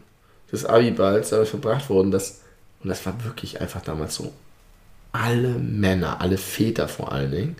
des 0.51 0.65
Abiballs 0.65 1.29
damit 1.29 1.49
verbracht 1.49 1.89
wurden, 1.89 2.11
dass, 2.11 2.41
und 2.81 2.89
das 2.89 3.05
war 3.05 3.23
wirklich 3.25 3.59
einfach 3.59 3.81
damals 3.81 4.15
so, 4.15 4.31
alle 5.13 5.49
Männer, 5.49 6.21
alle 6.21 6.37
Väter 6.37 6.87
vor 6.87 7.11
allen 7.11 7.31
Dingen, 7.31 7.55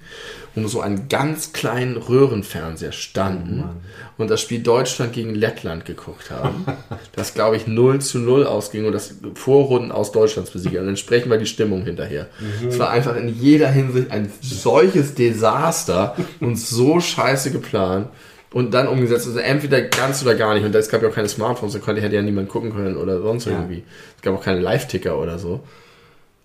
um 0.56 0.68
so 0.68 0.82
einen 0.82 1.10
ganz 1.10 1.54
kleinen 1.54 1.98
Röhrenfernseher 1.98 2.92
standen 2.92 3.64
Oh 3.64 4.22
und 4.22 4.30
das 4.30 4.40
Spiel 4.42 4.62
Deutschland 4.62 5.14
gegen 5.14 5.34
Lettland 5.34 5.86
geguckt 5.86 6.30
haben. 6.32 6.66
das, 7.16 7.34
glaube 7.34 7.56
ich, 7.58 7.68
0 7.68 8.00
zu 8.00 8.20
0 8.20 8.46
ausging 8.46 8.86
und 8.86 8.94
das 8.94 9.16
Vorrunden 9.34 9.92
aus 9.92 10.12
Deutschlands 10.12 10.52
besiegt. 10.52 10.78
Und 10.78 10.88
entsprechend 10.88 11.30
war 11.32 11.38
die 11.38 11.46
Stimmung 11.46 11.84
hinterher. 11.84 12.28
Es 12.68 12.78
war 12.78 12.90
einfach 12.92 13.16
in 13.16 13.28
jeder 13.30 13.70
Hinsicht 13.70 14.12
ein 14.12 14.32
solches 14.42 15.16
Desaster 15.16 16.16
und 16.40 16.58
so 16.58 17.00
scheiße 17.00 17.52
geplant. 17.52 18.10
Und 18.54 18.74
dann 18.74 18.88
umgesetzt, 18.88 19.28
also 19.28 19.40
entweder 19.40 19.82
ganz 19.82 20.22
oder 20.22 20.36
gar 20.36 20.54
nicht. 20.54 20.66
Und 20.66 20.76
es 20.76 20.90
gab 20.90 21.02
ja 21.02 21.08
auch 21.10 21.16
keine 21.16 21.30
Smartphones, 21.30 21.74
da 21.74 21.80
konnte 21.80 22.02
hätte 22.02 22.16
ja 22.16 22.22
niemand 22.22 22.50
gucken 22.50 22.74
können 22.74 22.98
oder 22.98 23.22
sonst 23.22 23.46
Ja. 23.46 23.54
irgendwie. 23.54 23.84
Es 24.18 24.22
gab 24.22 24.36
auch 24.36 24.44
keine 24.44 24.60
Live-Ticker 24.60 25.18
oder 25.18 25.40
so. 25.40 25.62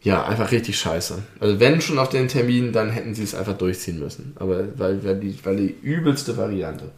Ja, 0.07 0.24
einfach 0.24 0.53
richtig 0.53 0.78
scheiße. 0.78 1.19
Also 1.41 1.59
wenn 1.59 1.81
schon 1.81 1.99
auf 1.99 2.09
den 2.11 2.28
Termin, 2.28 2.73
dann 2.73 2.91
hätten 2.91 3.15
sie 3.16 3.24
es 3.24 3.35
einfach 3.35 3.59
durchziehen 3.59 3.99
müssen. 3.99 4.37
Aber 4.39 4.65
weil, 4.78 5.03
weil, 5.05 5.19
die, 5.19 5.37
weil 5.45 5.57
die 5.57 5.74
übelste 5.83 6.37
Variante. 6.37 6.91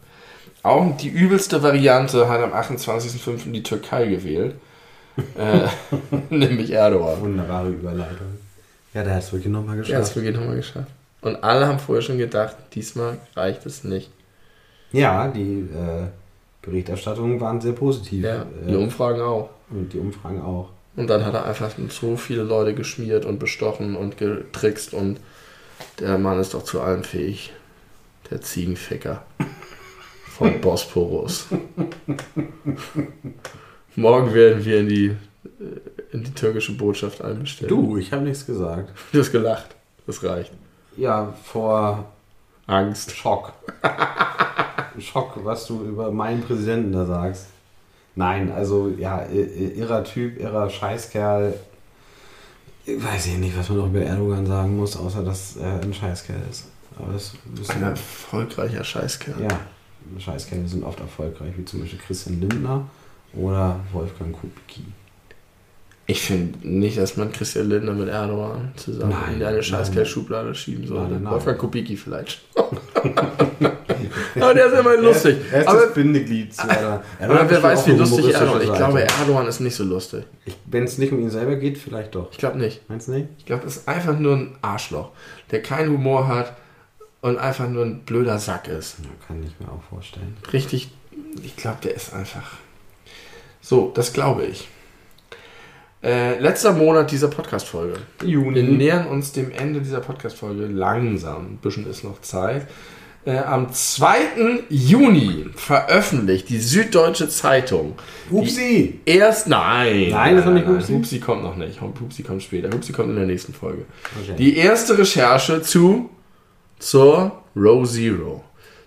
Auch 0.61 0.95
die 0.97 1.07
übelste 1.09 1.63
Variante 1.63 2.29
hat 2.29 2.41
am 2.41 2.53
28.05. 2.53 3.51
die 3.51 3.63
Türkei 3.63 4.05
gewählt. 4.05 4.53
äh, 5.37 5.67
nämlich 6.29 6.69
Erdogan. 6.71 7.19
Wunderbare 7.21 7.69
Überleitung. 7.69 8.27
Ja, 8.93 9.03
der 9.03 9.15
hat 9.15 9.23
es 9.23 9.31
wirklich 9.33 9.51
nochmal 9.51 9.75
Ja, 9.77 9.81
geschafft. 9.81 10.01
das 10.01 10.15
wirklich 10.15 10.35
nochmal 10.35 10.57
geschafft. 10.57 10.91
Und 11.21 11.43
alle 11.43 11.65
haben 11.67 11.79
vorher 11.79 12.01
schon 12.03 12.17
gedacht, 12.19 12.55
diesmal 12.75 13.17
reicht 13.35 13.65
es 13.65 13.83
nicht. 13.83 14.11
Ja, 14.91 15.27
die 15.29 15.61
äh, 15.61 16.05
Berichterstattungen 16.61 17.39
waren 17.41 17.59
sehr 17.59 17.73
positiv. 17.73 18.23
Ja, 18.23 18.45
die 18.67 18.73
äh, 18.73 18.77
Umfragen 18.77 19.21
auch. 19.21 19.49
und 19.71 19.91
die 19.93 19.97
Umfragen 19.99 20.41
auch. 20.41 20.69
Und 20.99 21.07
dann 21.09 21.25
hat 21.25 21.33
er 21.33 21.45
einfach 21.45 21.71
so 21.87 22.17
viele 22.17 22.43
Leute 22.43 22.73
geschmiert 22.73 23.23
und 23.23 23.39
bestochen 23.39 23.95
und 23.95 24.17
getrickst 24.17 24.93
und 24.93 25.21
der 25.97 26.17
Mann 26.17 26.41
ist 26.41 26.53
doch 26.53 26.63
zu 26.63 26.81
allem 26.81 27.05
fähig. 27.05 27.53
Der 28.29 28.41
Ziegenficker 28.41 29.23
vom 30.27 30.59
Bosporus. 30.59 31.47
Morgen 33.95 34.33
werden 34.33 34.65
wir 34.65 34.79
in 34.81 34.89
die, 34.89 35.05
äh, 35.05 35.15
in 36.11 36.25
die 36.25 36.33
türkische 36.33 36.73
Botschaft 36.73 37.21
einbestellt. 37.21 37.71
Du, 37.71 37.95
ich 37.95 38.11
habe 38.11 38.23
nichts 38.23 38.45
gesagt. 38.45 38.91
Du 39.13 39.19
hast 39.19 39.31
gelacht. 39.31 39.69
Das 40.05 40.21
reicht. 40.21 40.51
Ja, 40.97 41.33
vor 41.45 42.11
Angst. 42.67 43.15
Schock. 43.15 43.53
Schock, 44.99 45.45
was 45.45 45.65
du 45.65 45.81
über 45.81 46.11
meinen 46.11 46.43
Präsidenten 46.43 46.91
da 46.91 47.05
sagst. 47.05 47.45
Nein, 48.19 48.51
also 48.51 48.89
ja, 48.97 49.25
irrer 49.27 50.03
Typ, 50.03 50.41
irrer 50.41 50.69
Scheißkerl. 50.69 51.53
Ich 52.85 53.01
weiß 53.01 53.27
ich 53.27 53.37
nicht, 53.37 53.57
was 53.57 53.69
man 53.69 53.77
noch 53.77 53.87
über 53.87 54.01
Erdogan 54.01 54.45
sagen 54.45 54.75
muss, 54.75 54.97
außer 54.97 55.23
dass 55.23 55.55
er 55.55 55.81
ein 55.81 55.93
Scheißkerl 55.93 56.35
ist. 56.49 56.65
Aber 56.97 57.13
das 57.13 57.33
wissen 57.45 57.77
Ein 57.77 57.91
erfolgreicher 57.91 58.83
Scheißkerl. 58.83 59.41
Ja, 59.41 59.59
Scheißkerle 60.19 60.67
sind 60.67 60.83
oft 60.83 60.99
erfolgreich, 60.99 61.53
wie 61.55 61.63
zum 61.63 61.79
Beispiel 61.79 61.99
Christian 61.99 62.41
Lindner 62.41 62.89
oder 63.31 63.79
Wolfgang 63.93 64.33
Kubicki. 64.33 64.83
Ich 66.09 66.21
finde 66.21 66.67
nicht, 66.67 66.97
dass 66.97 67.17
man 67.17 67.31
Christian 67.31 67.69
Lindner 67.69 67.93
mit 67.93 68.09
Erdogan 68.09 68.71
zusammen 68.75 69.11
Nein, 69.11 69.35
in 69.35 69.43
eine. 69.43 69.61
Scheißkerl-Schublade 69.61 70.55
schieben 70.55 70.87
sollte. 70.87 71.13
Nein, 71.13 71.21
nein. 71.21 71.33
Wolfgang 71.33 71.59
Kubicki 71.59 71.95
vielleicht. 71.95 72.41
Aber 72.55 74.53
der 74.55 74.65
ist 74.65 74.79
immer 74.79 74.97
lustig. 74.97 75.37
Er 75.51 75.61
ist 75.61 75.67
Aber 75.67 75.81
das 75.81 75.93
Bindeglied 75.93 76.51
zu 76.51 76.67
Erdogan. 76.67 77.01
Wer 77.19 77.61
weiß, 77.61 77.85
wie 77.85 77.91
lustig 77.91 78.33
Erdogan 78.33 78.61
ist. 78.61 78.69
Ich 78.69 78.73
glaube, 78.73 79.01
Erdogan 79.03 79.45
ist 79.45 79.59
nicht 79.59 79.75
so 79.75 79.83
lustig. 79.83 80.23
Wenn 80.65 80.85
es 80.85 80.97
nicht 80.97 81.13
um 81.13 81.19
ihn 81.19 81.29
selber 81.29 81.57
geht, 81.57 81.77
vielleicht 81.77 82.15
doch. 82.15 82.31
Ich 82.31 82.39
glaube 82.39 82.57
nicht. 82.57 82.89
Meinst 82.89 83.07
du 83.07 83.11
nicht? 83.11 83.27
Ich 83.37 83.45
glaube, 83.45 83.61
er 83.65 83.67
ist 83.67 83.87
einfach 83.87 84.17
nur 84.17 84.35
ein 84.35 84.55
Arschloch, 84.63 85.11
der 85.51 85.61
keinen 85.61 85.91
Humor 85.91 86.27
hat 86.27 86.57
und 87.21 87.37
einfach 87.37 87.69
nur 87.69 87.85
ein 87.85 87.99
blöder 87.99 88.39
Sack 88.39 88.67
ist. 88.67 88.97
Ja, 89.03 89.09
kann 89.27 89.43
ich 89.43 89.51
mir 89.59 89.71
auch 89.71 89.83
vorstellen. 89.87 90.35
Richtig, 90.51 90.89
ich 91.43 91.55
glaube, 91.55 91.77
der 91.83 91.93
ist 91.93 92.15
einfach. 92.15 92.53
So, 93.61 93.91
das 93.93 94.11
glaube 94.11 94.45
ich. 94.45 94.67
Äh, 96.01 96.39
letzter 96.39 96.71
Monat 96.71 97.11
dieser 97.11 97.27
Podcast-Folge. 97.27 97.95
Wir 98.21 98.29
Juni. 98.29 98.61
nähern 98.63 99.07
uns 99.07 99.33
dem 99.33 99.51
Ende 99.51 99.81
dieser 99.81 99.99
Podcast-Folge 99.99 100.65
langsam. 100.67 101.45
Ein 101.53 101.57
bisschen 101.61 101.89
ist 101.89 102.05
noch 102.05 102.21
Zeit. 102.21 102.67
Äh, 103.25 103.37
am 103.39 103.69
2. 103.73 104.15
Juni 104.69 105.47
veröffentlicht 105.55 106.47
die 106.47 106.57
Süddeutsche 106.57 107.27
Zeitung 107.27 107.95
Upsi! 108.31 109.01
erst. 109.05 109.47
Nein! 109.47 110.07
Nein, 110.11 110.35
das 110.37 110.45
ist 110.45 110.47
noch 110.47 110.53
nicht 110.53 110.67
Hupsi? 110.67 110.93
Hupsi 110.93 111.19
kommt 111.19 111.43
noch 111.43 111.57
nicht. 111.57 111.81
Hupsi 111.81 112.23
kommt 112.23 112.43
später. 112.43 112.69
Hupsi 112.73 112.93
kommt 112.93 113.09
in 113.09 113.17
der 113.17 113.25
nächsten 113.25 113.53
Folge. 113.53 113.83
Okay. 114.23 114.35
Die 114.37 114.55
erste 114.55 114.97
Recherche 114.97 115.61
zu 115.61 116.09
zur 116.79 117.33
Row 117.57 117.85
Zero. 117.85 118.41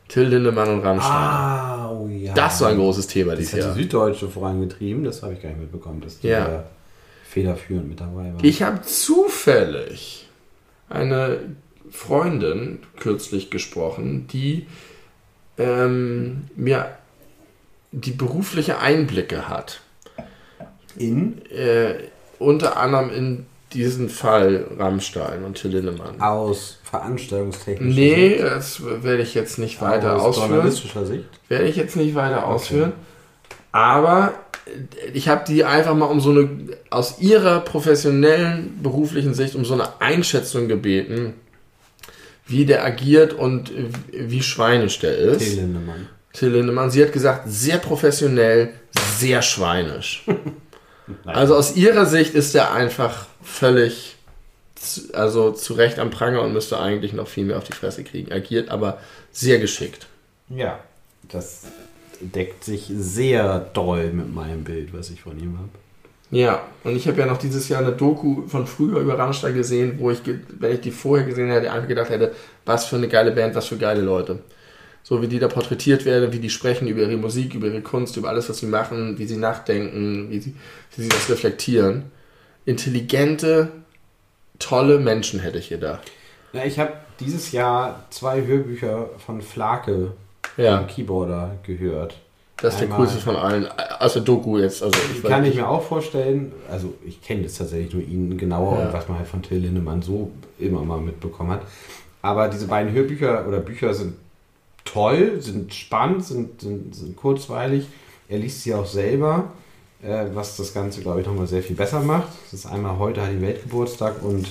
Till 0.08 0.22
Lindemann 0.28 0.68
und 0.70 0.80
Rammstein. 0.80 1.12
ah, 1.12 1.90
oh 1.90 2.08
ja. 2.08 2.32
Das 2.32 2.58
war 2.62 2.70
ein 2.70 2.76
großes 2.78 3.06
Thema 3.06 3.32
Das 3.32 3.40
dieses 3.40 3.52
hat 3.54 3.60
Jahr. 3.60 3.74
die 3.74 3.82
Süddeutsche 3.82 4.28
vorangetrieben, 4.28 5.04
das 5.04 5.22
habe 5.22 5.34
ich 5.34 5.42
gar 5.42 5.50
nicht 5.50 5.60
mitbekommen, 5.60 6.00
dass 6.00 6.18
die 6.20 6.28
Ja. 6.28 6.44
da 6.46 6.64
federführend 7.32 7.88
mit 7.88 8.00
dabei 8.00 8.32
war. 8.34 8.42
Ich 8.44 8.62
habe 8.62 8.82
zufällig 8.82 10.28
eine 10.90 11.38
Freundin 11.90 12.80
kürzlich 13.00 13.50
gesprochen, 13.50 14.26
die 14.32 14.66
ähm, 15.58 16.44
mir 16.56 16.90
die 17.92 18.10
berufliche 18.12 18.78
Einblicke 18.78 19.48
hat. 19.48 19.80
in 20.96 21.42
Äh, 21.50 21.94
unter 22.38 22.76
anderem 22.76 23.10
in 23.10 23.46
diesen 23.72 24.08
Fall 24.10 24.66
Rammstein 24.78 25.44
und 25.44 25.54
Till 25.56 25.70
Lindemann. 25.70 26.20
aus 26.20 26.78
veranstaltungstechnischer 26.84 27.94
Nee, 27.94 28.28
Sicht, 28.30 28.42
das 28.42 28.82
werde 29.02 29.22
ich 29.22 29.34
jetzt 29.34 29.58
nicht 29.58 29.80
weiter 29.80 30.16
aus 30.16 30.22
ausführen. 30.36 30.50
journalistischer 30.50 31.06
Sicht. 31.06 31.24
Werde 31.48 31.64
ich 31.64 31.76
jetzt 31.76 31.96
nicht 31.96 32.14
weiter 32.14 32.46
ausführen. 32.46 32.92
Aber 33.70 34.34
ich 35.12 35.28
habe 35.28 35.44
die 35.46 35.64
einfach 35.64 35.94
mal 35.94 36.06
um 36.06 36.20
so 36.20 36.30
eine, 36.30 36.48
aus 36.90 37.18
ihrer 37.20 37.60
professionellen 37.60 38.80
beruflichen 38.82 39.34
Sicht, 39.34 39.54
um 39.54 39.64
so 39.64 39.74
eine 39.74 40.00
Einschätzung 40.00 40.68
gebeten, 40.68 41.34
wie 42.46 42.64
der 42.64 42.84
agiert 42.84 43.32
und 43.32 43.72
wie 44.12 44.42
schweinisch 44.42 44.98
der 44.98 45.16
ist. 45.16 45.38
Till 45.40 45.60
Lindemann. 45.60 46.08
Till 46.32 46.48
Lindemann. 46.50 46.90
Sie 46.90 47.02
hat 47.02 47.12
gesagt, 47.12 47.44
sehr 47.46 47.78
professionell, 47.78 48.70
sehr 49.16 49.42
schweinisch. 49.42 50.24
Also 51.26 51.56
aus 51.56 51.76
ihrer 51.76 52.06
Sicht 52.06 52.34
ist 52.34 52.54
er 52.54 52.72
einfach 52.72 53.26
völlig, 53.42 54.16
also 55.12 55.50
zu 55.50 55.74
Recht 55.74 55.98
am 55.98 56.10
Pranger 56.10 56.42
und 56.42 56.52
müsste 56.52 56.78
eigentlich 56.78 57.12
noch 57.12 57.28
viel 57.28 57.44
mehr 57.44 57.58
auf 57.58 57.64
die 57.64 57.72
Fresse 57.72 58.04
kriegen. 58.04 58.32
Agiert 58.32 58.70
aber 58.70 58.98
sehr 59.32 59.58
geschickt. 59.58 60.06
Ja, 60.48 60.78
das 61.28 61.64
deckt 62.22 62.64
sich 62.64 62.90
sehr 62.94 63.58
doll 63.58 64.12
mit 64.12 64.34
meinem 64.34 64.64
Bild, 64.64 64.92
was 64.92 65.10
ich 65.10 65.22
von 65.22 65.38
ihm 65.38 65.58
habe. 65.58 65.68
Ja, 66.30 66.62
und 66.84 66.96
ich 66.96 67.06
habe 67.08 67.20
ja 67.20 67.26
noch 67.26 67.36
dieses 67.36 67.68
Jahr 67.68 67.82
eine 67.82 67.92
Doku 67.92 68.46
von 68.46 68.66
früher 68.66 69.00
über 69.00 69.18
Rammstein 69.18 69.54
gesehen, 69.54 69.96
wo 69.98 70.10
ich, 70.10 70.20
wenn 70.58 70.72
ich 70.72 70.80
die 70.80 70.90
vorher 70.90 71.26
gesehen 71.26 71.50
hätte, 71.50 71.70
einfach 71.70 71.88
gedacht 71.88 72.08
hätte, 72.08 72.32
was 72.64 72.86
für 72.86 72.96
eine 72.96 73.08
geile 73.08 73.32
Band, 73.32 73.54
was 73.54 73.66
für 73.66 73.76
geile 73.76 74.00
Leute. 74.00 74.38
so 75.02 75.20
wie 75.20 75.28
die 75.28 75.38
da 75.38 75.48
porträtiert 75.48 76.04
werden, 76.04 76.32
wie 76.32 76.38
die 76.38 76.50
sprechen 76.50 76.86
über 76.88 77.02
ihre 77.02 77.16
Musik, 77.16 77.54
über 77.54 77.66
ihre 77.66 77.82
Kunst, 77.82 78.16
über 78.16 78.28
alles, 78.28 78.48
was 78.48 78.58
sie 78.58 78.66
machen, 78.66 79.18
wie 79.18 79.26
sie 79.26 79.36
nachdenken, 79.36 80.30
wie 80.30 80.38
sie, 80.38 80.54
wie 80.96 81.02
sie 81.02 81.08
das 81.08 81.28
reflektieren. 81.28 82.04
Intelligente, 82.64 83.68
tolle 84.58 84.98
Menschen 84.98 85.40
hätte 85.40 85.58
ich 85.58 85.68
gedacht. 85.68 86.10
Ja, 86.52 86.64
ich 86.64 86.78
habe 86.78 86.92
dieses 87.18 87.50
Jahr 87.52 88.06
zwei 88.10 88.46
Hörbücher 88.46 89.10
von 89.18 89.42
Flake, 89.42 90.12
Ja. 90.56 90.78
dem 90.78 90.86
Keyboarder, 90.86 91.56
gehört. 91.64 92.16
Das 92.58 92.74
ist 92.74 92.80
der 92.80 92.86
Einmal- 92.86 92.98
coolste 93.00 93.18
von 93.20 93.36
allen. 93.36 93.66
Also 93.98 94.20
Doku 94.20 94.58
jetzt. 94.58 94.82
Also 94.82 94.96
ich 95.12 95.22
Kann 95.22 95.44
ich 95.44 95.56
mir 95.56 95.68
auch 95.68 95.82
vorstellen, 95.82 96.52
also 96.70 96.94
ich 97.04 97.20
kenne 97.22 97.42
jetzt 97.42 97.58
tatsächlich 97.58 97.92
nur 97.92 98.02
ihn 98.02 98.38
genauer 98.38 98.78
Ja. 98.78 98.86
und 98.86 98.92
was 98.92 99.08
man 99.08 99.18
halt 99.18 99.26
von 99.26 99.42
Till 99.42 99.58
Lindemann 99.58 100.00
so 100.02 100.30
immer 100.58 100.82
mal 100.82 101.00
mitbekommen 101.00 101.50
hat. 101.50 101.62
Aber 102.20 102.48
diese 102.48 102.66
beiden 102.68 102.92
Hörbücher 102.92 103.46
oder 103.48 103.58
Bücher 103.58 103.92
sind 103.94 104.14
toll, 104.84 105.40
sind 105.40 105.74
spannend, 105.74 106.24
sind, 106.24 106.60
sind, 106.60 106.94
sind 106.94 107.16
kurzweilig. 107.16 107.86
Er 108.28 108.38
liest 108.38 108.62
sie 108.62 108.74
auch 108.74 108.86
selber, 108.86 109.50
äh, 110.02 110.26
was 110.34 110.56
das 110.56 110.72
Ganze, 110.72 111.00
glaube 111.00 111.20
ich, 111.20 111.26
nochmal 111.26 111.48
sehr 111.48 111.62
viel 111.62 111.74
besser 111.74 112.00
macht. 112.00 112.28
Das 112.44 112.60
ist 112.60 112.66
einmal 112.66 112.98
heute 112.98 113.22
hat 113.22 113.30
die 113.32 113.40
Weltgeburtstag 113.40 114.22
und 114.22 114.46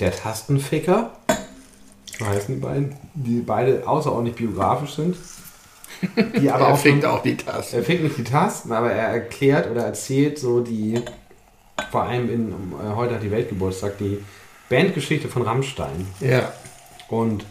der 0.00 0.10
Tastenficker. 0.10 1.12
So 2.18 2.26
heißen 2.26 2.54
die 2.56 2.60
beiden, 2.60 2.96
die 3.14 3.40
beide 3.40 3.86
außerordentlich 3.86 4.36
biografisch 4.36 4.94
sind. 4.94 5.16
Die 6.40 6.50
aber 6.50 6.68
er 6.68 6.76
schon- 6.76 7.04
auch 7.04 7.22
die 7.22 7.36
Tasten. 7.36 7.76
er 7.76 7.82
fickt 7.82 8.02
nicht 8.04 8.18
die 8.18 8.24
Tasten, 8.24 8.72
aber 8.72 8.90
er 8.92 9.08
erklärt 9.08 9.70
oder 9.70 9.84
erzählt 9.84 10.38
so 10.38 10.60
die, 10.60 11.00
vor 11.90 12.02
allem 12.04 12.30
in 12.32 12.50
äh, 12.52 12.94
heute 12.94 13.14
hat 13.14 13.22
die 13.22 13.30
Weltgeburtstag, 13.30 13.98
die 13.98 14.18
Bandgeschichte 14.68 15.28
von 15.28 15.42
Rammstein. 15.42 16.06
Ja. 16.20 16.52
Und 17.08 17.44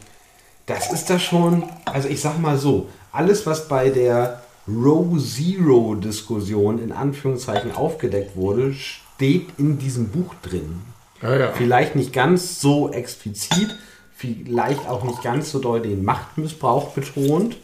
das 0.66 0.92
ist 0.92 1.10
da 1.10 1.20
schon, 1.20 1.64
also 1.86 2.08
ich 2.10 2.22
sag 2.22 2.40
mal 2.40 2.58
so, 2.58 2.90
alles, 3.12 3.46
was 3.46 3.68
bei 3.68 3.90
der 3.90 4.42
Row 4.68 5.06
Zero 5.22 5.96
Diskussion 5.96 6.80
in 6.82 6.92
Anführungszeichen 6.92 7.76
aufgedeckt 7.76 8.36
wurde, 8.36 8.74
steht 8.74 9.48
in 9.58 9.78
diesem 9.78 10.08
Buch 10.10 10.34
drin. 10.42 10.82
Ja, 11.22 11.36
ja. 11.38 11.52
Vielleicht 11.54 11.96
nicht 11.96 12.14
ganz 12.14 12.60
so 12.62 12.92
explizit, 12.92 13.76
vielleicht 14.16 14.88
auch 14.88 15.04
nicht 15.04 15.22
ganz 15.22 15.52
so 15.52 15.60
doll 15.60 15.82
den 15.82 16.04
Machtmissbrauch 16.04 16.90
betont, 16.92 17.58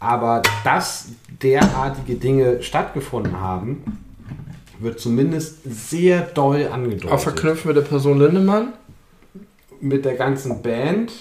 aber 0.00 0.42
dass 0.64 1.08
derartige 1.42 2.14
Dinge 2.14 2.62
stattgefunden 2.62 3.40
haben, 3.40 4.04
wird 4.78 5.00
zumindest 5.00 5.58
sehr 5.64 6.22
doll 6.22 6.66
Auch 6.68 6.74
angedeutet. 6.74 7.20
verknüpft 7.20 7.64
mit 7.64 7.76
der 7.76 7.82
Person 7.82 8.18
Lindemann. 8.18 8.74
Mit 9.80 10.04
der 10.04 10.14
ganzen 10.14 10.62
Band, 10.62 11.12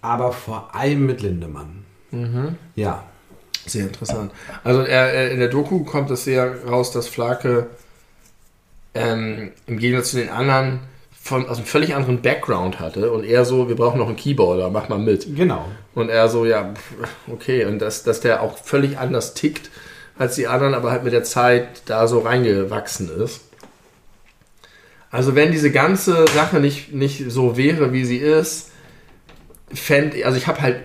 aber 0.00 0.32
vor 0.32 0.74
allem 0.74 1.06
mit 1.06 1.22
Lindemann. 1.22 1.84
Ja. 2.74 3.04
Sehr 3.66 3.84
interessant. 3.84 4.32
Also 4.62 4.82
er, 4.82 5.32
in 5.32 5.40
der 5.40 5.48
Doku 5.48 5.82
kommt 5.82 6.10
es 6.10 6.22
sehr 6.24 6.64
raus, 6.66 6.92
dass 6.92 7.08
Flake 7.08 7.66
ähm, 8.94 9.50
im 9.66 9.78
Gegensatz 9.78 10.12
zu 10.12 10.18
den 10.18 10.28
anderen 10.28 10.80
von, 11.26 11.48
aus 11.48 11.58
einem 11.58 11.66
völlig 11.66 11.94
anderen 11.94 12.22
Background 12.22 12.78
hatte 12.78 13.10
und 13.10 13.24
er 13.24 13.44
so, 13.44 13.68
wir 13.68 13.76
brauchen 13.76 13.98
noch 13.98 14.06
einen 14.06 14.16
Keyboarder, 14.16 14.70
mach 14.70 14.88
mal 14.88 14.98
mit. 14.98 15.36
Genau. 15.36 15.66
Und 15.94 16.08
er 16.08 16.28
so, 16.28 16.46
ja, 16.46 16.72
okay. 17.30 17.64
Und 17.64 17.80
dass, 17.80 18.04
dass 18.04 18.20
der 18.20 18.42
auch 18.42 18.56
völlig 18.58 18.98
anders 18.98 19.34
tickt 19.34 19.70
als 20.18 20.36
die 20.36 20.46
anderen, 20.46 20.74
aber 20.74 20.90
halt 20.90 21.04
mit 21.04 21.12
der 21.12 21.24
Zeit 21.24 21.82
da 21.86 22.06
so 22.06 22.20
reingewachsen 22.20 23.10
ist. 23.20 23.40
Also 25.10 25.34
wenn 25.34 25.52
diese 25.52 25.70
ganze 25.70 26.26
Sache 26.28 26.60
nicht, 26.60 26.92
nicht 26.92 27.30
so 27.30 27.56
wäre, 27.56 27.92
wie 27.92 28.04
sie 28.04 28.18
ist, 28.18 28.70
fände 29.74 30.24
also 30.24 30.38
ich 30.38 30.46
habe 30.46 30.60
halt 30.62 30.76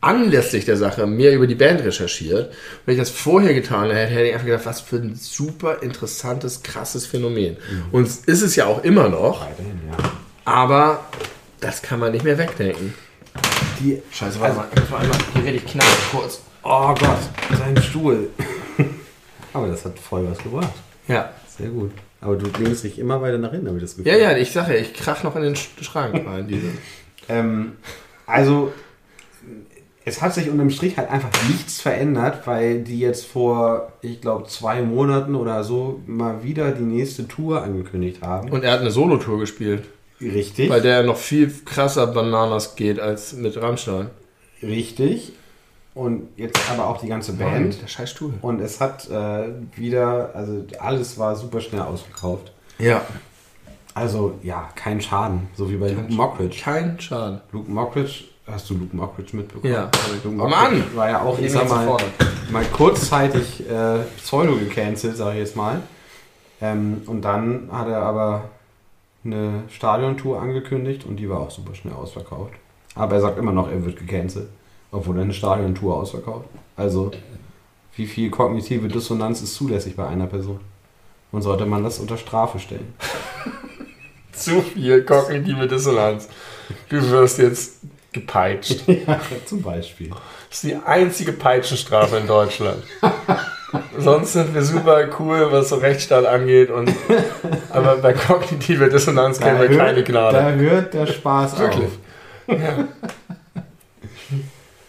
anlässlich 0.00 0.64
der 0.64 0.76
Sache 0.76 1.06
mehr 1.06 1.32
über 1.34 1.46
die 1.46 1.54
Band 1.54 1.82
recherchiert. 1.84 2.52
Wenn 2.84 2.94
ich 2.94 3.00
das 3.00 3.10
vorher 3.10 3.54
getan 3.54 3.90
hätte, 3.90 4.12
hätte 4.12 4.26
ich 4.26 4.32
einfach 4.34 4.46
gedacht, 4.46 4.66
was 4.66 4.80
für 4.80 4.96
ein 4.96 5.14
super 5.14 5.82
interessantes, 5.82 6.62
krasses 6.62 7.06
Phänomen. 7.06 7.56
Und 7.92 8.06
es 8.06 8.16
ist 8.26 8.42
es 8.42 8.56
ja 8.56 8.66
auch 8.66 8.82
immer 8.84 9.08
noch, 9.08 9.42
Weiterhin, 9.42 9.80
ja. 9.90 10.12
aber 10.44 11.04
das 11.60 11.82
kann 11.82 12.00
man 12.00 12.12
nicht 12.12 12.24
mehr 12.24 12.36
wegdenken. 12.38 12.94
Die, 13.80 14.02
Scheiße, 14.10 14.40
warte 14.40 14.56
mal, 14.56 14.66
vor 14.88 14.98
allem, 14.98 15.10
hier 15.34 15.44
werde 15.44 15.58
ich 15.58 15.66
knapp 15.66 15.86
kurz. 16.10 16.40
oh 16.62 16.94
Gott, 16.94 17.18
sein 17.58 17.80
Stuhl. 17.82 18.28
aber 19.52 19.68
das 19.68 19.84
hat 19.84 19.98
voll 19.98 20.26
was 20.30 20.38
gebracht. 20.38 20.72
Ja. 21.06 21.30
Sehr 21.56 21.68
gut. 21.68 21.92
Aber 22.20 22.36
du 22.36 22.46
lehnst 22.62 22.82
dich 22.84 22.98
immer 22.98 23.20
weiter 23.22 23.38
nach 23.38 23.50
hinten, 23.52 23.68
habe 23.68 23.76
ich 23.78 23.84
das 23.84 23.96
Gefühl. 23.96 24.10
Ja, 24.12 24.18
ja, 24.18 24.36
ich 24.36 24.50
sage 24.50 24.74
ja, 24.74 24.80
ich 24.80 24.94
krach 24.94 25.22
noch 25.22 25.36
in 25.36 25.42
den 25.42 25.54
Sch- 25.54 25.82
Schrank 25.82 26.26
rein. 26.26 26.48
Ähm, 27.28 27.72
also, 28.26 28.72
es 30.04 30.22
hat 30.22 30.34
sich 30.34 30.48
unterm 30.48 30.70
Strich 30.70 30.96
halt 30.96 31.10
einfach 31.10 31.30
nichts 31.48 31.80
verändert, 31.80 32.46
weil 32.46 32.82
die 32.82 33.00
jetzt 33.00 33.26
vor, 33.26 33.92
ich 34.02 34.20
glaube, 34.20 34.46
zwei 34.46 34.82
Monaten 34.82 35.34
oder 35.34 35.64
so 35.64 36.00
mal 36.06 36.44
wieder 36.44 36.70
die 36.70 36.84
nächste 36.84 37.26
Tour 37.26 37.62
angekündigt 37.62 38.22
haben. 38.22 38.50
Und 38.50 38.62
er 38.62 38.72
hat 38.72 38.80
eine 38.80 38.92
Solotour 38.92 39.40
gespielt, 39.40 39.84
richtig, 40.20 40.68
bei 40.68 40.80
der 40.80 40.98
er 40.98 41.02
noch 41.02 41.16
viel 41.16 41.52
krasser 41.64 42.06
Bananas 42.06 42.76
geht 42.76 43.00
als 43.00 43.32
mit 43.32 43.60
Rammstein. 43.60 44.10
richtig. 44.62 45.32
Und 45.94 46.28
jetzt 46.36 46.60
aber 46.70 46.88
auch 46.88 47.00
die 47.00 47.08
ganze 47.08 47.32
Band. 47.32 47.80
Der 47.80 47.88
scheiß 47.88 48.10
Stuhl. 48.10 48.34
Und 48.42 48.60
es 48.60 48.80
hat 48.80 49.08
äh, 49.08 49.48
wieder, 49.76 50.30
also 50.34 50.66
alles 50.78 51.18
war 51.18 51.34
super 51.34 51.62
schnell 51.62 51.80
ausverkauft. 51.80 52.52
Ja. 52.78 53.00
Also 53.96 54.34
ja, 54.42 54.68
kein 54.74 55.00
Schaden, 55.00 55.48
so 55.54 55.70
wie 55.70 55.76
bei 55.76 55.88
Luke 55.88 56.12
Mockridge. 56.12 56.60
Kein 56.62 57.00
Schaden. 57.00 57.40
Luke 57.50 57.70
Mockridge, 57.70 58.24
hast 58.46 58.68
du 58.68 58.74
Luke 58.74 58.94
Mockridge 58.94 59.34
mitbekommen? 59.34 59.72
Ja. 59.72 59.90
Luke 60.22 60.38
Oh 60.42 60.46
Mann! 60.46 60.84
war 60.94 61.08
ja 61.08 61.22
auch, 61.22 61.38
ich 61.38 61.50
sag 61.50 61.66
mal, 61.66 61.86
sofort. 61.86 62.04
mal 62.50 62.64
kurzzeitig 62.66 63.66
äh, 63.66 64.00
Pseudo 64.18 64.56
gecancelt, 64.56 65.16
sage 65.16 65.36
ich 65.36 65.46
jetzt 65.46 65.56
mal. 65.56 65.80
Ähm, 66.60 67.00
und 67.06 67.22
dann 67.22 67.70
hat 67.72 67.88
er 67.88 68.02
aber 68.02 68.50
eine 69.24 69.62
Stadiontour 69.70 70.42
angekündigt 70.42 71.06
und 71.06 71.16
die 71.16 71.30
war 71.30 71.40
auch 71.40 71.50
super 71.50 71.74
schnell 71.74 71.94
ausverkauft. 71.94 72.52
Aber 72.96 73.14
er 73.14 73.22
sagt 73.22 73.38
immer 73.38 73.52
noch, 73.52 73.70
er 73.70 73.82
wird 73.82 73.96
gecancelt, 73.98 74.48
obwohl 74.92 75.16
er 75.16 75.22
eine 75.22 75.32
Stadiontour 75.32 75.96
ausverkauft. 75.96 76.50
Also, 76.76 77.12
wie 77.94 78.06
viel 78.06 78.28
kognitive 78.28 78.88
Dissonanz 78.88 79.40
ist 79.40 79.54
zulässig 79.54 79.96
bei 79.96 80.06
einer 80.06 80.26
Person? 80.26 80.60
Und 81.32 81.40
sollte 81.40 81.64
man 81.64 81.82
das 81.82 81.98
unter 81.98 82.18
Strafe 82.18 82.58
stellen? 82.58 82.92
Zu 84.36 84.62
viel 84.62 85.02
kognitive 85.02 85.66
Dissonanz. 85.66 86.28
Du 86.88 87.10
wirst 87.10 87.38
jetzt 87.38 87.80
gepeitscht. 88.12 88.82
ja, 88.86 89.20
zum 89.44 89.62
Beispiel. 89.62 90.10
Das 90.10 90.62
ist 90.62 90.64
die 90.64 90.76
einzige 90.76 91.32
Peitschenstrafe 91.32 92.16
in 92.16 92.26
Deutschland. 92.26 92.82
Sonst 93.98 94.32
sind 94.32 94.54
wir 94.54 94.62
super 94.62 95.08
cool, 95.18 95.48
was 95.50 95.68
so 95.70 95.76
Rechtsstaat 95.76 96.24
angeht. 96.24 96.70
Und, 96.70 96.92
aber 97.70 97.96
bei 97.96 98.12
kognitiver 98.12 98.88
Dissonanz 98.88 99.38
kennen 99.38 99.60
wir 99.60 99.76
keine 99.76 100.02
Gnade. 100.02 100.36
da 100.36 100.50
hört 100.52 100.94
der 100.94 101.06
Spaß 101.06 101.58
Wirklich. 101.58 101.84
auf. 101.84 102.56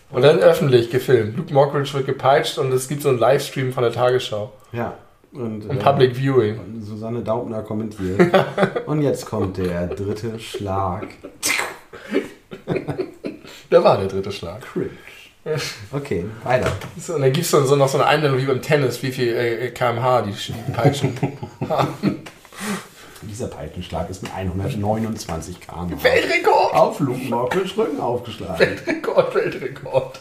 Und 0.10 0.22
dann 0.22 0.40
öffentlich 0.40 0.90
gefilmt. 0.90 1.38
Luke 1.38 1.53
Mockridge 1.53 1.94
wird 1.94 2.06
gepeitscht 2.06 2.57
und 2.57 2.72
es 2.72 2.88
gibt 2.88 3.02
so 3.02 3.10
einen 3.10 3.19
Livestream 3.19 3.74
von 3.74 3.84
der 3.84 3.91
Tagesschau. 3.91 4.53
Ja. 4.72 4.94
Und, 5.38 5.69
Und 5.69 5.77
äh, 5.77 5.84
Public 5.84 6.15
Viewing. 6.15 6.59
und 6.59 6.81
Susanne 6.81 7.22
Daubner 7.22 7.61
kommentiert. 7.61 8.19
und 8.88 9.01
jetzt 9.01 9.26
kommt 9.26 9.57
der 9.57 9.88
dritte 9.88 10.39
Schlag. 10.39 11.07
Da 13.69 13.84
war 13.84 13.97
der 13.97 14.07
dritte 14.07 14.31
Schlag. 14.31 14.61
Cringe. 14.61 14.89
Okay, 15.91 16.26
weiter. 16.43 16.72
So, 16.99 17.15
und 17.15 17.22
dann 17.22 17.31
gibt 17.31 17.45
es 17.45 17.51
so, 17.51 17.64
so 17.64 17.76
noch 17.76 17.88
so 17.88 17.97
eine 17.97 18.07
Einblendung 18.07 18.41
wie 18.41 18.45
beim 18.45 18.61
Tennis, 18.61 19.01
wie 19.01 19.11
viel 19.11 19.34
äh, 19.34 19.69
kmh 19.69 20.23
die, 20.23 20.31
die 20.31 20.72
Peitschen. 20.73 21.18
Dieser 23.22 23.47
Peitschenschlag 23.47 24.09
ist 24.09 24.23
mit 24.23 24.34
129 24.34 25.59
km 25.61 26.03
Weltrekord! 26.03 26.73
auf 26.73 26.99
Luke 26.99 27.19
Mockridge 27.30 27.77
Rücken 27.77 27.99
aufgeschlagen. 27.99 28.59
Weltrekord, 28.59 29.35
Weltrekord. 29.35 30.19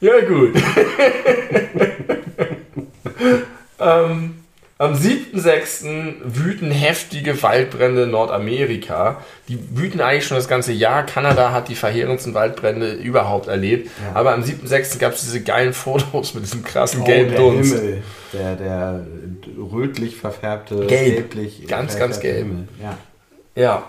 Ja, 0.00 0.20
gut. 0.20 0.54
ähm, 3.80 4.36
am 4.78 4.92
7.6. 4.92 6.16
wüten 6.22 6.70
heftige 6.70 7.42
Waldbrände 7.42 8.02
in 8.02 8.10
Nordamerika. 8.10 9.22
Die 9.48 9.58
wüten 9.74 10.02
eigentlich 10.02 10.26
schon 10.26 10.36
das 10.36 10.48
ganze 10.48 10.72
Jahr. 10.72 11.04
Kanada 11.06 11.50
hat 11.52 11.68
die 11.68 11.74
verheerendsten 11.74 12.34
Waldbrände 12.34 12.92
überhaupt 12.92 13.48
erlebt. 13.48 13.90
Ja. 14.04 14.18
Aber 14.20 14.34
am 14.34 14.42
7.6. 14.42 14.98
gab 14.98 15.14
es 15.14 15.22
diese 15.22 15.42
geilen 15.42 15.72
Fotos 15.72 16.34
mit 16.34 16.44
diesem 16.44 16.62
krassen 16.62 17.00
Oh, 17.00 17.04
gelben 17.04 17.30
der 17.30 17.38
Dunst. 17.40 17.74
Himmel. 17.74 18.02
Der, 18.34 18.56
der 18.56 19.06
rötlich 19.72 20.16
verfärbte, 20.16 20.86
Gelb. 20.86 21.30
gelblich 21.30 21.66
Ganz, 21.66 21.98
ganz 21.98 22.20
gelb. 22.20 22.38
Himmel. 22.38 22.68
Ja. 22.82 22.98
Ja, 23.54 23.82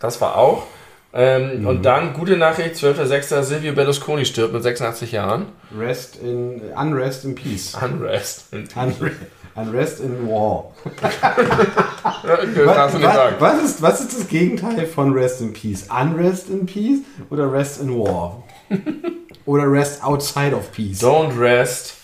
das 0.00 0.18
war 0.22 0.38
auch. 0.38 0.66
Ähm, 1.14 1.60
Mhm. 1.60 1.66
Und 1.66 1.84
dann, 1.84 2.14
gute 2.14 2.36
Nachricht, 2.36 2.76
12.06. 2.76 3.42
Silvio 3.42 3.74
Berlusconi 3.74 4.24
stirbt 4.24 4.54
mit 4.54 4.62
86 4.62 5.12
Jahren. 5.12 5.46
Rest 5.76 6.16
in, 6.22 6.62
unrest 6.76 7.24
in 7.24 7.34
peace. 7.34 7.76
Unrest. 7.80 8.46
Unre 8.52 9.10
unrest 9.54 10.00
in 10.00 10.26
war. 10.28 10.72
Was, 11.84 12.94
was, 12.94 13.40
was, 13.40 13.62
ist, 13.64 13.82
was 13.82 14.00
ist 14.00 14.18
das 14.18 14.28
Gegenteil 14.28 14.86
von 14.86 15.12
Rest 15.12 15.40
in 15.40 15.52
Peace? 15.52 15.86
Unrest 15.90 16.48
in 16.48 16.66
Peace 16.66 17.00
oder 17.30 17.52
Rest 17.52 17.82
in 17.82 17.90
War? 17.98 18.42
oder 19.44 19.70
rest 19.70 20.02
outside 20.02 20.54
of 20.54 20.72
peace? 20.72 21.02
Don't 21.02 21.38
rest 21.38 21.96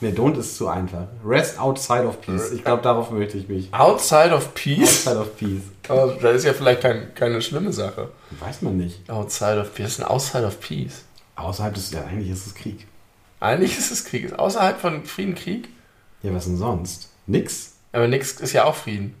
Ne, 0.00 0.10
don't 0.10 0.36
ist 0.38 0.56
zu 0.56 0.68
einfach. 0.68 1.06
Rest 1.24 1.58
outside 1.58 2.06
of 2.06 2.20
peace. 2.20 2.52
Ich 2.52 2.62
glaube, 2.62 2.82
darauf 2.82 3.10
möchte 3.10 3.38
ich 3.38 3.48
mich. 3.48 3.72
outside 3.72 4.34
of 4.34 4.52
peace. 4.54 5.06
Outside 5.06 5.18
of 5.18 5.36
peace. 5.36 5.62
Aber 5.88 6.12
das 6.20 6.36
ist 6.36 6.44
ja 6.44 6.52
vielleicht 6.52 6.82
kein, 6.82 7.14
keine 7.14 7.40
schlimme 7.40 7.72
Sache. 7.72 8.10
Weiß 8.40 8.60
man 8.60 8.76
nicht. 8.76 9.08
Outside 9.08 9.58
of 9.60 9.74
peace. 9.74 9.84
Was 9.84 9.90
ist 9.92 9.98
denn 10.00 10.06
outside 10.06 10.46
of 10.46 10.60
peace? 10.60 11.04
Außerhalb 11.36 11.72
des, 11.74 11.92
ja, 11.92 12.04
eigentlich 12.04 12.30
ist 12.30 12.46
es 12.46 12.54
Krieg. 12.54 12.86
Eigentlich 13.40 13.76
ist 13.78 13.90
es 13.90 14.04
Krieg. 14.04 14.24
Ist 14.24 14.38
außerhalb 14.38 14.78
von 14.80 15.04
Frieden 15.04 15.34
Krieg? 15.34 15.68
Ja, 16.22 16.34
was 16.34 16.44
denn 16.44 16.56
sonst? 16.56 17.10
Nix? 17.26 17.74
Aber 17.92 18.08
nichts 18.08 18.32
ist 18.32 18.52
ja 18.52 18.64
auch 18.64 18.74
Frieden. 18.74 19.14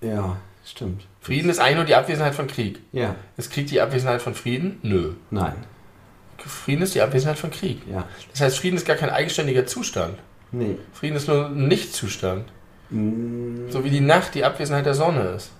Ja, 0.00 0.36
stimmt. 0.64 1.06
Frieden 1.20 1.48
ist 1.50 1.58
eigentlich 1.60 1.76
nur 1.76 1.84
die 1.84 1.94
Abwesenheit 1.94 2.34
von 2.34 2.46
Krieg. 2.48 2.80
Ja, 2.92 3.14
Ist 3.36 3.52
Krieg 3.52 3.66
die 3.68 3.80
Abwesenheit 3.80 4.20
von 4.20 4.34
Frieden? 4.34 4.78
Nö. 4.82 5.12
nein. 5.30 5.54
Frieden 6.48 6.82
ist 6.82 6.94
die 6.94 7.00
Abwesenheit 7.02 7.38
von 7.38 7.50
Krieg. 7.50 7.82
Ja. 7.90 8.04
Das 8.30 8.40
heißt, 8.40 8.58
Frieden 8.58 8.76
ist 8.76 8.86
gar 8.86 8.96
kein 8.96 9.10
eigenständiger 9.10 9.66
Zustand. 9.66 10.18
Nee. 10.50 10.76
Frieden 10.92 11.16
ist 11.16 11.28
nur 11.28 11.46
ein 11.46 11.68
Nichtzustand. 11.68 12.44
Mm, 12.90 13.68
So 13.70 13.84
wie 13.84 13.90
die 13.90 14.00
Nacht 14.00 14.34
die 14.34 14.44
Abwesenheit 14.44 14.84
der 14.86 14.94
Sonne 14.94 15.22
ist. 15.36 15.50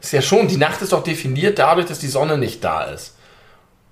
Ist 0.00 0.12
ja 0.12 0.22
schon, 0.22 0.48
die 0.48 0.56
Nacht 0.58 0.82
ist 0.82 0.92
doch 0.92 1.02
definiert 1.02 1.58
dadurch, 1.58 1.86
dass 1.86 1.98
die 1.98 2.08
Sonne 2.08 2.36
nicht 2.38 2.62
da 2.62 2.84
ist. 2.84 3.16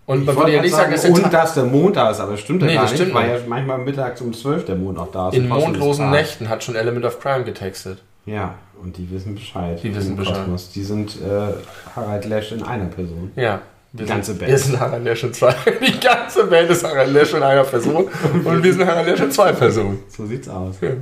Und 0.04 0.20
Ich 0.20 0.26
man 0.26 0.36
würde 0.36 0.52
ja 0.54 0.60
nicht 0.62 0.74
sagen, 0.74 0.92
dass 0.92 1.02
der 1.02 1.12
und 1.12 1.32
dass 1.32 1.54
der 1.54 1.64
Mond 1.64 1.96
da 1.96 2.10
ist, 2.10 2.20
aber 2.20 2.32
das 2.32 2.40
stimmt 2.40 2.60
ja 2.62 2.68
Nee, 2.68 2.74
gar 2.74 2.82
das 2.82 2.92
nicht, 2.92 3.00
stimmt 3.00 3.14
weil 3.14 3.32
nicht. 3.32 3.42
ja 3.44 3.48
manchmal 3.48 3.78
mittags 3.78 4.20
um 4.20 4.32
12 4.34 4.66
der 4.66 4.74
Mond 4.76 4.98
auch 4.98 5.10
da 5.12 5.28
ist. 5.28 5.36
in 5.36 5.48
mondlosen. 5.48 6.10
Nächten 6.10 6.48
hat 6.48 6.62
schon 6.64 6.74
Element 6.74 7.04
of 7.04 7.18
Crime 7.20 7.44
getextet. 7.44 8.02
Ja, 8.26 8.54
und 8.80 8.96
die 8.98 9.10
wissen 9.10 9.34
Bescheid. 9.34 9.80
Die 9.82 9.94
wissen 9.94 10.16
Bescheid. 10.16 10.36
Kosmos. 10.38 10.70
Die 10.70 10.82
sind 10.84 11.16
äh, 11.22 11.54
Harald 11.96 12.24
Lesch 12.26 12.52
in 12.52 12.62
einer 12.62 12.86
Person. 12.86 13.32
Ja. 13.36 13.62
Die 13.94 14.06
ganze 14.06 14.34
Band. 14.34 14.50
Wir 14.50 14.58
sind 14.58 14.80
Harald 14.80 15.04
Lesch 15.04 15.22
in 15.22 15.34
zwei. 15.34 15.54
Die 15.86 16.00
ganze 16.00 16.44
Band 16.46 16.70
ist 16.70 16.82
Harald 16.82 17.12
Lesch 17.12 17.34
in 17.34 17.42
einer 17.42 17.64
Person. 17.64 18.08
Und 18.44 18.62
wir 18.62 18.72
sind 18.72 18.86
Harald 18.86 19.06
Lesch 19.06 19.20
in 19.20 19.30
zwei 19.30 19.52
Personen. 19.52 19.98
So 20.08 20.24
sieht's 20.24 20.48
aus. 20.48 20.76
Ja. 20.80 20.90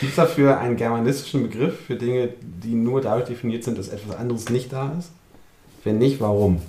Gibt 0.00 0.10
es 0.10 0.16
dafür 0.16 0.58
einen 0.58 0.76
germanistischen 0.76 1.44
Begriff 1.44 1.86
für 1.86 1.96
Dinge, 1.96 2.30
die 2.42 2.74
nur 2.74 3.00
dadurch 3.00 3.26
definiert 3.26 3.64
sind, 3.64 3.78
dass 3.78 3.88
etwas 3.88 4.16
anderes 4.16 4.50
nicht 4.50 4.70
da 4.70 4.92
ist? 4.98 5.10
Wenn 5.82 5.98
nicht, 5.98 6.20
warum? 6.20 6.60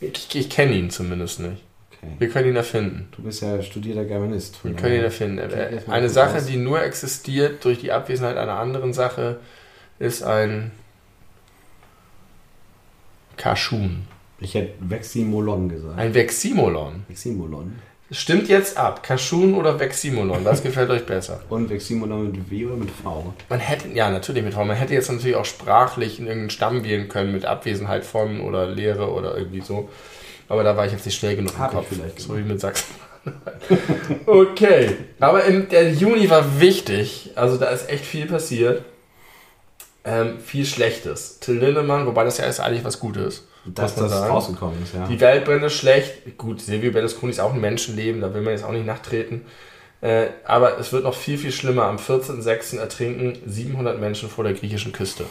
Ich, 0.00 0.34
ich 0.34 0.48
kenne 0.48 0.72
ihn 0.74 0.90
zumindest 0.90 1.40
nicht. 1.40 1.62
Okay. 2.02 2.12
Wir 2.18 2.28
können 2.28 2.48
ihn 2.48 2.56
erfinden. 2.56 3.08
Du 3.14 3.22
bist 3.22 3.42
ja 3.42 3.60
studierter 3.62 4.04
Germanist. 4.04 4.58
Wir 4.64 4.74
können 4.74 4.94
ihn 4.96 5.02
erfinden. 5.02 5.38
Äh, 5.38 5.80
Eine 5.88 6.08
Sache, 6.08 6.40
die 6.42 6.56
nur 6.56 6.82
existiert 6.82 7.64
durch 7.64 7.78
die 7.78 7.92
Abwesenheit 7.92 8.36
einer 8.36 8.58
anderen 8.58 8.92
Sache, 8.92 9.38
ist 9.98 10.22
ein 10.22 10.70
Kaschun. 13.42 14.02
Ich 14.38 14.54
hätte 14.54 14.74
Veximolon 14.78 15.68
gesagt. 15.68 15.98
Ein 15.98 16.14
Veximolon. 16.14 17.02
Veximolon. 17.08 17.72
Stimmt 18.12 18.46
jetzt 18.46 18.76
ab. 18.76 19.02
Kaschun 19.02 19.54
oder 19.54 19.80
Veximolon? 19.80 20.44
Was 20.44 20.62
gefällt 20.62 20.90
euch 20.90 21.04
besser? 21.04 21.40
Und 21.50 21.68
Veximolon 21.68 22.30
mit 22.30 22.50
W 22.52 22.66
oder 22.66 22.76
mit 22.76 22.90
V? 22.92 23.34
Man 23.48 23.58
hätte, 23.58 23.88
ja, 23.88 24.10
natürlich 24.10 24.44
mit 24.44 24.54
V. 24.54 24.64
Man 24.64 24.76
hätte 24.76 24.94
jetzt 24.94 25.10
natürlich 25.10 25.34
auch 25.34 25.44
sprachlich 25.44 26.20
in 26.20 26.26
irgendeinen 26.26 26.50
Stamm 26.50 26.84
wählen 26.84 27.08
können 27.08 27.32
mit 27.32 27.44
Abwesenheit 27.44 28.04
von 28.04 28.40
oder 28.42 28.68
Lehre 28.68 29.10
oder 29.12 29.36
irgendwie 29.36 29.62
so. 29.62 29.88
Aber 30.48 30.62
da 30.62 30.76
war 30.76 30.86
ich 30.86 30.92
jetzt 30.92 31.04
nicht 31.04 31.18
schnell 31.18 31.34
genug 31.34 31.54
im 31.54 31.58
Hab 31.58 31.70
ich 31.72 31.76
Kopf. 31.78 31.86
vielleicht 31.90 32.20
so 32.20 32.36
wie 32.36 32.42
mit 32.42 32.60
Sachsen. 32.60 32.94
okay. 34.26 34.98
Aber 35.18 35.44
im, 35.46 35.68
der 35.68 35.90
Juni 35.92 36.30
war 36.30 36.60
wichtig. 36.60 37.32
Also 37.34 37.56
da 37.56 37.70
ist 37.70 37.90
echt 37.90 38.04
viel 38.04 38.26
passiert. 38.26 38.84
Ähm, 40.04 40.40
viel 40.40 40.66
Schlechtes. 40.66 41.38
Till 41.38 41.58
Lindemann, 41.58 42.06
wobei 42.06 42.24
das 42.24 42.38
ja 42.38 42.46
ist 42.46 42.58
eigentlich 42.60 42.84
was 42.84 42.98
Gutes. 42.98 43.44
Dass 43.64 43.94
das 43.94 44.10
sagen. 44.10 44.32
rausgekommen 44.32 44.82
ist, 44.82 44.92
ja. 44.94 45.06
Die 45.06 45.20
Weltbrände 45.20 45.70
schlecht. 45.70 46.36
Gut, 46.36 46.60
Silvio 46.60 46.90
Berlusconi 46.90 47.30
ist 47.30 47.38
auch 47.38 47.54
ein 47.54 47.60
Menschenleben, 47.60 48.20
da 48.20 48.34
will 48.34 48.42
man 48.42 48.52
jetzt 48.54 48.64
auch 48.64 48.72
nicht 48.72 48.84
nachtreten. 48.86 49.42
Äh, 50.00 50.30
aber 50.44 50.80
es 50.80 50.92
wird 50.92 51.04
noch 51.04 51.14
viel, 51.14 51.38
viel 51.38 51.52
schlimmer. 51.52 51.84
Am 51.84 51.98
14.06. 51.98 52.76
ertrinken 52.78 53.38
700 53.46 54.00
Menschen 54.00 54.28
vor 54.28 54.42
der 54.42 54.54
griechischen 54.54 54.90
Küste. 54.92 55.26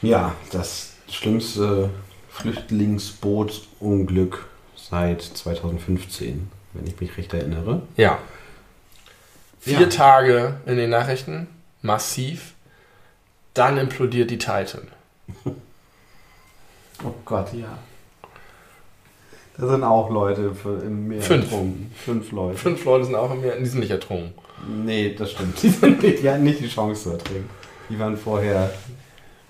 Ja, 0.00 0.32
das 0.52 0.92
schlimmste 1.10 1.90
Flüchtlingsbootsunglück 2.30 4.46
seit 4.76 5.22
2015, 5.22 6.48
wenn 6.74 6.86
ich 6.86 7.00
mich 7.00 7.18
recht 7.18 7.34
erinnere. 7.34 7.82
Ja. 7.96 8.18
Vier 9.58 9.80
Ja. 9.80 9.86
Tage 9.88 10.54
in 10.66 10.76
den 10.76 10.90
Nachrichten, 10.90 11.48
massiv. 11.82 12.52
Dann 13.56 13.78
implodiert 13.78 14.30
die 14.30 14.38
Titan. 14.38 14.88
Oh 17.04 17.12
Gott, 17.26 17.52
ja. 17.52 17.76
Da 19.58 19.66
sind 19.68 19.84
auch 19.84 20.08
Leute 20.10 20.50
im 20.82 21.08
Meer 21.08 21.20
Fünf. 21.20 21.44
ertrunken. 21.44 21.92
Fünf 21.94 22.32
Leute. 22.32 22.56
Fünf 22.58 22.84
Leute 22.86 23.04
sind 23.04 23.14
auch 23.14 23.30
im 23.32 23.42
Meer, 23.42 23.56
die 23.58 23.66
sind 23.66 23.80
nicht 23.80 23.90
ertrunken. 23.90 24.32
Nee, 24.66 25.14
das 25.14 25.32
stimmt. 25.32 25.58
Die, 25.62 25.68
sind 25.68 26.02
nicht, 26.02 26.22
die 26.22 26.30
hatten 26.30 26.42
nicht 26.44 26.60
die 26.60 26.68
Chance 26.68 27.02
zu 27.02 27.10
ertrinken. 27.10 27.50
Die 27.90 27.98
waren 27.98 28.16
vorher 28.16 28.70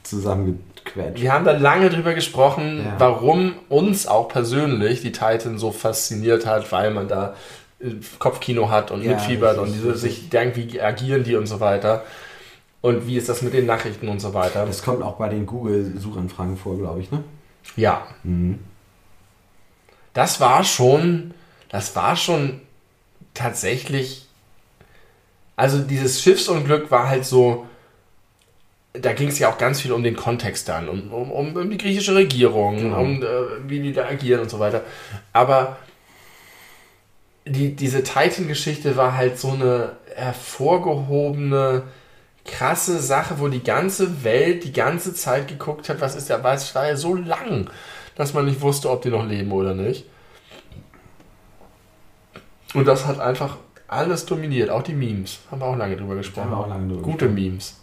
zusammengequetscht. 0.02 1.20
Wir 1.22 1.32
haben 1.32 1.44
da 1.44 1.52
lange 1.52 1.88
drüber 1.90 2.14
gesprochen, 2.14 2.82
Ja. 2.84 2.94
warum 2.98 3.54
uns 3.68 4.06
auch 4.08 4.28
persönlich 4.28 5.02
die 5.02 5.12
Titan 5.12 5.58
so 5.58 5.70
fasziniert 5.70 6.46
hat, 6.46 6.70
weil 6.72 6.90
man 6.90 7.06
da 7.06 7.34
äh, 7.80 7.90
Kopfkino 8.18 8.70
hat 8.70 8.90
und 8.90 9.02
Ja, 9.02 9.12
mitfiebert 9.12 9.58
und 9.58 9.72
diese, 9.72 9.94
sich 9.96 10.28
denkt, 10.30 10.56
wie 10.56 10.80
agieren 10.80 11.22
die 11.22 11.36
und 11.36 11.46
so 11.46 11.60
weiter. 11.60 12.02
Und 12.82 13.06
wie 13.06 13.16
ist 13.16 13.28
das 13.28 13.42
mit 13.42 13.52
den 13.52 13.66
Nachrichten 13.66 14.08
und 14.08 14.20
so 14.20 14.32
weiter. 14.34 14.64
Das 14.66 14.82
kommt 14.82 15.02
auch 15.02 15.16
bei 15.16 15.28
den 15.28 15.46
Google-Suchanfragen 15.46 16.56
vor, 16.56 16.76
glaube 16.78 17.00
ich, 17.00 17.10
ne? 17.10 17.24
Ja, 17.74 18.06
Mhm. 18.22 18.60
das 20.12 20.40
war 20.40 20.62
schon, 20.62 21.34
das 21.68 21.96
war 21.96 22.14
schon 22.16 22.60
tatsächlich, 23.34 24.26
also 25.56 25.78
dieses 25.80 26.22
Schiffsunglück 26.22 26.90
war 26.90 27.08
halt 27.08 27.24
so, 27.24 27.66
da 28.92 29.12
ging 29.12 29.28
es 29.28 29.38
ja 29.40 29.50
auch 29.50 29.58
ganz 29.58 29.80
viel 29.80 29.92
um 29.92 30.02
den 30.04 30.16
Kontext 30.16 30.68
dann, 30.68 30.88
um, 30.88 31.12
um, 31.12 31.30
um, 31.56 31.70
die 31.70 31.76
griechische 31.78 32.14
Regierung, 32.14 32.76
Genau. 32.78 33.00
um 33.00 33.22
äh, 33.22 33.26
wie 33.68 33.80
die 33.80 33.92
da 33.92 34.06
agieren 34.06 34.40
und 34.42 34.50
so 34.50 34.58
weiter. 34.60 34.82
Aber 35.32 35.76
die, 37.46 37.74
diese 37.76 38.02
Titan-Geschichte 38.02 38.96
war 38.96 39.16
halt 39.16 39.38
so 39.38 39.50
eine 39.50 39.96
hervorgehobene, 40.14 41.82
krasse 42.47 42.98
Sache, 43.01 43.39
wo 43.39 43.48
die 43.48 43.62
ganze 43.62 44.24
Welt 44.24 44.64
die 44.64 44.73
ganze 44.73 45.14
Zeit 45.14 45.48
geguckt 45.48 45.89
hat, 45.89 46.01
was 46.01 46.16
ist 46.16 46.28
der, 46.28 46.43
weil 46.43 46.56
es 46.56 46.74
war 46.74 46.86
ja 46.86 46.97
so 46.97 47.14
lang, 47.14 47.68
dass 48.14 48.35
man 48.35 48.44
nicht 48.44 48.60
wusste, 48.60 48.90
ob 48.90 49.02
die 49.02 49.10
noch 49.10 49.27
leben 49.27 49.52
oder 49.52 49.74
nicht. 49.74 50.06
Und 52.74 52.86
das 52.86 53.06
hat 53.06 53.20
einfach 53.20 53.56
alles 53.89 54.27
dominiert, 54.27 54.70
auch 54.70 54.82
die 54.82 54.94
Memes. 54.94 55.40
Haben 55.51 55.60
wir 55.60 55.66
auch 55.66 55.77
lange 55.77 55.97
drüber 55.97 56.16
gesprochen. 56.16 56.51
haben 56.51 56.59
wir 56.59 56.64
auch 56.64 56.68
lange 56.68 56.89
drüber 56.89 57.02
Gute 57.02 57.28
Memes. 57.28 57.81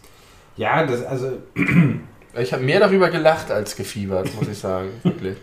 Ja, 0.56 0.86
das, 0.86 1.04
also, 1.04 1.32
Ich 2.36 2.52
habe 2.52 2.62
mehr 2.62 2.80
darüber 2.80 3.10
gelacht 3.10 3.50
als 3.50 3.76
gefiebert, 3.76 4.34
muss 4.34 4.48
ich 4.48 4.58
sagen. 4.58 4.88
Wirklich. 5.02 5.36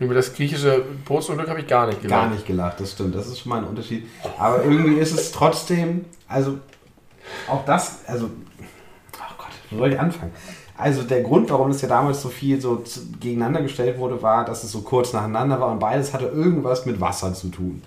Über 0.00 0.14
das 0.14 0.34
griechische 0.34 0.82
Bootsunglück 1.04 1.48
habe 1.48 1.60
ich 1.60 1.66
gar 1.66 1.86
nicht 1.86 2.02
gelacht. 2.02 2.22
gar 2.22 2.30
nicht 2.30 2.46
gelacht, 2.46 2.80
das 2.80 2.92
stimmt. 2.92 3.14
Das 3.14 3.26
ist 3.26 3.40
schon 3.40 3.50
mal 3.50 3.58
ein 3.58 3.64
Unterschied. 3.64 4.06
Aber 4.38 4.64
irgendwie 4.64 4.98
ist 4.98 5.12
es 5.12 5.30
trotzdem, 5.30 6.06
also, 6.26 6.58
auch 7.48 7.64
das, 7.64 8.00
also, 8.06 8.26
oh 8.26 9.34
Gott, 9.38 9.48
wo 9.70 9.78
soll 9.78 9.92
ich 9.92 9.98
anfangen? 9.98 10.32
Also 10.76 11.02
der 11.02 11.22
Grund, 11.22 11.50
warum 11.50 11.68
das 11.68 11.82
ja 11.82 11.88
damals 11.88 12.20
so 12.20 12.28
viel 12.28 12.60
so 12.60 12.82
gegeneinander 13.20 13.62
gestellt 13.62 13.98
wurde, 13.98 14.20
war, 14.22 14.44
dass 14.44 14.64
es 14.64 14.72
so 14.72 14.80
kurz 14.80 15.12
nacheinander 15.12 15.60
war 15.60 15.70
und 15.70 15.78
beides 15.78 16.12
hatte 16.12 16.26
irgendwas 16.26 16.84
mit 16.84 17.00
Wasser 17.00 17.32
zu 17.32 17.48
tun. 17.48 17.80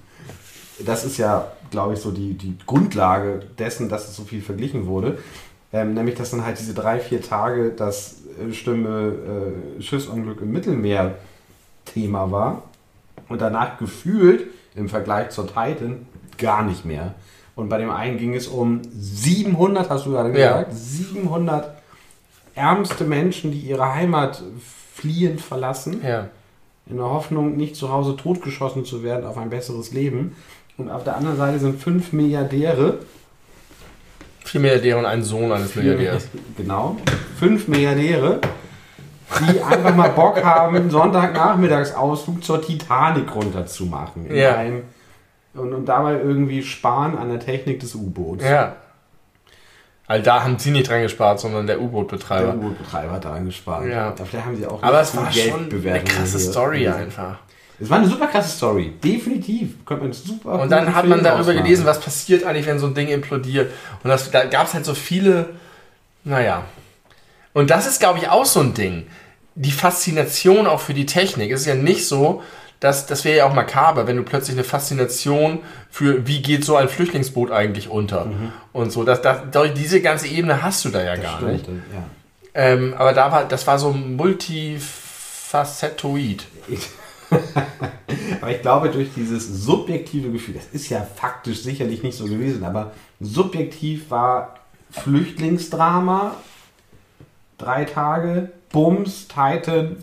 Das 0.86 1.04
ist 1.04 1.18
ja, 1.18 1.52
glaube 1.70 1.96
ich, 1.96 2.00
so 2.00 2.12
die, 2.12 2.36
die 2.36 2.58
Grundlage 2.66 3.42
dessen, 3.58 3.90
dass 3.90 4.08
es 4.08 4.16
so 4.16 4.24
viel 4.24 4.42
verglichen 4.42 4.86
wurde. 4.86 5.18
Ähm, 5.74 5.96
nämlich, 5.96 6.16
dass 6.16 6.32
dann 6.32 6.46
halt 6.46 6.60
diese 6.60 6.74
drei, 6.74 7.00
vier 7.00 7.22
Tage 7.22 7.72
das 7.72 8.22
äh, 8.40 8.54
schlimme 8.54 9.14
äh, 9.78 9.82
Schiffsunglück 9.82 10.42
im 10.42 10.52
Mittelmeer 10.52 11.16
Thema 11.84 12.32
war 12.32 12.64
und 13.28 13.42
danach 13.42 13.78
gefühlt 13.78 14.48
im 14.76 14.88
Vergleich 14.88 15.32
zur 15.32 15.48
Titan 15.48 16.06
gar 16.38 16.64
nicht 16.64 16.86
mehr. 16.86 17.16
Und 17.58 17.68
bei 17.70 17.78
dem 17.80 17.90
einen 17.90 18.18
ging 18.18 18.36
es 18.36 18.48
um 18.48 18.82
700, 18.98 19.90
hast 19.90 20.06
du 20.06 20.12
gerade 20.12 20.30
Ja. 20.30 20.62
gesagt, 20.62 20.74
700 20.74 21.76
ärmste 22.56 23.04
Menschen, 23.04 23.52
die 23.52 23.60
ihre 23.60 23.94
Heimat 23.94 24.42
fliehen 24.94 25.40
verlassen, 25.40 26.02
Ja. 26.06 26.28
in 26.90 26.98
der 26.98 27.10
Hoffnung, 27.10 27.58
nicht 27.58 27.76
zu 27.76 27.92
Hause 27.92 28.16
totgeschossen 28.16 28.86
zu 28.86 29.04
werden 29.04 29.26
auf 29.26 29.38
ein 29.38 29.50
besseres 29.50 29.92
Leben. 29.92 30.36
Und 30.78 30.90
auf 30.92 31.04
der 31.04 31.18
anderen 31.18 31.36
Seite 31.38 31.60
sind 31.60 31.82
fünf 31.82 32.14
Milliardäre, 32.14 33.00
Vier 34.46 34.62
Milliardäre 34.62 34.98
und 35.00 35.06
ein 35.06 35.24
Sohn 35.24 35.52
eines 35.52 35.76
Milliardärs. 35.76 36.28
genau, 36.56 36.96
fünf 37.38 37.68
Milliardäre, 37.68 38.40
die 39.42 39.62
einfach 39.62 39.94
mal 39.94 40.10
Bock 40.12 40.42
haben, 40.42 40.76
einen 40.78 40.90
Sonntagnachmittagsausflug 40.90 42.42
zur 42.44 42.62
Titanic 42.62 43.34
runterzumachen. 43.36 44.26
In 44.28 44.36
Ja. 44.38 44.56
einem, 44.56 44.84
und, 45.58 45.74
und 45.74 45.86
dabei 45.86 46.20
irgendwie 46.20 46.64
sparen 46.64 47.18
an 47.18 47.30
der 47.30 47.40
Technik 47.40 47.80
des 47.80 47.96
U-Boots. 47.96 48.44
Ja. 48.44 48.76
Weil 50.08 50.22
da 50.22 50.44
haben 50.44 50.58
sie 50.58 50.72
nicht 50.72 50.90
dran 50.90 51.02
gespart, 51.02 51.40
sondern 51.40 51.68
der 51.68 51.78
Der 51.78 51.86
U-Boot-Betreiber. 51.86 52.54
U-Boot-Betreiber 52.56 53.12
hat 53.12 53.26
daran 53.26 53.46
gespart. 53.46 53.86
Ja. 53.88 54.14
Vielleicht 54.16 54.46
haben 54.46 54.56
sie 54.56 54.66
auch 54.66 54.82
Aber 54.82 55.02
es 55.02 55.16
war 55.16 55.30
viel 55.30 55.50
schon 55.50 55.70
eine 55.70 56.04
krasse 56.04 56.38
hier. 56.38 56.52
Story 56.52 56.88
einfach. 56.88 57.40
Es 57.80 57.90
war 57.90 57.98
eine 58.00 58.08
super 58.08 58.28
krasse 58.28 58.56
Story. 58.56 58.94
Definitiv. 59.04 59.86
Könnte 59.86 60.04
man 60.04 60.14
super. 60.14 60.62
Und 60.62 60.72
dann 60.72 60.96
hat 60.96 61.06
man 61.06 61.20
Film 61.20 61.24
darüber 61.24 61.42
ausmachen. 61.42 61.64
gelesen, 61.64 61.86
was 61.86 62.00
passiert 62.00 62.44
eigentlich, 62.46 62.66
wenn 62.66 62.80
so 62.80 62.88
ein 62.88 62.94
Ding 62.96 63.10
implodiert. 63.10 63.72
Und 64.04 64.10
das, 64.10 64.32
da 64.32 64.46
gab 64.46 64.68
es 64.68 64.74
halt 64.74 64.86
so 64.86 64.94
viele, 64.94 65.50
naja. 66.24 66.64
Und 67.54 67.70
das 67.70 67.86
ist, 67.86 68.00
glaube 68.00 68.20
ich, 68.20 68.30
auch 68.30 68.46
so 68.46 68.62
ein 68.62 68.74
Ding. 68.74 69.08
Die 69.56 69.72
Faszination 69.72 70.68
auch 70.68 70.80
für 70.80 70.94
die 70.94 71.06
Technik. 71.06 71.52
Es 71.52 71.62
ist 71.62 71.68
ja 71.68 71.76
nicht 71.76 72.08
so, 72.08 72.42
dass 72.80 73.08
das 73.08 73.26
wäre 73.26 73.38
ja 73.38 73.46
auch 73.46 73.54
makaber, 73.54 74.08
wenn 74.08 74.18
du 74.18 74.24
plötzlich 74.24 74.56
eine 74.56 74.64
Faszination 74.64 75.60
für, 75.90 76.28
wie 76.28 76.42
geht 76.42 76.64
so 76.64 76.76
ein 76.76 76.90
Flüchtlingsboot 76.90 77.52
eigentlich 77.52 77.90
unter 77.90 78.28
und 78.74 78.92
so. 78.92 79.04
Das, 79.04 79.22
das, 79.22 79.42
diese 79.76 80.02
ganze 80.02 80.28
Ebene 80.28 80.62
hast 80.62 80.86
du 80.86 80.90
da 80.90 81.04
ja 81.04 81.16
Das 81.16 81.24
gar 81.24 81.38
stimmt, 81.38 81.54
nicht. 81.54 81.68
Ja. 81.68 81.74
Ähm, 82.54 82.94
aber 82.98 83.14
da 83.14 83.32
war, 83.32 83.46
das 83.46 83.66
war 83.68 83.80
so 83.80 83.94
multifacettoid. 83.94 86.46
Aber 88.42 88.52
ich 88.52 88.62
glaube, 88.62 88.90
durch 88.90 89.10
dieses 89.16 89.66
subjektive 89.66 90.32
Gefühl, 90.32 90.56
das 90.56 90.68
ist 90.72 90.90
ja 90.90 91.02
faktisch 91.02 91.62
sicherlich 91.62 92.04
nicht 92.04 92.18
so 92.18 92.26
gewesen, 92.26 92.64
aber 92.64 92.94
subjektiv 93.20 94.10
war 94.10 94.56
Flüchtlingsdrama, 94.92 96.36
drei 97.58 97.84
Tage, 97.84 98.52
Bums, 98.72 99.28
Titan, 99.28 99.98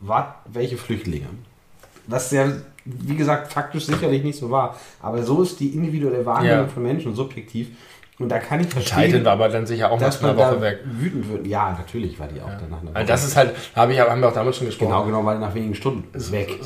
was, 0.00 0.24
welche 0.46 0.78
Flüchtlinge? 0.78 1.26
Was 2.06 2.30
ja, 2.30 2.46
wie 2.84 3.16
gesagt, 3.16 3.52
faktisch 3.52 3.86
sicherlich 3.86 4.22
nicht 4.22 4.38
so 4.38 4.50
war. 4.50 4.76
Aber 5.00 5.22
so 5.22 5.42
ist 5.42 5.58
die 5.60 5.68
individuelle 5.68 6.24
Wahrnehmung 6.26 6.66
Ja. 6.66 6.68
von 6.68 6.82
Menschen 6.82 7.14
subjektiv. 7.14 7.68
Und 8.18 8.28
da 8.28 8.38
kann 8.38 8.60
ich 8.60 8.68
verstehen, 8.68 9.06
Titan 9.10 9.24
war 9.24 9.32
aber 9.32 9.48
dann 9.48 9.66
sicher 9.66 9.90
auch 9.90 9.98
nach 9.98 10.22
einer 10.22 10.36
Woche 10.36 10.60
weg. 10.60 10.78
wütend 10.84 11.28
wird. 11.28 11.46
Ja, 11.48 11.72
natürlich 11.72 12.18
war 12.20 12.28
die 12.28 12.40
auch 12.40 12.50
danach 12.60 12.80
eine 12.80 12.94
Also 12.94 13.08
das 13.08 13.24
ist 13.24 13.36
halt, 13.36 13.54
hab 13.74 13.90
ich, 13.90 13.98
haben 13.98 14.20
wir 14.20 14.28
auch 14.28 14.32
damals 14.34 14.56
schon 14.56 14.66
gesprochen. 14.66 14.90
genau, 14.90 15.04
genau, 15.04 15.24
weil 15.24 15.38
nach 15.40 15.52
wenigen 15.54 15.74
Stunden 15.74 16.04
weg. 16.30 16.60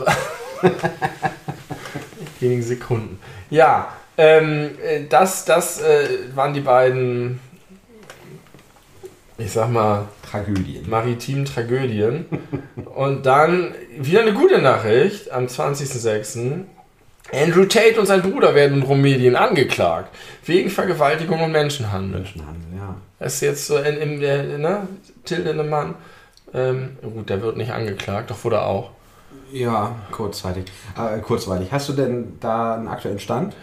wenigen 2.40 2.62
Sekunden. 2.62 3.18
Ja, 3.50 3.88
ähm, 4.18 4.70
äh, 4.84 5.04
das, 5.08 5.44
das 5.44 5.80
äh, 5.80 6.06
waren 6.34 6.52
die 6.52 6.60
beiden, 6.60 7.40
ich 9.38 9.52
sag 9.52 9.70
mal, 9.70 10.06
Tragödien. 10.30 10.88
maritimen 10.88 11.44
Tragödien. 11.44 12.26
Und 12.94 13.26
dann 13.26 13.74
wieder 13.96 14.20
eine 14.20 14.32
gute 14.32 14.60
Nachricht 14.60 15.30
am 15.30 15.46
20.06. 15.46 16.64
Andrew 17.32 17.66
Tate 17.66 18.00
und 18.00 18.06
sein 18.06 18.22
Bruder 18.22 18.54
werden 18.54 18.78
in 18.78 18.82
Rumänien 18.82 19.36
angeklagt. 19.36 20.14
Wegen 20.44 20.70
Vergewaltigung 20.70 21.42
und 21.42 21.52
Menschenhandel. 21.52 22.20
Menschenhandel, 22.20 22.78
ja. 22.78 22.94
Das 23.18 23.34
ist 23.34 23.40
jetzt 23.42 23.66
so 23.66 23.76
in, 23.76 23.96
in 23.96 24.20
der, 24.20 24.58
ne? 24.58 24.88
Till 25.24 25.42
Lindemann. 25.42 25.94
Ähm, 26.54 26.96
gut, 27.02 27.28
der 27.28 27.42
wird 27.42 27.56
nicht 27.58 27.72
angeklagt, 27.72 28.30
doch 28.30 28.42
wurde 28.44 28.62
auch. 28.62 28.90
Ja, 29.52 29.96
kurzzeitig. 30.10 30.64
Äh, 30.96 31.18
kurzweilig. 31.20 31.70
Hast 31.70 31.88
du 31.90 31.92
denn 31.92 32.38
da 32.40 32.74
einen 32.74 32.88
aktuellen 32.88 33.18
Stand? 33.18 33.54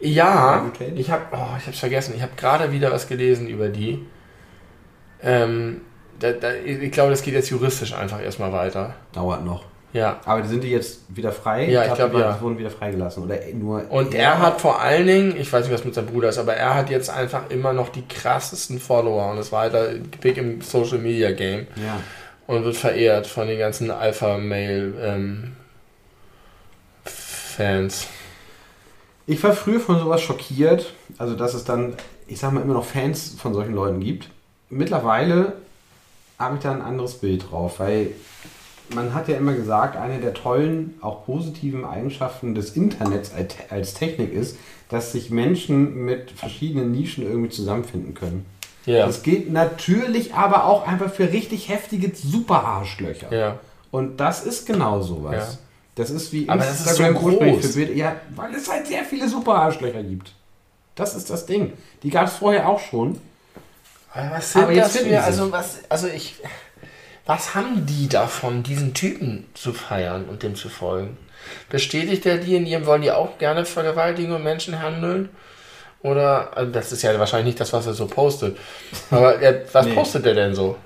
Ja, 0.00 0.70
ich 0.96 1.10
habe, 1.10 1.22
oh, 1.32 1.56
ich 1.56 1.66
habe 1.66 1.76
vergessen. 1.76 2.14
Ich 2.16 2.22
habe 2.22 2.32
gerade 2.36 2.72
wieder 2.72 2.90
was 2.90 3.06
gelesen 3.06 3.48
über 3.48 3.68
die. 3.68 4.04
Ähm, 5.22 5.82
da, 6.18 6.32
da, 6.32 6.52
ich 6.52 6.90
glaube, 6.92 7.10
das 7.10 7.22
geht 7.22 7.34
jetzt 7.34 7.50
juristisch 7.50 7.94
einfach 7.94 8.22
erstmal 8.22 8.52
weiter. 8.52 8.94
Dauert 9.12 9.44
noch. 9.44 9.64
Ja. 9.94 10.20
Aber 10.24 10.42
die 10.42 10.48
sind 10.48 10.64
die 10.64 10.70
jetzt 10.70 11.02
wieder 11.08 11.30
frei? 11.30 11.70
Ja, 11.70 11.86
ich 11.86 11.94
glaub, 11.94 12.10
die 12.10 12.18
ja. 12.18 12.40
wurden 12.40 12.58
wieder 12.58 12.70
freigelassen. 12.70 13.22
Oder 13.22 13.38
nur. 13.54 13.88
Und 13.90 14.12
er 14.12 14.40
hat 14.40 14.60
vor 14.60 14.80
allen 14.80 15.06
Dingen, 15.06 15.36
ich 15.36 15.50
weiß 15.52 15.64
nicht, 15.64 15.72
was 15.72 15.84
mit 15.84 15.94
seinem 15.94 16.08
Bruder 16.08 16.28
ist, 16.30 16.38
aber 16.38 16.54
er 16.54 16.74
hat 16.74 16.90
jetzt 16.90 17.08
einfach 17.10 17.48
immer 17.48 17.72
noch 17.72 17.90
die 17.90 18.02
krassesten 18.02 18.80
Follower 18.80 19.30
und 19.30 19.38
ist 19.38 19.52
weiter 19.52 19.90
big 20.20 20.36
im 20.36 20.60
Social 20.62 20.98
Media 20.98 21.30
Game 21.30 21.68
Ja. 21.76 22.00
und 22.48 22.64
wird 22.64 22.76
verehrt 22.76 23.28
von 23.28 23.46
den 23.46 23.58
ganzen 23.58 23.92
Alpha-Mail 23.92 24.94
ähm, 25.00 25.52
Fans. 27.04 28.08
Ich 29.26 29.42
war 29.44 29.52
früher 29.52 29.78
von 29.78 30.00
sowas 30.00 30.20
schockiert. 30.20 30.92
Also, 31.18 31.36
dass 31.36 31.54
es 31.54 31.64
dann, 31.64 31.94
ich 32.26 32.40
sag 32.40 32.52
mal, 32.52 32.62
immer 32.62 32.74
noch 32.74 32.84
Fans 32.84 33.36
von 33.38 33.54
solchen 33.54 33.74
Leuten 33.74 34.00
gibt. 34.00 34.28
Mittlerweile 34.70 35.52
habe 36.38 36.56
ich 36.56 36.62
da 36.62 36.72
ein 36.72 36.82
anderes 36.82 37.14
Bild 37.14 37.50
drauf, 37.50 37.80
weil 37.80 38.10
man 38.94 39.14
hat 39.14 39.28
ja 39.28 39.36
immer 39.36 39.54
gesagt, 39.54 39.96
eine 39.96 40.20
der 40.20 40.34
tollen, 40.34 40.94
auch 41.00 41.24
positiven 41.24 41.84
Eigenschaften 41.84 42.54
des 42.54 42.76
Internets 42.76 43.32
als- 43.70 43.94
Technik 43.94 44.32
ist, 44.32 44.58
dass 44.90 45.12
sich 45.12 45.30
Menschen 45.30 46.04
mit 46.04 46.30
verschiedenen 46.32 46.92
Nischen 46.92 47.24
irgendwie 47.24 47.50
zusammenfinden 47.50 48.14
können. 48.14 48.44
Ja. 48.84 49.06
Das 49.06 49.22
gilt 49.22 49.50
natürlich 49.50 50.34
aber 50.34 50.66
auch 50.66 50.86
einfach 50.86 51.10
für 51.10 51.32
richtig 51.32 51.70
heftige 51.70 52.14
Super-Arschlöcher. 52.14 53.34
Ja. 53.34 53.58
Und 53.90 54.18
das 54.18 54.44
ist 54.44 54.66
genau 54.66 55.00
sowas. 55.00 55.34
Ja. 55.54 55.58
Das 55.94 56.10
ist 56.10 56.32
wie 56.32 56.48
Aber 56.48 56.58
das 56.64 56.84
ist 56.84 56.96
so 56.96 57.04
groß. 57.04 57.66
für. 57.74 57.92
Ja, 57.92 58.16
weil 58.34 58.52
es 58.54 58.70
halt 58.70 58.86
sehr 58.86 59.04
viele 59.04 59.28
Super-Arschlöcher 59.28 60.02
gibt. 60.02 60.32
Das 60.96 61.14
ist 61.16 61.30
das 61.30 61.46
Ding. 61.46 61.72
Die 62.02 62.10
gab 62.10 62.26
es 62.26 62.34
vorher 62.34 62.68
auch 62.68 62.80
schon. 62.80 63.18
Aber 64.14 64.30
was 64.36 64.56
Aber 64.56 64.66
sind 64.66 64.76
jetzt 64.76 64.94
das 64.94 65.02
für, 65.02 65.22
also 65.22 65.52
was, 65.52 65.78
also 65.88 66.06
ich, 66.08 66.36
was 67.26 67.54
haben 67.54 67.84
die 67.86 68.08
davon, 68.08 68.62
diesen 68.62 68.94
Typen 68.94 69.46
zu 69.54 69.72
feiern 69.72 70.26
und 70.26 70.42
dem 70.42 70.54
zu 70.54 70.68
folgen? 70.68 71.16
Bestätigt 71.68 72.24
er 72.26 72.38
die 72.38 72.56
in 72.56 72.66
ihrem, 72.66 72.86
wollen 72.86 73.02
die 73.02 73.10
auch 73.12 73.38
gerne 73.38 73.64
vergewaltigen 73.64 74.32
und 74.32 74.42
Menschen 74.44 74.80
handeln? 74.80 75.28
Oder, 76.02 76.56
also 76.56 76.70
das 76.70 76.92
ist 76.92 77.02
ja 77.02 77.18
wahrscheinlich 77.18 77.46
nicht 77.54 77.60
das, 77.60 77.72
was 77.72 77.86
er 77.86 77.94
so 77.94 78.06
postet. 78.06 78.58
Aber 79.10 79.40
er, 79.40 79.62
was 79.72 79.86
Nee. 79.86 79.94
postet 79.94 80.26
er 80.26 80.34
denn 80.34 80.54
so? 80.54 80.76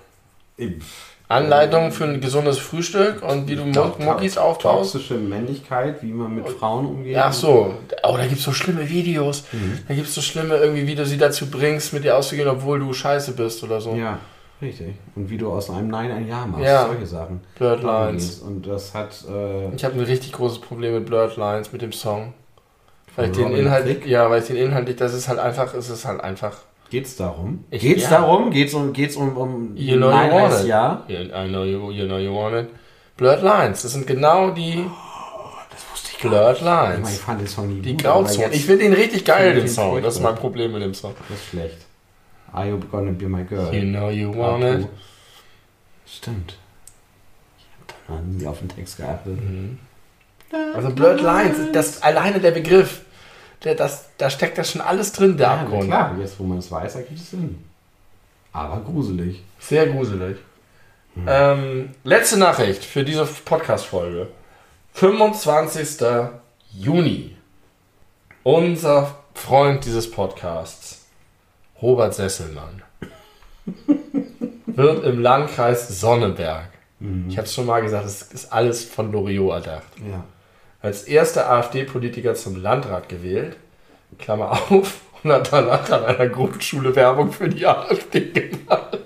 Anleitungen 1.28 1.92
für 1.92 2.04
ein 2.04 2.20
gesundes 2.22 2.58
Frühstück 2.58 3.22
und 3.22 3.48
wie 3.48 3.56
du 3.56 3.64
Mo- 3.66 3.94
Muckis 3.98 4.38
aufbaust? 4.38 4.92
Toxische 4.92 5.14
Männlichkeit, 5.14 6.02
wie 6.02 6.12
man 6.12 6.34
mit 6.34 6.48
Frauen 6.48 6.86
umgeht. 6.86 7.16
Ach 7.18 7.32
so, 7.32 7.74
oh, 8.02 8.16
da 8.16 8.22
gibt 8.26 8.38
es 8.38 8.44
so 8.44 8.52
schlimme 8.52 8.88
Videos. 8.88 9.44
Da 9.86 9.94
gibt 9.94 10.08
es 10.08 10.14
so 10.14 10.22
schlimme, 10.22 10.56
irgendwie, 10.56 10.86
wie 10.86 10.94
du 10.94 11.04
sie 11.04 11.18
dazu 11.18 11.50
bringst, 11.50 11.92
mit 11.92 12.04
dir 12.04 12.16
auszugehen, 12.16 12.48
obwohl 12.48 12.78
du 12.78 12.92
scheiße 12.94 13.32
bist 13.32 13.62
oder 13.62 13.78
so. 13.80 13.94
Ja, 13.94 14.18
richtig. 14.62 14.94
Und 15.16 15.28
wie 15.28 15.36
du 15.36 15.52
aus 15.52 15.68
einem 15.68 15.88
Nein 15.88 16.10
ein 16.10 16.26
Ja 16.26 16.46
machst. 16.46 16.64
Ja. 16.64 16.86
Solche 16.86 17.06
Sachen. 17.06 17.40
Blurred 17.56 17.82
Lines. 17.82 18.38
Und 18.38 18.66
das 18.66 18.94
hat. 18.94 19.10
Äh, 19.30 19.74
Ich 19.74 19.84
habe 19.84 19.94
ein 19.96 20.04
richtig 20.04 20.32
großes 20.32 20.60
Problem 20.60 20.94
mit 20.94 21.04
Blurred 21.04 21.36
Lines, 21.36 21.72
mit 21.72 21.82
dem 21.82 21.92
Song. 21.92 22.32
Weil 23.16 23.30
ich 23.30 23.36
den 23.36 23.52
Inhalt, 23.52 24.06
ja, 24.06 24.30
weil 24.30 24.40
ich 24.40 24.46
den 24.46 24.56
inhaltlich, 24.56 24.96
das 24.96 25.12
ist 25.12 25.28
halt 25.28 25.40
einfach, 25.40 25.74
es 25.74 25.90
ist 25.90 26.04
halt 26.06 26.20
einfach. 26.22 26.56
Geht's 26.90 27.16
darum? 27.16 27.64
Ich- 27.70 27.80
geht's 27.82 28.04
ja. 28.04 28.10
darum? 28.10 28.50
Geht's 28.50 28.74
um, 28.74 28.92
geht's 28.92 29.16
um, 29.16 29.36
um 29.36 29.76
You 29.76 29.96
know 29.96 30.10
you 30.10 30.32
want 30.32 30.60
it. 30.60 30.66
Ja? 30.66 31.04
Yeah, 31.08 31.44
I 31.44 31.48
know 31.48 31.64
you, 31.64 31.90
you 31.90 32.06
know 32.06 32.18
you 32.18 32.34
want 32.34 32.54
it. 32.56 32.68
Blurred 33.16 33.42
Lines, 33.42 33.82
das 33.82 33.92
sind 33.92 34.06
genau 34.06 34.50
die 34.50 34.84
Das 35.70 35.84
wusste 35.92 36.10
ich 36.12 36.18
Blurred 36.18 36.56
Ich, 36.58 36.62
meine, 36.64 36.92
ich 36.94 36.94
Lines. 37.04 37.18
fand 37.20 37.40
den 37.40 37.46
Song 37.48 37.68
nie 37.68 37.80
Die 37.82 37.96
Grauzone. 37.96 38.50
Ich 38.52 38.64
finde 38.64 38.84
den 38.84 38.92
richtig 38.92 39.24
geil, 39.24 39.54
den 39.54 39.64
ihn 39.64 39.68
Song. 39.68 40.00
Das 40.02 40.14
ist 40.16 40.20
mein 40.22 40.34
Problem 40.36 40.72
mit 40.72 40.82
dem 40.82 40.94
Song. 40.94 41.14
Das 41.28 41.38
ist 41.38 41.46
schlecht. 41.46 41.78
Are 42.52 42.68
you 42.68 42.78
gonna 42.90 43.10
be 43.10 43.28
my 43.28 43.44
girl? 43.44 43.72
You 43.74 43.82
know 43.82 44.08
you 44.10 44.32
want 44.36 44.64
it. 44.64 44.82
two. 44.82 44.88
Stimmt. 46.06 46.56
Ich 47.58 47.66
hab 47.78 48.06
da 48.08 48.14
mal 48.14 48.22
nie 48.22 48.46
auf 48.46 48.58
den 48.60 48.68
Text 48.68 48.96
geachtet. 48.96 49.38
Mhm. 49.38 49.78
Also 50.74 50.90
Blurred 50.90 51.20
Lines, 51.20 51.56
das 51.72 52.02
alleine 52.02 52.40
der 52.40 52.52
Begriff, 52.52 53.02
der, 53.64 53.74
das, 53.74 54.06
da 54.18 54.30
steckt 54.30 54.58
das 54.58 54.70
schon 54.70 54.80
alles 54.80 55.12
drin, 55.12 55.36
der 55.36 55.46
Ja, 55.48 55.54
Abgrund. 55.60 55.84
klar, 55.84 56.16
jetzt 56.20 56.38
wo 56.38 56.44
man 56.44 56.58
es 56.58 56.70
weiß, 56.70 56.96
ergibt 56.96 57.18
es 57.20 57.30
Sinn. 57.30 57.64
Aber 58.52 58.80
gruselig. 58.80 59.42
Sehr 59.58 59.86
gruselig. 59.88 60.36
Ähm, 61.26 61.90
letzte 62.04 62.38
Nachricht 62.38 62.84
für 62.84 63.02
diese 63.04 63.24
Podcast-Folge. 63.26 64.28
25. 64.92 66.06
Juni. 66.72 67.36
Unser 68.44 69.16
Freund 69.34 69.84
dieses 69.84 70.10
Podcasts, 70.10 71.06
Robert 71.82 72.14
Sesselmann, 72.14 72.82
wird 74.66 75.04
im 75.04 75.20
Landkreis 75.20 76.00
Sonneberg, 76.00 76.68
ich 77.28 77.36
habe 77.36 77.46
es 77.46 77.54
schon 77.54 77.66
mal 77.66 77.80
gesagt, 77.82 78.06
es 78.06 78.22
ist 78.22 78.52
alles 78.52 78.84
von 78.84 79.12
Loriot 79.12 79.52
erdacht, 79.66 79.86
Ja. 79.98 80.24
Als 80.80 81.04
erster 81.04 81.50
AfD-Politiker 81.50 82.34
zum 82.34 82.60
Landrat 82.62 83.08
gewählt, 83.08 83.56
Klammer 84.18 84.52
auf, 84.52 85.00
und 85.22 85.32
hat 85.32 85.52
danach 85.52 85.90
an 85.90 86.04
einer 86.04 86.28
Grundschule 86.28 86.94
Werbung 86.94 87.32
für 87.32 87.48
die 87.48 87.66
AfD 87.66 88.20
gemacht. 88.20 88.98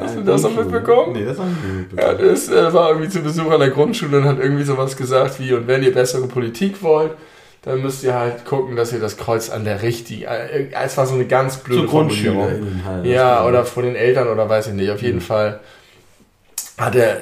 Hast 0.00 0.16
du 0.16 0.22
das 0.22 0.42
noch 0.42 0.56
mitbekommen? 0.56 1.12
Nee, 1.12 1.24
das 1.24 1.38
habe 1.38 1.50
ich 1.50 1.64
nicht 1.64 1.92
mitbekommen. 1.92 2.18
das 2.30 2.48
äh, 2.48 2.72
war 2.72 2.88
irgendwie 2.90 3.08
zu 3.10 3.20
Besuch 3.20 3.50
an 3.50 3.60
der 3.60 3.70
Grundschule 3.70 4.18
und 4.18 4.24
hat 4.24 4.38
irgendwie 4.38 4.64
sowas 4.64 4.96
gesagt 4.96 5.38
wie, 5.40 5.52
und 5.52 5.66
wenn 5.66 5.82
ihr 5.82 5.92
bessere 5.92 6.26
Politik 6.26 6.82
wollt, 6.82 7.12
dann 7.62 7.80
müsst 7.82 8.04
ihr 8.04 8.14
halt 8.14 8.44
gucken, 8.44 8.76
dass 8.76 8.92
ihr 8.92 9.00
das 9.00 9.16
Kreuz 9.16 9.50
an 9.50 9.64
der 9.64 9.82
richtigen, 9.82 10.24
äh, 10.24 10.68
es 10.84 10.96
war 10.96 11.06
so 11.06 11.14
eine 11.14 11.26
ganz 11.26 11.58
blöde 11.58 11.82
Zu 11.82 11.88
Formulierung. 11.88 12.38
GrundschülerInnen 12.38 12.84
halt. 12.84 13.06
Ja, 13.06 13.46
oder 13.46 13.64
vor 13.64 13.82
den 13.82 13.96
Eltern 13.96 14.28
oder 14.28 14.48
weiß 14.48 14.68
ich 14.68 14.74
nicht. 14.74 14.90
Auf 14.90 15.02
jeden 15.02 15.20
Fall 15.20 15.60
hat 16.76 16.96
er 16.96 17.18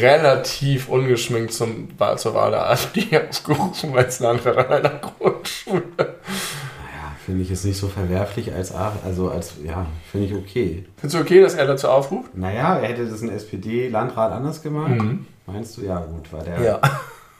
relativ 0.00 0.88
ungeschminkt 0.88 1.52
zum, 1.52 1.88
zur 2.16 2.34
Wahl 2.34 2.50
der 2.50 2.70
AfD 2.70 3.06
aufgerufen 3.30 3.96
als 3.96 4.20
Landrat 4.20 4.58
an 4.58 4.72
einer 4.72 4.98
Grundschule. 4.98 5.82
Naja, 5.96 7.16
Finde 7.24 7.42
ich 7.42 7.50
jetzt 7.50 7.64
nicht 7.64 7.78
so 7.78 7.88
verwerflich 7.88 8.52
als, 8.52 8.72
also 8.72 9.30
als, 9.30 9.54
ja, 9.64 9.86
finde 10.10 10.26
ich 10.26 10.34
okay. 10.34 10.84
Findest 10.96 11.14
du 11.14 11.20
okay, 11.20 11.40
dass 11.40 11.54
er 11.54 11.66
dazu 11.66 11.88
aufruft? 11.88 12.36
Naja, 12.36 12.76
er 12.78 12.88
hätte 12.88 13.06
das 13.06 13.22
ein 13.22 13.30
SPD-Landrat 13.30 14.32
anders 14.32 14.62
gemacht. 14.62 14.90
Mhm. 14.90 15.26
Meinst 15.46 15.76
du? 15.76 15.82
Ja, 15.82 16.00
gut, 16.00 16.32
war 16.32 16.42
der, 16.42 16.80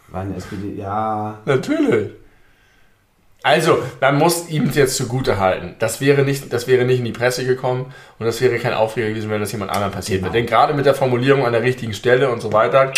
war 0.09 0.21
ein 0.21 0.35
SPD, 0.35 0.75
ja, 0.77 1.39
Natürlich. 1.45 2.13
Also, 3.43 3.83
man 4.01 4.19
muss 4.19 4.49
ihm 4.49 4.71
jetzt 4.73 4.97
zugute 4.97 5.39
halten. 5.39 5.75
Das 5.79 6.01
wäre, 6.01 6.23
nicht, 6.23 6.53
das 6.53 6.69
wäre 6.69 6.85
nicht 6.85 7.01
in 7.01 7.05
die 7.05 7.13
Presse 7.13 7.45
gekommen 7.45 7.93
und 8.19 8.27
das 8.27 8.41
wäre 8.41 8.57
kein 8.59 8.73
Aufreger 8.73 9.09
gewesen, 9.09 9.31
wenn 9.31 9.41
das 9.41 9.51
jemand 9.53 9.71
anderem 9.73 9.93
passiert 9.93 10.21
Genau. 10.21 10.33
wäre. 10.33 10.43
Denn 10.43 10.47
gerade 10.49 10.75
mit 10.75 10.87
der 10.87 10.95
Formulierung 10.95 11.45
an 11.45 11.53
der 11.53 11.63
richtigen 11.63 11.93
Stelle 11.95 12.31
und 12.31 12.41
so 12.41 12.53
weiter, 12.53 12.93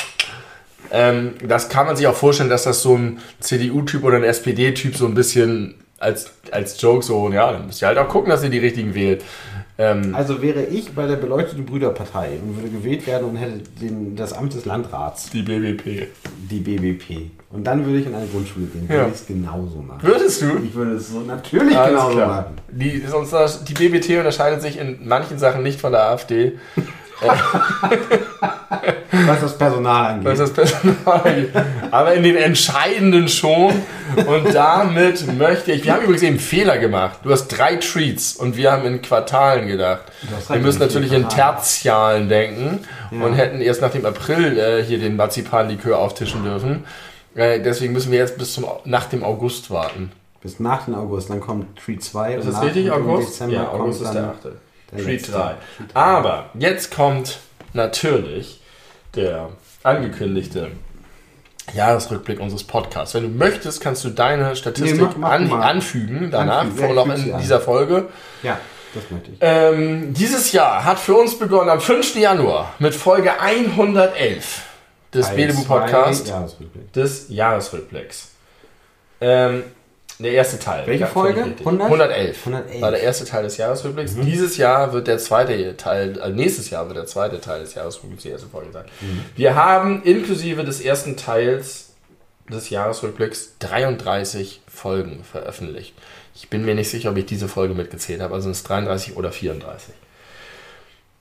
ähm, 0.90 1.34
das 1.42 1.68
kann 1.68 1.86
man 1.86 1.96
sich 1.96 2.06
auch 2.06 2.14
vorstellen, 2.14 2.50
dass 2.50 2.64
das 2.64 2.82
so 2.82 2.94
ein 2.96 3.18
CDU-Typ 3.40 4.04
oder 4.04 4.16
ein 4.16 4.24
SPD-Typ 4.24 4.96
so 4.96 5.06
ein 5.06 5.14
bisschen 5.14 5.74
als, 5.98 6.30
als 6.50 6.80
Joke 6.80 7.02
so, 7.02 7.32
ja, 7.32 7.50
dann 7.52 7.66
müsst 7.66 7.80
ihr 7.82 7.88
halt 7.88 7.96
auch 7.98 8.08
gucken, 8.08 8.28
dass 8.30 8.42
ihr 8.44 8.50
die 8.50 8.58
richtigen 8.58 8.94
wählt. 8.94 9.22
Ähm, 9.76 10.14
Also 10.14 10.40
wäre 10.40 10.62
ich 10.64 10.92
bei 10.94 11.06
der 11.06 11.16
beleuchteten 11.16 11.64
Brüderpartei 11.66 12.38
und 12.40 12.56
würde 12.56 12.68
gewählt 12.68 13.06
werden 13.08 13.28
und 13.30 13.36
hätte 13.36 13.58
den, 13.80 14.14
das 14.14 14.32
Amt 14.32 14.54
des 14.54 14.64
Landrats, 14.66 15.30
die 15.30 15.42
BBP. 15.42 16.06
die 16.50 16.60
BBP. 16.60 17.30
Und 17.50 17.64
dann 17.64 17.84
würde 17.84 17.98
ich 17.98 18.06
in 18.06 18.14
eine 18.14 18.26
Grundschule 18.26 18.66
gehen, 18.66 18.86
Ja. 18.88 18.96
würde 18.96 19.08
ich 19.08 19.14
es 19.20 19.26
genauso 19.26 19.78
machen. 19.78 20.00
Würdest 20.02 20.42
du? 20.42 20.46
Ich 20.64 20.74
würde 20.74 20.92
es 20.92 21.08
so 21.10 21.20
natürlich 21.20 21.76
Alles 21.76 21.90
genauso 21.90 22.16
klar. 22.16 22.28
machen. 22.28 22.54
Die, 22.70 23.02
sonst, 23.08 23.64
die 23.68 23.74
BBT 23.74 24.18
unterscheidet 24.18 24.62
sich 24.62 24.78
in 24.78 25.06
manchen 25.08 25.38
Sachen 25.38 25.62
nicht 25.64 25.80
von 25.80 25.90
der 25.92 26.02
AfD. 26.04 26.52
Was 29.26 29.40
das 29.40 29.56
Personal 29.56 30.14
angeht. 30.14 30.26
was 30.26 30.38
das 30.38 30.52
Personal 30.52 31.20
angeht. 31.22 31.50
Aber 31.90 32.14
in 32.14 32.22
den 32.24 32.36
entscheidenden 32.36 33.28
schon. 33.28 33.72
Und 34.26 34.54
damit 34.54 35.26
möchte 35.38 35.72
ich. 35.72 35.84
Wir 35.84 35.94
haben 35.94 36.02
übrigens 36.02 36.22
eben 36.22 36.38
Fehler 36.38 36.78
gemacht. 36.78 37.20
Du 37.22 37.30
hast 37.30 37.48
drei 37.48 37.76
Treats 37.76 38.34
und 38.34 38.56
wir 38.56 38.72
haben 38.72 38.84
in 38.84 39.02
Quartalen 39.02 39.68
gedacht. 39.68 40.02
Wir 40.48 40.58
müssen 40.58 40.80
natürlich 40.80 41.12
in. 41.12 41.28
Tertialen 41.28 42.28
denken 42.28 42.80
und 43.10 43.34
hätten 43.34 43.60
erst 43.60 43.80
nach 43.80 43.90
dem 43.90 44.04
April 44.04 44.58
äh, 44.58 44.84
hier 44.84 44.98
den 44.98 45.16
Marzipanlikör 45.16 45.98
auftischen 45.98 46.44
dürfen. 46.44 46.84
Äh, 47.34 47.60
deswegen 47.60 47.92
müssen 47.92 48.12
wir 48.12 48.18
jetzt 48.18 48.38
bis 48.38 48.54
zum 48.54 48.66
nach 48.84 49.06
dem 49.06 49.24
August 49.24 49.70
warten. 49.70 50.12
Bis 50.42 50.60
nach 50.60 50.84
dem 50.84 50.94
August, 50.94 51.30
dann 51.30 51.40
kommt 51.40 51.78
Treat 51.78 52.02
2. 52.02 52.34
Ist 52.34 52.48
das 52.48 52.62
richtig, 52.62 52.90
August? 52.90 53.28
Dezember 53.28 53.54
Ja, 53.54 53.68
August 53.70 54.02
ist 54.02 54.12
der 54.12 54.24
8. 54.24 54.34
letzte. 54.92 55.02
3. 55.02 55.04
Treat 55.04 55.34
drei. 55.34 55.54
Aber 55.94 56.50
jetzt 56.54 56.94
kommt 56.94 57.38
natürlich 57.72 58.60
der 59.14 59.50
angekündigte 59.82 60.70
Jahresrückblick 61.74 62.40
unseres 62.40 62.64
Podcasts. 62.64 63.14
Wenn 63.14 63.22
du 63.22 63.28
möchtest, 63.30 63.80
kannst 63.80 64.04
du 64.04 64.10
deine 64.10 64.54
Statistik 64.56 65.00
Nee, 65.00 65.08
mach- 65.16 65.30
an, 65.30 65.50
anfügen 65.52 66.30
danach, 66.30 66.64
ja, 66.64 66.70
vor 66.70 66.88
füge 66.88 67.16
sie 67.16 67.28
in 67.28 67.34
an. 67.34 67.40
dieser 67.40 67.60
Folge. 67.60 68.08
Ja, 68.42 68.58
das 68.94 69.02
möchte 69.10 69.30
ich. 69.30 69.38
Ähm, 69.40 70.12
dieses 70.12 70.52
Jahr 70.52 70.84
hat 70.84 70.98
für 70.98 71.14
uns 71.14 71.38
begonnen 71.38 71.70
am 71.70 71.80
5. 71.80 72.16
Januar 72.16 72.74
mit 72.78 72.94
Folge 72.94 73.40
111 73.40 74.62
des 75.14 75.26
Teil 75.26 75.36
Bedebu 75.36 75.62
zwei, 75.62 75.78
Podcast 75.80 76.28
Jahresrückblick. 76.28 76.92
des 76.92 77.26
Jahresrückblicks. 77.30 78.30
Ähm, 79.20 79.64
der 80.18 80.32
erste 80.32 80.58
Teil. 80.58 80.86
Welche 80.86 81.06
Folge? 81.06 81.40
völlig 81.40 81.50
richtig. 81.50 81.66
100? 81.66 81.86
111. 81.86 82.46
111. 82.46 82.80
War 82.80 82.90
der 82.90 83.02
erste 83.02 83.24
Teil 83.24 83.42
des 83.42 83.56
Jahresrückblicks. 83.56 84.12
Mhm. 84.12 84.26
Dieses 84.26 84.56
Jahr 84.56 84.92
wird 84.92 85.08
der 85.08 85.18
zweite 85.18 85.76
Teil, 85.76 86.18
äh, 86.18 86.30
nächstes 86.30 86.70
Jahr 86.70 86.86
wird 86.86 86.96
der 86.96 87.06
zweite 87.06 87.40
Teil 87.40 87.60
des 87.60 87.74
Jahresrückblicks 87.74 88.22
die 88.22 88.30
erste 88.30 88.46
Folge 88.46 88.72
sein. 88.72 88.84
Mhm. 89.00 89.24
Wir 89.34 89.56
haben 89.56 90.02
inklusive 90.04 90.64
des 90.64 90.80
ersten 90.80 91.16
Teils 91.16 91.90
des 92.48 92.70
Jahresrückblicks 92.70 93.54
33 93.58 94.60
Folgen 94.68 95.24
veröffentlicht. 95.24 95.94
Ich 96.34 96.48
bin 96.50 96.64
mir 96.64 96.74
nicht 96.74 96.90
sicher, 96.90 97.10
ob 97.10 97.16
ich 97.16 97.26
diese 97.26 97.48
Folge 97.48 97.74
mitgezählt 97.74 98.20
habe, 98.20 98.34
also 98.34 98.44
sind 98.44 98.52
es 98.52 98.62
33 98.64 99.16
oder 99.16 99.32
34. 99.32 99.94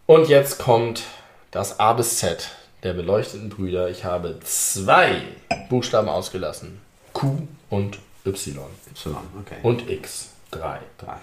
Und 0.05 0.27
jetzt 0.27 0.59
kommt 0.59 1.03
das 1.51 1.79
A 1.79 1.93
bis 1.93 2.17
Z 2.17 2.49
der 2.83 2.93
beleuchteten 2.93 3.49
Brüder. 3.49 3.89
Ich 3.89 4.03
habe 4.03 4.39
zwei 4.43 5.21
Buchstaben 5.69 6.09
ausgelassen. 6.09 6.81
Q 7.13 7.47
und 7.69 7.99
Y. 8.25 8.59
Y, 8.91 9.15
okay. 9.41 9.55
Und 9.63 9.89
X. 9.89 10.29
Drei. 10.51 10.79
drei. 10.97 11.17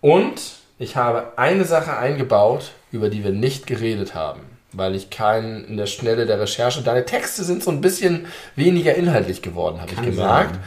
Und 0.00 0.40
ich 0.78 0.96
habe 0.96 1.32
eine 1.36 1.64
Sache 1.64 1.96
eingebaut, 1.96 2.72
über 2.90 3.08
die 3.08 3.22
wir 3.22 3.30
nicht 3.30 3.66
geredet 3.66 4.14
haben, 4.14 4.40
weil 4.72 4.94
ich 4.94 5.10
keinen 5.10 5.64
in 5.64 5.76
der 5.76 5.86
Schnelle 5.86 6.26
der 6.26 6.40
Recherche. 6.40 6.82
Deine 6.82 7.04
Texte 7.04 7.44
sind 7.44 7.62
so 7.62 7.70
ein 7.70 7.80
bisschen 7.80 8.26
weniger 8.56 8.94
inhaltlich 8.94 9.42
geworden, 9.42 9.80
habe 9.80 9.92
ich 9.92 10.02
gemerkt. 10.02 10.58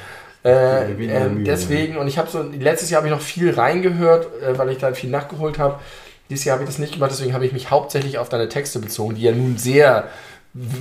Äh, 0.46 0.90
Mühe. 0.90 1.44
deswegen, 1.44 1.98
und 1.98 2.08
ich 2.08 2.20
habe 2.20 2.30
so, 2.30 2.44
letztes 2.44 2.92
Jahr 2.92 3.00
habe 3.00 3.08
ich 3.08 3.14
noch 3.14 3.22
viel 3.22 3.52
reingehört, 3.52 4.28
äh, 4.44 4.56
weil 4.58 4.70
ich 4.70 4.78
da 4.78 4.94
viel 4.94 5.10
nachgeholt 5.10 5.58
habe. 5.58 5.80
Dieses 6.30 6.46
Jahr 6.46 6.54
habe 6.54 6.64
ich 6.64 6.70
das 6.70 6.78
nicht 6.78 6.94
gemacht, 6.94 7.12
deswegen 7.12 7.34
habe 7.34 7.48
ich 7.48 7.52
mich 7.52 7.72
hauptsächlich 7.72 8.20
auf 8.20 8.30
deine 8.30 8.48
Texte 8.48 8.78
bezogen, 8.80 9.16
die 9.16 9.24
ja 9.24 9.32
nun 9.32 9.58
sehr 9.58 10.08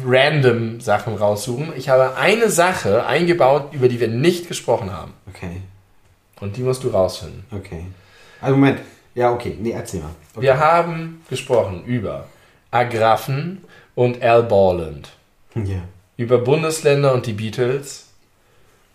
random 0.07 0.81
Sachen 0.81 1.17
raussuchen. 1.17 1.73
Ich 1.77 1.89
habe 1.89 2.17
eine 2.17 2.49
Sache 2.51 3.07
eingebaut, 3.07 3.71
über 3.73 3.89
die 3.89 3.99
wir 4.01 4.09
nicht 4.09 4.47
gesprochen 4.49 4.93
haben. 4.93 5.13
Okay, 5.35 5.63
Und 6.41 6.57
die 6.57 6.63
musst 6.63 6.85
du 6.85 6.89
rausfinden. 6.89 7.45
okay. 7.51 7.87
Also 8.41 8.57
Moment. 8.57 8.81
Ja, 9.15 9.33
okay. 9.33 9.57
Nee, 9.61 9.71
erzähl 9.71 10.01
mal. 10.01 10.11
Okay. 10.35 10.43
Wir 10.45 10.59
haben 10.59 11.23
gesprochen 11.31 11.85
über 11.87 12.27
Agraffen 12.71 13.63
und 13.95 14.21
Al 14.23 14.43
Borland, 14.43 15.11
Ja. 15.55 15.83
über 16.17 16.39
Bundesländer 16.39 17.15
und 17.15 17.27
die 17.27 17.33
Beatles, 17.33 18.09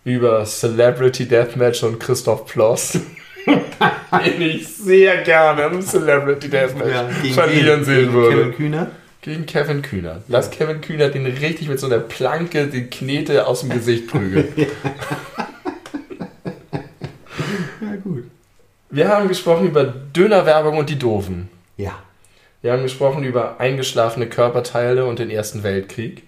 über 0.04 0.44
Celebrity 0.44 1.26
Deathmatch 1.26 1.82
und 1.82 1.98
Christoph 1.98 2.46
Ploss, 2.46 2.98
den 4.24 4.40
ich 4.42 4.68
sehr 4.68 5.22
gerne 5.22 5.62
im 5.64 5.80
Celebrity 5.82 6.48
Deathmatch 6.48 7.32
verlieren 7.34 7.84
sehen 7.84 8.12
würde. 8.12 8.36
Kevin 8.36 8.54
Kühner. 8.54 8.86
Gegen 9.22 9.44
Kevin 9.46 9.82
Kühner. 9.82 10.22
Lass 10.28 10.50
Kevin 10.50 10.80
Kühner 10.80 11.10
den 11.10 11.26
richtig 11.26 11.68
mit 11.68 11.78
so 11.78 11.86
einer 11.86 11.98
Planke 11.98 12.68
die 12.68 12.86
Knete 12.86 13.46
aus 13.46 13.60
dem 13.60 13.70
Gesicht 13.70 14.08
prügeln. 14.08 14.48
Ja, 17.80 17.96
gut. 17.96 18.24
Wir 18.90 19.08
haben 19.08 19.28
gesprochen 19.28 19.68
über 19.68 19.84
Dönerwerbung 19.84 20.78
und 20.78 20.90
die 20.90 20.98
Doofen. 20.98 21.48
Ja. 21.76 21.98
Wir 22.62 22.72
haben 22.72 22.82
gesprochen 22.82 23.24
über 23.24 23.58
eingeschlafene 23.58 24.28
Körperteile 24.28 25.06
und 25.06 25.18
den 25.18 25.30
Ersten 25.30 25.62
Weltkrieg. 25.62 26.24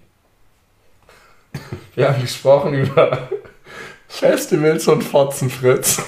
Wir 1.94 2.09
haben 2.09 2.23
gesprochen 2.23 2.73
über 2.73 3.28
Festivals 4.09 4.89
und 4.89 5.02
Fotzenfritz. 5.02 6.02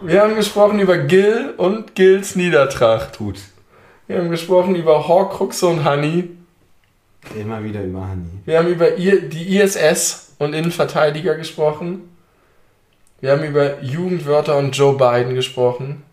Wir 0.00 0.22
haben 0.22 0.36
gesprochen 0.36 0.78
über 0.78 0.96
Gil 0.96 1.54
und 1.56 1.96
Gils 1.96 2.36
Niedertracht. 2.36 3.16
Tut. 3.16 3.40
Wir 4.06 4.18
haben 4.18 4.30
gesprochen 4.30 4.76
über 4.76 5.08
Horcruxe 5.08 5.66
und 5.66 5.84
Honey. 5.84 6.30
Immer 7.38 7.64
wieder 7.64 7.82
über 7.82 8.06
Hanni. 8.06 8.30
Wir 8.44 8.58
haben 8.58 8.68
über 8.68 8.92
die 8.92 9.58
ISS 9.58 10.34
und 10.38 10.54
Innenverteidiger 10.54 11.34
gesprochen. 11.34 12.16
Wir 13.20 13.32
haben 13.32 13.42
über 13.42 13.82
Jugendwörter 13.82 14.56
und 14.56 14.76
Joe 14.76 14.96
Biden 14.96 15.34
gesprochen. 15.34 16.04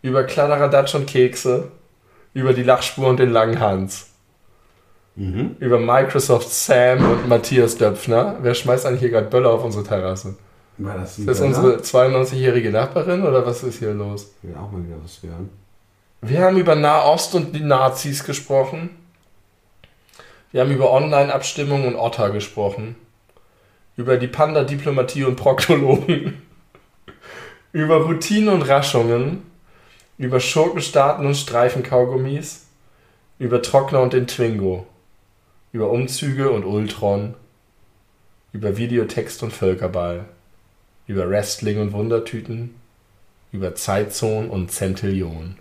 Über 0.00 0.24
Kladderadatsch 0.24 0.94
und 0.94 1.06
Kekse. 1.06 1.70
Über 2.32 2.54
die 2.54 2.62
Lachspur 2.62 3.08
und 3.08 3.20
den 3.20 3.30
langen 3.30 3.60
Hans. 3.60 4.08
Mhm. 5.16 5.56
Über 5.58 5.78
Microsoft 5.78 6.48
Sam 6.48 7.10
und 7.10 7.28
Matthias 7.28 7.76
Döpfner. 7.76 8.36
Wer 8.40 8.54
schmeißt 8.54 8.86
eigentlich 8.86 9.00
hier 9.00 9.10
gerade 9.10 9.28
Böller 9.28 9.50
auf 9.50 9.64
unsere 9.64 9.84
Terrasse? 9.84 10.36
War 10.78 10.96
das, 10.96 11.18
Ist 11.18 11.26
das 11.26 11.40
unsere 11.40 11.78
92-jährige 11.78 12.70
Nachbarin 12.70 13.24
oder 13.24 13.44
was 13.44 13.64
ist 13.64 13.80
hier 13.80 13.92
los? 13.94 14.30
Ich 14.42 14.48
will 14.48 14.56
auch 14.56 14.70
mal 14.70 14.84
wieder 14.84 14.96
was 15.02 15.20
hören. 15.22 15.50
Wir 16.20 16.42
haben 16.42 16.56
über 16.56 16.76
Nahost 16.76 17.34
und 17.34 17.54
die 17.54 17.60
Nazis 17.60 18.24
gesprochen. 18.24 18.90
Wir 20.52 20.60
haben 20.60 20.70
über 20.70 20.92
Online-Abstimmungen 20.92 21.88
und 21.88 21.96
Otter 21.96 22.30
gesprochen. 22.30 22.94
Über 23.96 24.16
die 24.16 24.28
Panda-Diplomatie 24.28 25.24
und 25.24 25.34
Proktologen. 25.34 26.42
über 27.72 27.96
Routinen 27.96 28.48
und 28.48 28.62
Raschungen. 28.62 29.42
Über 30.16 30.38
Schurkenstaaten 30.38 31.26
und 31.26 31.34
Streifenkaugummis. 31.34 32.66
Über 33.40 33.62
Trockner 33.62 34.00
und 34.00 34.12
den 34.12 34.28
Twingo. 34.28 34.86
Über 35.72 35.90
Umzüge 35.90 36.50
und 36.50 36.64
Ultron. 36.64 37.34
Über 38.52 38.76
Videotext 38.76 39.42
und 39.42 39.52
Völkerball. 39.52 40.24
Über 41.08 41.28
Wrestling 41.28 41.80
und 41.80 41.92
Wundertüten. 41.92 42.76
Über 43.50 43.74
Zeitzonen 43.74 44.50
und 44.50 44.70
Zentillion. 44.70 45.56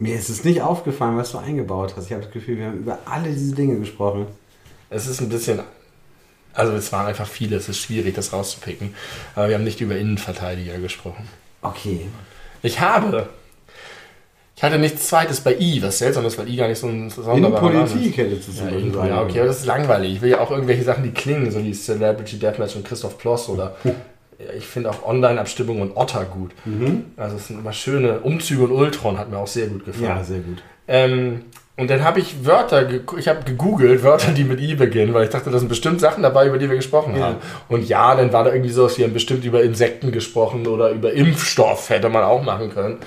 Mir 0.00 0.16
ist 0.16 0.28
es 0.28 0.44
nicht 0.44 0.60
aufgefallen, 0.60 1.16
was 1.16 1.32
du 1.32 1.38
eingebaut 1.38 1.94
hast. 1.96 2.06
Ich 2.06 2.12
habe 2.12 2.24
das 2.24 2.32
Gefühl, 2.32 2.58
wir 2.58 2.66
haben 2.66 2.78
über 2.78 2.98
alle 3.06 3.30
diese 3.30 3.54
Dinge 3.54 3.78
gesprochen. 3.78 4.26
Es 4.90 5.06
ist 5.06 5.20
ein 5.20 5.28
bisschen. 5.28 5.60
Also, 6.52 6.72
es 6.72 6.92
waren 6.92 7.06
einfach 7.06 7.28
viele, 7.28 7.56
es 7.56 7.68
ist 7.68 7.78
schwierig, 7.78 8.14
das 8.14 8.32
rauszupicken. 8.32 8.92
Aber 9.36 9.48
wir 9.48 9.54
haben 9.54 9.64
nicht 9.64 9.80
über 9.80 9.96
Innenverteidiger 9.96 10.78
gesprochen. 10.78 11.28
Okay. 11.62 12.08
Ich 12.62 12.80
habe 12.80 13.28
Ich 14.56 14.62
hatte 14.62 14.78
nichts 14.78 15.08
zweites 15.08 15.40
bei 15.40 15.56
I, 15.58 15.82
was 15.82 15.98
seltsam 15.98 16.24
ist, 16.26 16.38
weil 16.38 16.48
I 16.48 16.56
gar 16.56 16.68
nicht 16.68 16.78
so 16.78 16.86
ein 16.86 17.10
sonderbarer 17.10 17.70
Name 17.70 17.84
ist. 17.84 17.90
Innenpolitik 17.92 18.16
hättest 18.18 18.48
du 18.48 18.52
Ja, 18.64 18.70
Beispiel 18.70 19.12
okay, 19.28 19.38
aber 19.40 19.46
das 19.48 19.58
ist 19.60 19.66
langweilig. 19.66 20.12
Ich 20.14 20.22
will 20.22 20.30
ja 20.30 20.40
auch 20.40 20.50
irgendwelche 20.50 20.84
Sachen, 20.84 21.02
die 21.02 21.10
klingen, 21.10 21.50
so 21.50 21.62
wie 21.62 21.72
Celebrity 21.72 22.38
Deathmatch 22.38 22.76
und 22.76 22.84
Christoph 22.86 23.18
Ploss 23.18 23.48
oder 23.48 23.74
ja, 23.84 24.52
ich 24.56 24.64
finde 24.66 24.90
auch 24.90 25.04
Online-Abstimmung 25.06 25.80
und 25.80 25.96
Otter 25.96 26.24
gut. 26.24 26.52
Also 27.16 27.36
es 27.36 27.48
sind 27.48 27.58
immer 27.60 27.72
schöne 27.72 28.20
Umzüge 28.20 28.62
und 28.64 28.70
Ultron 28.72 29.18
hat 29.18 29.28
mir 29.30 29.38
auch 29.38 29.46
sehr 29.48 29.66
gut 29.66 29.84
gefallen. 29.84 30.04
Ja, 30.04 30.22
sehr 30.24 30.40
gut. 30.40 30.62
Ähm, 30.86 31.42
und 31.76 31.90
dann 31.90 32.04
habe 32.04 32.20
ich 32.20 32.44
Wörter, 32.46 32.88
ich 33.18 33.26
habe 33.26 33.42
gegoogelt, 33.44 34.04
Wörter, 34.04 34.30
die 34.30 34.44
mit 34.44 34.60
I 34.60 34.76
beginnen, 34.76 35.12
weil 35.14 35.24
ich 35.24 35.30
dachte, 35.30 35.50
da 35.50 35.58
sind 35.58 35.68
bestimmt 35.68 36.00
Sachen 36.00 36.22
dabei, 36.22 36.46
über 36.46 36.58
die 36.58 36.68
wir 36.68 36.76
gesprochen 36.76 37.16
Ja. 37.16 37.22
haben. 37.26 37.36
Und 37.68 37.88
ja, 37.88 38.14
dann 38.14 38.32
war 38.32 38.44
da 38.44 38.52
irgendwie 38.52 38.70
sowas, 38.70 38.96
wir 38.98 39.04
haben 39.06 39.12
bestimmt 39.14 39.44
über 39.44 39.62
Insekten 39.64 40.12
gesprochen 40.12 40.66
oder 40.68 40.90
über 40.90 41.12
Impfstoff, 41.12 41.90
hätte 41.90 42.08
man 42.08 42.22
auch 42.22 42.42
machen 42.44 42.72
können. 42.72 42.98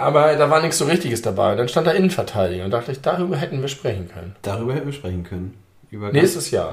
Aber 0.00 0.34
da 0.36 0.50
war 0.50 0.60
nichts 0.60 0.78
so 0.78 0.84
Richtiges 0.86 1.22
dabei. 1.22 1.54
Dann 1.54 1.68
stand 1.68 1.86
da 1.86 1.92
Innenverteidiger 1.92 2.64
und 2.64 2.70
dachte 2.70 2.92
ich, 2.92 3.00
darüber 3.00 3.36
hätten 3.36 3.60
wir 3.60 3.68
sprechen 3.68 4.08
können. 4.08 4.34
Darüber 4.42 4.74
hätten 4.74 4.86
wir 4.86 4.92
sprechen 4.92 5.24
können. 5.24 5.54
Über 5.90 6.12
Nächstes 6.12 6.52
Jahr. 6.52 6.72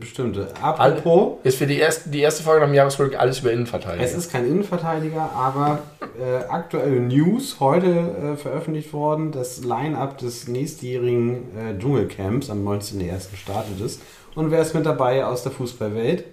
bestimmte. 0.00 0.48
Apropos, 0.62 1.38
Ist 1.42 1.58
für 1.58 1.66
die 1.66 1.78
erste, 1.78 2.08
die 2.08 2.20
erste 2.20 2.42
Folge 2.42 2.60
nach 2.62 2.68
dem 2.68 2.74
Jahresrückblick 2.74 3.20
alles 3.20 3.40
über 3.40 3.52
Innenverteidiger. 3.52 4.02
es 4.02 4.14
ist 4.14 4.32
kein 4.32 4.46
Innenverteidiger, 4.46 5.30
aber 5.36 5.80
äh, 6.18 6.44
aktuelle 6.48 6.98
News 7.00 7.56
heute 7.60 7.88
äh, 7.88 8.36
veröffentlicht 8.38 8.94
worden. 8.94 9.32
Das 9.32 9.62
Line-Up 9.62 10.16
des 10.16 10.48
nächstjährigen 10.48 11.34
äh, 11.58 11.78
Dschungelcamps 11.78 12.48
am 12.48 12.66
19.01. 12.66 13.36
startet 13.36 13.80
es. 13.84 14.00
Und 14.34 14.50
wer 14.50 14.62
ist 14.62 14.74
mit 14.74 14.86
dabei 14.86 15.26
aus 15.26 15.42
der 15.42 15.52
Fußballwelt? 15.52 16.24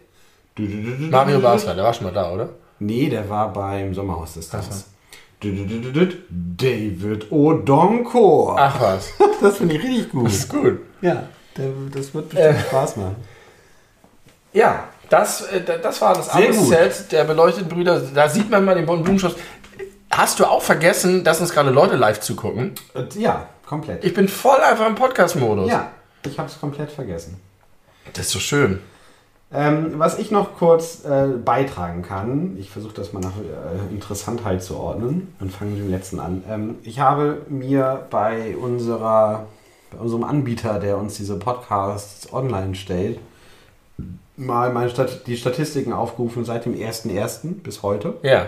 Mario. 0.57 1.39
Basler, 1.39 1.75
der 1.75 1.83
war 1.83 1.93
schon 1.93 2.05
mal 2.07 2.13
da, 2.13 2.31
oder? 2.31 2.49
Nee, 2.79 3.09
der 3.09 3.29
war 3.29 3.51
beim 3.51 3.93
Sommerhaus 3.93 4.33
des 4.35 4.47
Stars. 4.47 4.90
David 5.43 7.31
O'Donkor. 7.31 8.55
Ach 8.57 8.79
was. 8.79 9.09
Das 9.41 9.57
finde 9.57 9.75
ich 9.75 9.83
richtig 9.83 10.11
gut. 10.11 10.25
Das 10.27 10.33
ist 10.35 10.49
gut. 10.49 10.79
Ja, 11.01 11.23
das 11.55 12.13
wird 12.13 12.29
bestimmt 12.29 12.55
Äh. 12.55 12.59
Spaß 12.59 12.97
machen. 12.97 13.15
Ja, 14.53 14.87
das, 15.09 15.45
da- 15.65 15.77
das 15.77 16.01
war 16.01 16.13
das. 16.13 16.29
Arbeitszelt 16.29 17.11
der 17.11 17.23
beleuchteten 17.23 17.69
Brüder. 17.69 17.99
Da 18.13 18.29
sieht 18.29 18.49
man 18.49 18.63
mal 18.65 18.75
den 18.75 18.85
bunten 18.85 19.03
Blumenstrauß. 19.03 19.35
Hast 20.11 20.39
du 20.39 20.45
auch 20.45 20.61
vergessen, 20.61 21.23
dass 21.23 21.39
uns 21.41 21.51
gerade 21.51 21.69
Leute 21.69 21.95
live 21.95 22.19
zugucken? 22.19 22.73
Ja, 23.15 23.47
komplett. 23.65 24.03
Ich 24.03 24.13
bin 24.13 24.27
voll 24.27 24.59
einfach 24.59 24.85
im 24.87 24.95
Podcast-Modus. 24.95 25.69
ja, 25.69 25.91
ich 26.25 26.37
habe 26.37 26.49
es 26.49 26.59
komplett 26.59 26.91
vergessen. 26.91 27.39
Das 28.13 28.25
ist 28.27 28.31
so 28.33 28.39
schön. 28.39 28.79
Ähm, 29.53 29.95
was 29.97 30.17
ich 30.17 30.31
noch 30.31 30.55
kurz 30.55 31.03
äh, 31.03 31.27
beitragen 31.27 32.03
kann, 32.03 32.55
ich 32.57 32.69
versuche 32.69 32.93
das 32.93 33.11
mal 33.11 33.19
nach 33.19 33.33
äh, 33.37 33.93
Interessantheit 33.93 34.63
zu 34.63 34.77
ordnen 34.77 35.35
und 35.41 35.51
fange 35.51 35.71
mit 35.71 35.81
dem 35.81 35.89
letzten 35.91 36.19
an. 36.19 36.43
Ähm, 36.49 36.75
ich 36.83 37.01
habe 37.01 37.41
mir 37.49 38.07
bei 38.09 38.55
unserer, 38.55 39.47
bei 39.91 39.97
unserem 39.97 40.23
Anbieter, 40.23 40.79
der 40.79 40.97
uns 40.97 41.17
diese 41.17 41.37
Podcasts 41.37 42.31
online 42.31 42.75
stellt, 42.75 43.19
mal 44.37 44.71
meine 44.71 44.89
Stat 44.89 45.27
die 45.27 45.35
Statistiken 45.35 45.91
aufgerufen 45.91 46.45
seit 46.45 46.65
dem 46.65 46.73
1.1. 46.73 47.61
bis 47.61 47.83
heute 47.83 48.15
Ja. 48.23 48.47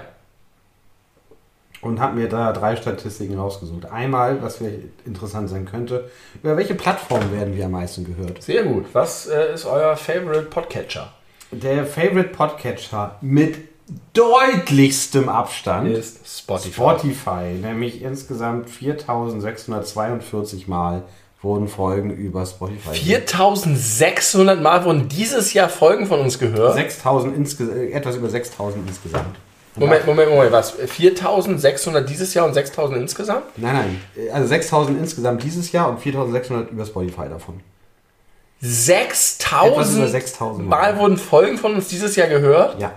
Und 1.84 2.00
habe 2.00 2.16
mir 2.16 2.30
da 2.30 2.52
drei 2.54 2.76
Statistiken 2.76 3.38
rausgesucht. 3.38 3.86
Einmal, 3.86 4.42
was 4.42 4.58
vielleicht 4.58 4.80
interessant 5.06 5.50
sein 5.50 5.66
könnte, 5.66 6.10
über 6.42 6.58
welche 6.58 6.76
Plattform 6.76 7.32
werden 7.32 7.56
wir 7.56 7.66
am 7.66 7.72
meisten 7.72 8.06
gehört? 8.06 8.42
Sehr 8.42 8.64
gut. 8.64 8.86
Was 8.94 9.28
äh, 9.28 9.54
ist 9.54 9.66
euer 9.66 9.96
Favorite 9.96 10.44
Podcatcher? 10.44 11.14
Der 11.52 11.86
Favorite 11.86 12.30
Podcatcher 12.30 13.18
mit 13.22 13.58
deutlichstem 14.14 15.30
Abstand 15.30 15.92
Ist 15.92 16.40
Spotify. 16.40 16.74
Spotify, 16.74 17.44
nämlich 17.62 18.02
insgesamt 18.02 18.70
4642 18.70 20.68
Mal 20.68 21.04
wurden 21.42 21.68
Folgen 21.68 22.10
über 22.10 22.46
Spotify. 22.46 22.96
4600 22.96 24.62
Mal 24.62 24.86
wurden 24.86 25.10
dieses 25.10 25.54
Jahr 25.54 25.68
Folgen 25.68 26.06
von 26.06 26.22
uns 26.22 26.40
gehört. 26.40 26.76
6000 26.76 27.36
insge 27.36 27.66
äh, 27.66 27.92
etwas 27.92 28.16
über 28.16 28.30
6000 28.30 28.88
insgesamt. 28.88 29.36
Moment, 29.76 30.06
Moment, 30.06 30.30
Moment, 30.30 30.52
was? 30.52 30.72
4600 30.72 32.08
dieses 32.08 32.34
Jahr 32.34 32.46
und 32.46 32.54
6000 32.54 32.98
insgesamt? 33.00 33.44
Nein, 33.58 33.74
nein, 34.16 34.30
also 34.32 34.48
6000 34.48 35.00
insgesamt 35.00 35.42
dieses 35.44 35.72
Jahr 35.72 35.90
und 35.90 36.00
4600 36.00 36.72
über 36.72 36.86
Spotify 36.86 37.28
davon. 37.30 37.60
Etwas 38.62 39.38
über 39.42 40.08
6000 40.08 40.10
6000 40.10 40.70
Mal 40.70 40.98
wurden 40.98 41.18
Folgen 41.18 41.58
von 41.58 41.74
uns 41.76 41.88
dieses 41.90 42.16
Jahr 42.16 42.28
gehört. 42.28 42.80
Ja, 42.80 42.92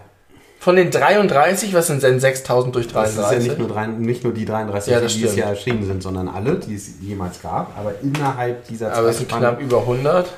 Von 0.61 0.77
den 0.77 0.91
33, 0.91 1.75
was 1.75 1.89
sind 1.89 2.03
denn 2.03 2.21
6000 2.21 2.75
durch 2.75 2.87
das 2.89 3.11
ist 3.11 3.17
ja 3.17 3.23
33? 3.23 3.49
nicht 3.49 3.59
nur, 3.59 3.69
drei, 3.69 3.87
nicht 3.87 4.23
nur 4.25 4.33
die 4.33 4.45
33, 4.45 4.93
Ja, 4.93 4.99
die 4.99 5.05
das 5.05 5.13
dieses 5.15 5.31
stimmt. 5.33 5.41
Jahr 5.41 5.51
erschienen 5.51 5.85
sind, 5.87 6.03
sondern 6.03 6.29
alle, 6.29 6.57
die 6.57 6.75
es 6.75 6.91
jemals 7.01 7.43
gab. 7.43 7.77
Aber 7.79 7.95
innerhalb 8.03 8.67
dieser 8.69 8.93
Aber 8.95 9.09
es 9.09 9.19
sind 9.19 9.29
knapp 9.29 9.61
über 9.61 9.79
100. 9.81 10.29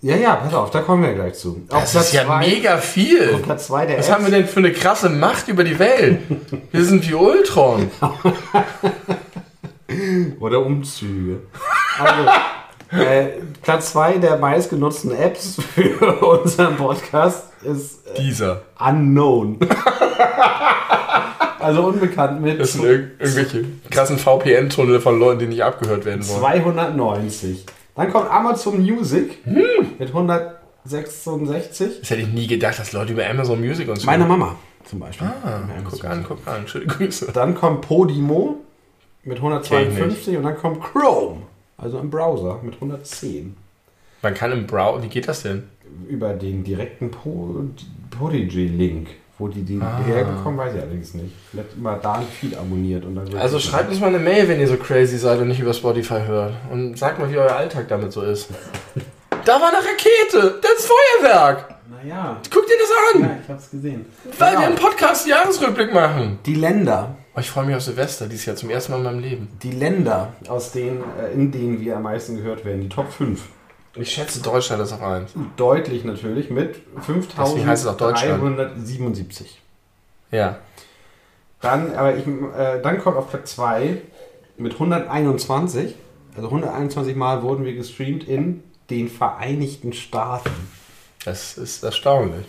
Ja, 0.00 0.14
ja, 0.16 0.36
pass 0.36 0.54
auf, 0.54 0.70
da 0.70 0.80
kommen 0.82 1.02
wir 1.02 1.12
gleich 1.14 1.34
zu. 1.34 1.66
Auf 1.70 1.80
Das 1.82 1.94
ist 1.96 2.12
ja 2.12 2.24
zwei- 2.24 2.38
mega 2.46 2.78
viel. 2.78 3.34
auf 3.34 3.42
Platz 3.42 3.66
2 3.66 3.86
der 3.86 3.98
Was 3.98 4.06
Apps- 4.06 4.14
haben 4.14 4.24
wir 4.26 4.30
denn 4.30 4.46
für 4.46 4.60
eine 4.60 4.70
krasse 4.72 5.08
Macht 5.10 5.48
über 5.48 5.64
die 5.64 5.76
Welt? 5.78 6.20
Wir 6.70 6.84
sind 6.84 7.08
wie 7.08 7.14
Ultron. 7.14 7.90
Oder 10.40 10.64
Umzüge. 10.64 11.40
Also, 11.98 12.30
äh, 13.02 13.26
Platz 13.62 13.90
2 13.92 14.18
der 14.18 14.36
meistgenutzten 14.38 15.10
Apps 15.12 15.56
für 15.74 16.22
unseren 16.24 16.76
Podcast 16.76 17.44
ist 17.64 18.06
äh, 18.06 18.20
Dieser. 18.20 18.62
Unknown. 18.78 19.58
also 21.58 21.86
unbekannt 21.86 22.40
mit 22.40 22.60
Das 22.60 22.74
sind 22.74 22.84
irg 22.84 23.10
irgendwelche 23.18 23.64
krassen 23.90 24.16
VPN-Tunnel 24.18 25.00
von 25.00 25.18
Leuten, 25.18 25.40
die 25.40 25.46
nicht 25.48 25.64
abgehört 25.64 26.04
werden 26.04 26.26
wollen. 26.28 26.38
290. 26.40 27.66
Dann 27.98 28.10
kommt 28.12 28.30
Amazon 28.30 28.80
Music 28.80 29.44
mit 29.46 30.08
166. 30.08 32.00
Das 32.00 32.10
hätte 32.10 32.22
ich 32.22 32.28
nie 32.28 32.46
gedacht, 32.46 32.78
dass 32.78 32.92
Leute 32.92 33.12
über 33.12 33.28
Amazon 33.28 33.60
Music 33.60 33.88
uns 33.88 34.04
Meine 34.04 34.24
Mama 34.24 34.56
zum 34.84 35.00
Beispiel. 35.00 35.26
Ah, 35.26 35.60
guck 35.88 36.04
an, 36.04 36.24
guck 36.26 36.46
an. 36.46 36.66
Schöne 36.66 36.86
Grüße. 36.86 37.30
Dann 37.32 37.54
kommt 37.54 37.82
Podimo 37.82 38.56
mit 39.24 39.36
152 39.38 40.36
und 40.38 40.44
dann 40.44 40.56
kommt 40.56 40.80
Chrome, 40.82 41.42
also 41.76 41.98
im 41.98 42.08
Browser 42.08 42.60
mit 42.62 42.74
110. 42.74 43.54
Man 44.22 44.34
kann 44.34 44.52
im 44.52 44.66
Browser, 44.66 45.02
wie 45.02 45.08
geht 45.08 45.28
das 45.28 45.42
denn? 45.42 45.64
über 46.08 46.34
den 46.34 46.64
direkten 46.64 47.10
Po- 47.10 47.64
Podigy-Link. 48.10 49.08
Wo 49.38 49.46
die, 49.48 49.62
die 49.62 49.80
Ah. 49.80 49.98
hergekommen, 50.04 50.58
weiß 50.58 50.74
ich 50.74 50.80
allerdings 50.80 51.14
nicht. 51.14 51.32
Vielleicht 51.50 51.74
immer 51.76 51.94
da 52.02 52.14
ein 52.14 52.26
Feed 52.26 52.56
abonniert 52.56 53.04
und 53.04 53.14
dann 53.14 53.30
wird 53.30 53.40
Also 53.40 53.58
schreibt 53.60 53.88
uns 53.90 54.00
mal 54.00 54.08
eine 54.08 54.18
Mail, 54.18 54.48
wenn 54.48 54.58
ihr 54.58 54.66
so 54.68 54.76
crazy 54.76 55.16
seid 55.16 55.38
und 55.40 55.48
nicht 55.48 55.60
über 55.60 55.72
Spotify 55.72 56.20
hört. 56.26 56.54
Und 56.72 56.98
sagt 56.98 57.18
mal, 57.20 57.30
wie 57.30 57.38
euer 57.38 57.54
Alltag 57.54 57.86
damit 57.88 58.12
so 58.12 58.22
ist. 58.22 58.48
Da 59.44 59.54
war 59.54 59.68
eine 59.68 59.78
Rakete! 59.78 60.58
Das 60.60 60.72
ist 60.72 60.90
Feuerwerk! 61.22 61.74
Naja, 61.90 62.36
Guck 62.52 62.66
dir 62.66 62.74
das 62.78 63.14
an! 63.14 63.22
ja, 63.30 63.38
ich 63.42 63.48
hab's 63.48 63.70
gesehen. 63.70 64.04
Weil 64.38 64.50
Genau. 64.50 64.60
wir 64.60 64.66
einen 64.66 64.76
Podcast-Jahresrückblick 64.76 65.94
machen. 65.94 66.38
Die 66.44 66.54
Länder, 66.54 67.16
Oh, 67.34 67.40
ich 67.40 67.48
freue 67.50 67.64
mich 67.64 67.74
auf 67.76 67.82
Silvester, 67.82 68.26
dieses 68.26 68.44
Jahr 68.46 68.56
zum 68.56 68.68
ersten 68.68 68.92
Mal 68.92 68.98
in 68.98 69.04
meinem 69.04 69.20
Leben. 69.20 69.48
die 69.62 69.70
Länder, 69.70 70.34
aus 70.48 70.72
denen, 70.72 71.02
äh, 71.18 71.32
in 71.32 71.50
denen 71.50 71.80
wir 71.80 71.96
am 71.96 72.02
meisten 72.02 72.36
gehört 72.36 72.64
werden, 72.66 72.82
die 72.82 72.88
Top 72.90 73.10
5. 73.10 73.40
Ich 73.98 74.10
schätze, 74.12 74.40
Deutschland 74.40 74.82
ist 74.82 74.92
auf 74.92 75.02
1. 75.02 75.32
Deutlich 75.56 76.04
natürlich 76.04 76.50
mit 76.50 76.76
Deswegen 76.96 77.66
heißt 77.66 77.84
es 77.84 77.88
auch 77.88 77.96
Deutschland. 77.96 78.40
5377. 78.40 79.60
Ja. 80.30 80.58
Dann, 81.60 81.94
aber 81.94 82.16
ich, 82.16 82.26
äh, 82.26 82.80
dann 82.80 82.98
kommt 83.00 83.16
auf 83.16 83.30
Platz 83.30 83.56
2 83.56 84.00
mit 84.56 84.74
121. 84.74 85.94
Also 86.36 86.48
121 86.48 87.16
Mal 87.16 87.42
wurden 87.42 87.64
wir 87.64 87.74
gestreamt 87.74 88.28
in 88.28 88.62
den 88.90 89.08
Vereinigten 89.08 89.92
Staaten. 89.92 90.50
Das 91.24 91.58
ist 91.58 91.82
erstaunlich. 91.82 92.46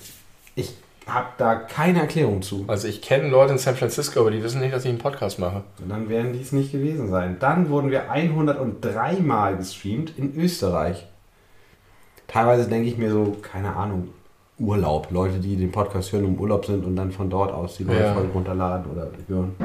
Ich 0.55 0.75
habe 1.07 1.29
da 1.37 1.55
keine 1.55 2.01
Erklärung 2.01 2.43
zu. 2.43 2.65
Also 2.67 2.87
ich 2.87 3.01
kenne 3.01 3.29
Leute 3.29 3.53
in 3.53 3.57
San 3.57 3.75
Francisco, 3.75 4.19
aber 4.19 4.31
die 4.31 4.43
wissen 4.43 4.61
nicht, 4.61 4.73
dass 4.73 4.83
ich 4.85 4.89
einen 4.89 4.99
Podcast 4.99 5.39
mache. 5.39 5.63
Und 5.81 5.89
dann 5.89 6.07
werden 6.07 6.33
dies 6.33 6.51
nicht 6.51 6.71
gewesen 6.71 7.09
sein. 7.09 7.37
Dann 7.39 7.69
wurden 7.69 7.89
wir 7.89 8.11
103 8.11 9.15
Mal 9.21 9.57
gestreamt 9.57 10.13
in 10.17 10.35
Österreich. 10.35 11.07
Teilweise 12.31 12.67
denke 12.69 12.87
ich 12.87 12.97
mir 12.97 13.11
so, 13.11 13.35
keine 13.41 13.75
Ahnung, 13.75 14.09
Urlaub. 14.59 15.07
Leute, 15.11 15.39
die 15.39 15.55
den 15.55 15.71
Podcast 15.71 16.11
hören, 16.11 16.25
im 16.25 16.39
Urlaub 16.39 16.65
sind 16.65 16.85
und 16.85 16.95
dann 16.95 17.11
von 17.11 17.29
dort 17.29 17.51
aus 17.53 17.77
die 17.77 17.85
neue 17.85 18.01
Ja. 18.01 18.13
Folge 18.13 18.29
runterladen 18.33 18.91
oder 18.91 19.07
hören. 19.27 19.55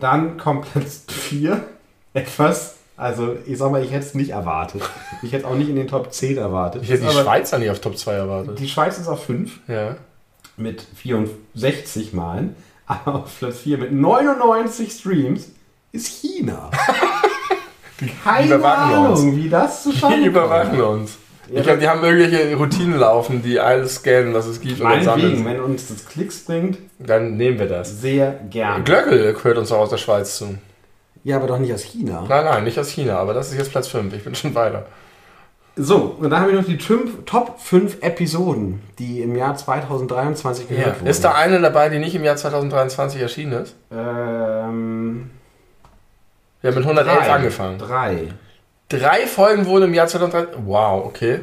Dann 0.00 0.36
kommt 0.38 0.70
Platz 0.72 1.04
4. 1.08 1.60
Etwas, 2.14 2.76
also 2.96 3.34
ich 3.46 3.56
sag 3.58 3.70
mal, 3.70 3.82
ich 3.82 3.90
hätte 3.90 4.04
es 4.06 4.14
nicht 4.14 4.30
erwartet. 4.30 4.82
Ich 5.22 5.32
hätte 5.32 5.46
auch 5.46 5.54
nicht 5.54 5.68
in 5.70 5.76
den 5.76 5.88
Top 5.88 6.12
10 6.12 6.36
erwartet. 6.36 6.82
Ich 6.82 6.90
hätte 6.90 7.02
die 7.02 7.08
Aber 7.08 7.22
Schweizer 7.22 7.58
nicht 7.58 7.70
auf 7.70 7.80
Top 7.80 7.96
2 7.96 8.12
erwartet. 8.12 8.58
Die 8.58 8.68
Schweiz 8.68 8.98
ist 8.98 9.08
auf 9.08 9.24
5 9.24 9.60
Ja. 9.68 9.96
mit 10.56 10.82
64 10.82 12.12
Malen. 12.12 12.54
Aber 12.86 13.16
auf 13.24 13.38
Platz 13.38 13.58
4 13.60 13.78
mit 13.78 13.92
99 13.92 14.92
Streams 14.92 15.50
ist 15.92 16.06
China. 16.08 16.70
Keine 18.24 18.56
überwachen 18.56 19.06
uns. 19.10 19.20
Ahnung, 19.20 19.36
wie 19.36 19.48
das 19.48 19.82
zustande 19.84 20.16
Die 20.16 20.22
kommt. 20.24 20.36
überwachen 20.36 20.80
uns. 20.82 21.18
Ich 21.54 21.62
glaube, 21.62 21.78
die 21.78 21.88
haben 21.88 22.02
irgendwelche 22.02 22.54
Routinen 22.56 22.98
laufen, 22.98 23.42
die 23.42 23.60
alles 23.60 23.96
scannen, 23.96 24.32
was 24.34 24.46
es 24.46 24.60
gibt 24.60 24.80
Meinetwegen, 24.80 25.44
wenn 25.44 25.60
uns 25.60 25.88
das 25.88 26.06
Klicks 26.06 26.44
bringt, 26.44 26.78
Dann 26.98 27.36
nehmen 27.36 27.58
wir 27.58 27.66
das. 27.68 28.00
sehr 28.00 28.32
gern. 28.50 28.84
Glöckel 28.84 29.32
gehört 29.34 29.58
uns 29.58 29.70
auch 29.72 29.80
aus 29.80 29.90
der 29.90 29.98
Schweiz 29.98 30.36
zu. 30.38 30.56
Ja, 31.24 31.36
aber 31.36 31.46
doch 31.46 31.58
nicht 31.58 31.72
aus 31.72 31.82
China. 31.82 32.24
Nein, 32.28 32.44
nein, 32.44 32.64
nicht 32.64 32.78
aus 32.78 32.88
China, 32.88 33.18
aber 33.18 33.34
das 33.34 33.50
ist 33.52 33.58
jetzt 33.58 33.70
Platz 33.70 33.86
5. 33.88 34.12
Ich 34.14 34.24
bin 34.24 34.34
schon 34.34 34.54
weiter. 34.54 34.86
So, 35.76 36.16
und 36.18 36.28
dann 36.30 36.40
haben 36.40 36.48
wir 36.52 36.58
noch 36.60 36.66
die 36.66 36.76
Top 36.76 37.58
5 37.60 37.98
Episoden, 38.02 38.82
die 38.98 39.22
im 39.22 39.36
Jahr 39.36 39.56
2023 39.56 40.68
gehört 40.68 41.00
wurden. 41.00 41.06
Ist 41.06 41.24
da 41.24 41.32
eine 41.32 41.60
dabei, 41.60 41.88
die 41.88 41.98
nicht 41.98 42.14
im 42.14 42.24
Jahr 42.24 42.36
2023 42.36 43.20
erschienen 43.22 43.52
ist? 43.62 43.74
Ähm, 43.90 45.30
Wir 46.60 46.70
haben 46.70 46.76
mit 46.78 46.84
111 46.84 47.18
drei. 47.18 47.32
angefangen. 47.32 47.78
Drei. 47.78 48.28
Drei 48.98 49.26
Folgen 49.26 49.66
wurden 49.66 49.84
im 49.84 49.94
Jahr 49.94 50.06
2023. 50.06 50.66
Wow, 50.66 51.04
okay. 51.06 51.40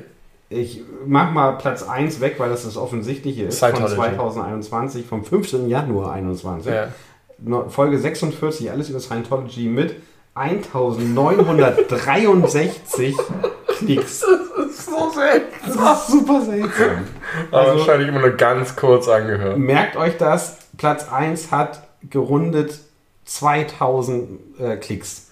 Ich 0.50 0.82
mach 1.06 1.32
mal 1.32 1.52
Platz 1.54 1.84
1 1.84 2.20
weg, 2.22 2.36
weil 2.40 2.50
das 2.50 2.64
das 2.64 2.76
Offensichtliche 2.78 3.44
ist. 3.44 3.60
Von 3.60 3.70
Scientology. 3.70 3.96
2021, 4.16 5.06
vom 5.06 5.24
15. 5.24 5.70
Januar 5.70 6.14
21. 6.14 6.72
Ja. 6.74 6.88
Folge 7.70 7.98
46, 8.00 8.72
alles 8.72 8.90
über 8.90 9.00
Scientology 9.00 9.68
mit 9.68 9.96
1963 10.36 13.16
Klicks. 13.78 14.20
So 14.22 15.12
selten. 15.16 15.48
Das 15.66 15.76
ist 16.02 16.08
super 16.12 16.42
seltsam. 16.42 17.08
Aber 17.52 17.62
Also- 17.62 17.80
wahrscheinlich 17.80 18.08
immer 18.10 18.20
nur 18.22 18.32
ganz 18.32 18.76
kurz 18.76 19.08
angehört. 19.08 19.58
Merkt 19.58 19.96
euch 19.98 20.18
das, 20.18 20.58
Platz 20.78 21.08
1 21.12 21.52
hat 21.52 21.84
gerundet 22.10 22.80
2000 23.26 24.60
äh, 24.60 24.76
Klicks. 24.78 25.29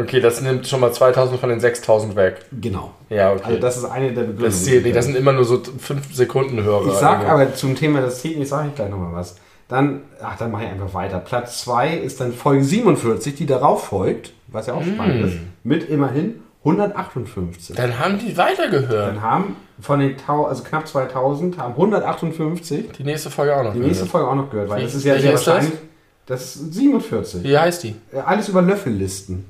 Okay, 0.00 0.20
das 0.20 0.40
nimmt 0.40 0.66
schon 0.66 0.80
mal 0.80 0.92
2000 0.92 1.40
von 1.40 1.48
den 1.48 1.60
6000 1.60 2.14
weg. 2.16 2.44
Genau. 2.60 2.92
Ja, 3.10 3.32
okay. 3.32 3.42
Also 3.44 3.58
das 3.60 3.76
ist 3.78 3.84
eine 3.84 4.06
der 4.08 4.22
Begründungen. 4.22 4.44
das, 4.50 4.64
zählt 4.64 4.84
nicht. 4.84 4.96
das 4.96 5.04
sind 5.06 5.16
immer 5.16 5.32
nur 5.32 5.44
so 5.44 5.60
5 5.60 6.14
Sekunden 6.14 6.62
Hörer. 6.62 6.86
Ich 6.88 6.92
sag 6.94 7.20
Also. 7.20 7.30
aber 7.32 7.54
zum 7.54 7.74
Thema 7.76 8.00
das 8.00 8.20
zählt 8.20 8.38
nicht, 8.38 8.48
sage 8.48 8.68
ich 8.68 8.74
gleich 8.74 8.90
nochmal 8.90 9.12
was. 9.12 9.36
Dann, 9.68 10.00
ach, 10.22 10.36
dann 10.38 10.50
mache 10.50 10.64
ich 10.64 10.70
einfach 10.70 10.94
weiter. 10.94 11.18
Platz 11.18 11.60
2 11.62 11.94
ist 11.98 12.20
dann 12.20 12.32
Folge 12.32 12.64
47, 12.64 13.34
die 13.34 13.44
darauf 13.46 13.84
folgt, 13.86 14.32
was 14.46 14.66
ja 14.66 14.74
auch 14.74 14.82
spannend 14.82 15.26
ist, 15.26 15.36
mit 15.62 15.88
immerhin 15.90 16.36
158. 16.64 17.76
Dann 17.76 17.98
haben 17.98 18.18
die 18.18 18.36
weitergehört. 18.36 19.08
Dann 19.08 19.22
haben 19.22 19.56
von 19.80 20.00
den 20.00 20.16
also 20.26 20.62
knapp 20.64 20.88
2000, 20.88 21.58
haben 21.58 21.74
158 21.74 22.92
Die 22.98 23.04
nächste 23.04 23.30
Folge 23.30 23.56
auch 23.56 23.62
noch. 23.62 23.72
die 23.74 23.78
nächste 23.80 24.04
gehört. 24.04 24.10
Folge 24.10 24.28
auch 24.28 24.34
noch 24.34 24.50
gehört, 24.50 24.68
weil 24.70 24.80
Wie- 24.80 24.84
das 24.84 24.94
ist 24.94 25.04
ja 25.04 25.18
sehr 25.18 25.34
ist 25.34 25.46
das? 25.46 25.54
wahrscheinlich. 25.54 25.78
Das 26.26 26.56
ist 26.56 26.74
47. 26.74 27.42
Wie 27.44 27.56
heißt 27.58 27.84
die? 27.84 27.94
Äh, 28.12 28.18
Alles 28.24 28.48
über 28.48 28.60
Löffellisten. 28.62 29.46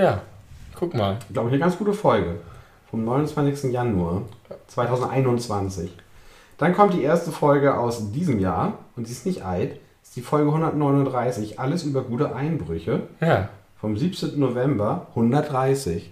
Ja, 0.00 0.22
guck 0.74 0.94
mal. 0.94 1.18
Glaube 1.32 1.48
ich, 1.48 1.54
eine 1.54 1.60
ganz 1.60 1.76
gute 1.76 1.92
Folge. 1.92 2.36
Vom 2.90 3.04
29. 3.04 3.72
Januar 3.72 4.22
2021. 4.68 5.90
Dann 6.58 6.74
kommt 6.74 6.94
die 6.94 7.02
erste 7.02 7.30
Folge 7.32 7.76
aus 7.76 8.10
diesem 8.12 8.40
Jahr 8.40 8.74
und 8.96 9.06
die 9.06 9.12
ist 9.12 9.26
nicht 9.26 9.42
alt. 9.44 9.72
Das 10.00 10.08
ist 10.10 10.16
die 10.16 10.22
Folge 10.22 10.48
139. 10.50 11.60
Alles 11.60 11.84
über 11.84 12.02
gute 12.02 12.34
Einbrüche. 12.34 13.02
Ja, 13.20 13.48
Vom 13.80 13.96
17. 13.96 14.38
November 14.38 15.06
130. 15.10 16.10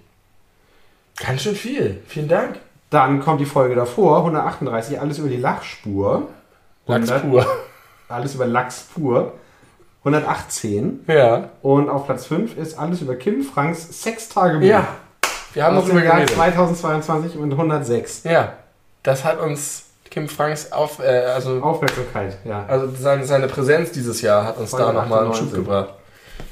ganz 1.16 1.42
schön 1.42 1.54
viel. 1.54 2.00
Vielen 2.06 2.28
Dank. 2.28 2.60
Dann 2.90 3.20
kommt 3.20 3.40
die 3.40 3.46
Folge 3.46 3.74
davor, 3.74 4.18
138, 4.18 4.98
alles 5.00 5.18
über 5.18 5.28
die 5.28 5.36
Lachspur. 5.36 6.28
Lachs 6.86 7.10
100 7.10 7.22
pur. 7.30 7.46
Alles 8.08 8.34
über 8.34 8.46
Lachs 8.46 8.84
pur. 8.94 9.34
118. 10.14 11.04
Ja. 11.06 11.50
Und 11.62 11.88
auf 11.88 12.06
Platz 12.06 12.26
5 12.26 12.56
ist 12.56 12.78
alles 12.78 13.00
über 13.00 13.14
Kim 13.16 13.42
Franks 13.42 14.02
Sextagebuch. 14.02 14.66
Ja. 14.66 14.86
Wir 15.54 15.64
haben 15.64 15.76
Jahr 15.76 16.16
geredet. 16.16 16.30
2022 16.30 17.36
und 17.38 17.52
106. 17.52 18.24
Ja. 18.24 18.54
Das 19.02 19.24
hat 19.24 19.40
uns 19.40 19.84
Kim 20.10 20.28
Franks 20.28 20.72
auf, 20.72 21.00
äh, 21.00 21.06
also, 21.06 21.62
Aufmerksamkeit, 21.62 22.38
ja. 22.44 22.64
also 22.66 22.90
seine, 22.98 23.24
seine 23.24 23.46
Präsenz 23.46 23.92
dieses 23.92 24.22
Jahr 24.22 24.44
hat 24.44 24.58
uns 24.58 24.70
Folge 24.70 24.86
da 24.86 24.92
nochmal 24.92 25.20
einen 25.20 25.30
98. 25.30 25.38
Schub 25.38 25.64
gebracht. 25.64 25.94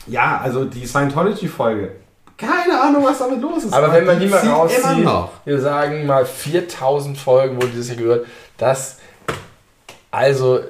Ja, 0.06 0.40
also 0.42 0.64
die 0.64 0.86
Scientology-Folge. 0.86 1.92
Keine 2.36 2.80
Ahnung, 2.80 3.04
was 3.04 3.18
damit 3.18 3.40
los 3.40 3.64
ist. 3.64 3.72
Aber 3.72 3.92
wenn 3.92 4.04
man 4.04 4.20
die 4.20 4.26
mal 4.26 4.40
zieht 4.40 4.50
rauszieht, 4.50 5.08
wir 5.44 5.60
sagen 5.60 6.06
mal 6.06 6.26
4000 6.26 7.16
Folgen 7.16 7.56
wurde 7.56 7.68
dieses 7.68 7.88
Jahr 7.88 7.96
gehört. 7.96 8.26
Das, 8.58 8.98
also, 10.10 10.60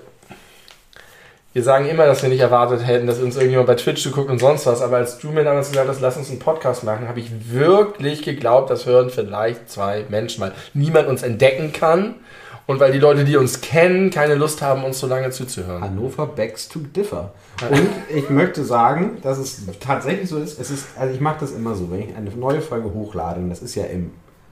wir 1.56 1.62
sagen 1.62 1.86
immer, 1.86 2.04
dass 2.04 2.20
wir 2.20 2.28
nicht 2.28 2.40
erwartet 2.40 2.86
hätten, 2.86 3.06
dass 3.06 3.18
uns 3.18 3.34
irgendjemand 3.34 3.66
bei 3.66 3.76
Twitch 3.76 4.02
zuguckt 4.02 4.28
und 4.28 4.38
sonst 4.38 4.66
was. 4.66 4.82
Aber 4.82 4.98
als 4.98 5.16
du 5.16 5.30
mir 5.30 5.42
damals 5.42 5.70
gesagt 5.70 5.88
hast, 5.88 6.02
lass 6.02 6.18
uns 6.18 6.28
einen 6.28 6.38
Podcast 6.38 6.84
machen, 6.84 7.08
habe 7.08 7.18
ich 7.18 7.30
wirklich 7.50 8.20
geglaubt, 8.20 8.68
das 8.68 8.84
hören 8.84 9.08
vielleicht 9.08 9.70
zwei 9.70 10.04
Menschen, 10.10 10.42
weil 10.42 10.52
niemand 10.74 11.08
uns 11.08 11.22
entdecken 11.22 11.72
kann 11.72 12.16
und 12.66 12.78
weil 12.78 12.92
die 12.92 12.98
Leute, 12.98 13.24
die 13.24 13.38
uns 13.38 13.62
kennen, 13.62 14.10
keine 14.10 14.34
Lust 14.34 14.60
haben, 14.60 14.84
uns 14.84 14.98
so 14.98 15.06
lange 15.06 15.30
zuzuhören. 15.30 15.80
Hannover 15.80 16.26
begs 16.26 16.68
to 16.68 16.80
differ. 16.80 17.32
Und 17.70 17.88
ich 18.14 18.28
möchte 18.28 18.62
sagen, 18.62 19.16
dass 19.22 19.38
es 19.38 19.62
tatsächlich 19.80 20.28
so 20.28 20.36
ist. 20.36 20.60
Es 20.60 20.70
ist, 20.70 20.88
also 20.98 21.14
ich 21.14 21.22
mache 21.22 21.38
das 21.40 21.52
immer 21.52 21.74
so, 21.74 21.90
wenn 21.90 22.00
ich 22.00 22.14
eine 22.14 22.28
neue 22.32 22.60
Folge 22.60 22.92
hochlade, 22.92 23.40
und 23.40 23.48
das 23.48 23.62
ist 23.62 23.74
ja 23.74 23.84
im 23.84 24.10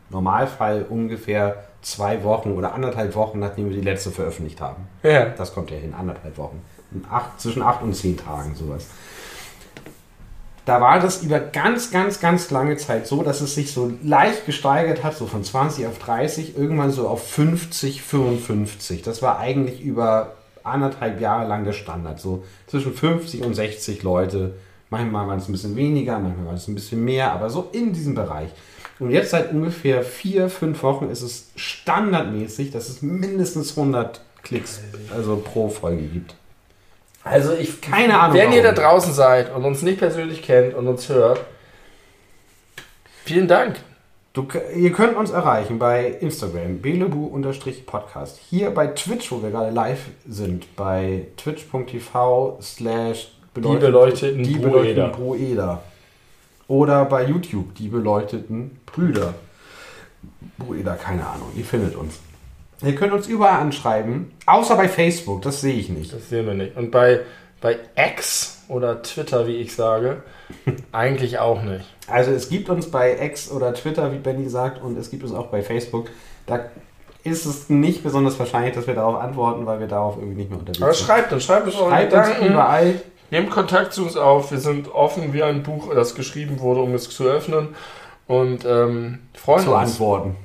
Normalfall 0.09 0.87
ungefähr 0.89 1.65
zwei 1.83 2.25
Wochen 2.25 2.53
oder 2.53 2.73
anderthalb 2.73 3.15
Wochen, 3.15 3.41
nachdem 3.41 3.69
wir 3.69 3.77
die 3.77 3.83
letzte 3.83 4.11
veröffentlicht 4.11 4.63
haben. 4.63 4.89
Ja. 5.03 5.27
Das 5.27 5.53
kommt 5.53 5.71
ja 5.71 5.77
hin, 5.77 5.93
anderthalb 5.93 6.39
Wochen. 6.39 6.63
Acht, 7.11 7.41
zwischen 7.41 7.63
acht 7.63 7.83
und 7.83 7.95
zehn 7.95 8.17
Tagen, 8.17 8.55
sowas. 8.55 8.87
Da 10.65 10.81
war 10.81 10.99
das 10.99 11.23
über 11.23 11.41
ganz, 11.41 11.91
ganz, 11.91 12.21
ganz 12.21 12.51
lange 12.51 12.77
Zeit 12.77 13.07
so, 13.07 13.23
dass 13.23 13.43
es 13.43 13.55
sich 13.55 13.73
so 13.73 13.93
leicht 14.03 14.47
gesteigert 14.47 15.05
hat, 15.05 15.15
so 15.15 15.27
von 15.27 15.45
20 15.45 15.87
auf 15.87 15.99
30, 15.99 16.57
irgendwann 16.57 16.91
so 16.91 17.07
auf 17.07 17.29
50, 17.29 18.03
55. 18.03 19.03
Das 19.03 19.21
war 19.21 19.39
eigentlich 19.39 19.83
über 19.83 20.37
anderthalb 20.63 21.21
Jahre 21.21 21.47
lang 21.47 21.65
der 21.65 21.73
Standard. 21.73 22.19
So 22.19 22.45
zwischen 22.67 22.95
50 22.95 23.43
und 23.43 23.55
60 23.55 24.03
Leute. 24.03 24.55
Manchmal 24.89 25.27
waren 25.29 25.39
es 25.39 25.49
ein 25.49 25.53
bisschen 25.53 25.77
weniger, 25.77 26.19
manchmal 26.19 26.47
war 26.47 26.55
es 26.55 26.67
ein 26.67 26.75
bisschen 26.75 27.05
mehr, 27.05 27.33
aber 27.33 27.51
so 27.51 27.69
in 27.73 27.93
diesem 27.93 28.15
Bereich. 28.15 28.49
Und 28.99 29.11
jetzt 29.11 29.31
seit 29.31 29.53
ungefähr 29.53 30.03
vier, 30.03 30.49
fünf 30.49 30.83
Wochen 30.83 31.11
ist 31.11 31.23
es 31.23 31.51
standardmäßig, 31.57 32.71
dass 32.71 32.89
es 32.89 33.03
mindestens 33.03 33.77
100 33.77 34.21
Klicks 34.43 34.81
also 35.13 35.37
pro 35.37 35.69
Folge 35.69 36.05
gibt. 36.05 36.37
Also 37.25 37.55
ich, 37.55 37.81
Keine 37.81 38.21
Ahnung, 38.21 38.37
Wenn 38.37 38.53
ihr 38.53 38.63
da 38.63 38.77
warum. 38.77 38.85
draußen 38.85 39.15
seid 39.15 39.55
und 39.55 39.65
uns 39.65 39.81
nicht 39.83 39.99
persönlich 39.99 40.43
kennt 40.43 40.75
und 40.75 40.87
uns 40.87 41.09
hört, 41.09 41.41
vielen 43.25 43.49
Dank. 43.49 43.77
Du, 44.35 44.47
ihr 44.75 44.93
könnt 44.93 45.17
uns 45.17 45.31
erreichen 45.31 45.79
bei 45.79 46.07
Instagram, 46.09 46.81
belebu-podcast. 46.83 48.41
Hier 48.51 48.71
bei 48.71 48.89
Twitch, 48.89 49.31
wo 49.31 49.43
wir 49.43 49.51
gerade 49.51 49.71
live 49.71 50.01
sind, 50.29 50.75
bei 50.77 51.29
twitch.tv 51.37 52.59
slash 52.61 53.33
Die 53.57 53.61
beleuchteten 53.61 54.43
die 54.43 54.57
beleuchteten 54.57 55.13
Brueder. 55.13 55.83
Oder 56.67 57.05
bei 57.05 57.25
YouTube, 57.25 57.75
die 57.77 57.89
beleuchteten 57.89 58.81
Brüder. 58.87 59.35
Bruder, 60.59 60.97
keine 60.97 61.25
Ahnung, 61.27 61.51
ihr 61.55 61.65
findet 61.65 61.95
uns. 61.95 62.19
Ihr 62.85 62.95
könnt 62.95 63.13
uns 63.13 63.27
überall 63.27 63.61
anschreiben, 63.61 64.33
außer 64.47 64.77
bei 64.77 64.89
Facebook, 64.89 65.43
das 65.43 65.61
sehe 65.61 65.75
ich 65.75 65.89
nicht. 65.89 66.13
Das 66.13 66.29
sehen 66.29 66.47
wir 66.47 66.55
nicht. 66.55 66.77
Und 66.77 66.91
bei, 66.91 67.21
bei 67.61 67.79
X 67.97 68.65
oder 68.69 69.03
Twitter, 69.03 69.47
wie 69.47 69.57
ich 69.57 69.75
sage, 69.75 70.23
eigentlich 70.93 71.39
auch 71.39 71.63
nicht. 71.63 71.85
Also 72.07 72.33
es 72.33 72.49
gibt 72.49 72.69
uns 72.69 72.91
bei 72.91 73.17
X 73.21 73.51
oder 73.51 73.73
Twitter, 73.75 74.13
wie 74.13 74.19
Benny 74.19 74.49
sagt, 74.49 74.83
und 74.83 74.99
es 74.99 75.11
gibt 75.11 75.23
uns 75.23 75.33
auch 75.33 75.47
bei 75.47 75.63
Facebook. 75.63 76.11
Da 76.47 76.67
ist 77.23 77.47
es 77.47 77.71
nicht 77.71 78.03
besonders 78.03 78.39
wahrscheinlich, 78.39 78.75
dass 78.75 78.87
wir 78.87 78.95
darauf 78.95 79.17
antworten, 79.17 79.65
weil 79.65 79.81
wir 79.81 79.87
darauf 79.87 80.19
irgendwie 80.19 80.37
nicht 80.37 80.51
mehr 80.51 80.59
unterwegs 80.59 80.83
Aber 80.83 80.93
sind. 80.93 81.07
schreibt 81.07 81.33
uns, 81.33 81.45
schreibt 81.45 81.67
uns 81.67 81.75
Schreibt 81.75 82.13
uns 82.13 82.29
überall. 82.47 83.01
Nehmt 83.31 83.51
Kontakt 83.51 83.95
zu 83.95 84.03
uns 84.05 84.17
auf. 84.17 84.51
Wir 84.51 84.59
sind 84.59 84.93
offen 84.95 85.33
wie 85.33 85.43
ein 85.43 85.63
Buch, 85.63 85.93
das 85.95 86.15
geschrieben 86.15 86.61
wurde, 86.61 86.81
um 86.81 86.95
es 86.95 87.09
zu 87.09 87.25
öffnen. 87.25 87.69
Und 88.27 88.65
ähm, 88.65 89.21
freuen 89.35 89.65
zu 89.65 89.75
uns. 89.75 89.91
antworten. 89.91 90.37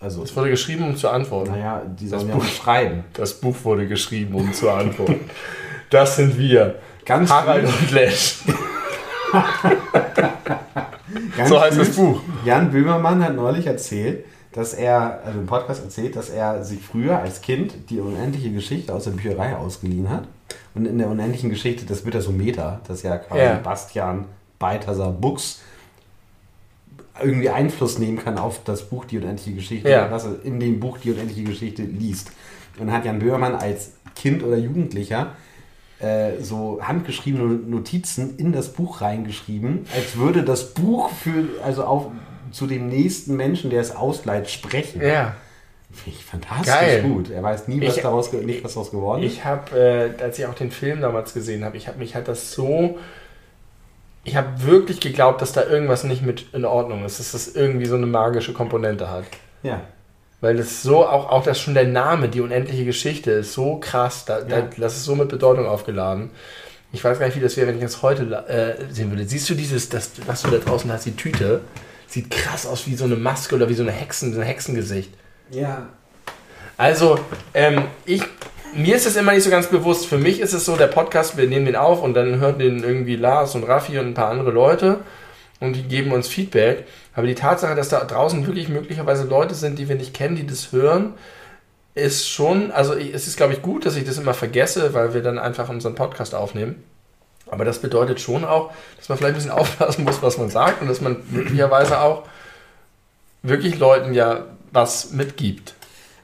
Das, 0.00 0.12
also, 0.14 0.22
Es 0.24 0.34
wurde 0.34 0.50
geschrieben, 0.50 0.84
um 0.84 0.96
zu 0.96 1.08
antworten. 1.10 1.50
naja, 1.52 1.82
die 1.86 2.08
Das 2.08 2.20
sollen 2.20 2.30
ja 2.30 2.36
Buch. 2.36 2.44
auch 2.44 2.48
schreiben. 2.48 3.04
Das 3.12 3.34
Buch 3.34 3.56
wurde 3.64 3.86
geschrieben, 3.86 4.34
um 4.34 4.52
zu 4.52 4.70
antworten. 4.70 5.20
Das 5.90 6.14
sind 6.16 6.38
wir. 6.38 6.76
Ganz 7.04 7.28
Harald 7.30 7.64
und 7.66 7.90
Lesch. 7.90 8.38
So 11.46 11.60
heißt 11.60 11.78
das. 11.78 11.90
Buch. 11.96 12.20
Jan 12.44 12.70
Böhmermann 12.70 13.24
hat 13.24 13.34
neulich 13.34 13.66
erzählt, 13.66 14.24
dass 14.52 14.74
er, 14.74 15.20
also 15.24 15.40
im 15.40 15.46
Podcast 15.46 15.82
erzählt, 15.82 16.14
dass 16.16 16.28
er 16.30 16.62
sich 16.64 16.80
früher 16.80 17.18
als 17.18 17.40
Kind 17.40 17.90
die 17.90 17.98
unendliche 18.00 18.50
Geschichte 18.52 18.94
aus 18.94 19.04
der 19.04 19.12
Bücherei 19.12 19.56
ausgeliehen 19.56 20.08
hat. 20.10 20.24
Und 20.74 20.86
in 20.86 20.98
der 20.98 21.08
unendlichen 21.08 21.50
Geschichte, 21.50 21.84
das 21.86 22.04
wird 22.04 22.14
ja 22.14 22.20
so 22.20 22.30
Meta, 22.32 22.80
dass 22.86 23.02
ja 23.02 23.16
quasi 23.18 23.42
Ja. 23.42 23.54
Bastian 23.62 24.26
Balthasar 24.58 25.10
Buchs 25.12 25.60
irgendwie 27.22 27.50
Einfluss 27.50 27.98
nehmen 27.98 28.18
kann 28.18 28.38
auf 28.38 28.60
das 28.64 28.88
Buch 28.88 29.04
Die 29.04 29.18
unendliche 29.18 29.52
Geschichte, 29.52 29.88
Ja. 29.90 30.10
was 30.10 30.24
er 30.24 30.44
in 30.44 30.58
dem 30.60 30.80
Buch 30.80 30.98
Die 30.98 31.10
unendliche 31.12 31.44
Geschichte 31.44 31.82
liest. 31.82 32.32
Und 32.78 32.92
hat 32.92 33.04
Jan 33.04 33.18
Böhmermann 33.18 33.54
als 33.54 33.92
Kind 34.16 34.42
oder 34.42 34.56
Jugendlicher 34.56 35.34
äh, 35.98 36.40
so 36.40 36.80
handgeschriebene 36.82 37.44
Notizen 37.44 38.36
in 38.38 38.52
das 38.52 38.72
Buch 38.72 39.00
reingeschrieben, 39.02 39.86
als 39.94 40.16
würde 40.16 40.42
das 40.42 40.72
Buch 40.72 41.10
für, 41.10 41.44
also 41.62 41.84
auf 41.84 42.06
zu 42.52 42.66
dem 42.66 42.88
nächsten 42.88 43.36
Menschen, 43.36 43.70
der 43.70 43.80
es 43.82 43.94
ausleiht, 43.94 44.48
sprechen. 44.50 45.02
Ja. 45.02 45.34
Finde 45.92 46.18
ich 46.18 46.24
fantastisch 46.24 46.66
Geil. 46.72 47.02
gut. 47.02 47.30
Er 47.30 47.42
weiß 47.42 47.68
nie, 47.68 47.84
was 47.86 47.96
Ich- 47.96 48.02
daraus, 48.02 48.32
nicht, 48.32 48.64
was 48.64 48.74
daraus 48.74 48.90
geworden 48.92 49.22
ist. 49.24 49.32
Ich 49.34 49.44
habe, 49.44 49.76
äh, 50.18 50.22
als 50.22 50.38
ich 50.38 50.46
auch 50.46 50.54
den 50.54 50.70
Film 50.70 51.00
damals 51.00 51.34
gesehen 51.34 51.64
habe, 51.64 51.76
ich 51.76 51.86
habe 51.88 51.98
mich 51.98 52.14
halt 52.14 52.28
das 52.28 52.52
so. 52.52 52.98
Ich 54.30 54.36
habe 54.36 54.62
wirklich 54.62 55.00
geglaubt, 55.00 55.42
dass 55.42 55.50
da 55.52 55.64
irgendwas 55.64 56.04
nicht 56.04 56.22
mit 56.22 56.54
in 56.54 56.64
Ordnung 56.64 57.04
ist, 57.04 57.18
dass 57.18 57.32
das 57.32 57.48
irgendwie 57.48 57.86
so 57.86 57.96
eine 57.96 58.06
magische 58.06 58.52
Komponente 58.52 59.10
hat. 59.10 59.24
Ja. 59.64 59.80
Weil 60.40 60.56
das 60.56 60.84
so, 60.84 61.04
auch, 61.04 61.30
auch 61.30 61.42
das 61.42 61.58
schon 61.58 61.74
der 61.74 61.88
Name, 61.88 62.28
die 62.28 62.40
unendliche 62.40 62.84
Geschichte, 62.84 63.32
ist 63.32 63.54
so 63.54 63.78
krass, 63.80 64.24
da, 64.26 64.42
da, 64.42 64.58
Ja. 64.58 64.68
das 64.76 64.96
ist 64.98 65.04
so 65.04 65.16
mit 65.16 65.30
Bedeutung 65.30 65.66
aufgeladen. 65.66 66.30
Ich 66.92 67.02
weiß 67.02 67.18
gar 67.18 67.26
nicht, 67.26 67.36
wie 67.36 67.40
das 67.40 67.56
wäre, 67.56 67.66
wenn 67.66 67.74
ich 67.74 67.82
das 67.82 68.02
heute 68.02 68.22
äh, 68.46 68.92
sehen 68.94 69.10
würde. 69.10 69.24
Siehst 69.26 69.50
du 69.50 69.54
dieses, 69.54 69.88
das, 69.88 70.12
was 70.26 70.42
du 70.42 70.50
da 70.50 70.58
draußen 70.58 70.92
hast, 70.92 71.06
die 71.06 71.16
Tüte? 71.16 71.62
Sieht 72.06 72.30
krass 72.30 72.66
aus 72.66 72.86
wie 72.86 72.94
so 72.94 73.06
eine 73.06 73.16
Maske 73.16 73.56
oder 73.56 73.68
wie 73.68 73.74
so 73.74 73.82
eine 73.82 73.90
Hexen, 73.92 74.32
so 74.32 74.38
ein 74.40 74.46
Hexengesicht. 74.46 75.12
Ja. 75.50 75.88
Also, 76.76 77.18
ähm, 77.52 77.82
ich, 78.04 78.22
mir 78.74 78.96
ist 78.96 79.06
es 79.06 79.16
immer 79.16 79.32
nicht 79.32 79.44
so 79.44 79.50
ganz 79.50 79.66
bewusst. 79.66 80.06
Für 80.06 80.18
mich 80.18 80.40
ist 80.40 80.52
es 80.52 80.64
so, 80.64 80.76
der 80.76 80.86
Podcast, 80.86 81.36
wir 81.36 81.46
nehmen 81.46 81.66
den 81.66 81.76
auf 81.76 82.02
und 82.02 82.14
dann 82.14 82.40
hören 82.40 82.58
den 82.58 82.82
irgendwie 82.82 83.16
Lars 83.16 83.54
und 83.54 83.64
Raffi 83.64 83.98
und 83.98 84.06
ein 84.06 84.14
paar 84.14 84.30
andere 84.30 84.50
Leute 84.50 85.00
und 85.60 85.74
die 85.74 85.82
geben 85.82 86.12
uns 86.12 86.28
Feedback. 86.28 86.86
Aber 87.14 87.26
die 87.26 87.34
Tatsache, 87.34 87.74
dass 87.74 87.88
da 87.88 88.04
draußen 88.04 88.46
wirklich 88.46 88.68
möglicherweise 88.68 89.24
Leute 89.24 89.54
sind, 89.54 89.78
die 89.78 89.88
wir 89.88 89.96
nicht 89.96 90.14
kennen, 90.14 90.36
die 90.36 90.46
das 90.46 90.72
hören, 90.72 91.14
ist 91.94 92.28
schon, 92.28 92.70
also 92.70 92.94
es 92.94 93.26
ist, 93.26 93.36
glaube 93.36 93.52
ich, 93.52 93.62
gut, 93.62 93.84
dass 93.84 93.96
ich 93.96 94.04
das 94.04 94.18
immer 94.18 94.34
vergesse, 94.34 94.94
weil 94.94 95.12
wir 95.12 95.22
dann 95.22 95.38
einfach 95.38 95.68
unseren 95.68 95.94
Podcast 95.94 96.34
aufnehmen. 96.34 96.82
Aber 97.50 97.64
das 97.64 97.80
bedeutet 97.80 98.20
schon 98.20 98.44
auch, 98.44 98.72
dass 98.96 99.08
man 99.08 99.18
vielleicht 99.18 99.34
ein 99.34 99.38
bisschen 99.38 99.50
aufpassen 99.58 100.04
muss, 100.04 100.22
was 100.22 100.38
man 100.38 100.50
sagt 100.50 100.82
und 100.82 100.88
dass 100.88 101.00
man 101.00 101.16
möglicherweise 101.30 102.00
auch 102.00 102.24
wirklich 103.42 103.78
Leuten 103.78 104.14
ja 104.14 104.44
was 104.72 105.10
mitgibt. 105.10 105.74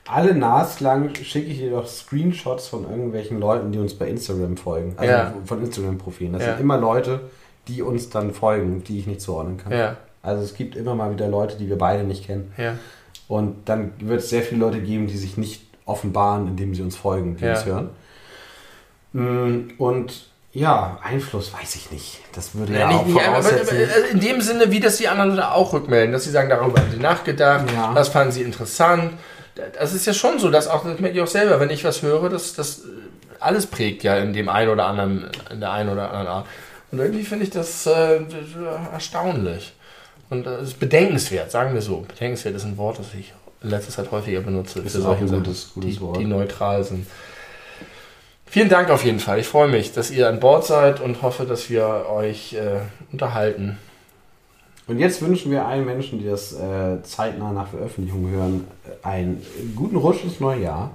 Alle 0.08 0.34
naslang 0.34 1.14
schicke 1.14 1.50
ich 1.50 1.58
dir 1.58 1.70
doch 1.72 1.86
Screenshots 1.86 2.68
von 2.68 2.84
irgendwelchen 2.88 3.40
Leuten, 3.40 3.72
die 3.72 3.78
uns 3.78 3.94
bei 3.94 4.06
Instagram 4.08 4.56
folgen. 4.56 4.94
Also 4.96 5.12
Ja. 5.12 5.34
von 5.44 5.62
Instagram-Profilen. 5.64 6.32
Das 6.32 6.42
Ja. 6.42 6.48
sind 6.52 6.60
immer 6.60 6.78
Leute, 6.78 7.20
die 7.68 7.82
uns 7.82 8.08
dann 8.10 8.32
folgen, 8.32 8.84
die 8.84 9.00
ich 9.00 9.06
nicht 9.06 9.20
zuordnen 9.20 9.56
kann. 9.58 9.72
Ja, 9.72 9.96
Also 10.22 10.42
es 10.42 10.54
gibt 10.54 10.74
immer 10.76 10.94
mal 10.96 11.12
wieder 11.12 11.28
Leute, 11.28 11.56
die 11.56 11.68
wir 11.68 11.78
beide 11.78 12.02
nicht 12.04 12.26
kennen. 12.26 12.52
Und 13.28 13.68
dann 13.68 13.92
wird 14.00 14.20
es 14.20 14.30
sehr 14.30 14.42
viele 14.42 14.60
Leute 14.60 14.80
geben, 14.80 15.06
die 15.08 15.16
sich 15.16 15.36
nicht 15.36 15.62
offenbaren, 15.84 16.46
indem 16.48 16.74
sie 16.74 16.82
uns 16.82 16.96
folgen, 16.96 17.36
die 17.36 17.44
uns 17.46 17.64
hören. 17.64 17.90
Mm, 19.12 19.70
Und 19.78 20.26
ja, 20.52 20.98
Einfluss 21.02 21.52
weiß 21.52 21.76
ich 21.76 21.90
nicht. 21.90 22.20
Das 22.34 22.54
würde 22.54 22.72
ja, 22.72 22.78
Ja, 22.80 22.88
auch 22.88 23.04
nicht, 23.04 23.14
nicht, 23.14 23.26
aber, 23.26 23.36
aber, 23.36 23.42
voraussetzen. 23.48 23.76
aber 23.94 24.08
in 24.10 24.20
dem 24.20 24.40
Sinne, 24.40 24.70
wie 24.70 24.80
das 24.80 24.96
die 24.96 25.08
anderen 25.08 25.36
da 25.36 25.52
auch 25.52 25.72
rückmelden, 25.72 26.12
dass 26.12 26.24
sie 26.24 26.30
sagen, 26.30 26.48
darüber 26.48 26.80
haben 26.80 26.90
sie 26.90 26.98
nachgedacht, 26.98 27.66
Ja. 27.74 27.92
das 27.94 28.08
fanden 28.08 28.32
sie 28.32 28.42
interessant. 28.42 29.12
Das 29.78 29.94
ist 29.94 30.06
ja 30.06 30.12
schon 30.12 30.38
so, 30.38 30.50
dass 30.50 30.68
auch, 30.68 30.84
das 30.84 31.00
merke 31.00 31.16
ich 31.16 31.22
auch 31.22 31.26
selber, 31.26 31.58
wenn 31.60 31.70
ich 31.70 31.82
was 31.84 32.02
höre, 32.02 32.28
das, 32.28 32.52
das 32.54 32.80
äh, 32.80 32.82
alles 33.40 33.66
prägt 33.66 34.02
ja 34.02 34.16
in 34.18 34.32
dem 34.32 34.48
einen 34.48 34.70
oder 34.70 34.86
anderen, 34.86 35.30
in 35.50 35.60
der 35.60 35.72
einen 35.72 35.88
oder 35.90 36.10
anderen 36.10 36.26
Art. 36.26 36.46
Und 36.92 36.98
irgendwie 37.00 37.24
finde 37.24 37.44
ich 37.44 37.50
das 37.50 37.86
äh, 37.86 38.20
erstaunlich. 38.92 39.72
Und 40.28 40.44
das 40.44 40.62
ist 40.68 40.78
bedenkenswert, 40.80 41.50
sagen 41.50 41.72
wir 41.74 41.82
so. 41.82 42.04
Bedenkenswert 42.08 42.54
ist 42.56 42.64
ein 42.64 42.76
Wort, 42.76 42.98
das 42.98 43.06
ich 43.18 43.32
in 43.62 43.70
letzter 43.70 43.92
Zeit 43.92 44.10
häufiger 44.10 44.40
benutze. 44.40 44.80
Ist 44.80 44.96
für 44.96 45.08
auch 45.08 45.18
ein 45.18 45.26
gutes- 45.28 45.72
gutes 45.74 45.94
die, 45.94 46.00
Wort. 46.00 46.18
die 46.18 46.24
neutral 46.24 46.84
sind. 46.84 47.06
Vielen 48.48 48.68
Dank 48.68 48.90
auf 48.90 49.04
jeden 49.04 49.20
Fall. 49.20 49.40
Ich 49.40 49.46
freue 49.48 49.68
mich, 49.68 49.92
dass 49.92 50.10
ihr 50.10 50.28
an 50.28 50.38
Bord 50.40 50.64
seid 50.64 51.00
und 51.00 51.22
hoffe, 51.22 51.44
dass 51.44 51.68
wir 51.68 52.06
euch 52.08 52.54
äh, 52.54 52.80
unterhalten. 53.12 53.78
Und 54.88 54.98
jetzt 54.98 55.20
wünschen 55.20 55.50
wir 55.50 55.66
allen 55.66 55.84
Menschen, 55.84 56.20
die 56.20 56.26
das 56.26 56.52
äh, 56.52 57.02
zeitnah 57.02 57.52
nach 57.52 57.68
Veröffentlichung 57.68 58.28
hören, 58.30 58.66
äh, 58.84 59.06
einen 59.06 59.42
guten 59.74 59.96
Rutsch 59.96 60.22
ins 60.22 60.38
neue 60.38 60.62
Jahr. 60.62 60.90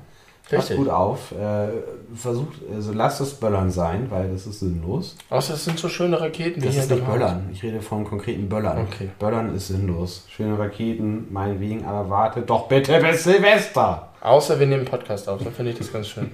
Passt 0.50 0.70
Richtig. 0.70 0.78
gut 0.78 0.90
auf. 0.90 1.32
Äh, 1.32 1.68
versucht, 2.16 2.60
also 2.74 2.92
lasst 2.94 3.22
es 3.22 3.34
Böllern 3.34 3.72
sein, 3.72 4.08
weil 4.10 4.30
das 4.32 4.48
ist 4.48 4.60
sinnlos. 4.60 5.16
Außer 5.30 5.54
es 5.54 5.64
sind 5.64 5.80
so 5.80 5.88
schöne 5.88 6.20
Raketen, 6.20 6.60
die 6.60 6.66
Das 6.66 6.76
hier 6.76 6.84
ist 6.84 6.92
nicht 6.92 7.06
Böllern. 7.06 7.50
Ich 7.54 7.64
rede 7.64 7.82
von 7.82 8.04
konkreten 8.04 8.50
Böllern. 8.50 8.80
Okay. 8.80 9.10
Böllern 9.18 9.56
ist 9.56 9.68
sinnlos. 9.68 10.26
Schöne 10.30 10.60
Raketen, 10.60 11.28
meinetwegen, 11.32 11.86
aber 11.86 12.10
wartet 12.10 12.50
doch 12.50 12.68
bitte 12.68 13.00
bis 13.00 13.24
Silvester. 13.24 14.10
Außer 14.20 14.60
wir 14.60 14.68
nehmen 14.68 14.86
Podcast 14.86 15.30
auf, 15.30 15.42
dann 15.42 15.54
finde 15.54 15.72
ich 15.72 15.78
das 15.78 15.92
ganz 15.92 16.08
schön. 16.10 16.32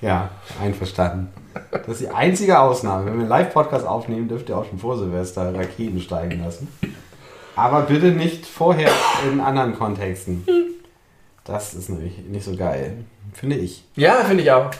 Ja, 0.00 0.30
einverstanden. 0.62 1.28
Das 1.70 1.88
ist 1.88 2.00
die 2.02 2.08
einzige 2.08 2.60
Ausnahme. 2.60 3.06
Wenn 3.06 3.14
wir 3.14 3.20
einen 3.20 3.28
Live-Podcast 3.28 3.86
aufnehmen, 3.86 4.28
dürft 4.28 4.48
ihr 4.48 4.56
auch 4.56 4.64
schon 4.64 4.78
vor 4.78 4.96
Silvester 4.96 5.52
Raketen 5.54 6.00
steigen 6.00 6.40
lassen. 6.44 6.68
Aber 7.56 7.82
bitte 7.82 8.12
nicht 8.12 8.46
vorher 8.46 8.90
in 9.30 9.40
anderen 9.40 9.76
Kontexten. 9.76 10.46
Das 11.44 11.74
ist 11.74 11.88
nämlich 11.88 12.18
nicht 12.18 12.44
so 12.44 12.54
geil. 12.54 13.04
Finde 13.32 13.56
ich. 13.56 13.84
Ja, 13.96 14.16
finde 14.24 14.44
ich 14.44 14.50
auch. 14.52 14.70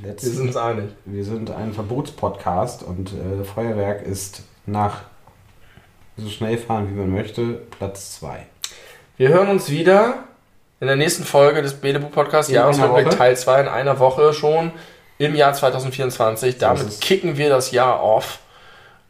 Wir 0.00 0.10
Letzt, 0.10 0.24
sind 0.24 0.48
uns 0.48 0.56
einig. 0.56 0.90
wir 1.04 1.24
sind 1.24 1.50
ein 1.50 1.72
Verbotspodcast 1.72 2.82
und 2.82 3.12
äh, 3.12 3.44
Feuerwerk 3.44 4.02
ist 4.02 4.42
nach 4.66 5.02
so 6.16 6.28
schnell 6.28 6.58
fahren, 6.58 6.88
wie 6.90 6.94
man 6.98 7.10
möchte, 7.10 7.62
Platz 7.78 8.18
2. 8.18 8.46
Wir 9.16 9.28
hören 9.28 9.48
uns 9.48 9.70
wieder 9.70 10.24
in 10.80 10.86
der 10.86 10.96
nächsten 10.96 11.24
Folge 11.24 11.62
des 11.62 11.74
Belebu 11.74 12.08
Podcasts, 12.08 12.50
Jahresrückblick. 12.50 13.10
Teil 13.10 13.36
2 13.36 13.62
in 13.62 13.68
einer 13.68 13.98
Woche 13.98 14.32
schon 14.32 14.72
im 15.18 15.34
Jahr 15.34 15.54
2024. 15.54 16.50
ist 16.50 16.62
Damit 16.62 17.00
kicken 17.00 17.36
wir 17.36 17.48
das 17.48 17.70
Jahr 17.70 18.02
off. 18.02 18.40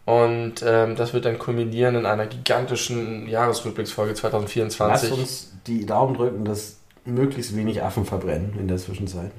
Und 0.04 0.56
ähm, 0.66 0.96
das 0.96 1.14
wird 1.14 1.24
dann 1.24 1.38
kulminieren 1.38 1.94
in 1.96 2.04
einer 2.04 2.26
gigantischen 2.26 3.26
Jahresrückblicksfolge 3.26 4.10
Lasst 4.10 4.20
2024. 4.20 5.12
uns 5.12 5.52
die 5.66 5.86
Daumen 5.86 6.14
drücken, 6.14 6.44
dass 6.44 6.76
möglichst 7.06 7.56
wenig 7.56 7.82
Affen 7.82 8.04
verbrennen 8.04 8.54
in 8.58 8.68
der 8.68 8.76
Zwischenzeit. 8.76 9.30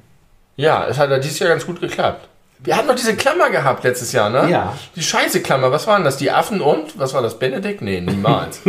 Ja, 0.55 0.87
es 0.87 0.97
hat 0.97 1.09
ja 1.09 1.19
dieses 1.19 1.37
Jahr 1.39 1.49
ganz 1.49 1.65
gut 1.65 1.81
geklappt. 1.81 2.27
Wir 2.59 2.75
hatten 2.77 2.87
noch 2.87 2.95
diese 2.95 3.15
Klammer 3.15 3.49
gehabt 3.49 3.83
letztes 3.83 4.11
Jahr, 4.11 4.29
ne? 4.29 4.49
Ja. 4.49 4.73
Die 4.95 5.03
scheiße 5.03 5.41
Klammer, 5.41 5.71
was 5.71 5.85
waren 5.87 6.03
das? 6.03 6.17
Die 6.17 6.31
Affen 6.31 6.61
und? 6.61 6.97
Was 6.97 7.13
war 7.13 7.21
das? 7.21 7.37
Benedikt? 7.37 7.81
Nee, 7.81 8.01
niemals. 8.01 8.61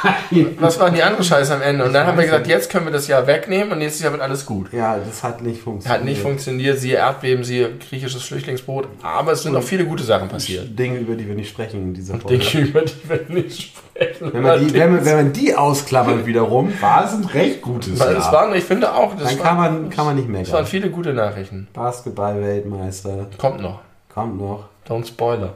was 0.58 0.80
waren 0.80 0.94
die 0.94 1.02
andere 1.02 1.22
Scheiße 1.22 1.54
am 1.54 1.62
Ende? 1.62 1.84
Und 1.84 1.92
dann 1.92 2.06
haben 2.06 2.16
wir 2.18 2.24
gesagt, 2.24 2.46
jetzt 2.46 2.70
können 2.70 2.86
wir 2.86 2.92
das 2.92 3.06
Jahr 3.06 3.26
wegnehmen 3.26 3.72
und 3.72 3.78
nächstes 3.78 4.02
Jahr 4.02 4.12
wird 4.12 4.22
alles 4.22 4.44
gut. 4.46 4.72
Ja, 4.72 4.96
das 4.98 5.22
hat 5.22 5.42
nicht 5.42 5.60
funktioniert. 5.62 5.98
Hat 6.00 6.04
nicht 6.04 6.20
funktioniert, 6.20 6.78
siehe 6.80 6.96
Erdbeben, 6.96 7.44
siehe 7.44 7.70
griechisches 7.88 8.22
Flüchtlingsboot, 8.24 8.88
aber 9.02 9.32
es 9.32 9.42
sind 9.42 9.54
auch 9.54 9.62
viele 9.62 9.84
gute 9.84 10.02
Sachen 10.02 10.28
passiert. 10.28 10.76
Dinge, 10.76 10.98
über 10.98 11.14
die 11.14 11.28
wir 11.28 11.34
nicht 11.34 11.50
sprechen 11.50 11.82
in 11.82 11.94
dieser 11.94 12.18
Folge. 12.18 12.38
Dinge, 12.38 12.66
über 12.66 12.80
die 12.82 13.08
wir 13.08 13.20
nicht 13.28 13.62
sprechen. 13.62 13.84
Wenn 14.32 14.42
man, 14.42 14.58
die, 14.66 14.74
wenn, 14.74 14.92
man, 14.96 15.04
wenn 15.04 15.16
man 15.16 15.32
die 15.32 15.54
ausklammert 15.54 16.26
wiederum, 16.26 16.72
war 16.80 17.04
es 17.04 17.12
ein 17.12 17.24
recht 17.26 17.62
gutes 17.62 18.00
Weil 18.00 18.14
Jahr. 18.14 18.26
es 18.26 18.32
waren, 18.32 18.54
ich 18.54 18.64
finde 18.64 18.92
auch, 18.92 19.14
das 19.16 19.28
Dann 19.28 19.38
war- 19.38 19.46
kann 19.46 19.56
man, 19.56 19.90
kann 19.90 20.06
man 20.06 20.16
nicht 20.16 20.28
es 20.48 20.52
waren 20.52 20.66
viele 20.66 20.90
gute 20.90 21.12
Nachrichten. 21.12 21.68
Basketball-Weltmeister, 21.72 23.26
Kommt 23.38 23.60
noch. 23.60 23.80
kommt 24.12 24.38
noch. 24.40 24.64
Don't 24.88 25.06
spoiler. 25.06 25.54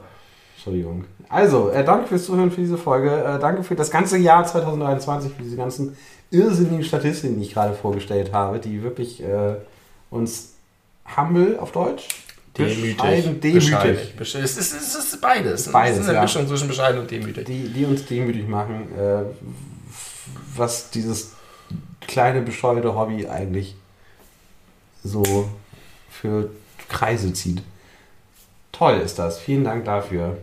Entschuldigung. 0.55 1.05
Also, 1.29 1.69
äh, 1.69 1.83
danke 1.85 2.07
fürs 2.07 2.25
Zuhören 2.25 2.51
für 2.51 2.61
diese 2.61 2.77
Folge. 2.77 3.09
Äh, 3.23 3.39
danke 3.39 3.63
für 3.63 3.75
das 3.75 3.91
ganze 3.91 4.17
Jahr 4.17 4.43
2023, 4.45 5.31
für 5.33 5.43
diese 5.43 5.55
ganzen 5.55 5.95
irrsinnigen 6.31 6.83
Statistiken, 6.83 7.37
die 7.37 7.43
ich 7.43 7.53
gerade 7.53 7.73
vorgestellt 7.73 8.33
habe, 8.33 8.59
die 8.59 8.81
wirklich 8.83 9.21
äh, 9.23 9.55
uns 10.09 10.53
humble 11.17 11.57
auf 11.59 11.71
Deutsch. 11.71 12.07
Bescheiden, 12.53 13.39
demütig. 13.39 13.53
Bescheiden. 13.71 13.97
Besch- 14.19 14.37
Es 14.37 14.57
ist, 14.57 14.73
es 14.73 14.95
ist 14.95 15.21
beides. 15.21 15.71
Beides, 15.71 15.95
es 15.97 16.01
ist 16.03 16.07
eine 16.09 16.15
ja. 16.17 16.21
Mischung 16.23 16.45
zwischen 16.47 16.67
bescheiden 16.67 16.99
und 16.99 17.09
demütig. 17.09 17.45
Die, 17.45 17.69
die 17.69 17.85
uns 17.85 18.05
demütig 18.05 18.47
machen, 18.49 18.89
äh, 18.97 19.21
was 20.57 20.89
dieses 20.89 21.33
kleine 22.01 22.41
bescheuerte 22.41 22.93
Hobby 22.95 23.27
eigentlich 23.27 23.75
so 25.03 25.47
für 26.09 26.49
Kreise 26.89 27.33
zieht. 27.33 27.63
Toll 28.71 28.95
ist 28.97 29.19
das. 29.19 29.39
Vielen 29.39 29.63
Dank 29.63 29.85
dafür. 29.85 30.37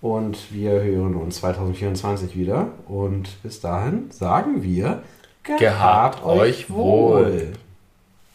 Und 0.00 0.52
wir 0.52 0.82
hören 0.82 1.14
uns 1.14 1.36
2024 1.36 2.36
wieder. 2.36 2.68
Und 2.86 3.42
bis 3.42 3.60
dahin 3.60 4.10
sagen 4.10 4.62
wir, 4.62 5.02
Gehabt 5.56 6.24
euch 6.24 6.68
wohl. 6.68 7.52